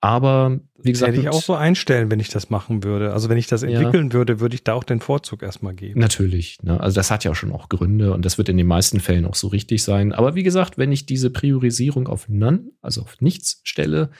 Aber 0.00 0.60
wie 0.78 0.92
gesagt. 0.92 1.12
Hätte 1.12 1.20
ich 1.20 1.28
auch 1.28 1.42
so 1.42 1.54
einstellen, 1.54 2.10
wenn 2.10 2.20
ich 2.20 2.30
das 2.30 2.48
machen 2.48 2.82
würde. 2.82 3.12
Also 3.12 3.28
wenn 3.28 3.36
ich 3.36 3.46
das 3.46 3.62
entwickeln 3.62 4.08
ja. 4.08 4.12
würde, 4.14 4.40
würde 4.40 4.54
ich 4.54 4.64
da 4.64 4.72
auch 4.72 4.84
den 4.84 5.00
Vorzug 5.00 5.42
erstmal 5.42 5.74
geben. 5.74 6.00
Natürlich. 6.00 6.56
Ne? 6.62 6.80
Also 6.80 6.94
das 6.94 7.10
hat 7.10 7.24
ja 7.24 7.32
auch 7.32 7.34
schon 7.34 7.52
auch 7.52 7.68
Gründe 7.68 8.14
und 8.14 8.24
das 8.24 8.38
wird 8.38 8.48
in 8.48 8.56
den 8.56 8.66
meisten 8.66 9.00
Fällen 9.00 9.26
auch 9.26 9.34
so 9.34 9.48
richtig 9.48 9.82
sein. 9.82 10.12
Aber 10.12 10.34
wie 10.34 10.42
gesagt, 10.42 10.78
wenn 10.78 10.90
ich 10.90 11.04
diese 11.04 11.28
Priorisierung 11.30 12.08
auf 12.08 12.28
None, 12.28 12.70
also 12.80 13.02
auf 13.02 13.20
nichts 13.20 13.60
stelle, 13.64 14.10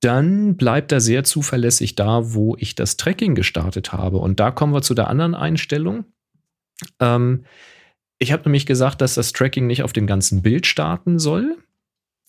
dann 0.00 0.56
bleibt 0.56 0.92
er 0.92 1.00
sehr 1.00 1.24
zuverlässig 1.24 1.94
da, 1.94 2.34
wo 2.34 2.56
ich 2.58 2.74
das 2.74 2.96
Tracking 2.96 3.34
gestartet 3.34 3.92
habe. 3.92 4.18
Und 4.18 4.40
da 4.40 4.50
kommen 4.50 4.74
wir 4.74 4.82
zu 4.82 4.94
der 4.94 5.08
anderen 5.08 5.34
Einstellung. 5.34 6.04
Ähm, 7.00 7.44
ich 8.18 8.32
habe 8.32 8.42
nämlich 8.44 8.66
gesagt, 8.66 9.00
dass 9.00 9.14
das 9.14 9.32
Tracking 9.32 9.66
nicht 9.66 9.84
auf 9.84 9.92
dem 9.92 10.06
ganzen 10.06 10.42
Bild 10.42 10.66
starten 10.66 11.18
soll 11.18 11.56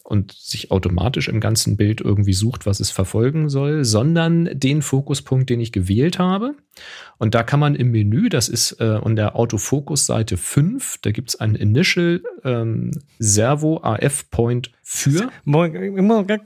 und 0.04 0.34
sich 0.34 0.70
automatisch 0.70 1.30
im 1.30 1.40
ganzen 1.40 1.78
Bild 1.78 2.02
irgendwie 2.02 2.34
sucht, 2.34 2.66
was 2.66 2.82
es 2.82 2.92
verfolgen 2.92 3.50
soll, 3.50 3.86
sondern 3.86 4.50
den 4.54 4.82
Fokuspunkt, 4.82 5.50
den 5.50 5.62
ich 5.62 5.72
gewählt 5.72 6.20
habe. 6.20 6.56
Und 7.20 7.36
da 7.36 7.44
kann 7.44 7.60
man 7.60 7.74
im 7.74 7.92
Menü, 7.92 8.28
das 8.28 8.50
ist 8.50 8.82
äh, 8.82 9.00
an 9.02 9.16
der 9.16 9.38
Autofokus-Seite 9.38 10.36
5, 10.36 10.98
da 11.02 11.12
gibt 11.12 11.30
es 11.30 11.40
einen 11.40 11.56
Initial 11.56 12.22
ähm, 12.44 12.92
Servo 13.18 13.80
AF 13.82 14.30
Point 14.30 14.72
für. 14.82 15.30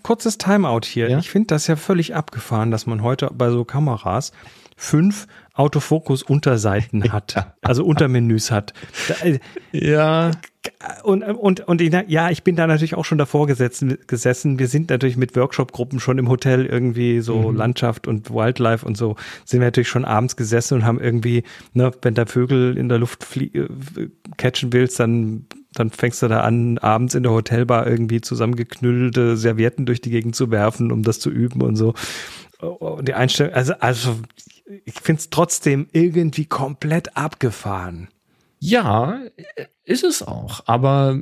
Kurzes 0.04 0.38
Timeout 0.38 0.82
hier. 0.86 1.10
Ja? 1.10 1.18
Ich 1.18 1.32
finde 1.32 1.48
das 1.48 1.66
ja 1.66 1.76
völlig 1.76 2.14
abgefahren, 2.14 2.70
dass 2.70 2.86
man 2.86 3.02
heute 3.02 3.32
bei 3.34 3.50
so 3.50 3.66
Kameras 3.66 4.34
fünf 4.76 5.28
Autofokus-Unterseiten 5.58 7.04
hat, 7.12 7.54
also 7.62 7.84
Untermenüs 7.84 8.52
hat. 8.52 8.74
Äh, 9.24 9.40
ja. 9.72 10.32
Und, 11.04 11.24
und, 11.24 11.62
und 11.62 11.82
ja, 11.82 12.30
ich 12.30 12.44
bin 12.44 12.58
da 12.58 12.68
natürlich 12.68 12.96
auch 12.96 13.06
schon 13.06 13.18
davor 13.18 13.48
gesetzen, 13.48 13.98
gesessen. 14.06 14.60
Wir 14.60 14.68
sind 14.68 14.90
natürlich 14.90 15.16
mit 15.16 15.36
Workshop-Gruppen 15.36 16.02
schon 16.02 16.18
im 16.18 16.28
Hotel 16.28 16.66
irgendwie 16.66 17.22
so 17.22 17.52
mhm. 17.52 17.56
Landschaft 17.56 18.06
und 18.06 18.32
Wildlife 18.32 18.86
und 18.86 18.98
so 18.98 19.16
sind 19.46 19.62
wir 19.62 19.68
natürlich 19.68 19.88
schon 19.88 20.04
abends 20.04 20.36
gesessen 20.36 20.76
und 20.76 20.86
haben 20.86 21.00
irgendwie, 21.00 21.44
ne, 21.74 21.92
wenn 22.02 22.16
da 22.16 22.26
Vögel 22.26 22.78
in 22.78 22.90
der 22.90 22.98
Luft 22.98 23.26
äh, 23.38 23.68
catchen 24.36 24.74
willst, 24.74 25.00
dann 25.00 25.46
dann 25.74 25.92
fängst 25.92 26.24
du 26.24 26.28
da 26.28 26.42
an, 26.42 26.80
abends 26.80 27.14
in 27.14 27.24
der 27.24 27.32
Hotelbar 27.32 27.86
irgendwie 27.88 28.22
zusammengeknüllte 28.22 29.38
Servietten 29.38 29.86
durch 29.86 30.02
die 30.02 30.10
Gegend 30.10 30.36
zu 30.36 30.50
werfen, 30.50 30.92
um 30.92 31.04
das 31.04 31.20
zu 31.20 31.30
üben 31.30 31.62
und 31.62 31.76
so. 31.76 31.94
Und 32.60 33.08
die 33.08 33.14
Einstellung, 33.14 33.54
also, 33.54 33.74
also 33.80 34.18
ich 34.86 34.96
finde 34.96 35.20
es 35.20 35.30
trotzdem 35.30 35.88
irgendwie 35.92 36.46
komplett 36.46 37.16
abgefahren. 37.16 38.10
Ja, 38.60 39.20
ist 39.84 40.04
es 40.04 40.24
auch. 40.24 40.64
Aber 40.66 41.22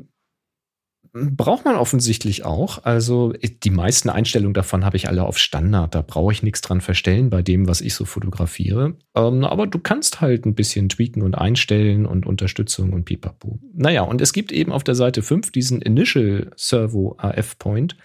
braucht 1.16 1.64
man 1.64 1.76
offensichtlich 1.76 2.44
auch. 2.44 2.84
Also 2.84 3.34
die 3.64 3.70
meisten 3.70 4.10
Einstellungen 4.10 4.54
davon 4.54 4.84
habe 4.84 4.98
ich 4.98 5.08
alle 5.08 5.24
auf 5.24 5.38
Standard. 5.38 5.96
Da 5.96 6.02
brauche 6.02 6.34
ich 6.34 6.44
nichts 6.44 6.62
dran 6.62 6.82
verstellen 6.82 7.30
bei 7.30 7.42
dem, 7.42 7.68
was 7.68 7.82
ich 7.82 7.94
so 7.94 8.04
fotografiere. 8.04 8.96
Ähm, 9.16 9.46
aber 9.46 9.68
du 9.68 9.80
kannst 9.80 10.20
halt 10.20 10.46
ein 10.46 10.56
bisschen 10.56 10.90
tweaken 10.90 11.22
und 11.22 11.36
einstellen 11.36 12.06
und 12.06 12.26
Unterstützung 12.26 12.92
und 12.92 13.06
pipapo. 13.06 13.60
Naja, 13.74 14.02
und 14.02 14.20
es 14.22 14.34
gibt 14.34 14.52
eben 14.52 14.74
auf 14.74 14.84
der 14.84 14.96
Seite 14.96 15.22
5 15.22 15.52
diesen 15.52 15.82
Initial 15.82 16.52
Servo 16.58 17.16
AF 17.18 17.58
Point. 17.60 17.96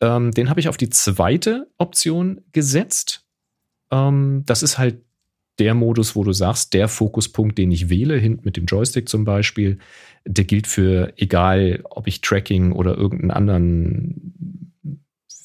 Ähm, 0.00 0.30
den 0.32 0.48
habe 0.48 0.60
ich 0.60 0.68
auf 0.68 0.78
die 0.78 0.90
zweite 0.90 1.68
Option 1.76 2.40
gesetzt. 2.52 3.23
Ähm, 3.94 4.42
das 4.46 4.62
ist 4.62 4.78
halt 4.78 4.98
der 5.58 5.74
Modus, 5.74 6.16
wo 6.16 6.24
du 6.24 6.32
sagst, 6.32 6.74
der 6.74 6.88
Fokuspunkt, 6.88 7.58
den 7.58 7.70
ich 7.70 7.88
wähle, 7.88 8.18
hinten 8.18 8.42
mit 8.44 8.56
dem 8.56 8.66
Joystick 8.66 9.08
zum 9.08 9.24
Beispiel, 9.24 9.78
der 10.24 10.44
gilt 10.44 10.66
für 10.66 11.12
egal, 11.16 11.84
ob 11.90 12.08
ich 12.08 12.20
Tracking 12.20 12.72
oder 12.72 12.96
irgendeinen 12.96 13.30
anderen, 13.30 14.70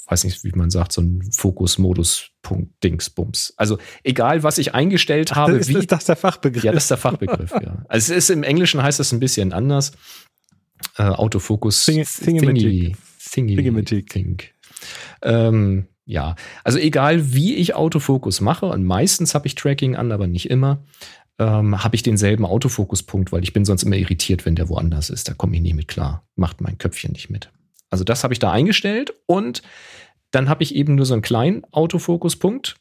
weiß 0.07 0.23
nicht, 0.23 0.43
wie 0.43 0.51
man 0.55 0.71
sagt, 0.71 0.93
so 0.93 1.01
ein 1.01 1.21
Fokus-Modus, 1.31 2.31
Punkt, 2.41 2.83
Dingsbums. 2.83 3.53
Also 3.57 3.77
egal, 4.03 4.41
was 4.41 4.57
ich 4.57 4.73
eingestellt 4.73 5.35
habe. 5.35 5.57
Ist, 5.57 5.69
wie, 5.69 5.77
ist 5.77 5.91
das 5.91 6.05
der 6.05 6.15
Fachbegriff? 6.15 6.63
Ja, 6.63 6.71
das 6.71 6.85
ist 6.85 6.91
der 6.91 6.97
Fachbegriff, 6.97 7.51
ja. 7.61 7.85
Also 7.87 8.13
es 8.13 8.17
ist 8.17 8.29
im 8.31 8.41
Englischen 8.41 8.81
heißt 8.81 8.99
das 8.99 9.11
ein 9.11 9.19
bisschen 9.19 9.53
anders. 9.53 9.91
Äh, 10.97 11.03
Autofokus 11.03 11.85
Thing, 11.85 12.03
Thingy, 12.03 12.39
Thingy, 13.19 13.55
Thingy, 13.55 14.05
Think. 14.05 14.53
Ähm, 15.21 15.87
ja, 16.09 16.35
also 16.63 16.79
egal 16.79 17.35
wie 17.35 17.53
ich 17.53 17.75
Autofokus 17.75 18.41
mache, 18.41 18.65
und 18.65 18.83
meistens 18.83 19.35
habe 19.35 19.45
ich 19.45 19.53
Tracking 19.53 19.95
an, 19.95 20.11
aber 20.11 20.25
nicht 20.25 20.49
immer, 20.49 20.83
ähm, 21.37 21.83
habe 21.83 21.95
ich 21.95 22.01
denselben 22.01 22.45
Autofokuspunkt, 22.47 23.31
weil 23.31 23.43
ich 23.43 23.53
bin 23.53 23.63
sonst 23.63 23.83
immer 23.83 23.95
irritiert, 23.95 24.43
wenn 24.43 24.55
der 24.55 24.69
woanders 24.69 25.11
ist. 25.11 25.29
Da 25.29 25.35
komme 25.35 25.55
ich 25.55 25.61
nie 25.61 25.75
mit 25.75 25.87
klar. 25.87 26.23
Macht 26.35 26.61
mein 26.61 26.79
Köpfchen 26.79 27.11
nicht 27.11 27.29
mit. 27.29 27.51
Also 27.91 28.03
das 28.03 28.23
habe 28.23 28.33
ich 28.33 28.39
da 28.39 28.51
eingestellt 28.51 29.13
und 29.27 29.61
dann 30.31 30.49
habe 30.49 30.63
ich 30.63 30.73
eben 30.73 30.95
nur 30.95 31.05
so 31.05 31.13
einen 31.13 31.21
kleinen 31.21 31.63
Autofokuspunkt, 31.71 32.77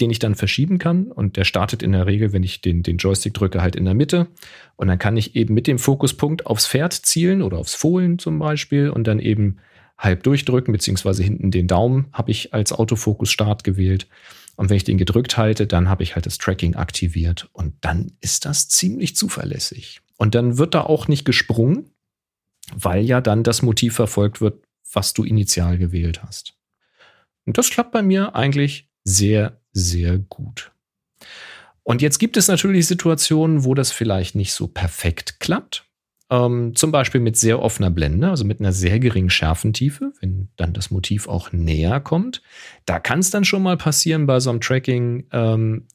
den 0.00 0.10
ich 0.10 0.18
dann 0.18 0.34
verschieben 0.34 0.78
kann. 0.78 1.12
Und 1.12 1.36
der 1.36 1.44
startet 1.44 1.82
in 1.82 1.92
der 1.92 2.06
Regel, 2.06 2.32
wenn 2.32 2.42
ich 2.42 2.62
den, 2.62 2.82
den 2.82 2.96
Joystick 2.96 3.34
drücke, 3.34 3.60
halt 3.60 3.76
in 3.76 3.84
der 3.84 3.94
Mitte. 3.94 4.28
Und 4.76 4.88
dann 4.88 4.98
kann 4.98 5.18
ich 5.18 5.36
eben 5.36 5.52
mit 5.52 5.66
dem 5.66 5.78
Fokuspunkt 5.78 6.46
aufs 6.46 6.66
Pferd 6.66 6.94
zielen 6.94 7.42
oder 7.42 7.58
aufs 7.58 7.74
Fohlen 7.74 8.18
zum 8.18 8.38
Beispiel 8.38 8.88
und 8.88 9.06
dann 9.06 9.18
eben 9.18 9.58
halb 10.02 10.22
durchdrücken, 10.24 10.72
beziehungsweise 10.72 11.22
hinten 11.22 11.50
den 11.50 11.68
Daumen 11.68 12.08
habe 12.12 12.30
ich 12.30 12.52
als 12.52 12.72
Autofokus-Start 12.72 13.64
gewählt. 13.64 14.08
Und 14.56 14.68
wenn 14.68 14.76
ich 14.76 14.84
den 14.84 14.98
gedrückt 14.98 15.36
halte, 15.36 15.66
dann 15.66 15.88
habe 15.88 16.02
ich 16.02 16.14
halt 16.14 16.26
das 16.26 16.38
Tracking 16.38 16.74
aktiviert 16.74 17.48
und 17.52 17.74
dann 17.80 18.12
ist 18.20 18.44
das 18.44 18.68
ziemlich 18.68 19.16
zuverlässig. 19.16 20.02
Und 20.18 20.34
dann 20.34 20.58
wird 20.58 20.74
da 20.74 20.82
auch 20.82 21.08
nicht 21.08 21.24
gesprungen, 21.24 21.90
weil 22.74 23.04
ja 23.04 23.20
dann 23.20 23.44
das 23.44 23.62
Motiv 23.62 23.94
verfolgt 23.94 24.40
wird, 24.40 24.62
was 24.92 25.14
du 25.14 25.24
initial 25.24 25.78
gewählt 25.78 26.22
hast. 26.22 26.54
Und 27.46 27.56
das 27.58 27.70
klappt 27.70 27.92
bei 27.92 28.02
mir 28.02 28.34
eigentlich 28.34 28.90
sehr, 29.04 29.60
sehr 29.72 30.18
gut. 30.18 30.72
Und 31.82 32.02
jetzt 32.02 32.18
gibt 32.18 32.36
es 32.36 32.48
natürlich 32.48 32.86
Situationen, 32.86 33.64
wo 33.64 33.74
das 33.74 33.90
vielleicht 33.90 34.34
nicht 34.34 34.52
so 34.52 34.68
perfekt 34.68 35.40
klappt. 35.40 35.84
Ähm, 36.32 36.74
zum 36.74 36.92
Beispiel 36.92 37.20
mit 37.20 37.36
sehr 37.36 37.60
offener 37.60 37.90
Blende, 37.90 38.30
also 38.30 38.46
mit 38.46 38.58
einer 38.58 38.72
sehr 38.72 38.98
geringen 38.98 39.28
Schärfentiefe, 39.28 40.14
wenn 40.22 40.48
dann 40.56 40.72
das 40.72 40.90
Motiv 40.90 41.28
auch 41.28 41.52
näher 41.52 42.00
kommt. 42.00 42.40
Da 42.86 42.98
kann 42.98 43.18
es 43.18 43.28
dann 43.28 43.44
schon 43.44 43.62
mal 43.62 43.76
passieren 43.76 44.24
bei 44.24 44.40
so 44.40 44.48
einem 44.48 44.62
Tracking, 44.62 45.26
ähm, 45.30 45.86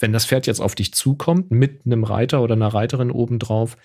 wenn 0.00 0.12
das 0.12 0.26
Pferd 0.26 0.46
jetzt 0.46 0.60
auf 0.60 0.74
dich 0.74 0.92
zukommt, 0.92 1.50
mit 1.50 1.86
einem 1.86 2.04
Reiter 2.04 2.42
oder 2.42 2.56
einer 2.56 2.74
Reiterin 2.74 3.10
obendrauf, 3.10 3.78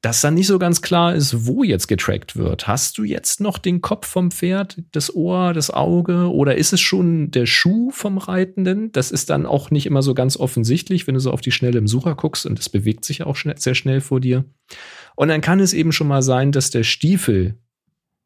dass 0.00 0.22
dann 0.22 0.32
nicht 0.32 0.46
so 0.46 0.58
ganz 0.58 0.80
klar 0.80 1.14
ist, 1.14 1.44
wo 1.46 1.64
jetzt 1.64 1.86
getrackt 1.86 2.36
wird. 2.36 2.66
Hast 2.66 2.96
du 2.96 3.04
jetzt 3.04 3.42
noch 3.42 3.58
den 3.58 3.82
Kopf 3.82 4.06
vom 4.06 4.30
Pferd, 4.30 4.78
das 4.92 5.14
Ohr, 5.14 5.52
das 5.52 5.70
Auge 5.70 6.32
oder 6.32 6.56
ist 6.56 6.72
es 6.72 6.80
schon 6.80 7.30
der 7.30 7.44
Schuh 7.44 7.90
vom 7.90 8.16
Reitenden? 8.16 8.90
Das 8.92 9.10
ist 9.10 9.28
dann 9.28 9.44
auch 9.44 9.70
nicht 9.70 9.84
immer 9.84 10.00
so 10.00 10.14
ganz 10.14 10.38
offensichtlich, 10.38 11.06
wenn 11.06 11.14
du 11.14 11.20
so 11.20 11.30
auf 11.30 11.42
die 11.42 11.52
Schnelle 11.52 11.76
im 11.76 11.88
Sucher 11.88 12.14
guckst 12.14 12.46
und 12.46 12.58
es 12.58 12.70
bewegt 12.70 13.04
sich 13.04 13.24
auch 13.24 13.36
sehr 13.36 13.74
schnell 13.74 14.00
vor 14.00 14.20
dir. 14.20 14.46
Und 15.20 15.28
dann 15.28 15.42
kann 15.42 15.60
es 15.60 15.74
eben 15.74 15.92
schon 15.92 16.08
mal 16.08 16.22
sein, 16.22 16.50
dass 16.50 16.70
der 16.70 16.82
Stiefel 16.82 17.58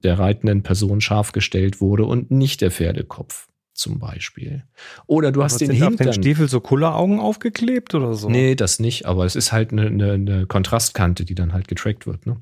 der 0.04 0.16
reitenden 0.16 0.62
Person 0.62 1.00
scharf 1.00 1.32
gestellt 1.32 1.80
wurde 1.80 2.04
und 2.04 2.30
nicht 2.30 2.60
der 2.60 2.70
Pferdekopf. 2.70 3.48
zum 3.72 3.98
Beispiel. 3.98 4.62
Oder 5.08 5.32
du 5.32 5.42
hast 5.42 5.60
den 5.60 5.72
sind 5.72 5.82
auf 5.82 5.88
Hintern. 5.88 6.06
den 6.06 6.12
Stiefel 6.12 6.48
so 6.48 6.60
Kulleraugen 6.60 7.18
aufgeklebt 7.18 7.96
oder 7.96 8.14
so? 8.14 8.30
Nee, 8.30 8.54
das 8.54 8.78
nicht, 8.78 9.06
aber 9.06 9.24
es 9.24 9.34
ist 9.34 9.50
halt 9.50 9.72
eine, 9.72 9.86
eine, 9.86 10.12
eine 10.12 10.46
Kontrastkante, 10.46 11.24
die 11.24 11.34
dann 11.34 11.52
halt 11.52 11.66
getrackt 11.66 12.06
wird. 12.06 12.26
Ne? 12.26 12.36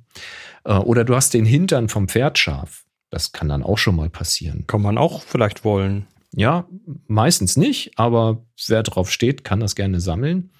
Äh, 0.64 0.74
Oder 0.74 1.04
du 1.04 1.16
hast 1.16 1.32
den 1.32 1.46
Hintern 1.46 1.88
vom 1.88 2.08
Pferd 2.08 2.36
scharf. 2.36 2.84
Das 3.08 3.32
kann 3.32 3.48
dann 3.48 3.62
auch 3.62 3.78
schon 3.78 3.96
mal 3.96 4.10
passieren. 4.10 4.66
Kann 4.66 4.82
man 4.82 4.98
auch 4.98 5.22
vielleicht 5.22 5.64
wollen. 5.64 6.06
Ja, 6.34 6.66
meistens 7.08 7.56
nicht, 7.56 7.98
aber 7.98 8.44
wer 8.66 8.82
drauf 8.82 9.10
steht, 9.10 9.44
kann 9.44 9.60
das 9.60 9.74
gerne 9.74 9.98
sammeln. 10.00 10.50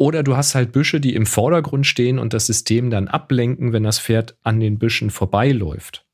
Oder 0.00 0.22
du 0.22 0.34
hast 0.34 0.54
halt 0.54 0.72
Büsche, 0.72 0.98
die 0.98 1.14
im 1.14 1.26
Vordergrund 1.26 1.86
stehen 1.86 2.18
und 2.18 2.32
das 2.32 2.46
System 2.46 2.88
dann 2.88 3.06
ablenken, 3.06 3.74
wenn 3.74 3.82
das 3.82 4.00
Pferd 4.00 4.34
an 4.42 4.58
den 4.58 4.78
Büschen 4.78 5.10
vorbeiläuft. 5.10 6.06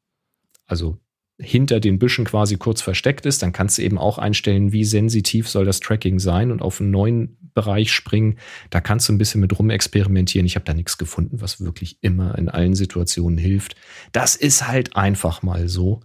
Also 0.66 0.98
hinter 1.38 1.78
den 1.78 2.00
Büschen 2.00 2.24
quasi 2.24 2.56
kurz 2.56 2.82
versteckt 2.82 3.26
ist, 3.26 3.44
dann 3.44 3.52
kannst 3.52 3.78
du 3.78 3.82
eben 3.82 3.96
auch 3.96 4.18
einstellen, 4.18 4.72
wie 4.72 4.84
sensitiv 4.84 5.48
soll 5.48 5.64
das 5.64 5.78
Tracking 5.78 6.18
sein 6.18 6.50
und 6.50 6.62
auf 6.62 6.80
einen 6.80 6.90
neuen 6.90 7.36
Bereich 7.54 7.92
springen. 7.92 8.40
Da 8.70 8.80
kannst 8.80 9.08
du 9.08 9.12
ein 9.12 9.18
bisschen 9.18 9.40
mit 9.40 9.56
rumexperimentieren. 9.56 10.46
Ich 10.46 10.56
habe 10.56 10.64
da 10.64 10.74
nichts 10.74 10.98
gefunden, 10.98 11.40
was 11.40 11.60
wirklich 11.60 11.98
immer 12.00 12.36
in 12.38 12.48
allen 12.48 12.74
Situationen 12.74 13.38
hilft. 13.38 13.76
Das 14.10 14.34
ist 14.34 14.66
halt 14.66 14.96
einfach 14.96 15.44
mal 15.44 15.68
so. 15.68 16.00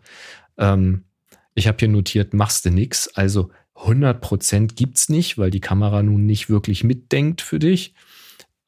Ähm, 0.59 1.05
ich 1.55 1.67
habe 1.67 1.77
hier 1.79 1.87
notiert, 1.87 2.35
machst 2.35 2.63
du 2.63 2.69
nix. 2.69 3.07
Also 3.07 3.49
100% 3.85 4.75
gibt's 4.75 5.09
nicht, 5.09 5.37
weil 5.37 5.51
die 5.51 5.59
Kamera 5.59 6.03
nun 6.03 6.25
nicht 6.25 6.49
wirklich 6.49 6.83
mitdenkt 6.83 7.41
für 7.41 7.59
dich. 7.59 7.93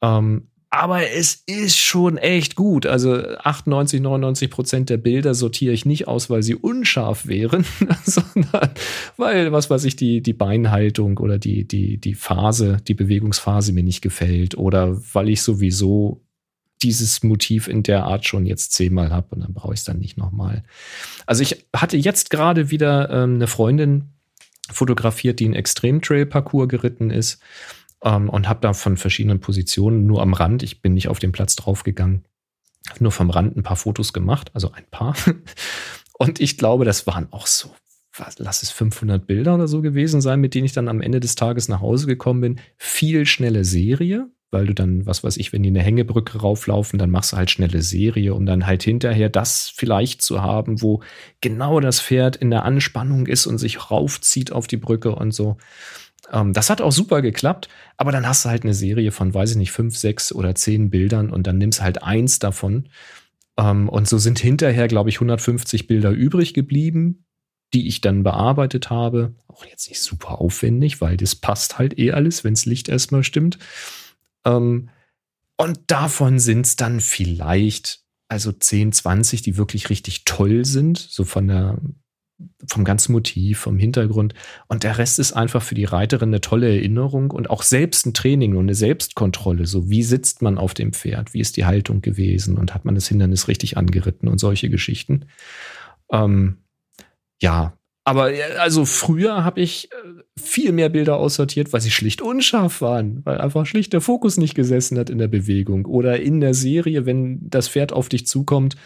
Ähm, 0.02 0.48
aber 0.74 1.08
es 1.08 1.44
ist 1.46 1.78
schon 1.78 2.18
echt 2.18 2.56
gut. 2.56 2.84
Also 2.84 3.14
98, 3.14 4.00
99 4.00 4.50
Prozent 4.50 4.90
der 4.90 4.96
Bilder 4.96 5.32
sortiere 5.34 5.72
ich 5.72 5.86
nicht 5.86 6.08
aus, 6.08 6.30
weil 6.30 6.42
sie 6.42 6.56
unscharf 6.56 7.28
wären, 7.28 7.64
sondern 8.04 8.70
weil, 9.16 9.52
was 9.52 9.70
weiß 9.70 9.84
ich, 9.84 9.94
die, 9.94 10.20
die 10.20 10.32
Beinhaltung 10.32 11.18
oder 11.18 11.38
die, 11.38 11.66
die, 11.66 11.98
die 11.98 12.14
Phase, 12.14 12.78
die 12.88 12.94
Bewegungsphase 12.94 13.72
mir 13.72 13.84
nicht 13.84 14.02
gefällt 14.02 14.56
oder 14.56 15.00
weil 15.12 15.28
ich 15.28 15.42
sowieso 15.42 16.24
dieses 16.82 17.22
Motiv 17.22 17.68
in 17.68 17.84
der 17.84 18.04
Art 18.04 18.26
schon 18.26 18.44
jetzt 18.44 18.72
zehnmal 18.72 19.10
habe 19.10 19.36
und 19.36 19.42
dann 19.42 19.54
brauche 19.54 19.74
ich 19.74 19.80
es 19.80 19.84
dann 19.84 20.00
nicht 20.00 20.18
nochmal. 20.18 20.64
Also 21.24 21.42
ich 21.42 21.66
hatte 21.74 21.96
jetzt 21.96 22.30
gerade 22.30 22.72
wieder 22.72 23.10
ähm, 23.10 23.36
eine 23.36 23.46
Freundin 23.46 24.13
fotografiert, 24.72 25.40
die 25.40 25.44
einen 25.44 25.54
Extrem-Trail-Parcours 25.54 26.68
geritten 26.68 27.10
ist 27.10 27.40
ähm, 28.02 28.28
und 28.28 28.48
habe 28.48 28.60
da 28.60 28.72
von 28.72 28.96
verschiedenen 28.96 29.40
Positionen 29.40 30.06
nur 30.06 30.22
am 30.22 30.34
Rand, 30.34 30.62
ich 30.62 30.82
bin 30.82 30.94
nicht 30.94 31.08
auf 31.08 31.18
den 31.18 31.32
Platz 31.32 31.56
draufgegangen, 31.56 32.24
nur 33.00 33.12
vom 33.12 33.30
Rand 33.30 33.56
ein 33.56 33.62
paar 33.62 33.76
Fotos 33.76 34.12
gemacht, 34.12 34.50
also 34.54 34.72
ein 34.72 34.86
paar. 34.90 35.14
Und 36.16 36.40
ich 36.40 36.58
glaube, 36.58 36.84
das 36.84 37.08
waren 37.08 37.32
auch 37.32 37.48
so, 37.48 37.74
was, 38.16 38.38
lass 38.38 38.62
es 38.62 38.70
500 38.70 39.26
Bilder 39.26 39.54
oder 39.56 39.66
so 39.66 39.82
gewesen 39.82 40.20
sein, 40.20 40.40
mit 40.40 40.54
denen 40.54 40.66
ich 40.66 40.72
dann 40.72 40.88
am 40.88 41.00
Ende 41.00 41.18
des 41.18 41.34
Tages 41.34 41.68
nach 41.68 41.80
Hause 41.80 42.06
gekommen 42.06 42.40
bin. 42.40 42.60
Viel 42.76 43.26
schnelle 43.26 43.64
Serie, 43.64 44.28
weil 44.54 44.66
du 44.66 44.72
dann, 44.72 45.04
was 45.04 45.22
weiß 45.22 45.36
ich, 45.36 45.52
wenn 45.52 45.62
die 45.62 45.68
eine 45.68 45.82
Hängebrücke 45.82 46.38
rauflaufen, 46.38 46.98
dann 46.98 47.10
machst 47.10 47.32
du 47.32 47.36
halt 47.36 47.50
schnelle 47.50 47.82
Serie, 47.82 48.32
um 48.32 48.46
dann 48.46 48.66
halt 48.66 48.84
hinterher 48.84 49.28
das 49.28 49.70
vielleicht 49.74 50.22
zu 50.22 50.42
haben, 50.42 50.80
wo 50.80 51.02
genau 51.42 51.80
das 51.80 52.00
Pferd 52.00 52.36
in 52.36 52.50
der 52.50 52.64
Anspannung 52.64 53.26
ist 53.26 53.46
und 53.46 53.58
sich 53.58 53.90
raufzieht 53.90 54.52
auf 54.52 54.66
die 54.66 54.76
Brücke 54.78 55.14
und 55.14 55.32
so. 55.32 55.58
Ähm, 56.32 56.52
das 56.52 56.70
hat 56.70 56.80
auch 56.80 56.92
super 56.92 57.20
geklappt, 57.20 57.68
aber 57.96 58.12
dann 58.12 58.26
hast 58.26 58.44
du 58.44 58.48
halt 58.48 58.62
eine 58.62 58.74
Serie 58.74 59.10
von, 59.10 59.34
weiß 59.34 59.50
ich 59.50 59.56
nicht, 59.56 59.72
fünf, 59.72 59.96
sechs 59.96 60.32
oder 60.32 60.54
zehn 60.54 60.88
Bildern 60.88 61.30
und 61.30 61.46
dann 61.46 61.58
nimmst 61.58 61.82
halt 61.82 62.02
eins 62.02 62.38
davon. 62.38 62.88
Ähm, 63.58 63.88
und 63.88 64.08
so 64.08 64.18
sind 64.18 64.38
hinterher, 64.38 64.86
glaube 64.86 65.10
ich, 65.10 65.16
150 65.16 65.88
Bilder 65.88 66.10
übrig 66.10 66.54
geblieben, 66.54 67.24
die 67.74 67.88
ich 67.88 68.00
dann 68.00 68.22
bearbeitet 68.22 68.88
habe. 68.88 69.34
Auch 69.48 69.66
jetzt 69.66 69.88
nicht 69.88 70.00
super 70.00 70.40
aufwendig, 70.40 71.00
weil 71.00 71.16
das 71.16 71.34
passt 71.34 71.76
halt 71.76 71.98
eh 71.98 72.12
alles, 72.12 72.44
wenns 72.44 72.66
Licht 72.66 72.88
erstmal 72.88 73.24
stimmt. 73.24 73.58
Ähm, 74.44 74.90
und 75.56 75.80
davon 75.86 76.38
sind 76.38 76.66
es 76.66 76.76
dann 76.76 77.00
vielleicht, 77.00 78.00
also 78.28 78.52
10, 78.52 78.92
20, 78.92 79.42
die 79.42 79.56
wirklich 79.56 79.90
richtig 79.90 80.24
toll 80.24 80.64
sind, 80.64 80.98
so 80.98 81.24
von 81.24 81.46
der, 81.46 81.78
vom 82.68 82.84
ganzen 82.84 83.12
Motiv, 83.12 83.60
vom 83.60 83.78
Hintergrund. 83.78 84.34
Und 84.66 84.82
der 84.82 84.98
Rest 84.98 85.18
ist 85.18 85.32
einfach 85.32 85.62
für 85.62 85.76
die 85.76 85.84
Reiterin 85.84 86.30
eine 86.30 86.40
tolle 86.40 86.68
Erinnerung 86.68 87.30
und 87.30 87.48
auch 87.50 87.62
selbst 87.62 88.06
ein 88.06 88.14
Training 88.14 88.56
und 88.56 88.64
eine 88.64 88.74
Selbstkontrolle. 88.74 89.66
So, 89.66 89.88
wie 89.88 90.02
sitzt 90.02 90.42
man 90.42 90.58
auf 90.58 90.74
dem 90.74 90.92
Pferd? 90.92 91.34
Wie 91.34 91.40
ist 91.40 91.56
die 91.56 91.64
Haltung 91.64 92.00
gewesen? 92.00 92.58
Und 92.58 92.74
hat 92.74 92.84
man 92.84 92.96
das 92.96 93.06
Hindernis 93.06 93.46
richtig 93.46 93.76
angeritten 93.76 94.28
und 94.28 94.38
solche 94.38 94.68
Geschichten? 94.70 95.26
Ähm, 96.10 96.58
ja, 97.40 97.78
aber 98.04 98.32
äh, 98.32 98.56
also 98.58 98.84
früher 98.84 99.44
habe 99.44 99.60
ich 99.60 99.90
äh, 99.90 99.96
viel 100.38 100.72
mehr 100.72 100.90
Bilder 100.90 101.16
aussortiert, 101.16 101.72
weil 101.72 101.80
sie 101.80 101.90
schlicht 101.90 102.20
unscharf 102.20 102.80
waren, 102.82 103.22
weil 103.24 103.38
einfach 103.38 103.64
schlicht 103.64 103.92
der 103.94 104.02
Fokus 104.02 104.36
nicht 104.36 104.54
gesessen 104.54 104.98
hat 104.98 105.08
in 105.08 105.18
der 105.18 105.28
Bewegung 105.28 105.86
oder 105.86 106.20
in 106.20 106.40
der 106.40 106.52
Serie, 106.52 107.06
wenn 107.06 107.48
das 107.48 107.68
Pferd 107.68 107.92
auf 107.92 108.10
dich 108.10 108.26
zukommt, 108.26 108.76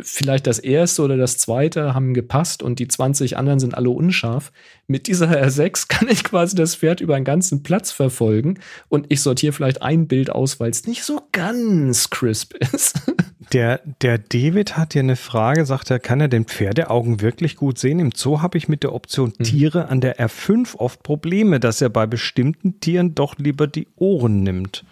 vielleicht 0.00 0.46
das 0.46 0.60
erste 0.60 1.02
oder 1.02 1.16
das 1.16 1.38
zweite 1.38 1.92
haben 1.92 2.14
gepasst 2.14 2.62
und 2.62 2.78
die 2.78 2.86
20 2.86 3.36
anderen 3.36 3.58
sind 3.58 3.74
alle 3.74 3.90
unscharf. 3.90 4.52
Mit 4.86 5.08
dieser 5.08 5.28
R6 5.44 5.88
kann 5.88 6.08
ich 6.08 6.22
quasi 6.22 6.54
das 6.54 6.76
Pferd 6.76 7.00
über 7.00 7.16
einen 7.16 7.24
ganzen 7.24 7.64
Platz 7.64 7.90
verfolgen 7.90 8.60
und 8.88 9.06
ich 9.08 9.22
sortiere 9.22 9.52
vielleicht 9.52 9.82
ein 9.82 10.06
Bild 10.06 10.30
aus, 10.30 10.60
weil 10.60 10.70
es 10.70 10.86
nicht 10.86 11.02
so 11.02 11.22
ganz 11.32 12.10
crisp 12.10 12.54
ist. 12.72 13.00
Der, 13.52 13.80
der 14.02 14.18
David 14.18 14.76
hat 14.76 14.92
hier 14.92 15.00
eine 15.00 15.16
Frage, 15.16 15.64
sagt 15.64 15.90
er, 15.90 15.98
kann 15.98 16.20
er 16.20 16.28
den 16.28 16.44
Pferdeaugen 16.44 17.20
wirklich 17.20 17.56
gut 17.56 17.78
sehen? 17.78 17.98
Im 17.98 18.12
Zoo 18.14 18.42
habe 18.42 18.58
ich 18.58 18.68
mit 18.68 18.82
der 18.82 18.94
Option 18.94 19.32
Tiere 19.32 19.88
an 19.88 20.00
der 20.00 20.18
R5 20.18 20.76
oft 20.76 21.02
Probleme, 21.02 21.58
dass 21.58 21.80
er 21.80 21.88
bei 21.88 22.06
bestimmten 22.06 22.80
Tieren 22.80 23.14
doch 23.14 23.38
lieber 23.38 23.66
die 23.66 23.88
Ohren 23.96 24.42
nimmt. 24.42 24.84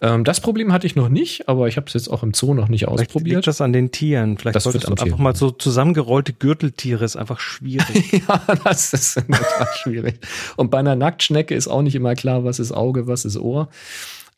Ähm, 0.00 0.24
das 0.24 0.40
Problem 0.40 0.72
hatte 0.72 0.86
ich 0.86 0.94
noch 0.96 1.08
nicht, 1.08 1.48
aber 1.48 1.66
ich 1.66 1.76
habe 1.76 1.86
es 1.88 1.94
jetzt 1.94 2.08
auch 2.08 2.22
im 2.22 2.32
Zoo 2.32 2.54
noch 2.54 2.68
nicht 2.68 2.84
Vielleicht 2.84 3.08
ausprobiert. 3.08 3.36
liegt 3.36 3.46
das 3.46 3.60
an 3.60 3.72
den 3.72 3.90
Tieren. 3.90 4.38
Vielleicht 4.38 4.56
Das 4.56 4.64
solltest 4.64 4.86
du 4.86 4.90
einfach 4.90 5.04
Tier 5.04 5.16
mal 5.16 5.34
so 5.34 5.50
zusammengerollte 5.50 6.32
Gürteltiere 6.32 7.04
ist 7.04 7.16
einfach 7.16 7.40
schwierig. 7.40 8.12
ja, 8.28 8.42
das 8.64 8.92
ist 8.92 9.16
in 9.16 9.26
der 9.28 9.40
Tat 9.40 9.74
schwierig. 9.82 10.20
Und 10.56 10.70
bei 10.70 10.78
einer 10.78 10.94
Nacktschnecke 10.94 11.54
ist 11.54 11.68
auch 11.68 11.82
nicht 11.82 11.96
immer 11.96 12.14
klar, 12.14 12.44
was 12.44 12.60
ist 12.60 12.72
Auge, 12.72 13.06
was 13.08 13.24
ist 13.24 13.36
Ohr. 13.36 13.68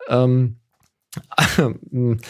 Ähm, 0.08 0.56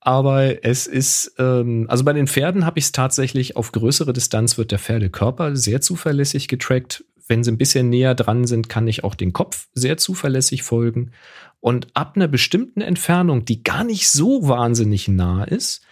aber 0.00 0.64
es 0.64 0.86
ist, 0.86 1.34
ähm, 1.38 1.86
also 1.88 2.04
bei 2.04 2.12
den 2.12 2.26
Pferden 2.26 2.64
habe 2.64 2.78
ich 2.78 2.86
es 2.86 2.92
tatsächlich 2.92 3.56
auf 3.56 3.72
größere 3.72 4.12
Distanz 4.12 4.56
wird 4.56 4.70
der 4.70 4.78
Pferdekörper 4.78 5.56
sehr 5.56 5.80
zuverlässig 5.80 6.48
getrackt. 6.48 7.04
Wenn 7.28 7.44
sie 7.44 7.52
ein 7.52 7.58
bisschen 7.58 7.90
näher 7.90 8.14
dran 8.14 8.46
sind, 8.46 8.68
kann 8.68 8.88
ich 8.88 9.04
auch 9.04 9.14
den 9.14 9.32
Kopf 9.32 9.68
sehr 9.74 9.98
zuverlässig 9.98 10.62
folgen. 10.62 11.12
Und 11.60 11.88
ab 11.92 12.14
einer 12.16 12.28
bestimmten 12.28 12.80
Entfernung, 12.80 13.44
die 13.44 13.62
gar 13.62 13.84
nicht 13.84 14.08
so 14.08 14.48
wahnsinnig 14.48 15.06
nah 15.08 15.44
ist, 15.44 15.82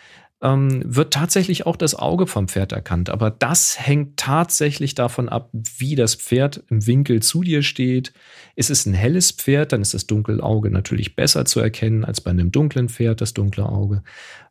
ähm, 0.41 0.83
wird 0.85 1.13
tatsächlich 1.13 1.67
auch 1.67 1.77
das 1.77 1.95
Auge 1.95 2.27
vom 2.27 2.49
Pferd 2.49 2.73
erkannt. 2.73 3.11
Aber 3.11 3.31
das 3.31 3.79
hängt 3.85 4.17
tatsächlich 4.17 4.95
davon 4.95 5.29
ab, 5.29 5.51
wie 5.53 5.97
das 5.97 6.15
Pferd 6.15 6.63
im 6.69 6.87
Winkel 6.87 7.21
zu 7.23 7.43
dir 7.43 7.63
steht. 7.63 8.13
Ist 8.55 8.71
es 8.71 8.87
ein 8.87 8.95
helles 8.95 9.33
Pferd, 9.33 9.73
dann 9.73 9.83
ist 9.83 9.95
das 9.95 10.07
dunkle 10.07 10.43
Auge 10.43 10.71
natürlich 10.71 11.17
besser 11.17 11.45
zu 11.45 11.61
erkennen 11.61 12.05
als 12.05 12.21
bei 12.21 12.31
einem 12.31 12.53
dunklen 12.53 12.89
Pferd, 12.89 13.21
das 13.21 13.35
dunkle 13.35 13.69
Auge. 13.69 14.03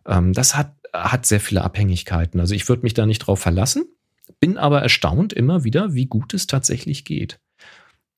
Ähm, 0.05 0.33
das 0.33 0.57
hat, 0.57 0.75
hat 0.93 1.25
sehr 1.25 1.39
viele 1.39 1.63
Abhängigkeiten. 1.63 2.39
Also 2.39 2.53
ich 2.53 2.67
würde 2.67 2.83
mich 2.83 2.93
da 2.93 3.05
nicht 3.05 3.19
drauf 3.19 3.39
verlassen, 3.39 3.85
bin 4.39 4.57
aber 4.57 4.81
erstaunt 4.81 5.31
immer 5.31 5.63
wieder, 5.63 5.93
wie 5.93 6.07
gut 6.07 6.33
es 6.33 6.47
tatsächlich 6.47 7.05
geht. 7.05 7.39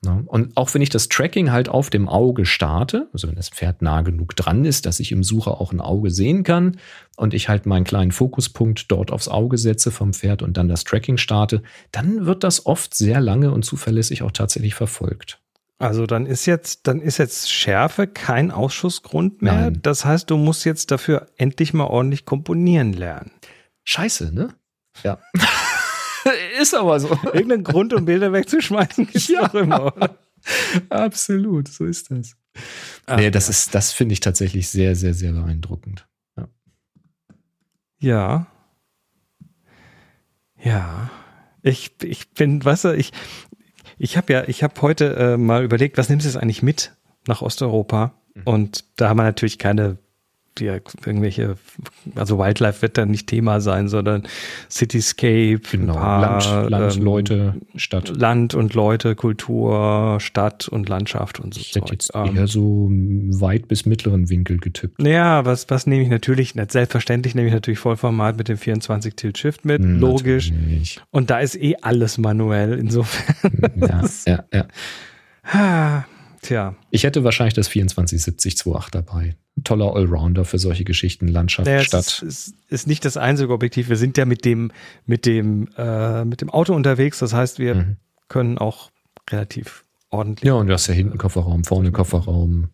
Ja, 0.05 0.23
und 0.27 0.55
auch 0.55 0.73
wenn 0.73 0.81
ich 0.81 0.89
das 0.89 1.09
Tracking 1.09 1.51
halt 1.51 1.67
auf 1.67 1.89
dem 1.89 2.07
Auge 2.07 2.45
starte, 2.45 3.09
also 3.11 3.27
wenn 3.27 3.35
das 3.35 3.49
Pferd 3.49 3.81
nah 3.81 4.01
genug 4.01 4.33
dran 4.35 4.63
ist, 4.63 4.85
dass 4.85 5.01
ich 5.01 5.11
im 5.11 5.23
Sucher 5.23 5.59
auch 5.59 5.73
ein 5.73 5.81
Auge 5.81 6.09
sehen 6.09 6.43
kann 6.43 6.77
und 7.17 7.33
ich 7.33 7.49
halt 7.49 7.65
meinen 7.65 7.83
kleinen 7.83 8.13
Fokuspunkt 8.13 8.89
dort 8.91 9.11
aufs 9.11 9.27
Auge 9.27 9.57
setze 9.57 9.91
vom 9.91 10.13
Pferd 10.13 10.41
und 10.41 10.55
dann 10.55 10.69
das 10.69 10.85
Tracking 10.85 11.17
starte, 11.17 11.63
dann 11.91 12.25
wird 12.25 12.45
das 12.45 12.65
oft 12.65 12.93
sehr 12.93 13.19
lange 13.19 13.51
und 13.51 13.65
zuverlässig 13.65 14.23
auch 14.23 14.31
tatsächlich 14.31 14.73
verfolgt. 14.73 15.41
Also 15.79 16.05
dann 16.05 16.25
ist 16.25 16.45
jetzt, 16.45 16.87
dann 16.87 17.01
ist 17.01 17.17
jetzt 17.17 17.51
Schärfe 17.51 18.07
kein 18.07 18.51
Ausschussgrund 18.51 19.41
mehr. 19.41 19.71
Nein. 19.71 19.79
Das 19.81 20.05
heißt, 20.05 20.29
du 20.29 20.37
musst 20.37 20.65
jetzt 20.65 20.91
dafür 20.91 21.27
endlich 21.37 21.73
mal 21.73 21.85
ordentlich 21.85 22.25
komponieren 22.25 22.93
lernen. 22.93 23.31
Scheiße, 23.83 24.33
ne? 24.33 24.53
Ja. 25.03 25.19
ist 26.61 26.73
aber 26.75 26.99
so. 26.99 27.09
Irgendeinen 27.25 27.63
Grund, 27.63 27.93
um 27.93 28.05
Bilder 28.05 28.31
wegzuschmeißen, 28.33 29.05
gibt's 29.11 29.27
Ja. 29.27 29.47
doch 29.47 29.55
immer. 29.55 29.95
Oder? 29.95 30.17
Absolut, 30.89 31.67
so 31.67 31.85
ist 31.85 32.11
das. 32.11 32.35
Ach, 33.05 33.17
nee, 33.17 33.29
das 33.31 33.47
ja. 33.47 33.51
ist, 33.51 33.75
das 33.75 33.91
finde 33.91 34.13
ich 34.13 34.19
tatsächlich 34.19 34.69
sehr, 34.69 34.95
sehr, 34.95 35.13
sehr 35.13 35.31
beeindruckend. 35.33 36.07
Ja. 38.01 38.47
Ja. 40.57 41.09
Ich, 41.61 41.91
ich 42.03 42.31
bin, 42.31 42.63
weißt 42.63 42.85
du, 42.85 42.95
ich, 42.95 43.11
ich 43.97 44.15
habe 44.15 44.31
ja, 44.31 44.43
ich 44.47 44.63
habe 44.63 44.81
heute 44.81 45.15
äh, 45.15 45.37
mal 45.37 45.63
überlegt, 45.63 45.97
was 45.97 46.07
nimmst 46.09 46.25
du 46.25 46.29
jetzt 46.29 46.37
eigentlich 46.41 46.63
mit 46.63 46.93
nach 47.27 47.41
Osteuropa? 47.41 48.13
Und 48.45 48.85
da 48.95 49.09
haben 49.09 49.17
wir 49.17 49.23
natürlich 49.23 49.57
keine 49.59 49.97
direkt 50.59 50.95
irgendwelche, 51.05 51.55
also 52.15 52.37
Wildlife 52.37 52.81
wird 52.81 52.97
dann 52.97 53.09
nicht 53.11 53.27
Thema 53.27 53.61
sein, 53.61 53.87
sondern 53.87 54.23
Cityscape, 54.69 55.59
Genau. 55.71 55.93
paar, 55.93 56.21
Land, 56.21 56.69
Land 56.71 56.97
ähm, 56.97 57.03
Leute, 57.03 57.53
Stadt. 57.75 58.09
Land 58.15 58.53
und 58.55 58.73
Leute, 58.73 59.15
Kultur, 59.15 60.17
Stadt 60.19 60.67
und 60.67 60.89
Landschaft 60.89 61.39
und 61.39 61.53
so. 61.53 61.59
Ich 61.61 61.75
hätte 61.75 61.93
jetzt 61.93 62.11
Ähm, 62.15 62.35
eher 62.35 62.47
so 62.47 62.87
weit 62.91 63.67
bis 63.67 63.85
mittleren 63.85 64.29
Winkel 64.29 64.57
getippt. 64.57 65.01
ja, 65.01 65.45
was, 65.45 65.69
was 65.69 65.87
nehme 65.87 66.03
ich 66.03 66.09
natürlich, 66.09 66.53
selbstverständlich 66.69 67.35
nehme 67.35 67.47
ich 67.47 67.53
natürlich 67.53 67.79
Vollformat 67.79 68.37
mit 68.37 68.47
dem 68.47 68.57
24 68.57 69.15
Tilt 69.15 69.37
Shift 69.37 69.65
mit, 69.65 69.81
Hm, 69.81 69.99
logisch. 69.99 70.51
Natürlich. 70.51 70.99
Und 71.11 71.29
da 71.29 71.39
ist 71.39 71.55
eh 71.55 71.75
alles 71.81 72.17
manuell, 72.17 72.77
insofern. 72.77 73.35
Ja, 73.79 74.03
ja, 74.25 74.43
ja. 74.53 76.05
Tja, 76.41 76.75
Ich 76.89 77.03
hätte 77.03 77.23
wahrscheinlich 77.23 77.53
das 77.53 77.69
2470-28 77.69 78.91
dabei. 78.91 79.35
Ein 79.57 79.63
toller 79.63 79.93
Allrounder 79.95 80.45
für 80.45 80.57
solche 80.57 80.83
Geschichten, 80.85 81.27
Landschaft, 81.27 81.65
naja, 81.67 81.83
Stadt. 81.83 82.05
ist, 82.05 82.21
ist, 82.21 82.53
ist 82.69 82.87
nicht 82.87 83.03
das 83.03 83.17
einzige 83.17 83.51
Objektiv. 83.53 83.89
Wir 83.89 83.97
sind 83.97 84.17
ja 84.17 84.25
mit 84.25 84.45
dem, 84.45 84.71
mit 85.05 85.25
dem, 85.25 85.67
äh, 85.77 86.23
mit 86.23 86.41
dem 86.41 86.49
Auto 86.49 86.73
unterwegs. 86.73 87.19
Das 87.19 87.33
heißt, 87.33 87.59
wir 87.59 87.75
Mhm. 87.75 87.97
können 88.29 88.57
auch 88.57 88.89
relativ 89.29 89.85
ordentlich. 90.09 90.47
Ja, 90.47 90.53
und 90.53 90.67
du 90.67 90.73
hast 90.73 90.87
ja 90.87 90.93
hinten 90.93 91.17
Kofferraum, 91.17 91.65
vorne 91.65 91.91
Kofferraum, 91.91 92.69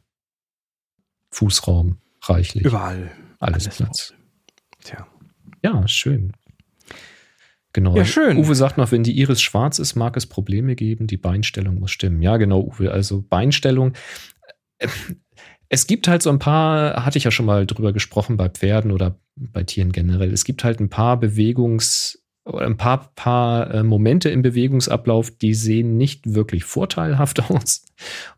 Fußraum, 1.32 1.98
reichlich. 2.24 2.64
Überall. 2.66 3.12
alles, 3.40 3.66
alles 3.66 3.78
Platz. 3.78 4.14
Tja. 4.84 5.08
Ja, 5.64 5.88
schön. 5.88 6.34
Genau. 7.76 7.94
Ja, 7.98 8.06
schön. 8.06 8.38
Uwe 8.38 8.56
sagt 8.56 8.78
noch, 8.78 8.94
wenn 8.94 9.04
die 9.04 9.20
Iris 9.20 9.42
schwarz 9.42 9.80
ist, 9.80 9.96
mag 9.96 10.16
es 10.16 10.26
Probleme 10.28 10.76
geben. 10.78 11.08
Die 11.08 11.18
Beinstellung 11.18 11.78
muss 11.78 11.92
stimmen. 11.92 12.22
Ja, 12.22 12.38
genau, 12.38 12.62
Uwe. 12.62 12.90
Also 12.90 13.22
Beinstellung. 13.22 13.92
äh, 14.78 14.88
Es 15.68 15.86
gibt 15.86 16.08
halt 16.08 16.24
so 16.24 16.30
ein 16.30 16.40
paar, 16.40 17.06
hatte 17.06 17.18
ich 17.18 17.26
ja 17.26 17.32
schon 17.32 17.46
mal 17.46 17.66
drüber 17.66 17.92
gesprochen 17.92 18.38
bei 18.38 18.48
Pferden 18.48 18.94
oder 18.94 19.20
bei 19.36 19.64
Tieren 19.64 19.92
generell. 19.92 20.32
Es 20.32 20.46
gibt 20.46 20.64
halt 20.64 20.80
ein 20.80 20.88
paar 20.88 21.20
Bewegungs- 21.20 22.20
oder 22.46 22.66
ein 22.66 22.78
paar, 22.78 23.12
paar 23.16 23.74
äh, 23.74 23.84
Momente 23.84 24.30
im 24.30 24.42
Bewegungsablauf, 24.42 25.32
die 25.32 25.54
sehen 25.54 25.98
nicht 25.98 26.34
wirklich 26.34 26.64
vorteilhaft 26.64 27.42
aus. 27.52 27.84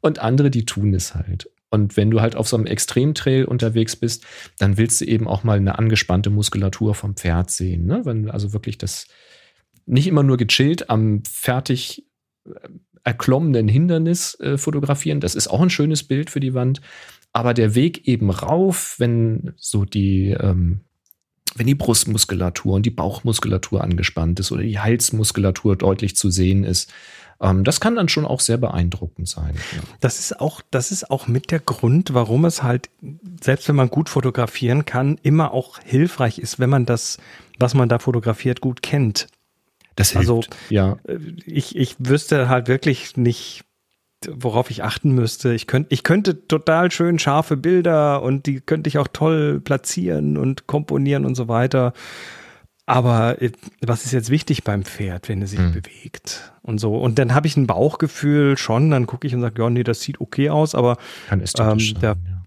Und 0.01 0.17
andere, 0.17 0.49
die 0.49 0.65
tun 0.65 0.95
es 0.95 1.13
halt. 1.13 1.47
Und 1.69 1.95
wenn 1.95 2.09
du 2.09 2.21
halt 2.21 2.35
auf 2.35 2.47
so 2.47 2.57
einem 2.57 2.65
Extremtrail 2.65 3.45
unterwegs 3.45 3.95
bist, 3.95 4.25
dann 4.57 4.77
willst 4.77 4.99
du 5.01 5.05
eben 5.05 5.27
auch 5.27 5.43
mal 5.43 5.57
eine 5.57 5.77
angespannte 5.77 6.31
Muskulatur 6.31 6.95
vom 6.95 7.15
Pferd 7.15 7.51
sehen. 7.51 7.85
Ne? 7.85 8.01
Wenn 8.03 8.31
also 8.31 8.51
wirklich 8.51 8.79
das 8.79 9.05
nicht 9.87 10.07
immer 10.07 10.23
nur 10.23 10.37
gechillt 10.37 10.89
am 10.89 11.23
fertig 11.23 12.05
äh, 12.45 12.51
erklommenen 13.03 13.67
Hindernis 13.67 14.37
äh, 14.41 14.57
fotografieren. 14.57 15.21
Das 15.21 15.33
ist 15.33 15.47
auch 15.47 15.61
ein 15.61 15.69
schönes 15.69 16.03
Bild 16.03 16.29
für 16.29 16.41
die 16.41 16.53
Wand. 16.53 16.81
Aber 17.31 17.53
der 17.53 17.73
Weg 17.73 18.07
eben 18.07 18.29
rauf, 18.29 18.95
wenn 18.97 19.53
so 19.55 19.85
die, 19.85 20.31
ähm, 20.31 20.81
wenn 21.55 21.67
die 21.67 21.75
Brustmuskulatur 21.75 22.73
und 22.73 22.85
die 22.85 22.91
Bauchmuskulatur 22.91 23.83
angespannt 23.83 24.39
ist 24.39 24.51
oder 24.51 24.63
die 24.63 24.79
Halsmuskulatur 24.79 25.75
deutlich 25.75 26.15
zu 26.15 26.29
sehen 26.29 26.63
ist, 26.63 26.91
ähm, 27.39 27.63
das 27.63 27.79
kann 27.79 27.95
dann 27.95 28.09
schon 28.09 28.25
auch 28.25 28.39
sehr 28.39 28.57
beeindruckend 28.57 29.27
sein. 29.27 29.55
Ja. 29.75 29.83
Das 29.99 30.19
ist 30.19 30.39
auch, 30.39 30.61
das 30.71 30.91
ist 30.91 31.09
auch 31.09 31.27
mit 31.27 31.51
der 31.51 31.59
Grund, 31.59 32.13
warum 32.13 32.45
es 32.45 32.63
halt, 32.63 32.89
selbst 33.41 33.67
wenn 33.67 33.75
man 33.75 33.89
gut 33.89 34.09
fotografieren 34.09 34.85
kann, 34.85 35.17
immer 35.23 35.53
auch 35.53 35.79
hilfreich 35.79 36.39
ist, 36.39 36.59
wenn 36.59 36.69
man 36.69 36.85
das, 36.85 37.17
was 37.59 37.73
man 37.73 37.89
da 37.89 37.99
fotografiert, 37.99 38.61
gut 38.61 38.81
kennt. 38.81 39.27
Das 39.97 40.15
Also, 40.15 40.35
hilft. 40.35 40.55
ja. 40.69 40.97
Äh, 41.07 41.17
Ich, 41.45 41.75
ich 41.75 41.95
wüsste 41.99 42.47
halt 42.47 42.69
wirklich 42.69 43.17
nicht, 43.17 43.65
worauf 44.29 44.71
ich 44.71 44.83
achten 44.83 45.11
müsste. 45.11 45.53
Ich 45.53 45.67
könnte, 45.67 45.93
ich 45.93 46.03
könnte 46.03 46.47
total 46.47 46.89
schön 46.91 47.19
scharfe 47.19 47.57
Bilder 47.57 48.21
und 48.23 48.45
die 48.45 48.61
könnte 48.61 48.87
ich 48.87 48.97
auch 48.97 49.07
toll 49.11 49.59
platzieren 49.59 50.37
und 50.37 50.65
komponieren 50.67 51.25
und 51.25 51.35
so 51.35 51.47
weiter. 51.49 51.91
Aber 52.85 53.41
äh, 53.41 53.51
was 53.81 54.05
ist 54.05 54.13
jetzt 54.13 54.29
wichtig 54.29 54.63
beim 54.63 54.83
Pferd, 54.85 55.27
wenn 55.27 55.41
es 55.41 55.49
sich 55.49 55.59
Hm. 55.59 55.73
bewegt 55.73 56.53
und 56.61 56.77
so? 56.79 56.95
Und 56.97 57.19
dann 57.19 57.33
habe 57.35 57.45
ich 57.47 57.57
ein 57.57 57.67
Bauchgefühl 57.67 58.57
schon, 58.57 58.89
dann 58.91 59.07
gucke 59.07 59.27
ich 59.27 59.35
und 59.35 59.41
sage, 59.41 59.61
ja, 59.61 59.69
nee, 59.69 59.83
das 59.83 59.99
sieht 60.01 60.21
okay 60.21 60.49
aus, 60.49 60.73
aber 60.73 60.97
ähm, 61.29 61.77
der- 62.01 62.11
ja. 62.11 62.43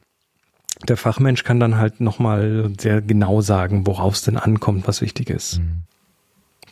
der 0.89 0.97
Fachmensch 0.97 1.45
kann 1.45 1.61
dann 1.61 1.77
halt 1.77 2.01
nochmal 2.01 2.73
sehr 2.81 3.03
genau 3.03 3.43
sagen, 3.43 3.87
worauf 3.87 4.15
es 4.15 4.23
denn 4.23 4.39
ankommt, 4.39 4.89
was 4.89 5.03
wichtig 5.03 5.29
ist. 5.31 5.59
Mhm. 5.59 5.83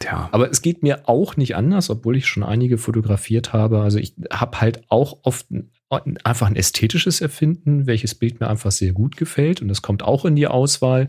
Tja. 0.00 0.28
Aber 0.32 0.50
es 0.50 0.62
geht 0.62 0.82
mir 0.82 1.08
auch 1.08 1.36
nicht 1.36 1.56
anders, 1.56 1.90
obwohl 1.90 2.16
ich 2.16 2.26
schon 2.26 2.42
einige 2.42 2.78
fotografiert 2.78 3.52
habe. 3.52 3.80
Also 3.80 3.98
ich 3.98 4.14
habe 4.30 4.60
halt 4.60 4.82
auch 4.88 5.18
oft 5.22 5.50
ein, 5.50 6.18
einfach 6.24 6.46
ein 6.46 6.56
ästhetisches 6.56 7.20
Erfinden, 7.20 7.86
welches 7.86 8.14
Bild 8.14 8.40
mir 8.40 8.48
einfach 8.48 8.70
sehr 8.70 8.92
gut 8.92 9.16
gefällt 9.16 9.62
und 9.62 9.68
das 9.68 9.82
kommt 9.82 10.02
auch 10.02 10.24
in 10.24 10.36
die 10.36 10.46
Auswahl. 10.46 11.08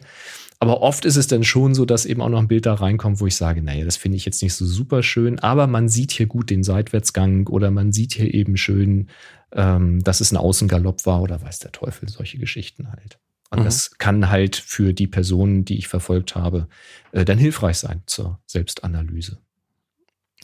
Aber 0.61 0.81
oft 0.81 1.05
ist 1.05 1.15
es 1.15 1.27
dann 1.27 1.43
schon 1.43 1.73
so, 1.73 1.85
dass 1.85 2.05
eben 2.05 2.21
auch 2.21 2.29
noch 2.29 2.39
ein 2.39 2.49
Bild 2.49 2.65
da 2.65 2.73
reinkommt, 2.73 3.21
wo 3.21 3.27
ich 3.27 3.35
sage, 3.35 3.61
naja, 3.61 3.85
das 3.85 3.95
finde 3.95 4.17
ich 4.17 4.25
jetzt 4.25 4.43
nicht 4.43 4.53
so 4.53 4.65
super 4.65 5.03
schön, 5.03 5.39
aber 5.39 5.67
man 5.67 5.87
sieht 5.87 6.11
hier 6.11 6.25
gut 6.25 6.49
den 6.49 6.63
Seitwärtsgang 6.63 7.47
oder 7.47 7.71
man 7.71 7.93
sieht 7.93 8.13
hier 8.13 8.33
eben 8.33 8.57
schön, 8.57 9.07
ähm, 9.53 10.03
dass 10.03 10.19
es 10.19 10.31
ein 10.31 10.37
Außengalopp 10.37 11.05
war 11.05 11.21
oder 11.21 11.41
weiß 11.41 11.59
der 11.59 11.71
Teufel, 11.71 12.09
solche 12.09 12.39
Geschichten 12.39 12.91
halt. 12.91 13.19
Und 13.51 13.59
Mhm. 13.59 13.63
das 13.65 13.97
kann 13.97 14.29
halt 14.29 14.55
für 14.55 14.93
die 14.93 15.07
Personen, 15.07 15.65
die 15.65 15.77
ich 15.77 15.87
verfolgt 15.87 16.35
habe, 16.35 16.67
äh, 17.11 17.25
dann 17.25 17.37
hilfreich 17.37 17.77
sein 17.77 18.03
zur 18.05 18.39
Selbstanalyse. 18.45 19.39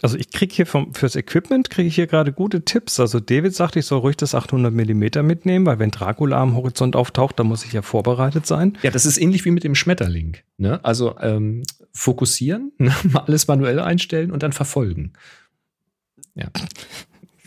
Also 0.01 0.17
ich 0.17 0.29
kriege 0.31 0.53
hier 0.53 0.65
vom, 0.65 0.93
fürs 0.93 1.15
Equipment 1.15 1.69
kriege 1.69 1.87
ich 1.87 1.95
hier 1.95 2.07
gerade 2.07 2.33
gute 2.33 2.65
Tipps. 2.65 2.99
Also 2.99 3.21
David 3.21 3.55
sagt, 3.55 3.77
ich 3.77 3.85
soll 3.85 3.99
ruhig 3.99 4.17
das 4.17 4.35
800 4.35 4.73
Millimeter 4.73 5.23
mitnehmen, 5.23 5.65
weil 5.65 5.79
wenn 5.79 5.89
Dracula 5.91 6.41
am 6.41 6.53
Horizont 6.55 6.97
auftaucht, 6.97 7.39
dann 7.39 7.47
muss 7.47 7.63
ich 7.63 7.71
ja 7.71 7.81
vorbereitet 7.81 8.45
sein. 8.45 8.77
Ja, 8.81 8.91
das 8.91 9.05
ist 9.05 9.17
ähnlich 9.17 9.45
wie 9.45 9.51
mit 9.51 9.63
dem 9.63 9.73
Schmetterling. 9.73 10.35
Ne? 10.57 10.83
Also 10.83 11.17
ähm, 11.19 11.63
fokussieren, 11.93 12.73
ne? 12.77 12.93
mal 13.03 13.21
alles 13.21 13.47
manuell 13.47 13.79
einstellen 13.79 14.31
und 14.31 14.43
dann 14.43 14.51
verfolgen. 14.51 15.13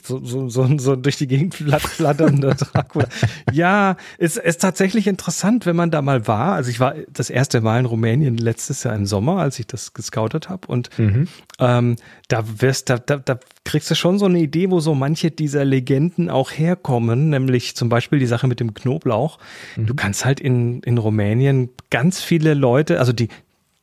So, 0.09 0.25
so, 0.25 0.49
so, 0.49 0.79
so 0.79 0.97
durch 0.97 1.17
die 1.19 1.27
Gegend 1.27 1.55
flat- 1.55 1.83
flatternder 1.83 2.55
Dracula. 2.55 3.07
Ja, 3.53 3.97
ist, 4.17 4.39
ist 4.39 4.61
tatsächlich 4.63 5.07
interessant, 5.07 5.67
wenn 5.67 5.77
man 5.77 5.91
da 5.91 6.01
mal 6.03 6.27
war. 6.27 6.55
Also 6.55 6.71
ich 6.71 6.81
war 6.81 6.95
das 7.13 7.29
erste 7.29 7.61
Mal 7.61 7.81
in 7.81 7.85
Rumänien 7.87 8.39
letztes 8.39 8.85
Jahr 8.85 8.95
im 8.97 9.05
Sommer, 9.05 9.37
als 9.39 9.59
ich 9.59 9.67
das 9.67 9.93
gescoutet 9.93 10.49
habe. 10.49 10.67
Und 10.67 10.89
Mhm. 10.99 11.29
ähm, 11.59 11.97
da 12.29 12.43
wirst, 12.63 12.89
da, 12.89 12.97
da, 12.99 13.17
da 13.19 13.39
kriegst 13.65 13.91
du 13.91 13.95
schon 13.95 14.19
so 14.19 14.25
eine 14.25 14.39
Idee, 14.41 14.71
wo 14.71 14.81
so 14.81 14.95
manche 14.95 15.31
dieser 15.31 15.65
Legenden 15.67 16.31
auch 16.31 16.51
herkommen, 16.51 17.29
nämlich 17.29 17.77
zum 17.77 17.91
Beispiel 17.91 18.19
die 18.19 18.27
Sache 18.27 18.47
mit 18.49 18.61
dem 18.61 18.73
Knoblauch. 18.73 19.39
Du 19.77 19.95
kannst 19.95 20.25
halt 20.25 20.41
in, 20.41 20.81
in 20.81 20.97
Rumänien 20.97 21.69
ganz 21.91 22.23
viele 22.23 22.55
Leute, 22.55 22.99
also 22.99 23.13
die, 23.13 23.29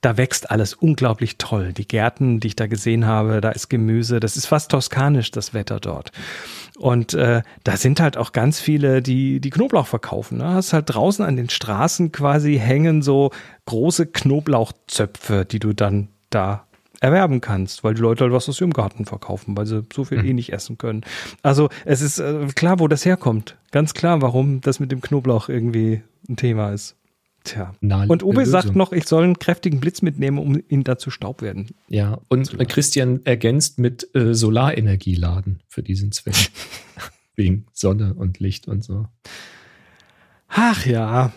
da 0.05 0.17
wächst 0.17 0.51
alles 0.51 0.75
unglaublich 0.75 1.39
toll. 1.39 1.73
Die 1.73 1.87
Gärten, 1.87 2.39
die 2.39 2.49
ich 2.49 2.55
da 2.55 2.67
gesehen 2.67 3.07
habe, 3.07 3.41
da 3.41 3.49
ist 3.49 3.69
Gemüse, 3.69 4.19
das 4.19 4.37
ist 4.37 4.45
fast 4.45 4.69
toskanisch, 4.69 5.31
das 5.31 5.55
Wetter 5.55 5.79
dort. 5.79 6.11
Und 6.77 7.15
äh, 7.15 7.41
da 7.63 7.75
sind 7.75 7.99
halt 7.99 8.15
auch 8.15 8.31
ganz 8.31 8.59
viele, 8.59 9.01
die 9.01 9.39
die 9.39 9.49
Knoblauch 9.49 9.87
verkaufen. 9.87 10.37
Ne? 10.37 10.45
Hast 10.53 10.73
halt 10.73 10.93
draußen 10.93 11.25
an 11.25 11.37
den 11.37 11.49
Straßen 11.49 12.11
quasi 12.11 12.59
hängen 12.59 13.01
so 13.01 13.31
große 13.65 14.05
Knoblauchzöpfe, 14.05 15.43
die 15.43 15.57
du 15.57 15.73
dann 15.73 16.09
da 16.29 16.67
erwerben 17.01 17.41
kannst, 17.41 17.83
weil 17.83 17.95
die 17.95 18.01
Leute 18.01 18.25
halt 18.25 18.33
was 18.33 18.47
aus 18.47 18.61
ihrem 18.61 18.73
Garten 18.73 19.05
verkaufen, 19.05 19.57
weil 19.57 19.65
sie 19.65 19.85
so 19.91 20.03
viel 20.03 20.23
eh 20.23 20.33
nicht 20.33 20.53
essen 20.53 20.77
können. 20.77 21.01
Also 21.41 21.69
es 21.83 22.01
ist 22.01 22.19
äh, 22.19 22.45
klar, 22.53 22.79
wo 22.79 22.87
das 22.87 23.05
herkommt. 23.05 23.57
Ganz 23.71 23.95
klar, 23.95 24.21
warum 24.21 24.61
das 24.61 24.79
mit 24.79 24.91
dem 24.91 25.01
Knoblauch 25.01 25.49
irgendwie 25.49 26.03
ein 26.29 26.35
Thema 26.35 26.69
ist. 26.69 26.95
Tja. 27.45 27.73
Naheliegende 27.79 28.11
Und 28.11 28.23
Uwe 28.23 28.45
sagt 28.45 28.65
Lösung. 28.65 28.77
noch, 28.77 28.91
ich 28.91 29.07
soll 29.07 29.23
einen 29.23 29.39
kräftigen 29.39 29.79
Blitz 29.79 30.01
mitnehmen, 30.01 30.37
um 30.37 30.59
ihn 30.67 30.83
da 30.83 30.97
zu 30.97 31.11
Staub 31.11 31.41
werden. 31.41 31.69
Ja, 31.87 32.19
und 32.27 32.57
Christian 32.67 33.21
ergänzt 33.23 33.79
mit 33.79 34.13
äh, 34.15 34.33
Solarenergie 34.33 35.15
laden 35.15 35.61
für 35.67 35.83
diesen 35.83 36.11
Zweck. 36.11 36.35
Wegen 37.35 37.67
Sonne 37.71 38.13
und 38.13 38.39
Licht 38.39 38.67
und 38.67 38.83
so. 38.83 39.07
Ach 40.47 40.85
ja, 40.85 41.33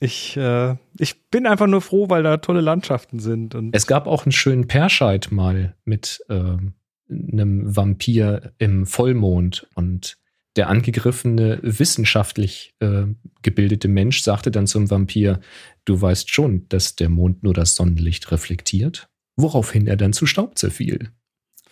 ich, 0.00 0.36
äh, 0.36 0.76
ich 0.98 1.22
bin 1.30 1.46
einfach 1.46 1.66
nur 1.66 1.80
froh, 1.80 2.08
weil 2.08 2.22
da 2.22 2.38
tolle 2.38 2.60
Landschaften 2.60 3.18
sind. 3.20 3.54
Und 3.54 3.74
Es 3.74 3.86
gab 3.86 4.06
auch 4.06 4.24
einen 4.24 4.32
schönen 4.32 4.66
Perscheid 4.66 5.28
mal 5.30 5.74
mit 5.84 6.24
ähm, 6.28 6.72
einem 7.10 7.76
Vampir 7.76 8.52
im 8.58 8.86
Vollmond 8.86 9.68
und 9.74 10.16
der 10.56 10.68
angegriffene, 10.68 11.58
wissenschaftlich 11.62 12.74
äh, 12.80 13.04
gebildete 13.42 13.88
Mensch 13.88 14.22
sagte 14.22 14.50
dann 14.50 14.66
zum 14.66 14.90
Vampir, 14.90 15.40
du 15.84 16.00
weißt 16.00 16.30
schon, 16.30 16.68
dass 16.68 16.94
der 16.96 17.08
Mond 17.08 17.42
nur 17.42 17.54
das 17.54 17.74
Sonnenlicht 17.74 18.30
reflektiert, 18.32 19.08
woraufhin 19.36 19.86
er 19.86 19.96
dann 19.96 20.12
zu 20.12 20.26
Staub 20.26 20.58
zerfiel. 20.58 21.10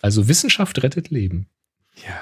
Also 0.01 0.27
Wissenschaft 0.27 0.81
rettet 0.83 1.09
Leben. 1.09 1.47
ja. 2.07 2.19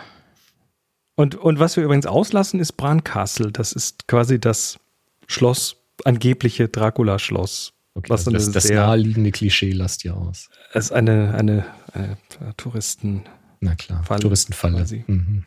Und, 1.16 1.36
und 1.36 1.60
was 1.60 1.76
wir 1.76 1.84
übrigens 1.84 2.06
auslassen, 2.06 2.62
ist 2.62 2.74
Brancastle. 2.78 3.52
Das 3.52 3.74
ist 3.74 4.08
quasi 4.08 4.40
das 4.40 4.80
Schloss, 5.28 5.76
angebliche 6.06 6.70
Dracula-Schloss. 6.70 7.74
Okay, 7.94 8.10
Was 8.10 8.22
also 8.22 8.32
das, 8.32 8.52
das 8.52 8.64
sehr- 8.64 8.80
naheliegende 8.86 9.32
Klischee 9.32 9.72
lasst 9.74 10.06
ihr 10.06 10.16
aus. 10.16 10.50
Es 10.72 10.86
ist 10.86 10.92
eine, 10.94 11.34
eine, 11.34 11.66
eine 11.92 12.18
Touristen. 12.56 13.24
Na 13.60 13.76
klar, 13.76 14.02
Falle 14.06 14.22
Touristenfalle. 14.22 14.86
Mhm. 15.08 15.44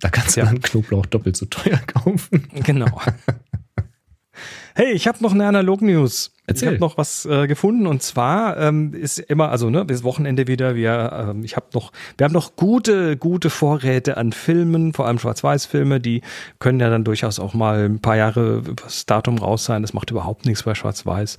Da 0.00 0.08
kannst 0.10 0.36
du 0.36 0.40
Ja. 0.40 0.46
dann 0.46 0.60
Knoblauch 0.60 1.06
doppelt 1.06 1.36
so 1.36 1.46
teuer 1.46 1.78
kaufen. 1.86 2.48
Genau. 2.64 3.00
Hey, 4.74 4.92
ich 4.92 5.06
habe 5.06 5.18
noch 5.22 5.32
eine 5.32 5.46
Analog-News. 5.46 6.32
Ich 6.46 6.64
habe 6.66 6.78
noch 6.78 6.96
was 6.96 7.26
äh, 7.26 7.46
gefunden 7.46 7.86
und 7.86 8.02
zwar 8.02 8.56
ähm, 8.56 8.94
ist 8.94 9.18
immer, 9.18 9.50
also 9.50 9.68
ne, 9.68 9.84
bis 9.84 10.02
Wochenende 10.02 10.46
wieder. 10.46 10.74
Wir, 10.74 11.28
ähm, 11.30 11.44
ich 11.44 11.56
habe 11.56 11.66
noch, 11.74 11.92
wir 12.16 12.24
haben 12.24 12.32
noch 12.32 12.56
gute, 12.56 13.18
gute 13.18 13.50
Vorräte 13.50 14.16
an 14.16 14.32
Filmen, 14.32 14.94
vor 14.94 15.06
allem 15.06 15.18
Schwarz-Weiß-Filme. 15.18 16.00
Die 16.00 16.22
können 16.58 16.80
ja 16.80 16.88
dann 16.88 17.04
durchaus 17.04 17.38
auch 17.38 17.52
mal 17.52 17.84
ein 17.84 18.00
paar 18.00 18.16
Jahre 18.16 18.62
übers 18.66 19.04
Datum 19.04 19.36
raus 19.36 19.66
sein. 19.66 19.82
Das 19.82 19.92
macht 19.92 20.10
überhaupt 20.10 20.46
nichts 20.46 20.62
bei 20.62 20.74
Schwarz-Weiß. 20.74 21.36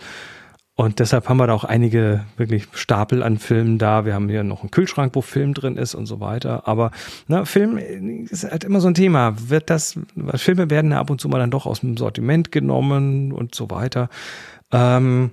Und 0.76 0.98
deshalb 1.00 1.30
haben 1.30 1.38
wir 1.38 1.46
da 1.46 1.54
auch 1.54 1.66
einige 1.66 2.26
wirklich 2.36 2.68
Stapel 2.74 3.22
an 3.22 3.38
Filmen 3.38 3.78
da. 3.78 4.06
Wir 4.06 4.16
haben 4.16 4.28
hier 4.28 4.44
noch 4.44 4.62
einen 4.62 4.72
Kühlschrank, 4.72 5.14
wo 5.14 5.22
Film 5.22 5.54
drin 5.54 5.78
ist 5.78 5.94
und 5.94 6.08
so 6.08 6.20
weiter. 6.20 6.68
Aber 6.68 6.90
ne, 7.28 7.46
Film 7.46 7.78
ist 7.78 8.44
halt 8.44 8.64
immer 8.64 8.82
so 8.82 8.88
ein 8.88 8.96
Thema. 8.96 9.36
Wird 9.50 9.70
das, 9.70 10.00
Filme 10.36 10.72
werden 10.72 10.92
ja 10.92 11.00
ab 11.00 11.12
und 11.12 11.22
zu 11.22 11.30
mal 11.30 11.38
dann 11.38 11.52
doch 11.52 11.68
aus 11.68 11.82
dem 11.82 11.96
Sortiment 11.96 12.52
genommen 12.52 13.32
und 13.32 13.54
so 13.54 13.70
weiter. 13.70 14.10
Ähm, 14.72 15.30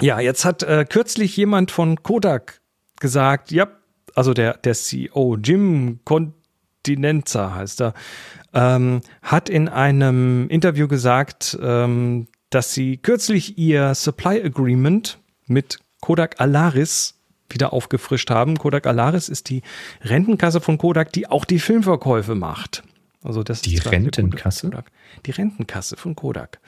ja, 0.00 0.20
jetzt 0.20 0.46
hat 0.46 0.62
äh, 0.62 0.86
kürzlich 0.88 1.36
jemand 1.36 1.70
von 1.70 2.02
Kodak 2.02 2.60
gesagt, 2.98 3.50
ja, 3.50 3.68
also 4.14 4.32
der, 4.32 4.54
der 4.54 4.72
CEO, 4.72 5.36
Jim 5.36 6.00
Continenza 6.04 7.54
heißt 7.54 7.82
er, 7.82 7.94
ähm, 8.54 9.02
hat 9.20 9.50
in 9.50 9.68
einem 9.68 10.48
Interview 10.48 10.88
gesagt, 10.88 11.58
ähm, 11.60 12.26
dass 12.50 12.74
sie 12.74 12.96
kürzlich 12.96 13.58
ihr 13.58 13.94
Supply 13.94 14.42
Agreement 14.42 15.18
mit 15.46 15.78
Kodak 16.00 16.40
Alaris 16.40 17.14
wieder 17.48 17.72
aufgefrischt 17.72 18.30
haben. 18.30 18.56
Kodak 18.56 18.86
Alaris 18.86 19.28
ist 19.28 19.48
die 19.50 19.62
Rentenkasse 20.02 20.60
von 20.60 20.78
Kodak, 20.78 21.12
die 21.12 21.28
auch 21.28 21.44
die 21.44 21.58
Filmverkäufe 21.58 22.34
macht. 22.34 22.82
Also 23.22 23.42
das 23.42 23.62
die 23.62 23.74
ist 23.74 23.90
Rentenkasse? 23.90 24.70
Die 25.26 25.30
Rentenkasse 25.30 25.96
von 25.96 26.14
Kodak 26.14 26.60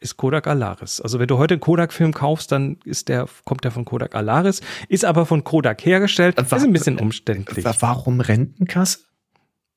ist 0.00 0.16
Kodak 0.16 0.46
Alaris. 0.46 1.00
Also 1.00 1.18
wenn 1.18 1.28
du 1.28 1.38
heute 1.38 1.54
einen 1.54 1.60
Kodak-Film 1.60 2.12
kaufst, 2.14 2.50
dann 2.50 2.78
ist 2.84 3.08
der, 3.08 3.28
kommt 3.44 3.64
der 3.64 3.70
von 3.70 3.84
Kodak 3.84 4.14
Alaris, 4.14 4.62
ist 4.88 5.04
aber 5.04 5.26
von 5.26 5.44
Kodak 5.44 5.84
hergestellt. 5.84 6.38
Äh, 6.38 6.42
ist 6.42 6.52
ein 6.52 6.72
bisschen 6.72 6.98
umständlich. 6.98 7.64
Warum 7.64 8.20
Rentenkasse? 8.20 9.00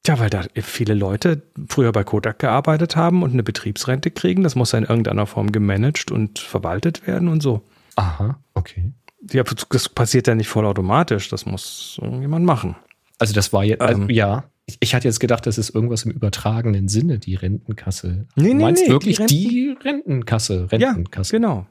Tja, 0.04 0.20
weil 0.20 0.30
da 0.30 0.44
viele 0.62 0.94
Leute 0.94 1.44
früher 1.70 1.94
bei 1.94 2.04
Kodak 2.04 2.40
gearbeitet 2.40 2.98
haben 2.98 3.24
und 3.24 3.32
eine 3.32 3.44
Betriebsrente 3.44 4.12
kriegen. 4.12 4.44
Das 4.44 4.56
muss 4.56 4.74
ja 4.74 4.80
in 4.80 4.84
irgendeiner 4.84 5.26
Form 5.26 5.54
gemanagt 5.54 6.12
und 6.12 6.40
verwaltet 6.40 7.08
werden 7.08 7.30
und 7.30 7.42
so. 7.42 7.62
Aha, 7.96 8.38
okay. 8.54 8.92
Ja, 9.32 9.44
das 9.44 9.88
passiert 9.88 10.28
ja 10.28 10.36
nicht 10.36 10.50
vollautomatisch. 10.50 11.30
Das 11.30 11.46
muss 11.46 11.98
irgendjemand 12.02 12.46
machen. 12.46 12.76
Also 13.18 13.34
das 13.34 13.54
war 13.54 13.64
jetzt, 13.64 13.82
also, 13.82 14.02
Ähm. 14.02 14.10
ja. 14.10 14.44
Ich, 14.66 14.78
ich 14.82 14.96
hatte 14.96 15.08
jetzt 15.08 15.20
gedacht, 15.20 15.46
das 15.46 15.58
ist 15.58 15.74
irgendwas 15.74 16.04
im 16.04 16.12
übertragenen 16.12 16.88
Sinne, 16.90 17.20
die 17.20 17.36
Rentenkasse. 17.36 18.28
Nee, 18.36 18.50
du 18.50 18.56
nee, 18.56 18.64
meinst 18.64 18.84
nee, 18.86 18.92
wirklich 18.92 19.18
die 19.18 19.26
die, 19.26 19.78
Rentenkasse? 19.82 20.70
Rentenkasse. 20.72 21.34
Ja, 21.34 21.40
genau. 21.40 21.66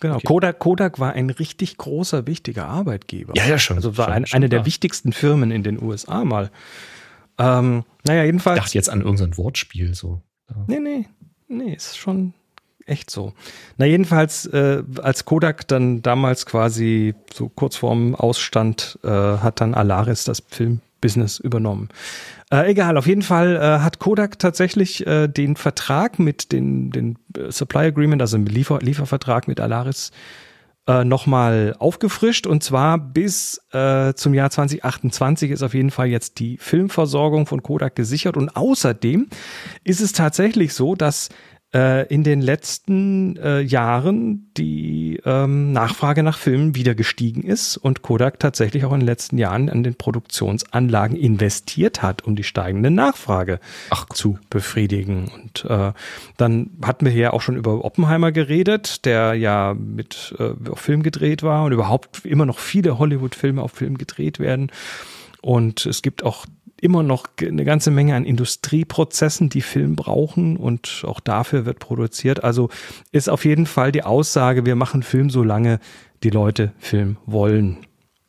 Genau. 0.00 0.16
Okay. 0.16 0.26
Kodak, 0.26 0.58
Kodak 0.58 0.98
war 1.00 1.12
ein 1.12 1.30
richtig 1.30 1.76
großer, 1.76 2.26
wichtiger 2.26 2.66
Arbeitgeber. 2.66 3.32
Ja, 3.36 3.46
ja, 3.46 3.58
schon. 3.58 3.76
Also 3.76 3.96
war 3.96 4.06
schon, 4.06 4.14
ein, 4.14 4.26
schon 4.26 4.36
eine 4.36 4.48
der 4.48 4.58
klar. 4.58 4.66
wichtigsten 4.66 5.12
Firmen 5.12 5.50
in 5.50 5.62
den 5.62 5.82
USA 5.82 6.24
mal. 6.24 6.50
Ähm, 7.38 7.84
naja, 8.04 8.22
Ich 8.22 8.26
jedenfalls. 8.26 8.58
dachte 8.60 8.74
jetzt 8.74 8.90
an 8.90 9.00
irgendein 9.02 9.36
Wortspiel 9.36 9.94
so. 9.94 10.20
Ja. 10.50 10.56
Nee, 10.66 10.80
nee, 10.80 11.06
nee, 11.48 11.74
ist 11.74 11.96
schon 11.98 12.34
echt 12.86 13.10
so. 13.10 13.34
Na, 13.76 13.84
jedenfalls, 13.86 14.46
äh, 14.46 14.82
als 15.02 15.24
Kodak 15.24 15.68
dann 15.68 16.00
damals 16.02 16.46
quasi 16.46 17.14
so 17.32 17.48
kurz 17.50 17.76
vorm 17.76 18.14
Ausstand, 18.14 18.98
äh, 19.04 19.08
hat 19.08 19.60
dann 19.60 19.74
Alaris 19.74 20.24
das 20.24 20.42
Filmbusiness 20.48 21.38
übernommen. 21.38 21.90
Äh, 22.50 22.70
egal, 22.70 22.96
auf 22.96 23.06
jeden 23.06 23.20
Fall 23.22 23.56
äh, 23.56 23.80
hat 23.84 23.98
Kodak 23.98 24.38
tatsächlich 24.38 25.06
äh, 25.06 25.28
den 25.28 25.56
Vertrag 25.56 26.18
mit 26.18 26.50
den, 26.50 26.90
den 26.90 27.18
äh, 27.36 27.52
Supply 27.52 27.86
Agreement, 27.88 28.22
also 28.22 28.38
den 28.38 28.46
Liefer 28.46 28.78
Liefervertrag 28.80 29.48
mit 29.48 29.60
Alaris, 29.60 30.10
äh, 30.88 31.04
nochmal 31.04 31.76
aufgefrischt. 31.78 32.46
Und 32.46 32.64
zwar 32.64 32.98
bis 32.98 33.60
äh, 33.72 34.14
zum 34.14 34.32
Jahr 34.34 34.50
2028 34.50 35.50
ist 35.50 35.62
auf 35.62 35.74
jeden 35.74 35.90
Fall 35.90 36.06
jetzt 36.06 36.40
die 36.40 36.56
Filmversorgung 36.56 37.46
von 37.46 37.62
Kodak 37.62 37.94
gesichert. 37.94 38.36
Und 38.36 38.56
außerdem 38.56 39.28
ist 39.84 40.00
es 40.00 40.12
tatsächlich 40.12 40.72
so, 40.72 40.94
dass 40.94 41.28
äh, 41.74 42.06
in 42.06 42.24
den 42.24 42.40
letzten 42.40 43.36
äh, 43.36 43.60
Jahren 43.60 44.50
die 44.56 45.20
ähm, 45.24 45.72
Nachfrage 45.72 46.22
nach 46.22 46.38
Filmen 46.38 46.74
wieder 46.74 46.94
gestiegen 46.94 47.42
ist 47.42 47.76
und 47.76 48.02
Kodak 48.02 48.40
tatsächlich 48.40 48.84
auch 48.84 48.92
in 48.92 49.00
den 49.00 49.06
letzten 49.06 49.36
Jahren 49.36 49.68
an 49.68 49.82
den 49.82 49.94
Produktionsanlagen 49.94 51.16
investiert 51.16 52.02
hat, 52.02 52.24
um 52.24 52.36
die 52.36 52.44
steigende 52.44 52.90
Nachfrage 52.90 53.60
Ach, 53.90 54.06
zu 54.06 54.38
befriedigen. 54.48 55.28
Und 55.28 55.64
äh, 55.66 55.92
dann 56.36 56.70
hatten 56.82 57.04
wir 57.04 57.12
hier 57.12 57.34
auch 57.34 57.42
schon 57.42 57.56
über 57.56 57.84
Oppenheimer 57.84 58.32
geredet, 58.32 59.04
der 59.04 59.34
ja 59.34 59.74
mit 59.74 60.34
äh, 60.38 60.54
auf 60.70 60.80
Film 60.80 61.02
gedreht 61.02 61.42
war 61.42 61.64
und 61.64 61.72
überhaupt 61.72 62.24
immer 62.24 62.46
noch 62.46 62.58
viele 62.58 62.98
Hollywood-Filme 62.98 63.62
auf 63.62 63.72
Film 63.72 63.98
gedreht 63.98 64.38
werden. 64.38 64.70
Und 65.40 65.86
es 65.86 66.02
gibt 66.02 66.24
auch 66.24 66.46
immer 66.80 67.02
noch 67.02 67.26
eine 67.40 67.64
ganze 67.64 67.90
Menge 67.90 68.14
an 68.14 68.24
Industrieprozessen, 68.24 69.48
die 69.48 69.62
Film 69.62 69.96
brauchen 69.96 70.56
und 70.56 71.04
auch 71.06 71.20
dafür 71.20 71.66
wird 71.66 71.78
produziert. 71.78 72.44
Also 72.44 72.70
ist 73.12 73.28
auf 73.28 73.44
jeden 73.44 73.66
Fall 73.66 73.92
die 73.92 74.04
Aussage, 74.04 74.66
wir 74.66 74.76
machen 74.76 75.02
Film, 75.02 75.30
solange 75.30 75.80
die 76.22 76.30
Leute 76.30 76.72
Film 76.78 77.16
wollen. 77.26 77.78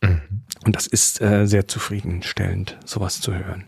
Mhm. 0.02 0.22
Und 0.66 0.76
das 0.76 0.88
ist 0.88 1.22
äh, 1.22 1.46
sehr 1.46 1.68
zufriedenstellend, 1.68 2.78
sowas 2.86 3.22
zu 3.22 3.34
hören. 3.34 3.66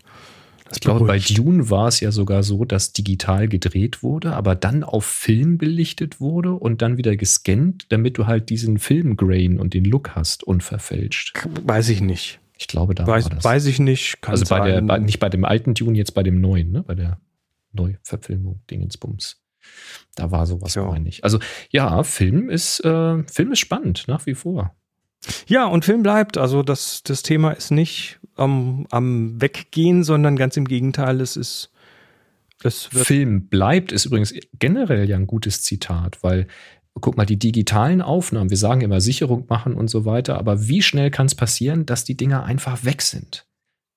Das 0.64 0.78
Ich 0.78 0.80
glaube, 0.80 1.04
bei. 1.04 1.18
Dune 1.18 1.68
war 1.68 1.88
es 1.88 2.00
ja 2.00 2.10
sogar 2.12 2.42
so, 2.42 2.64
dass 2.64 2.92
digital 2.92 3.46
gedreht 3.46 4.02
wurde, 4.02 4.32
aber 4.32 4.54
dann 4.54 4.84
auf 4.84 5.04
Film 5.04 5.58
belichtet 5.58 6.20
wurde 6.20 6.54
und 6.54 6.80
dann 6.80 6.96
wieder 6.96 7.16
gescannt, 7.16 7.86
damit 7.90 8.16
du 8.16 8.26
halt 8.26 8.48
diesen 8.48 8.78
Filmgrain 8.78 9.58
und 9.58 9.74
den 9.74 9.84
Look 9.84 10.14
hast, 10.14 10.42
unverfälscht. 10.44 11.34
Weiß 11.64 11.90
ich 11.90 12.00
nicht. 12.00 12.40
Ich 12.62 12.68
glaube, 12.68 12.94
da 12.94 13.06
Weiß, 13.06 13.24
war 13.24 13.30
das. 13.34 13.44
weiß 13.44 13.66
ich 13.66 13.78
nicht. 13.80 14.16
Also 14.22 14.44
bei 14.46 14.60
der, 14.66 14.76
sein. 14.76 14.86
bei, 14.86 14.98
nicht 14.98 15.18
bei 15.18 15.28
dem 15.28 15.44
alten 15.44 15.74
Dune, 15.74 15.96
jetzt 15.98 16.12
bei 16.14 16.22
dem 16.22 16.40
neuen, 16.40 16.70
ne? 16.70 16.82
bei 16.82 16.94
der 16.94 17.18
Neuverfilmung 17.72 18.60
Dingensbums. 18.70 19.40
Da 20.14 20.30
war 20.30 20.46
sowas, 20.46 20.74
Ja. 20.74 20.84
meine 20.84 21.08
ich. 21.08 21.24
Also 21.24 21.38
ja, 21.70 22.02
Film 22.04 22.48
ist, 22.48 22.80
äh, 22.84 23.22
Film 23.24 23.52
ist 23.52 23.58
spannend, 23.60 24.04
nach 24.06 24.26
wie 24.26 24.34
vor. 24.34 24.74
Ja, 25.46 25.66
und 25.66 25.84
Film 25.84 26.02
bleibt. 26.02 26.38
Also 26.38 26.62
das, 26.62 27.02
das 27.02 27.22
Thema 27.22 27.52
ist 27.52 27.70
nicht 27.70 28.20
am, 28.36 28.86
am 28.90 29.40
Weggehen, 29.40 30.04
sondern 30.04 30.36
ganz 30.36 30.56
im 30.56 30.66
Gegenteil, 30.66 31.20
es 31.20 31.36
ist, 31.36 31.70
es 32.64 32.84
Film 32.84 33.48
bleibt 33.48 33.90
ist 33.92 34.04
übrigens 34.04 34.32
generell 34.58 35.08
ja 35.08 35.16
ein 35.16 35.26
gutes 35.26 35.62
Zitat, 35.62 36.22
weil 36.22 36.46
guck 37.00 37.16
mal, 37.16 37.26
die 37.26 37.38
digitalen 37.38 38.02
Aufnahmen, 38.02 38.50
wir 38.50 38.56
sagen 38.56 38.82
immer 38.82 39.00
Sicherung 39.00 39.46
machen 39.48 39.74
und 39.74 39.88
so 39.88 40.04
weiter, 40.04 40.38
aber 40.38 40.68
wie 40.68 40.82
schnell 40.82 41.10
kann 41.10 41.26
es 41.26 41.34
passieren, 41.34 41.86
dass 41.86 42.04
die 42.04 42.16
Dinger 42.16 42.44
einfach 42.44 42.84
weg 42.84 43.02
sind? 43.02 43.46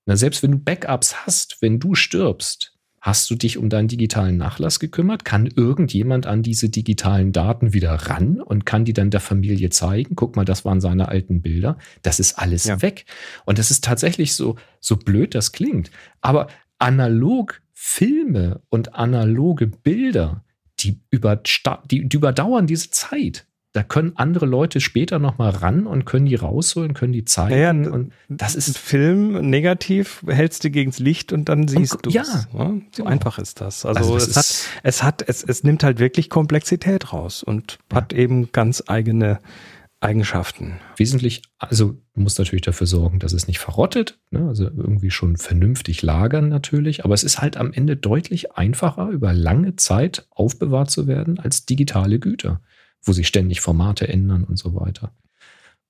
Na, 0.06 0.16
selbst 0.16 0.44
wenn 0.44 0.52
du 0.52 0.60
Backups 0.60 1.26
hast, 1.26 1.58
wenn 1.62 1.80
du 1.80 1.96
stirbst, 1.96 2.74
hast 3.02 3.30
du 3.30 3.36
dich 3.36 3.58
um 3.58 3.70
deinen 3.70 3.88
digitalen 3.88 4.38
Nachlass 4.38 4.80
gekümmert? 4.80 5.26
Kann 5.26 5.46
irgendjemand 5.46 6.26
an 6.26 6.42
diese 6.42 6.70
digitalen 6.70 7.32
Daten 7.32 7.74
wieder 7.74 7.94
ran 7.94 8.42
und 8.42 8.66
kann 8.66 8.86
die 8.86 8.94
dann 8.94 9.12
der 9.12 9.20
Familie 9.20 9.70
zeigen? 9.70 10.16
Guck 10.16 10.36
mal, 10.36 10.46
das 10.46 10.66
waren 10.66 10.82
seine 10.82 11.08
alten 11.10 11.42
Bilder. 11.42 11.78
Das 12.02 12.20
ist 12.20 12.40
alles 12.40 12.64
Ja. 12.66 12.82
weg. 12.82 13.06
Und 13.46 13.60
das 13.60 13.70
ist 13.72 13.84
tatsächlich 13.84 14.34
so, 14.34 14.56
so 14.80 14.96
blöd 14.96 15.36
das 15.36 15.52
klingt. 15.52 15.92
Aber 16.22 16.48
analog 16.80 17.62
Filme 17.74 18.62
und 18.70 18.96
analoge 18.96 19.68
Bilder, 19.68 20.45
die, 20.86 21.00
übersta- 21.18 21.80
die, 21.88 22.08
die 22.08 22.18
überdauern 22.18 22.68
diese 22.68 22.90
Zeit. 22.92 23.46
Da 23.74 23.84
können 23.84 24.14
andere 24.16 24.46
Leute 24.46 24.80
später 24.80 25.20
noch 25.20 25.38
mal 25.38 25.50
ran 25.50 25.86
und 25.86 26.06
können 26.06 26.28
die 26.28 26.36
rausholen, 26.36 26.94
können 26.94 27.12
die 27.12 27.26
zeigen. 27.26 27.52
Ja, 27.60 27.74
ja, 27.74 27.92
und 27.92 28.14
das 28.30 28.56
ist 28.56 28.78
Film 28.78 29.50
negativ, 29.50 30.24
hältst 30.28 30.64
du 30.64 30.70
gegens 30.70 30.98
Licht 31.00 31.34
und 31.34 31.50
dann 31.50 31.68
siehst 31.68 31.98
du 32.04 32.10
ja, 32.10 32.24
So 32.24 32.48
genau. 32.96 33.10
einfach 33.10 33.38
ist 33.38 33.60
das. 33.60 33.86
Also, 33.86 34.14
Also 34.14 34.14
das 34.16 34.28
es, 34.30 34.36
hat, 34.38 34.46
ist- 34.46 34.68
es 34.84 35.04
hat, 35.04 35.26
es, 35.28 35.44
es 35.44 35.64
nimmt 35.66 35.84
halt 35.84 36.00
wirklich 36.00 36.30
Komplexität 36.30 37.12
raus 37.12 37.44
und 37.44 37.80
Ja. 37.92 37.98
hat 37.98 38.14
eben 38.14 38.50
ganz 38.54 38.82
eigene 38.88 39.40
Eigenschaften. 40.06 40.80
wesentlich, 40.98 41.42
also 41.58 41.98
du 42.14 42.22
musst 42.22 42.40
natürlich 42.40 42.62
dafür 42.62 42.88
sorgen, 42.88 43.20
dass 43.20 43.34
es 43.34 43.48
nicht 43.48 43.60
verrottet, 43.60 44.20
ne? 44.30 44.48
also 44.48 44.66
irgendwie 44.66 45.12
schon 45.12 45.38
vernünftig 45.38 46.02
lagern 46.02 46.48
natürlich, 46.48 47.04
aber 47.04 47.14
es 47.14 47.24
ist 47.24 47.42
halt 47.42 47.58
am 47.58 47.74
Ende 47.74 47.98
deutlich 47.98 48.54
einfacher, 48.54 49.10
über 49.10 49.34
lange 49.34 49.76
Zeit 49.76 50.28
aufbewahrt 50.30 50.92
zu 50.92 51.08
werden 51.08 51.40
als 51.40 51.66
digitale 51.66 52.20
Güter, 52.20 52.62
wo 53.02 53.14
sich 53.14 53.28
ständig 53.28 53.62
Formate 53.62 54.08
ändern 54.08 54.44
und 54.44 54.58
so 54.58 54.76
weiter. 54.76 55.12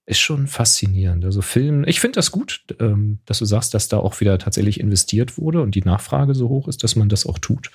Ist 0.07 0.19
schon 0.19 0.47
faszinierend. 0.47 1.25
Also 1.25 1.41
Film, 1.41 1.83
ich 1.87 1.99
finde 1.99 2.17
das 2.17 2.31
gut, 2.31 2.63
ähm, 2.79 3.19
dass 3.25 3.39
du 3.39 3.45
sagst, 3.45 3.73
dass 3.73 3.87
da 3.87 3.97
auch 3.97 4.19
wieder 4.19 4.37
tatsächlich 4.37 4.79
investiert 4.79 5.39
wurde 5.39 5.61
und 5.61 5.73
die 5.73 5.81
Nachfrage 5.81 6.35
so 6.35 6.47
hoch 6.47 6.67
ist, 6.67 6.83
dass 6.83 6.95
man 6.95 7.09
das 7.09 7.25
auch 7.25 7.39
tut. 7.39 7.71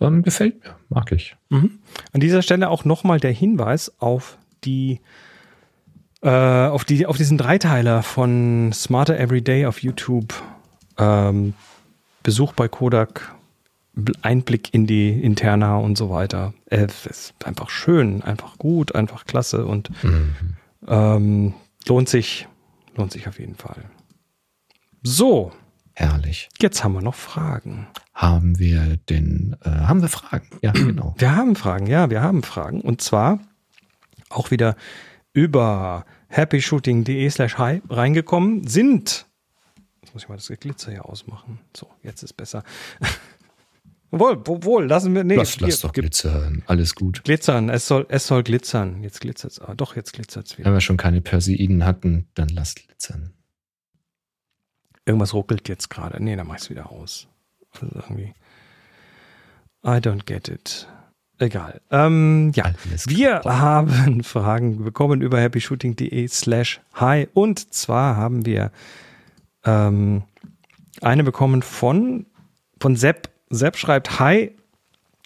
Ähm, 0.00 0.22
gefällt 0.22 0.64
mir, 0.64 0.74
mag 0.88 1.12
ich. 1.12 1.36
Mhm. 1.50 1.78
An 2.12 2.20
dieser 2.20 2.42
Stelle 2.42 2.68
auch 2.68 2.84
nochmal 2.84 3.20
der 3.20 3.30
Hinweis 3.30 3.92
auf 4.00 4.38
die 4.64 5.00
äh, 6.22 6.28
auf 6.28 6.84
die 6.84 7.06
auf 7.06 7.16
diesen 7.16 7.38
Dreiteiler 7.38 8.02
von 8.02 8.72
Smarter 8.72 9.18
Everyday 9.18 9.66
auf 9.66 9.82
YouTube. 9.82 10.34
Ähm, 10.98 11.54
Besuch 12.22 12.52
bei 12.52 12.68
Kodak 12.68 13.34
Einblick 14.22 14.72
in 14.72 14.86
die 14.86 15.10
Interna 15.10 15.76
und 15.76 15.98
so 15.98 16.10
weiter. 16.10 16.54
Äh, 16.66 16.86
ist 16.86 17.34
einfach 17.44 17.68
schön, 17.68 18.22
einfach 18.22 18.56
gut, 18.58 18.94
einfach 18.94 19.26
klasse 19.26 19.66
und 19.66 19.90
mhm. 20.02 20.34
ähm, 20.86 21.54
lohnt 21.86 22.08
sich, 22.08 22.48
lohnt 22.96 23.12
sich 23.12 23.28
auf 23.28 23.38
jeden 23.38 23.56
Fall. 23.56 23.84
So. 25.02 25.52
Herrlich. 25.94 26.48
Jetzt 26.58 26.82
haben 26.82 26.94
wir 26.94 27.02
noch 27.02 27.14
Fragen. 27.14 27.86
Haben 28.14 28.58
wir 28.58 28.96
denn, 29.10 29.56
äh, 29.62 29.68
haben 29.68 30.00
wir 30.00 30.08
Fragen? 30.08 30.48
Ja, 30.62 30.70
genau. 30.72 31.14
Wir 31.18 31.36
haben 31.36 31.54
Fragen, 31.54 31.86
ja, 31.86 32.08
wir 32.08 32.22
haben 32.22 32.42
Fragen. 32.42 32.80
Und 32.80 33.02
zwar 33.02 33.40
auch 34.30 34.50
wieder 34.50 34.74
über 35.32 36.04
happyshooting.de 36.30 37.28
slash 37.30 37.58
hi 37.58 37.82
reingekommen 37.88 38.66
sind. 38.66 39.26
Jetzt 40.02 40.14
muss 40.14 40.22
ich 40.24 40.28
mal 40.28 40.36
das 40.36 40.48
Glitzer 40.48 40.90
hier 40.90 41.06
ausmachen. 41.06 41.60
So, 41.76 41.88
jetzt 42.02 42.22
ist 42.22 42.34
besser. 42.34 42.64
Wohl, 44.14 44.46
wohl, 44.46 44.84
lassen 44.84 45.14
wir. 45.14 45.24
Nee, 45.24 45.36
lass, 45.36 45.58
lass 45.58 45.80
doch 45.80 45.94
glitzern. 45.94 46.62
Alles 46.66 46.94
gut. 46.94 47.24
Glitzern, 47.24 47.70
es 47.70 47.86
soll, 47.88 48.04
es 48.10 48.26
soll 48.26 48.42
glitzern. 48.42 49.02
Jetzt 49.02 49.22
glitzert 49.22 49.52
es. 49.52 49.58
Ah, 49.58 49.74
doch, 49.74 49.96
jetzt 49.96 50.12
glitzert 50.12 50.48
es 50.48 50.58
wieder. 50.58 50.66
Wenn 50.66 50.74
wir 50.74 50.82
schon 50.82 50.98
keine 50.98 51.22
Perseiden 51.22 51.86
hatten, 51.86 52.28
dann 52.34 52.50
lass 52.50 52.74
glitzern. 52.74 53.32
Irgendwas 55.06 55.32
ruckelt 55.32 55.66
jetzt 55.70 55.88
gerade. 55.88 56.22
Nee, 56.22 56.36
dann 56.36 56.46
mach 56.46 56.56
ich 56.56 56.60
es 56.60 56.68
wieder 56.70 56.90
aus. 56.92 57.26
Also 57.70 57.86
irgendwie. 57.94 58.34
I 59.82 59.96
don't 59.96 60.26
get 60.26 60.48
it. 60.48 60.86
Egal. 61.38 61.80
Ähm, 61.90 62.52
ja, 62.54 62.72
wir 63.06 63.40
haben 63.44 64.22
Fragen 64.24 64.84
bekommen 64.84 65.22
über 65.22 65.40
happyshooting.de 65.40 66.28
slash 66.28 66.80
hi. 66.94 67.28
Und 67.34 67.74
zwar 67.74 68.16
haben 68.16 68.46
wir 68.46 68.70
ähm, 69.64 70.22
eine 71.00 71.24
bekommen 71.24 71.62
von, 71.62 72.26
von 72.80 72.96
Sepp. 72.96 73.28
Sepp 73.50 73.76
schreibt, 73.76 74.20
hi, 74.20 74.54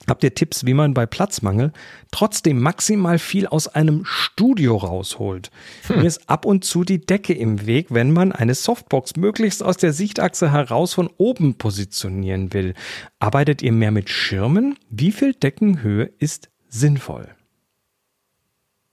Habt 0.08 0.22
ihr 0.22 0.34
Tipps, 0.34 0.64
wie 0.64 0.74
man 0.74 0.94
bei 0.94 1.04
Platzmangel 1.04 1.72
trotzdem 2.12 2.60
maximal 2.60 3.18
viel 3.18 3.46
aus 3.46 3.66
einem 3.68 4.04
Studio 4.04 4.76
rausholt? 4.76 5.50
Hm. 5.88 6.00
Mir 6.00 6.06
ist 6.06 6.28
ab 6.30 6.44
und 6.44 6.64
zu 6.64 6.84
die 6.84 7.04
Decke 7.04 7.32
im 7.32 7.66
Weg, 7.66 7.88
wenn 7.90 8.12
man 8.12 8.32
eine 8.32 8.54
Softbox 8.54 9.16
möglichst 9.16 9.62
aus 9.62 9.76
der 9.76 9.92
Sichtachse 9.92 10.52
heraus 10.52 10.94
von 10.94 11.10
oben 11.16 11.54
positionieren 11.54 12.52
will. 12.52 12.74
Arbeitet 13.18 13.62
ihr 13.62 13.72
mehr 13.72 13.90
mit 13.90 14.08
Schirmen? 14.08 14.78
Wie 14.90 15.10
viel 15.12 15.34
Deckenhöhe 15.34 16.04
ist 16.18 16.50
sinnvoll? 16.68 17.28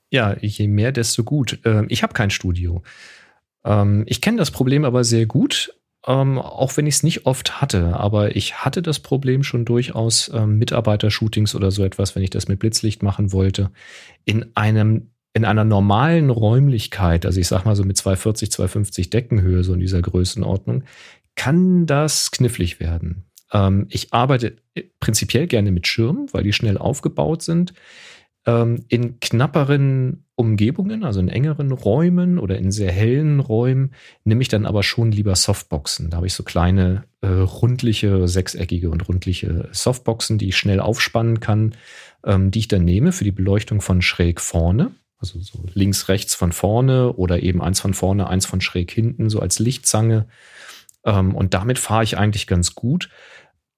Ja, 0.10 0.36
je 0.40 0.68
mehr, 0.68 0.92
desto 0.92 1.24
gut. 1.24 1.60
Ähm, 1.66 1.86
ich 1.90 2.04
habe 2.04 2.14
kein 2.14 2.30
Studio. 2.30 2.82
Ähm, 3.64 4.04
ich 4.08 4.22
kenne 4.22 4.38
das 4.38 4.52
Problem 4.52 4.86
aber 4.86 5.04
sehr 5.04 5.26
gut 5.26 5.74
ähm, 6.06 6.38
auch 6.38 6.76
wenn 6.76 6.88
ich 6.88 6.96
es 6.96 7.04
nicht 7.04 7.26
oft 7.26 7.62
hatte, 7.62 7.96
aber 7.98 8.36
ich 8.36 8.56
hatte 8.66 8.82
das 8.82 9.00
Problem 9.00 9.44
schon 9.44 9.66
durchaus 9.66 10.30
ähm, 10.34 10.58
Mitarbeitershootings 10.58 11.56
oder 11.56 11.72
so 11.72 11.84
etwas, 11.84 12.16
wenn 12.16 12.24
ich 12.24 12.30
das 12.30 12.48
mit 12.48 12.60
Blitzlicht 12.60 13.04
machen 13.04 13.32
wollte, 13.32 13.72
in 14.26 14.56
einem 14.56 15.10
in 15.36 15.46
einer 15.46 15.64
normalen 15.64 16.30
Räumlichkeit, 16.30 17.26
also 17.26 17.40
ich 17.40 17.48
sag 17.48 17.66
mal 17.66 17.76
so 17.76 17.84
mit 17.84 17.98
240, 17.98 18.52
250 18.52 19.10
Deckenhöhe, 19.10 19.64
so 19.64 19.74
in 19.74 19.80
dieser 19.80 20.00
Größenordnung, 20.00 20.84
kann 21.36 21.88
das 21.88 22.30
knifflig 22.30 22.80
werden. 22.80 23.26
Ähm, 23.52 23.88
ich 23.90 24.14
arbeite 24.14 24.58
prinzipiell 25.00 25.48
gerne 25.48 25.72
mit 25.72 25.88
Schirmen, 25.88 26.28
weil 26.34 26.44
die 26.44 26.54
schnell 26.54 26.78
aufgebaut 26.78 27.42
sind. 27.42 27.74
Ähm, 28.46 28.84
in 28.90 29.20
knapperen 29.20 30.26
Umgebungen, 30.36 31.04
also 31.04 31.20
in 31.20 31.30
engeren 31.30 31.72
Räumen 31.72 32.40
oder 32.40 32.58
in 32.58 32.72
sehr 32.72 32.92
hellen 32.92 33.40
Räumen, 33.40 33.94
nehme 34.24 34.42
ich 34.42 34.50
dann 34.50 34.66
aber 34.66 34.84
schon 34.84 35.12
lieber 35.12 35.36
Softboxen. 35.36 36.10
Da 36.10 36.18
habe 36.18 36.28
ich 36.28 36.34
so 36.34 36.44
kleine, 36.44 37.04
äh, 37.22 37.28
rundliche, 37.28 38.28
sechseckige 38.28 38.90
und 38.90 39.08
rundliche 39.08 39.70
Softboxen, 39.72 40.38
die 40.38 40.50
ich 40.50 40.58
schnell 40.58 40.80
aufspannen 40.80 41.40
kann, 41.40 41.76
ähm, 42.26 42.52
die 42.52 42.60
ich 42.60 42.68
dann 42.68 42.84
nehme 42.84 43.12
für 43.12 43.24
die 43.24 43.32
Beleuchtung 43.32 43.80
von 43.80 44.02
schräg 44.02 44.42
vorne. 44.42 44.92
Also 45.20 45.40
so 45.40 45.64
links, 45.74 46.10
rechts 46.10 46.36
von 46.36 46.52
vorne 46.52 47.14
oder 47.14 47.44
eben 47.44 47.62
eins 47.62 47.80
von 47.80 47.94
vorne, 47.94 48.28
eins 48.28 48.46
von 48.46 48.60
schräg 48.60 48.92
hinten, 48.92 49.30
so 49.30 49.40
als 49.40 49.60
Lichtzange. 49.60 50.26
Ähm, 51.06 51.36
und 51.36 51.54
damit 51.54 51.80
fahre 51.80 52.04
ich 52.04 52.18
eigentlich 52.18 52.48
ganz 52.48 52.76
gut. 52.76 53.10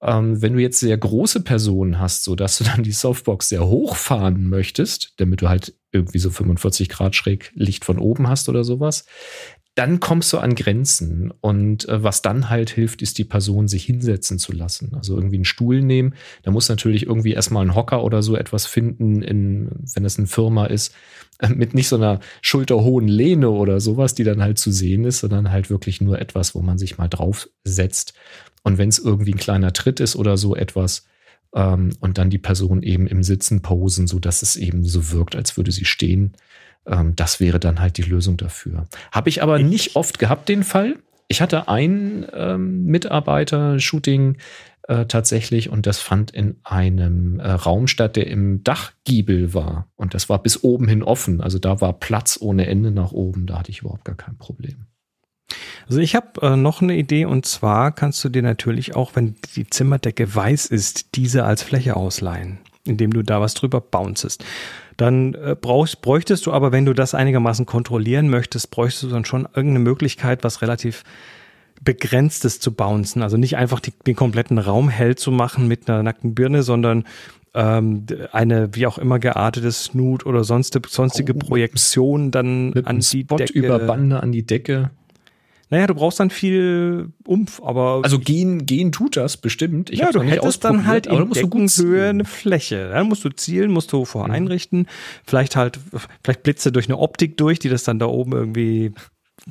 Ähm, 0.02 0.42
wenn 0.42 0.52
du 0.54 0.60
jetzt 0.60 0.80
sehr 0.80 0.96
große 0.96 1.42
Personen 1.42 1.98
hast, 1.98 2.24
so 2.24 2.36
dass 2.36 2.58
du 2.58 2.64
dann 2.64 2.82
die 2.82 2.92
Softbox 2.92 3.48
sehr 3.48 3.66
hoch 3.66 3.96
fahren 3.96 4.48
möchtest, 4.48 5.14
damit 5.16 5.42
du 5.42 5.48
halt 5.48 5.74
irgendwie 5.92 6.18
so 6.18 6.30
45 6.30 6.88
Grad 6.88 7.16
schräg 7.16 7.52
Licht 7.54 7.84
von 7.84 7.98
oben 7.98 8.28
hast 8.28 8.48
oder 8.48 8.64
sowas, 8.64 9.06
dann 9.76 10.00
kommst 10.00 10.32
du 10.32 10.38
an 10.38 10.54
Grenzen. 10.54 11.30
Und 11.42 11.86
äh, 11.88 12.02
was 12.02 12.22
dann 12.22 12.48
halt 12.48 12.70
hilft, 12.70 13.02
ist 13.02 13.18
die 13.18 13.24
Person 13.24 13.68
sich 13.68 13.84
hinsetzen 13.84 14.38
zu 14.38 14.52
lassen. 14.52 14.94
Also 14.94 15.14
irgendwie 15.14 15.36
einen 15.36 15.44
Stuhl 15.44 15.82
nehmen. 15.82 16.14
Da 16.42 16.50
muss 16.50 16.70
natürlich 16.70 17.04
irgendwie 17.06 17.34
erstmal 17.34 17.64
ein 17.64 17.74
Hocker 17.74 18.02
oder 18.02 18.22
so 18.22 18.36
etwas 18.36 18.64
finden, 18.64 19.20
in, 19.20 19.68
wenn 19.94 20.06
es 20.06 20.18
eine 20.18 20.28
Firma 20.28 20.64
ist, 20.64 20.94
äh, 21.40 21.50
mit 21.50 21.74
nicht 21.74 21.88
so 21.88 21.96
einer 21.96 22.20
schulterhohen 22.40 23.06
Lehne 23.06 23.50
oder 23.50 23.78
sowas, 23.80 24.14
die 24.14 24.24
dann 24.24 24.42
halt 24.42 24.58
zu 24.58 24.72
sehen 24.72 25.04
ist, 25.04 25.18
sondern 25.18 25.50
halt 25.50 25.68
wirklich 25.68 26.00
nur 26.00 26.18
etwas, 26.18 26.54
wo 26.54 26.62
man 26.62 26.78
sich 26.78 26.96
mal 26.96 27.08
draufsetzt. 27.08 28.14
Und 28.66 28.78
wenn 28.78 28.88
es 28.88 28.98
irgendwie 28.98 29.30
ein 29.30 29.38
kleiner 29.38 29.72
Tritt 29.72 30.00
ist 30.00 30.16
oder 30.16 30.36
so 30.36 30.56
etwas, 30.56 31.06
ähm, 31.54 31.90
und 32.00 32.18
dann 32.18 32.30
die 32.30 32.38
Person 32.38 32.82
eben 32.82 33.06
im 33.06 33.22
Sitzen 33.22 33.62
posen, 33.62 34.08
so 34.08 34.18
dass 34.18 34.42
es 34.42 34.56
eben 34.56 34.82
so 34.82 35.12
wirkt, 35.12 35.36
als 35.36 35.56
würde 35.56 35.70
sie 35.70 35.84
stehen. 35.84 36.32
Ähm, 36.84 37.14
das 37.14 37.38
wäre 37.38 37.60
dann 37.60 37.78
halt 37.78 37.96
die 37.96 38.02
Lösung 38.02 38.36
dafür. 38.36 38.88
Habe 39.12 39.28
ich 39.28 39.40
aber 39.40 39.60
nicht 39.60 39.94
oft 39.94 40.18
gehabt, 40.18 40.48
den 40.48 40.64
Fall. 40.64 40.96
Ich 41.28 41.40
hatte 41.40 41.68
ein 41.68 42.26
ähm, 42.34 42.86
Mitarbeiter-Shooting 42.86 44.38
äh, 44.88 45.06
tatsächlich 45.06 45.70
und 45.70 45.86
das 45.86 46.00
fand 46.00 46.32
in 46.32 46.56
einem 46.64 47.38
äh, 47.38 47.48
Raum 47.48 47.86
statt, 47.86 48.16
der 48.16 48.26
im 48.26 48.64
Dachgiebel 48.64 49.54
war. 49.54 49.86
Und 49.94 50.12
das 50.12 50.28
war 50.28 50.42
bis 50.42 50.64
oben 50.64 50.88
hin 50.88 51.04
offen. 51.04 51.40
Also 51.40 51.60
da 51.60 51.80
war 51.80 51.92
Platz 51.92 52.36
ohne 52.40 52.66
Ende 52.66 52.90
nach 52.90 53.12
oben. 53.12 53.46
Da 53.46 53.60
hatte 53.60 53.70
ich 53.70 53.82
überhaupt 53.82 54.04
gar 54.04 54.16
kein 54.16 54.36
Problem. 54.38 54.85
Also 55.88 56.00
ich 56.00 56.16
habe 56.16 56.40
äh, 56.42 56.56
noch 56.56 56.82
eine 56.82 56.96
Idee 56.96 57.24
und 57.24 57.46
zwar 57.46 57.92
kannst 57.92 58.22
du 58.24 58.28
dir 58.28 58.42
natürlich 58.42 58.96
auch, 58.96 59.12
wenn 59.14 59.36
die 59.54 59.68
Zimmerdecke 59.68 60.34
weiß 60.34 60.66
ist, 60.66 61.14
diese 61.14 61.44
als 61.44 61.62
Fläche 61.62 61.96
ausleihen, 61.96 62.58
indem 62.84 63.12
du 63.12 63.22
da 63.22 63.40
was 63.40 63.54
drüber 63.54 63.80
bouncest. 63.80 64.44
Dann 64.96 65.34
äh, 65.34 65.54
brauchst, 65.60 66.00
bräuchtest 66.02 66.46
du 66.46 66.52
aber, 66.52 66.72
wenn 66.72 66.86
du 66.86 66.94
das 66.94 67.14
einigermaßen 67.14 67.66
kontrollieren 67.66 68.28
möchtest, 68.28 68.70
bräuchtest 68.70 69.04
du 69.04 69.08
dann 69.08 69.24
schon 69.24 69.42
irgendeine 69.42 69.80
Möglichkeit, 69.80 70.42
was 70.42 70.62
relativ 70.62 71.04
begrenztes 71.84 72.58
zu 72.58 72.72
bouncen. 72.72 73.22
Also 73.22 73.36
nicht 73.36 73.56
einfach 73.56 73.80
die, 73.80 73.92
den 74.06 74.16
kompletten 74.16 74.58
Raum 74.58 74.88
hell 74.88 75.14
zu 75.14 75.30
machen 75.30 75.68
mit 75.68 75.88
einer 75.88 76.02
nackten 76.02 76.34
Birne, 76.34 76.62
sondern 76.62 77.04
ähm, 77.54 78.06
eine 78.32 78.74
wie 78.74 78.86
auch 78.86 78.98
immer 78.98 79.18
geartete 79.18 79.70
Snoot 79.70 80.26
oder 80.26 80.44
sonst, 80.44 80.78
sonstige 80.88 81.34
oh, 81.34 81.38
Projektion 81.38 82.30
dann 82.30 82.72
an 82.84 83.00
die 83.00 83.22
Spot 83.22 83.36
Decke. 83.36 83.52
über 83.52 83.78
Bande 83.78 84.22
an 84.22 84.32
die 84.32 84.44
Decke. 84.44 84.90
Naja, 85.68 85.88
du 85.88 85.94
brauchst 85.94 86.20
dann 86.20 86.30
viel 86.30 87.12
Umf, 87.24 87.60
aber. 87.64 88.00
Also 88.04 88.18
gehen, 88.20 88.66
gehen 88.66 88.92
tut 88.92 89.16
das 89.16 89.36
bestimmt. 89.36 89.90
Ich 89.90 89.98
ja, 89.98 90.12
du 90.12 90.22
hättest 90.22 90.64
dann 90.64 90.86
halt 90.86 91.06
in 91.06 91.30
Deckenhöhe 91.30 92.08
eine 92.08 92.24
Fläche. 92.24 92.90
Dann 92.90 93.08
musst 93.08 93.24
du 93.24 93.30
zielen, 93.30 93.72
musst 93.72 93.92
du 93.92 94.04
voreinrichten. 94.04 94.80
Mhm. 94.80 94.86
Vielleicht 95.26 95.56
halt, 95.56 95.80
vielleicht 96.22 96.44
Blitze 96.44 96.70
durch 96.70 96.86
eine 96.86 96.98
Optik 96.98 97.36
durch, 97.36 97.58
die 97.58 97.68
das 97.68 97.82
dann 97.82 97.98
da 97.98 98.06
oben 98.06 98.32
irgendwie 98.32 98.92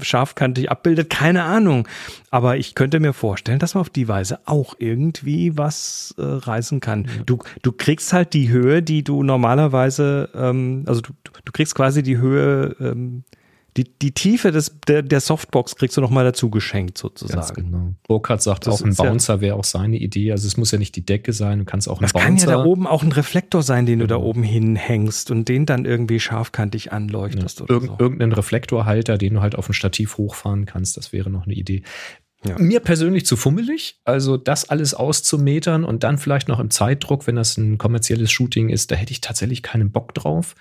scharfkantig 0.02 0.72
abbildet. 0.72 1.10
Keine 1.10 1.44
Ahnung. 1.44 1.88
Aber 2.32 2.58
ich 2.58 2.76
könnte 2.76 3.00
mir 3.00 3.14
vorstellen, 3.14 3.60
dass 3.60 3.76
man 3.76 3.82
auf 3.82 3.90
die 3.90 4.08
Weise 4.08 4.40
auch 4.46 4.76
irgendwie 4.80 5.58
was 5.58 6.16
äh, 6.18 6.24
reißen 6.24 6.80
kann. 6.80 7.06
Ja. 7.06 7.24
Du, 7.26 7.40
du 7.62 7.72
kriegst 7.72 8.14
halt 8.14 8.34
die 8.34 8.50
Höhe, 8.50 8.82
die 8.82 9.04
du 9.04 9.24
normalerweise, 9.24 10.30
ähm, 10.34 10.84
also 10.88 11.02
du, 11.02 11.14
du 11.44 11.52
kriegst 11.52 11.76
quasi 11.76 12.04
die 12.04 12.18
Höhe, 12.18 12.76
ähm, 12.80 13.24
die, 13.78 13.84
die 13.84 14.14
Tiefe 14.14 14.52
des, 14.52 14.80
der, 14.88 15.02
der 15.02 15.20
Softbox 15.20 15.76
kriegst 15.76 15.98
du 15.98 16.02
noch 16.02 16.10
mal 16.10 16.24
dazu 16.24 16.50
geschenkt 16.50 16.98
sozusagen. 16.98 17.40
Ganz 17.40 17.54
genau. 17.54 17.94
Burkhardt 18.08 18.42
sagt 18.42 18.68
das 18.68 18.82
auch, 18.82 18.86
ein 18.86 18.96
Bouncer 18.96 19.36
ja, 19.36 19.42
wäre 19.42 19.56
auch 19.58 19.66
seine 19.66 19.98
Idee. 19.98 20.32
Also 20.32 20.48
es 20.48 20.56
muss 20.56 20.72
ja 20.72 20.78
nicht 20.78 20.96
die 20.96 21.06
Decke 21.06 21.34
sein, 21.34 21.60
du 21.60 21.66
kannst 21.66 21.90
auch 21.90 22.00
ein 22.00 22.04
das 22.04 22.14
Bouncer. 22.14 22.32
Das 22.32 22.44
kann 22.44 22.50
ja 22.50 22.58
da 22.58 22.64
oben 22.64 22.88
auch 22.88 23.04
ein 23.04 23.12
Reflektor 23.12 23.64
sein, 23.64 23.86
den 23.86 24.00
du 24.00 24.08
da 24.08 24.16
genau. 24.16 24.28
oben 24.28 24.44
hinhängst 24.44 25.30
und 25.30 25.50
den 25.50 25.66
dann 25.66 25.84
irgendwie 25.84 26.22
scharfkantig 26.22 26.94
anleuchtest. 26.94 27.62
Ja. 27.62 27.66
Irgend, 27.68 27.92
so. 27.92 27.98
Irgendeinen 28.00 28.32
Reflektorhalter, 28.32 29.18
den 29.18 29.36
du 29.36 29.42
halt 29.42 29.56
auf 29.56 29.70
ein 29.70 29.74
Stativ 29.74 30.18
hochfahren 30.18 30.66
kannst, 30.66 30.96
das 30.96 31.12
wäre 31.12 31.30
noch 31.30 31.46
eine 31.46 31.54
Idee. 31.54 31.84
Ja. 32.46 32.58
Mir 32.60 32.80
persönlich 32.80 33.26
zu 33.26 33.36
fummelig, 33.36 34.00
also 34.06 34.38
das 34.38 34.70
alles 34.70 34.94
auszumetern 34.94 35.84
und 35.84 36.04
dann 36.04 36.18
vielleicht 36.18 36.48
noch 36.48 36.60
im 36.60 36.70
Zeitdruck, 36.70 37.28
wenn 37.28 37.36
das 37.36 37.58
ein 37.58 37.78
kommerzielles 37.78 38.32
Shooting 38.32 38.70
ist, 38.70 38.92
da 38.92 38.96
hätte 38.96 39.12
ich 39.12 39.22
tatsächlich 39.22 39.64
keinen 39.64 39.92
Bock 39.92 40.14
drauf. 40.14 40.56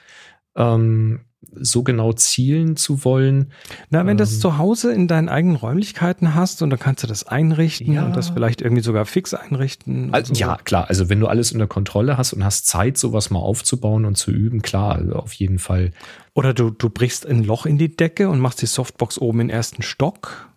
Ähm, 0.57 1.21
so 1.55 1.83
genau 1.83 2.13
zielen 2.13 2.77
zu 2.77 3.05
wollen. 3.05 3.53
Na, 3.91 4.01
wenn 4.01 4.09
ähm, 4.09 4.17
du 4.17 4.23
das 4.23 4.41
zu 4.41 4.59
Hause 4.59 4.93
in 4.93 5.09
deinen 5.09 5.29
eigenen 5.29 5.57
Räumlichkeiten 5.57 6.35
hast 6.35 6.63
und 6.63 6.71
dann 6.71 6.79
kannst 6.79 7.03
du 7.03 7.07
das 7.07 7.27
einrichten 7.27 7.95
ja. 7.95 8.07
und 8.07 8.17
das 8.17 8.31
vielleicht 8.31 8.63
irgendwie 8.63 8.83
sogar 8.83 9.07
fix 9.07 9.35
einrichten. 9.35 10.13
Also, 10.13 10.35
so. 10.35 10.41
Ja, 10.41 10.59
klar. 10.65 10.87
Also 10.89 11.09
wenn 11.09 11.21
du 11.21 11.27
alles 11.27 11.53
unter 11.53 11.67
Kontrolle 11.67 12.17
hast 12.19 12.33
und 12.33 12.45
hast 12.45 12.67
Zeit, 12.67 12.99
sowas 12.99 13.31
mal 13.31 13.41
aufzubauen 13.41 14.05
und 14.05 14.17
zu 14.17 14.31
üben, 14.31 14.63
klar, 14.63 14.97
also 14.97 15.15
auf 15.15 15.33
jeden 15.33 15.59
Fall. 15.59 15.93
Oder 16.35 16.55
du, 16.55 16.71
du 16.71 16.91
brichst 16.91 17.27
ein 17.27 17.45
Loch 17.45 17.67
in 17.67 17.79
die 17.79 17.95
Decke 17.95 18.29
und 18.29 18.41
machst 18.41 18.63
die 18.63 18.67
Softbox 18.67 19.19
oben 19.19 19.41
im 19.41 19.51
ersten 19.51 19.83
Stock. 19.83 20.49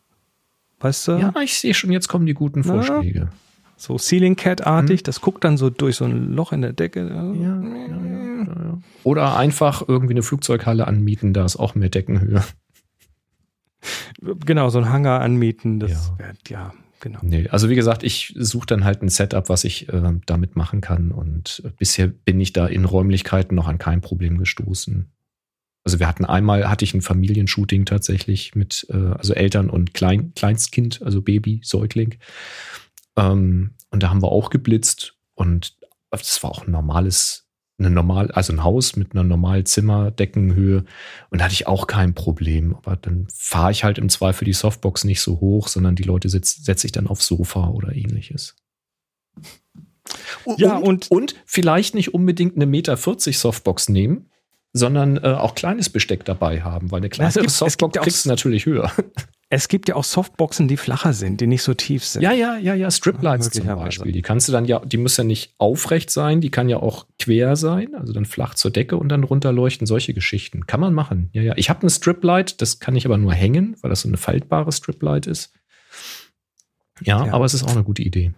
Weißt 0.80 1.08
du? 1.08 1.12
Ja, 1.14 1.34
ich 1.42 1.58
sehe 1.58 1.74
schon, 1.74 1.92
jetzt 1.92 2.08
kommen 2.08 2.26
die 2.26 2.34
guten 2.34 2.64
Vorschläge. 2.64 3.30
So 3.78 3.98
Ceiling 3.98 4.36
Cat-artig. 4.36 5.02
Mhm. 5.02 5.04
Das 5.04 5.22
guckt 5.22 5.44
dann 5.44 5.56
so 5.56 5.70
durch 5.70 5.96
so 5.96 6.06
ein 6.06 6.34
Loch 6.34 6.52
in 6.52 6.62
der 6.62 6.74
Decke. 6.74 7.08
Ja, 7.08 7.34
ja, 7.34 7.62
ja, 7.62 8.78
Oder 9.04 9.38
einfach 9.38 9.88
irgendwie 9.88 10.14
eine 10.14 10.24
Flugzeughalle 10.24 10.88
anmieten, 10.88 11.34
da 11.34 11.46
ist 11.46 11.58
auch 11.58 11.76
mehr 11.76 11.90
Deckenhöhe. 11.90 12.44
Genau, 14.46 14.70
so 14.70 14.80
ein 14.80 14.90
Hangar 14.90 15.22
anmieten, 15.22 15.80
das 15.80 16.12
ja, 16.20 16.34
ja 16.50 16.74
genau. 17.00 17.20
Nee, 17.22 17.48
also 17.50 17.70
wie 17.70 17.76
gesagt, 17.76 18.04
ich 18.04 18.34
suche 18.36 18.66
dann 18.66 18.84
halt 18.84 19.02
ein 19.02 19.10
Setup, 19.10 19.48
was 19.50 19.64
ich 19.64 19.88
äh, 19.90 20.14
damit 20.26 20.56
machen 20.56 20.82
kann. 20.82 21.12
Und 21.12 21.64
bisher 21.78 22.08
bin 22.08 22.42
ich 22.42 22.54
da 22.54 22.68
in 22.68 22.86
Räumlichkeiten 22.86 23.56
noch 23.56 23.68
an 23.68 23.78
kein 23.78 24.02
Problem 24.02 24.40
gestoßen. 24.40 25.12
Also 25.84 26.00
wir 26.00 26.08
hatten 26.08 26.26
einmal, 26.26 26.70
hatte 26.70 26.84
ich 26.84 26.94
ein 26.94 27.02
Familienshooting 27.02 27.86
tatsächlich 27.86 28.56
mit, 28.56 28.88
äh, 28.90 28.98
also 28.98 29.34
Eltern 29.34 29.70
und 29.70 29.94
Klein, 29.94 30.34
Kleinstkind, 30.36 31.02
also 31.02 31.22
Baby, 31.22 31.62
Säugling. 31.64 32.16
Ähm, 33.18 33.72
und 33.90 34.04
da 34.04 34.10
haben 34.10 34.22
wir 34.22 34.32
auch 34.32 34.50
geblitzt 34.50 35.16
und 35.34 35.76
das 36.10 36.42
war 36.44 36.52
auch 36.52 36.66
ein 36.66 36.72
normales, 36.72 37.48
eine 37.80 37.90
normal, 37.90 38.32
also 38.32 38.54
ein 38.54 38.64
Haus 38.64 38.96
mit 38.96 39.14
einer 39.14 39.24
normalen 39.24 39.66
Zimmerdeckenhöhe 39.66 40.86
und 41.30 41.40
da 41.40 41.46
hatte 41.46 41.54
ich 41.54 41.68
auch 41.68 41.88
kein 41.88 42.14
Problem. 42.14 42.76
Aber 42.76 42.96
dann 42.96 43.28
fahre 43.34 43.72
ich 43.72 43.84
halt 43.84 43.98
im 43.98 44.10
Zweifel 44.10 44.46
die 44.46 44.54
Softbox 44.54 45.04
nicht 45.04 45.22
so 45.22 45.40
hoch, 45.40 45.68
sondern 45.68 45.96
die 45.96 46.04
Leute 46.04 46.30
setze 46.30 46.88
ich 46.88 46.92
dann 46.92 47.08
aufs 47.08 47.28
Sofa 47.28 47.68
oder 47.68 47.94
ähnliches. 47.94 48.56
Und, 50.46 50.60
ja, 50.60 50.78
und, 50.78 51.12
und 51.12 51.36
vielleicht 51.46 51.94
nicht 51.96 52.14
unbedingt 52.14 52.56
eine 52.56 52.66
Meter 52.66 52.96
40 52.96 53.38
Softbox 53.38 53.90
nehmen, 53.90 54.30
sondern 54.74 55.18
äh, 55.18 55.34
auch 55.34 55.56
kleines 55.56 55.90
Besteck 55.90 56.24
dabei 56.26 56.62
haben, 56.62 56.92
weil 56.92 57.00
eine 57.00 57.10
kleine 57.10 57.50
Softbox 57.50 58.00
kriegst 58.00 58.26
du 58.26 58.30
natürlich 58.30 58.66
höher. 58.66 58.92
Es 59.50 59.70
gibt 59.70 59.88
ja 59.88 59.96
auch 59.96 60.04
Softboxen, 60.04 60.68
die 60.68 60.76
flacher 60.76 61.14
sind, 61.14 61.40
die 61.40 61.48
nicht 61.48 61.64
so 61.64 61.74
tief 61.74 62.04
sind. 62.04 62.22
Ja, 62.22 62.34
ja, 62.34 62.58
ja, 62.58 62.74
ja, 62.74 62.92
Striplights 62.92 63.50
zum 63.50 63.66
Beispiel. 63.66 64.12
Die 64.12 64.22
kannst 64.22 64.50
du 64.50 64.52
dann 64.52 64.66
ja, 64.66 64.80
die 64.80 64.98
muss 64.98 65.16
ja 65.16 65.24
nicht 65.24 65.54
aufrecht 65.58 66.10
sein, 66.10 66.42
die 66.42 66.50
kann 66.50 66.68
ja 66.68 66.78
auch 66.78 67.06
quer 67.18 67.56
sein, 67.56 67.96
also 67.96 68.12
dann 68.12 68.26
flach 68.26 68.56
zur 68.56 68.72
Decke 68.72 68.98
und 68.98 69.08
dann 69.08 69.24
runterleuchten, 69.24 69.88
solche 69.88 70.14
Geschichten. 70.14 70.68
Kann 70.68 70.82
man 70.82 70.94
machen. 70.94 71.30
Ja, 71.32 71.42
ja. 71.42 71.54
Ich 71.56 71.70
habe 71.70 71.88
ein 71.88 71.90
Striplight, 71.90 72.62
das 72.62 72.80
kann 72.80 72.98
ich 72.98 73.06
aber 73.06 73.18
nur 73.18 73.34
hängen, 73.34 73.78
weil 73.82 73.90
das 73.90 74.02
so 74.02 74.10
eine 74.10 74.18
faltbare 74.18 74.74
Striplight 74.74 75.28
ist. 75.28 75.54
Ja, 77.02 77.26
ja, 77.26 77.34
aber 77.34 77.46
es 77.46 77.54
ist 77.54 77.64
auch 77.64 77.72
eine 77.72 77.84
gute 77.84 78.02
Idee. 78.02 78.34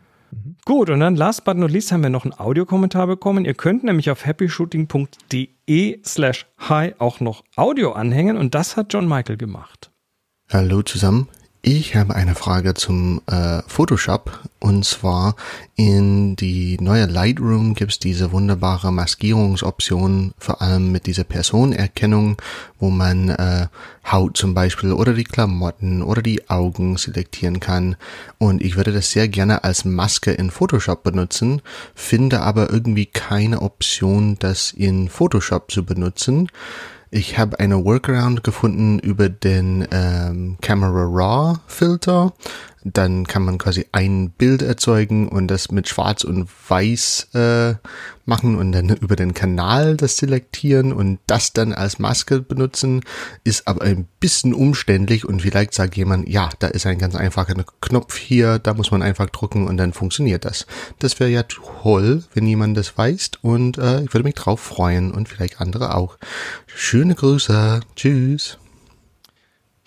Gut, 0.65 0.91
und 0.91 0.99
dann 0.99 1.15
last 1.15 1.43
but 1.43 1.57
not 1.57 1.71
least 1.71 1.91
haben 1.91 2.03
wir 2.03 2.11
noch 2.11 2.25
einen 2.25 2.33
Audiokommentar 2.33 3.07
bekommen. 3.07 3.45
Ihr 3.45 3.55
könnt 3.55 3.83
nämlich 3.83 4.11
auf 4.11 4.27
happyshooting.de 4.27 5.99
slash 6.05 6.45
hi 6.59 6.93
auch 6.99 7.19
noch 7.19 7.43
Audio 7.55 7.93
anhängen 7.93 8.37
und 8.37 8.53
das 8.53 8.77
hat 8.77 8.93
John 8.93 9.07
Michael 9.07 9.37
gemacht. 9.37 9.89
Hallo 10.51 10.81
zusammen. 10.81 11.27
Ich 11.61 11.95
habe 11.95 12.15
eine 12.15 12.33
Frage 12.33 12.73
zum 12.73 13.21
äh, 13.27 13.61
Photoshop 13.67 14.39
und 14.59 14.83
zwar 14.83 15.35
in 15.75 16.35
die 16.37 16.79
neue 16.81 17.05
Lightroom 17.05 17.75
gibt 17.75 17.91
es 17.91 17.99
diese 17.99 18.31
wunderbare 18.31 18.91
Maskierungsoption, 18.91 20.33
vor 20.39 20.63
allem 20.63 20.91
mit 20.91 21.05
dieser 21.05 21.23
Personenerkennung, 21.23 22.41
wo 22.79 22.89
man 22.89 23.29
äh, 23.29 23.67
Haut 24.11 24.37
zum 24.37 24.55
Beispiel 24.55 24.91
oder 24.91 25.13
die 25.13 25.23
Klamotten 25.23 26.01
oder 26.01 26.23
die 26.23 26.49
Augen 26.49 26.97
selektieren 26.97 27.59
kann. 27.59 27.95
Und 28.39 28.63
ich 28.63 28.75
würde 28.75 28.91
das 28.91 29.11
sehr 29.11 29.27
gerne 29.27 29.63
als 29.63 29.85
Maske 29.85 30.31
in 30.31 30.49
Photoshop 30.49 31.03
benutzen, 31.03 31.61
finde 31.93 32.41
aber 32.41 32.71
irgendwie 32.71 33.05
keine 33.05 33.61
Option, 33.61 34.37
das 34.39 34.71
in 34.71 35.09
Photoshop 35.09 35.69
zu 35.69 35.85
benutzen. 35.85 36.49
Ich 37.11 37.39
habe 37.39 37.59
eine 37.59 37.83
Workaround 37.83 38.43
gefunden 38.43 38.99
über 38.99 39.29
den 39.29 39.87
ähm, 39.91 40.57
Camera 40.61 41.05
Raw 41.05 41.59
Filter. 41.65 42.33
Dann 42.83 43.27
kann 43.27 43.43
man 43.43 43.57
quasi 43.57 43.85
ein 43.91 44.29
Bild 44.29 44.61
erzeugen 44.61 45.27
und 45.27 45.47
das 45.47 45.71
mit 45.71 45.87
Schwarz 45.87 46.23
und 46.23 46.49
Weiß 46.67 47.29
äh, 47.33 47.75
machen 48.29 48.55
und 48.55 48.71
dann 48.71 48.89
über 48.89 49.17
den 49.17 49.33
Kanal 49.33 49.97
das 49.97 50.17
selektieren 50.17 50.93
und 50.93 51.19
das 51.27 51.51
dann 51.51 51.73
als 51.73 51.99
Maske 51.99 52.39
benutzen, 52.39 53.01
ist 53.43 53.67
aber 53.67 53.81
ein 53.81 54.07
bisschen 54.21 54.53
umständlich 54.53 55.25
und 55.25 55.41
vielleicht 55.41 55.73
sagt 55.73 55.97
jemand, 55.97 56.29
ja, 56.29 56.49
da 56.59 56.67
ist 56.67 56.85
ein 56.85 56.99
ganz 56.99 57.15
einfacher 57.15 57.55
Knopf 57.81 58.15
hier, 58.15 58.59
da 58.59 58.73
muss 58.73 58.91
man 58.91 59.01
einfach 59.01 59.29
drücken 59.29 59.67
und 59.67 59.75
dann 59.75 59.91
funktioniert 59.91 60.45
das. 60.45 60.65
Das 60.99 61.19
wäre 61.19 61.29
ja 61.29 61.43
toll, 61.43 62.23
wenn 62.33 62.47
jemand 62.47 62.77
das 62.77 62.97
weiß 62.97 63.31
und 63.41 63.77
äh, 63.77 64.03
ich 64.03 64.13
würde 64.13 64.23
mich 64.23 64.35
drauf 64.35 64.61
freuen 64.61 65.11
und 65.11 65.27
vielleicht 65.27 65.59
andere 65.59 65.95
auch. 65.95 66.17
Schöne 66.67 67.15
Grüße, 67.15 67.81
tschüss. 67.95 68.57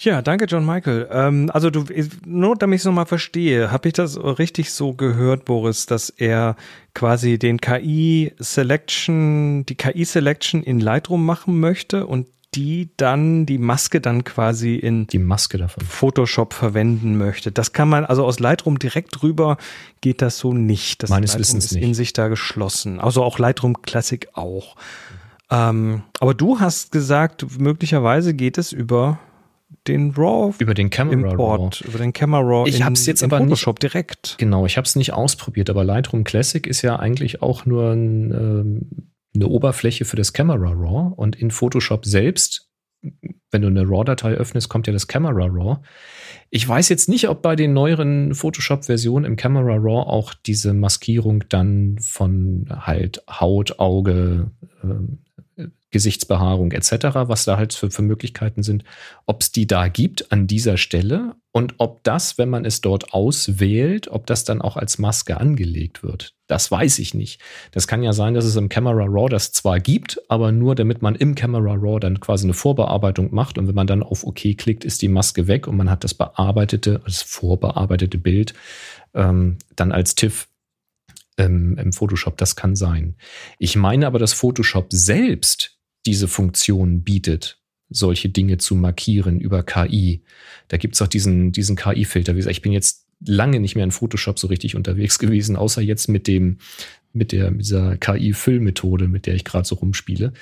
Ja, 0.03 0.21
danke, 0.21 0.47
John 0.47 0.67
Michael. 0.67 1.09
Ähm, 1.13 1.49
also 1.53 1.71
du, 1.71 1.85
nur 2.27 2.57
damit 2.57 2.77
ich 2.77 2.81
es 2.81 2.87
nochmal 2.87 3.07
verstehe, 3.07 3.71
habe 3.71 3.89
ich 3.89 3.95
das 3.95 4.19
richtig 4.19 4.73
so 4.73 4.95
gehört, 4.95 5.45
Boris, 5.45 5.87
dass 5.87 6.11
er 6.11 6.57
quasi 6.93 7.39
den 7.39 7.61
KI-Selection, 7.61 9.65
die 9.65 9.77
KI-Selection 9.77 10.65
in 10.65 10.81
Lightroom 10.81 11.25
machen 11.25 11.61
möchte 11.61 12.07
und 12.07 12.27
die 12.55 12.91
dann, 12.97 13.47
die 13.47 13.59
Maske 13.59 14.01
dann 14.01 14.25
quasi 14.25 14.75
in 14.75 15.07
die 15.07 15.19
Maske 15.19 15.57
davon. 15.57 15.85
Photoshop 15.85 16.53
verwenden 16.53 17.17
möchte. 17.17 17.53
Das 17.53 17.73
kann 17.73 17.89
man, 17.89 18.05
also 18.05 18.25
aus 18.25 18.41
Lightroom 18.41 18.81
direkt 18.81 19.23
rüber 19.23 19.57
geht 20.01 20.21
das 20.21 20.39
so 20.39 20.53
nicht. 20.53 21.03
Das 21.03 21.11
Meines 21.11 21.31
Lightroom 21.31 21.41
Wissens 21.41 21.65
ist 21.67 21.73
nicht. 21.75 21.85
in 21.85 21.95
sich 21.95 22.13
da 22.13 22.29
geschlossen. 22.29 22.99
Also 23.01 23.23
auch 23.23 23.39
Lightroom 23.39 23.83
Classic 23.83 24.29
auch. 24.35 24.77
Ähm, 25.49 26.03
aber 26.19 26.35
du 26.35 26.59
hast 26.61 26.93
gesagt, 26.93 27.59
möglicherweise 27.59 28.35
geht 28.35 28.59
es 28.59 28.73
über 28.73 29.19
den 29.89 30.13
RAW 30.13 30.55
über 30.59 30.75
den 30.75 30.91
Camera 30.91 31.31
Import, 31.31 31.81
RAW. 31.83 31.89
über 31.89 31.99
den 31.99 32.13
Camera 32.13 32.41
RAW 32.41 32.69
ich 32.69 32.83
habe 32.83 32.95
es 32.95 33.07
jetzt 33.07 33.23
aber 33.23 33.39
Photoshop 33.39 33.77
nicht, 33.77 33.95
direkt. 33.95 34.37
Genau, 34.39 34.67
ich 34.67 34.77
habe 34.77 34.87
es 34.87 34.97
nicht 34.97 35.13
ausprobiert, 35.13 35.71
aber 35.71 35.85
Lightroom 35.85 36.25
Classic 36.25 36.67
ist 36.67 36.83
ja 36.83 36.97
eigentlich 36.97 37.43
auch 37.43 37.67
nur 37.67 37.91
ein, 37.91 38.31
ähm, 38.31 39.11
eine 39.35 39.49
Oberfläche 39.49 40.05
für 40.05 40.17
das 40.17 40.33
Camera 40.33 40.73
RAW 40.73 41.15
und 41.17 41.37
in 41.37 41.51
Photoshop 41.51 42.05
selbst, 42.05 42.69
wenn 43.51 43.63
du 43.63 43.69
eine 43.69 43.83
RAW-Datei 43.83 44.33
öffnest, 44.33 44.69
kommt 44.69 44.87
ja 44.87 44.93
das 44.93 45.09
Camera 45.09 45.47
RAW. 45.47 45.79
Ich 46.51 46.69
weiß 46.69 46.89
jetzt 46.89 47.09
nicht, 47.09 47.29
ob 47.29 47.43
bei 47.43 47.57
den 47.57 47.73
neueren 47.73 48.35
Photoshop-Versionen 48.35 49.25
im 49.25 49.37
Camera 49.37 49.77
RAW 49.77 50.03
auch 50.09 50.35
diese 50.35 50.75
Maskierung 50.75 51.45
dann 51.49 51.99
von 51.99 52.67
halt 52.71 53.25
Haut, 53.29 53.79
Auge, 53.79 54.51
ähm, 54.85 55.19
Gesichtsbehaarung 55.93 56.73
etc., 56.73 56.93
was 57.27 57.45
da 57.45 57.59
halt 57.59 57.75
für, 57.75 57.91
für 57.91 58.03
Möglichkeiten 58.03 58.63
sind, 58.63 58.83
ob 59.27 59.43
es 59.43 59.53
die 59.53 59.67
da 59.67 59.89
gibt 59.89 60.33
an 60.33 60.47
dieser 60.47 60.79
Stelle 60.79 61.35
und 61.53 61.75
ob 61.79 62.03
das, 62.03 62.39
wenn 62.39 62.49
man 62.49 62.65
es 62.65 62.81
dort 62.81 63.13
auswählt, 63.13 64.09
ob 64.09 64.27
das 64.27 64.45
dann 64.45 64.63
auch 64.63 64.77
als 64.77 64.99
Maske 64.99 65.39
angelegt 65.39 66.03
wird. 66.03 66.35
Das 66.47 66.71
weiß 66.71 66.99
ich 66.99 67.13
nicht. 67.13 67.41
Das 67.73 67.87
kann 67.87 68.03
ja 68.03 68.15
sein, 68.15 68.35
dass 68.35 68.47
es 68.47 68.57
im 68.57 68.71
Camera 68.71 69.05
Raw 69.05 69.29
das 69.29 69.53
zwar 69.53 69.81
gibt, 69.81 70.19
aber 70.29 70.51
nur 70.51 70.75
damit 70.75 71.03
man 71.03 71.15
im 71.15 71.35
Camera 71.35 71.75
Raw 71.75 72.01
dann 72.01 72.21
quasi 72.21 72.47
eine 72.47 72.55
Vorbearbeitung 72.55 73.33
macht 73.35 73.59
und 73.59 73.69
wenn 73.69 73.75
man 73.75 73.87
dann 73.87 74.03
auf 74.03 74.25
OK 74.25 74.57
klickt, 74.57 74.85
ist 74.85 75.03
die 75.03 75.09
Maske 75.09 75.47
weg 75.47 75.69
und 75.69 75.77
man 75.77 75.91
hat 75.91 76.05
das 76.05 76.15
bearbeitete, 76.15 77.03
das 77.05 77.23
vorbearbeitete 77.23 78.17
Bild 78.17 78.55
ähm, 79.15 79.59
dann 79.77 79.93
als 79.93 80.15
TIFF 80.15 80.49
ähm, 81.39 81.77
im 81.79 81.93
Photoshop. 81.93 82.37
Das 82.37 82.57
kann 82.57 82.77
sein. 82.77 83.17
Ich 83.59 83.77
meine 83.77 84.07
aber, 84.07 84.19
dass 84.19 84.33
Photoshop 84.33 84.87
selbst 84.91 85.79
diese 86.07 86.29
Funktion 86.29 87.03
bietet, 87.03 87.61
solche 87.89 88.29
Dinge 88.29 88.59
zu 88.59 88.75
markieren 88.75 89.41
über 89.41 89.63
KI. 89.63 90.25
Da 90.69 90.77
gibt 90.77 90.95
es 90.95 91.03
auch 91.03 91.09
diesen, 91.09 91.53
diesen 91.53 91.77
KI-Filter. 91.77 92.35
Wie 92.35 92.39
gesagt, 92.39 92.57
ich 92.57 92.63
bin 92.63 92.73
jetzt 92.73 93.07
lange 93.25 93.61
nicht 93.61 93.77
mehr 93.77 93.85
in 93.85 93.91
Photoshop 93.91 94.39
so 94.39 94.49
richtig 94.49 94.75
unterwegs 94.75 95.19
gewesen, 95.19 95.57
außer 95.57 95.81
jetzt 95.83 96.09
mit 96.09 96.27
dem, 96.27 96.59
mit 97.13 97.33
der, 97.33 97.51
dieser 97.51 97.97
KI-Füllmethode, 97.97 99.09
mit 99.09 99.27
der 99.27 99.35
ich 99.35 99.45
gerade 99.45 99.67
so 99.67 99.77
rumspiele. 99.77 100.33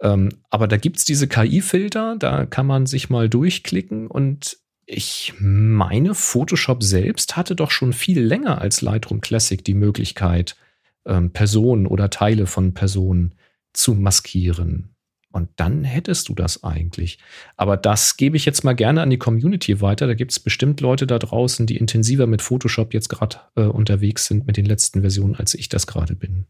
Ähm, 0.00 0.30
aber 0.50 0.68
da 0.68 0.76
gibt 0.76 0.98
es 0.98 1.04
diese 1.04 1.28
KI-Filter, 1.28 2.16
da 2.18 2.46
kann 2.46 2.66
man 2.66 2.86
sich 2.86 3.08
mal 3.08 3.28
durchklicken 3.28 4.08
und 4.08 4.58
ich 4.86 5.34
meine, 5.40 6.14
Photoshop 6.14 6.82
selbst 6.82 7.36
hatte 7.36 7.56
doch 7.56 7.72
schon 7.72 7.92
viel 7.92 8.20
länger 8.20 8.60
als 8.60 8.82
Lightroom 8.82 9.20
Classic 9.20 9.62
die 9.62 9.74
Möglichkeit, 9.74 10.56
ähm, 11.04 11.32
Personen 11.32 11.86
oder 11.86 12.08
Teile 12.08 12.46
von 12.46 12.72
Personen 12.72 13.34
zu 13.72 13.94
maskieren. 13.94 14.94
Und 15.32 15.50
dann 15.56 15.84
hättest 15.84 16.28
du 16.28 16.34
das 16.34 16.64
eigentlich. 16.64 17.18
Aber 17.56 17.76
das 17.76 18.16
gebe 18.16 18.38
ich 18.38 18.46
jetzt 18.46 18.64
mal 18.64 18.72
gerne 18.72 19.02
an 19.02 19.10
die 19.10 19.18
Community 19.18 19.82
weiter. 19.82 20.06
Da 20.06 20.14
gibt 20.14 20.32
es 20.32 20.40
bestimmt 20.40 20.80
Leute 20.80 21.06
da 21.06 21.18
draußen, 21.18 21.66
die 21.66 21.76
intensiver 21.76 22.26
mit 22.26 22.40
Photoshop 22.40 22.94
jetzt 22.94 23.08
gerade 23.08 23.40
äh, 23.54 23.64
unterwegs 23.64 24.26
sind 24.26 24.46
mit 24.46 24.56
den 24.56 24.64
letzten 24.64 25.02
Versionen, 25.02 25.34
als 25.34 25.54
ich 25.54 25.68
das 25.68 25.86
gerade 25.86 26.14
bin. 26.14 26.46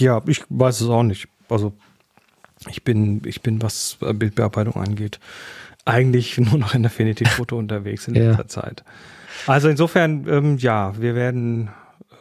Ja, 0.00 0.22
ich 0.26 0.42
weiß 0.48 0.80
es 0.80 0.88
auch 0.88 1.04
nicht. 1.04 1.28
Also 1.48 1.72
ich 2.68 2.82
bin, 2.82 3.22
ich 3.24 3.42
bin, 3.42 3.62
was 3.62 3.98
Bildbearbeitung 4.00 4.74
angeht, 4.74 5.20
eigentlich 5.88 6.38
nur 6.38 6.58
noch 6.58 6.74
in 6.74 6.84
Affinity 6.84 7.24
Photo 7.24 7.58
unterwegs 7.58 8.08
in 8.08 8.14
ja. 8.14 8.30
letzter 8.30 8.48
Zeit. 8.48 8.84
Also 9.46 9.68
insofern, 9.68 10.26
ähm, 10.28 10.58
ja, 10.58 11.00
wir 11.00 11.14
werden, 11.14 11.68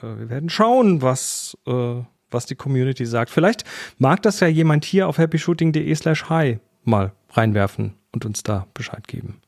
äh, 0.02 0.20
wir 0.20 0.30
werden 0.30 0.50
schauen, 0.50 1.02
was 1.02 1.58
äh, 1.66 2.02
was 2.32 2.46
die 2.46 2.56
Community 2.56 3.06
sagt. 3.06 3.32
Vielleicht 3.32 3.64
mag 3.98 4.22
das 4.22 4.40
ja 4.40 4.48
jemand 4.48 4.86
hier 4.86 5.08
auf 5.08 5.18
happyshooting.de 5.18 5.94
slash 5.96 6.30
hi 6.30 6.60
mal 6.84 7.12
reinwerfen 7.32 7.94
und 8.12 8.26
uns 8.26 8.44
da 8.44 8.68
Bescheid 8.74 9.08
geben. 9.08 9.42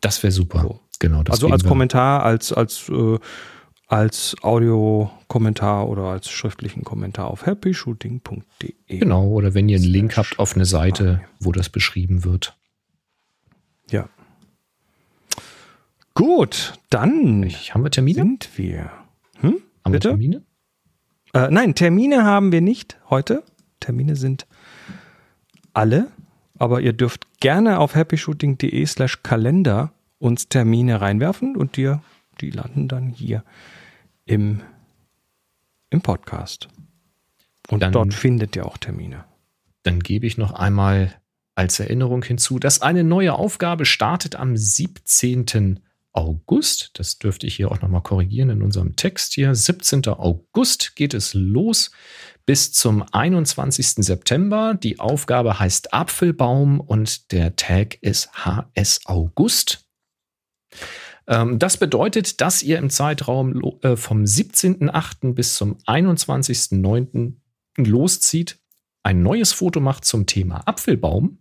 Das 0.00 0.22
wäre 0.22 0.30
super. 0.30 0.60
So. 0.60 0.80
Genau. 0.98 1.22
also 1.28 1.48
als 1.48 1.64
Kommentar, 1.64 2.22
als, 2.22 2.52
als, 2.52 2.88
äh, 2.88 3.18
als 3.86 4.34
Audiokommentar 4.40 5.88
oder 5.88 6.04
als 6.04 6.30
schriftlichen 6.30 6.84
Kommentar 6.84 7.28
auf 7.28 7.44
happyshooting.de. 7.44 8.98
Genau, 8.98 9.28
oder 9.28 9.54
wenn 9.54 9.68
ihr 9.68 9.76
einen 9.76 9.86
Link 9.86 10.16
habt 10.16 10.38
auf 10.38 10.54
eine 10.54 10.64
Seite, 10.64 11.20
wo 11.38 11.52
das 11.52 11.68
beschrieben 11.68 12.24
wird. 12.24 12.56
Ja. 13.90 14.08
Gut, 16.14 16.74
dann 16.90 17.42
Ich, 17.42 17.74
haben 17.74 17.82
wir 17.84 17.90
Termine? 17.90 18.16
sind 18.16 18.48
wir. 18.56 18.90
Hm? 19.40 19.60
Haben 19.84 19.92
Bitte? 19.92 20.08
wir 20.08 20.16
Termine? 20.16 20.42
Äh, 21.34 21.50
nein, 21.50 21.74
Termine 21.74 22.24
haben 22.24 22.52
wir 22.52 22.60
nicht 22.62 22.98
heute. 23.10 23.42
Termine 23.80 24.16
sind 24.16 24.46
alle, 25.74 26.10
aber 26.58 26.80
ihr 26.80 26.94
dürft 26.94 27.40
gerne 27.40 27.78
auf 27.78 27.94
happyshooting.de 27.94 28.86
slash 28.86 29.22
Kalender 29.22 29.92
uns 30.18 30.48
Termine 30.48 31.00
reinwerfen 31.02 31.56
und 31.56 31.76
dir, 31.76 32.02
die 32.40 32.50
landen 32.50 32.88
dann 32.88 33.10
hier 33.10 33.44
im, 34.24 34.62
im 35.90 36.00
Podcast. 36.00 36.68
Und 37.68 37.82
Dann- 37.82 37.92
dort 37.92 38.14
findet 38.14 38.56
ihr 38.56 38.64
auch 38.64 38.78
Termine. 38.78 39.24
Dann 39.82 40.00
gebe 40.00 40.26
ich 40.26 40.38
noch 40.38 40.52
einmal 40.52 41.14
als 41.56 41.80
Erinnerung 41.80 42.22
hinzu, 42.22 42.58
dass 42.58 42.82
eine 42.82 43.02
neue 43.02 43.34
Aufgabe 43.34 43.84
startet 43.84 44.36
am 44.36 44.56
17. 44.56 45.80
August. 46.12 46.90
Das 46.94 47.18
dürfte 47.18 47.46
ich 47.46 47.56
hier 47.56 47.70
auch 47.70 47.80
nochmal 47.80 48.02
korrigieren 48.02 48.50
in 48.50 48.62
unserem 48.62 48.96
Text 48.96 49.34
hier. 49.34 49.54
17. 49.54 50.06
August 50.06 50.96
geht 50.96 51.14
es 51.14 51.34
los 51.34 51.90
bis 52.46 52.72
zum 52.72 53.04
21. 53.12 54.04
September. 54.04 54.74
Die 54.74 54.98
Aufgabe 54.98 55.58
heißt 55.58 55.92
Apfelbaum 55.92 56.80
und 56.80 57.32
der 57.32 57.56
Tag 57.56 57.98
ist 58.02 58.30
HS 58.32 59.00
August. 59.06 59.84
Ähm, 61.26 61.58
Das 61.58 61.76
bedeutet, 61.76 62.40
dass 62.40 62.62
ihr 62.62 62.78
im 62.78 62.90
Zeitraum 62.90 63.60
äh, 63.82 63.96
vom 63.96 64.22
17.8. 64.24 65.34
bis 65.34 65.54
zum 65.54 65.76
21.9. 65.86 67.34
loszieht, 67.76 68.58
ein 69.02 69.22
neues 69.22 69.52
Foto 69.52 69.80
macht 69.80 70.04
zum 70.04 70.26
Thema 70.26 70.66
Apfelbaum. 70.66 71.38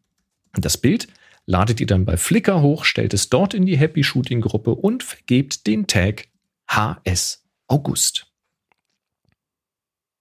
Das 0.57 0.77
Bild 0.77 1.07
ladet 1.45 1.80
ihr 1.80 1.88
dann 1.88 2.06
bei 2.06 2.18
Flickr 2.18 2.61
hoch, 2.61 2.86
stellt 2.86 3.14
es 3.14 3.30
dort 3.30 3.53
in 3.53 3.65
die 3.65 3.77
Happy 3.77 4.03
Shooting 4.03 4.41
Gruppe 4.41 4.76
und 4.76 5.03
vergebt 5.03 5.68
den 5.68 5.88
Tag 5.88 6.27
HS 6.68 7.44
August. 7.68 8.27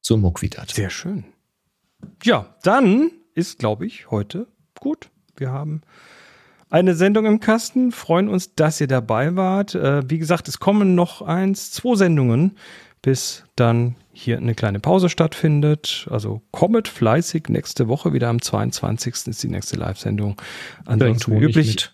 So 0.01 0.17
Muckwidat. 0.17 0.71
Sehr 0.71 0.91
schön. 0.91 1.25
Ja, 2.23 2.57
dann 2.63 3.11
ist, 3.35 3.59
glaube 3.59 3.87
ich, 3.87 4.11
heute 4.11 4.47
gut. 4.79 5.11
Wir 5.37 5.51
haben 5.51 5.81
eine 6.69 6.95
Sendung 6.95 7.25
im 7.25 7.41
Kasten. 7.41 7.93
Freuen 7.93 8.29
uns, 8.29 8.55
dass 8.55 8.81
ihr 8.81 8.87
dabei 8.87 9.37
wart. 9.37 9.75
Äh, 9.75 10.09
wie 10.11 10.19
gesagt, 10.19 10.49
es 10.49 10.59
kommen 10.59 10.95
noch 10.95 11.23
eins, 11.23 11.71
zwei 11.71 11.97
Sendungen, 11.97 12.59
bis 13.05 13.45
dann 13.55 13.97
hier 14.15 14.39
eine 14.39 14.55
kleine 14.55 14.81
Pause 14.81 15.11
stattfindet. 15.11 16.09
Also 16.11 16.41
kommet 16.53 16.89
fleißig. 16.89 17.49
Nächste 17.49 17.87
Woche 17.87 18.15
wieder 18.15 18.29
am 18.29 18.41
22. 18.41 19.27
ist 19.27 19.43
die 19.43 19.49
nächste 19.49 19.77
Live-Sendung. 19.77 20.41
Ansonsten 20.87 21.39
wie 21.39 21.45
üblich. 21.45 21.91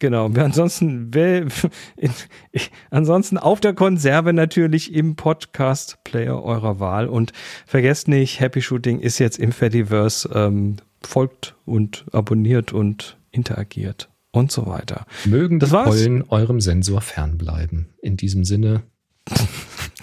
Genau, 0.00 0.26
ansonsten, 0.26 1.12
ansonsten 2.90 3.38
auf 3.38 3.60
der 3.60 3.74
Konserve 3.74 4.32
natürlich 4.32 4.92
im 4.92 5.14
Podcast-Player 5.14 6.42
eurer 6.42 6.80
Wahl 6.80 7.06
und 7.06 7.32
vergesst 7.64 8.08
nicht, 8.08 8.40
Happy 8.40 8.60
Shooting 8.60 8.98
ist 8.98 9.20
jetzt 9.20 9.38
im 9.38 9.52
Fediverse, 9.52 10.28
ähm, 10.34 10.76
folgt 11.00 11.54
und 11.64 12.06
abonniert 12.10 12.72
und 12.72 13.18
interagiert 13.30 14.10
und 14.32 14.50
so 14.50 14.66
weiter. 14.66 15.06
Mögen 15.26 15.60
Das 15.60 15.70
die. 15.70 15.90
Pollen 15.90 16.22
eurem 16.28 16.60
Sensor 16.60 17.00
fernbleiben. 17.00 17.94
In 18.02 18.16
diesem 18.16 18.44
Sinne. 18.44 18.82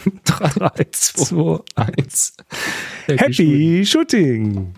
3, 0.02 0.86
2, 0.92 1.64
1. 1.76 3.18
Happy 3.18 3.84
Shooting! 3.84 4.74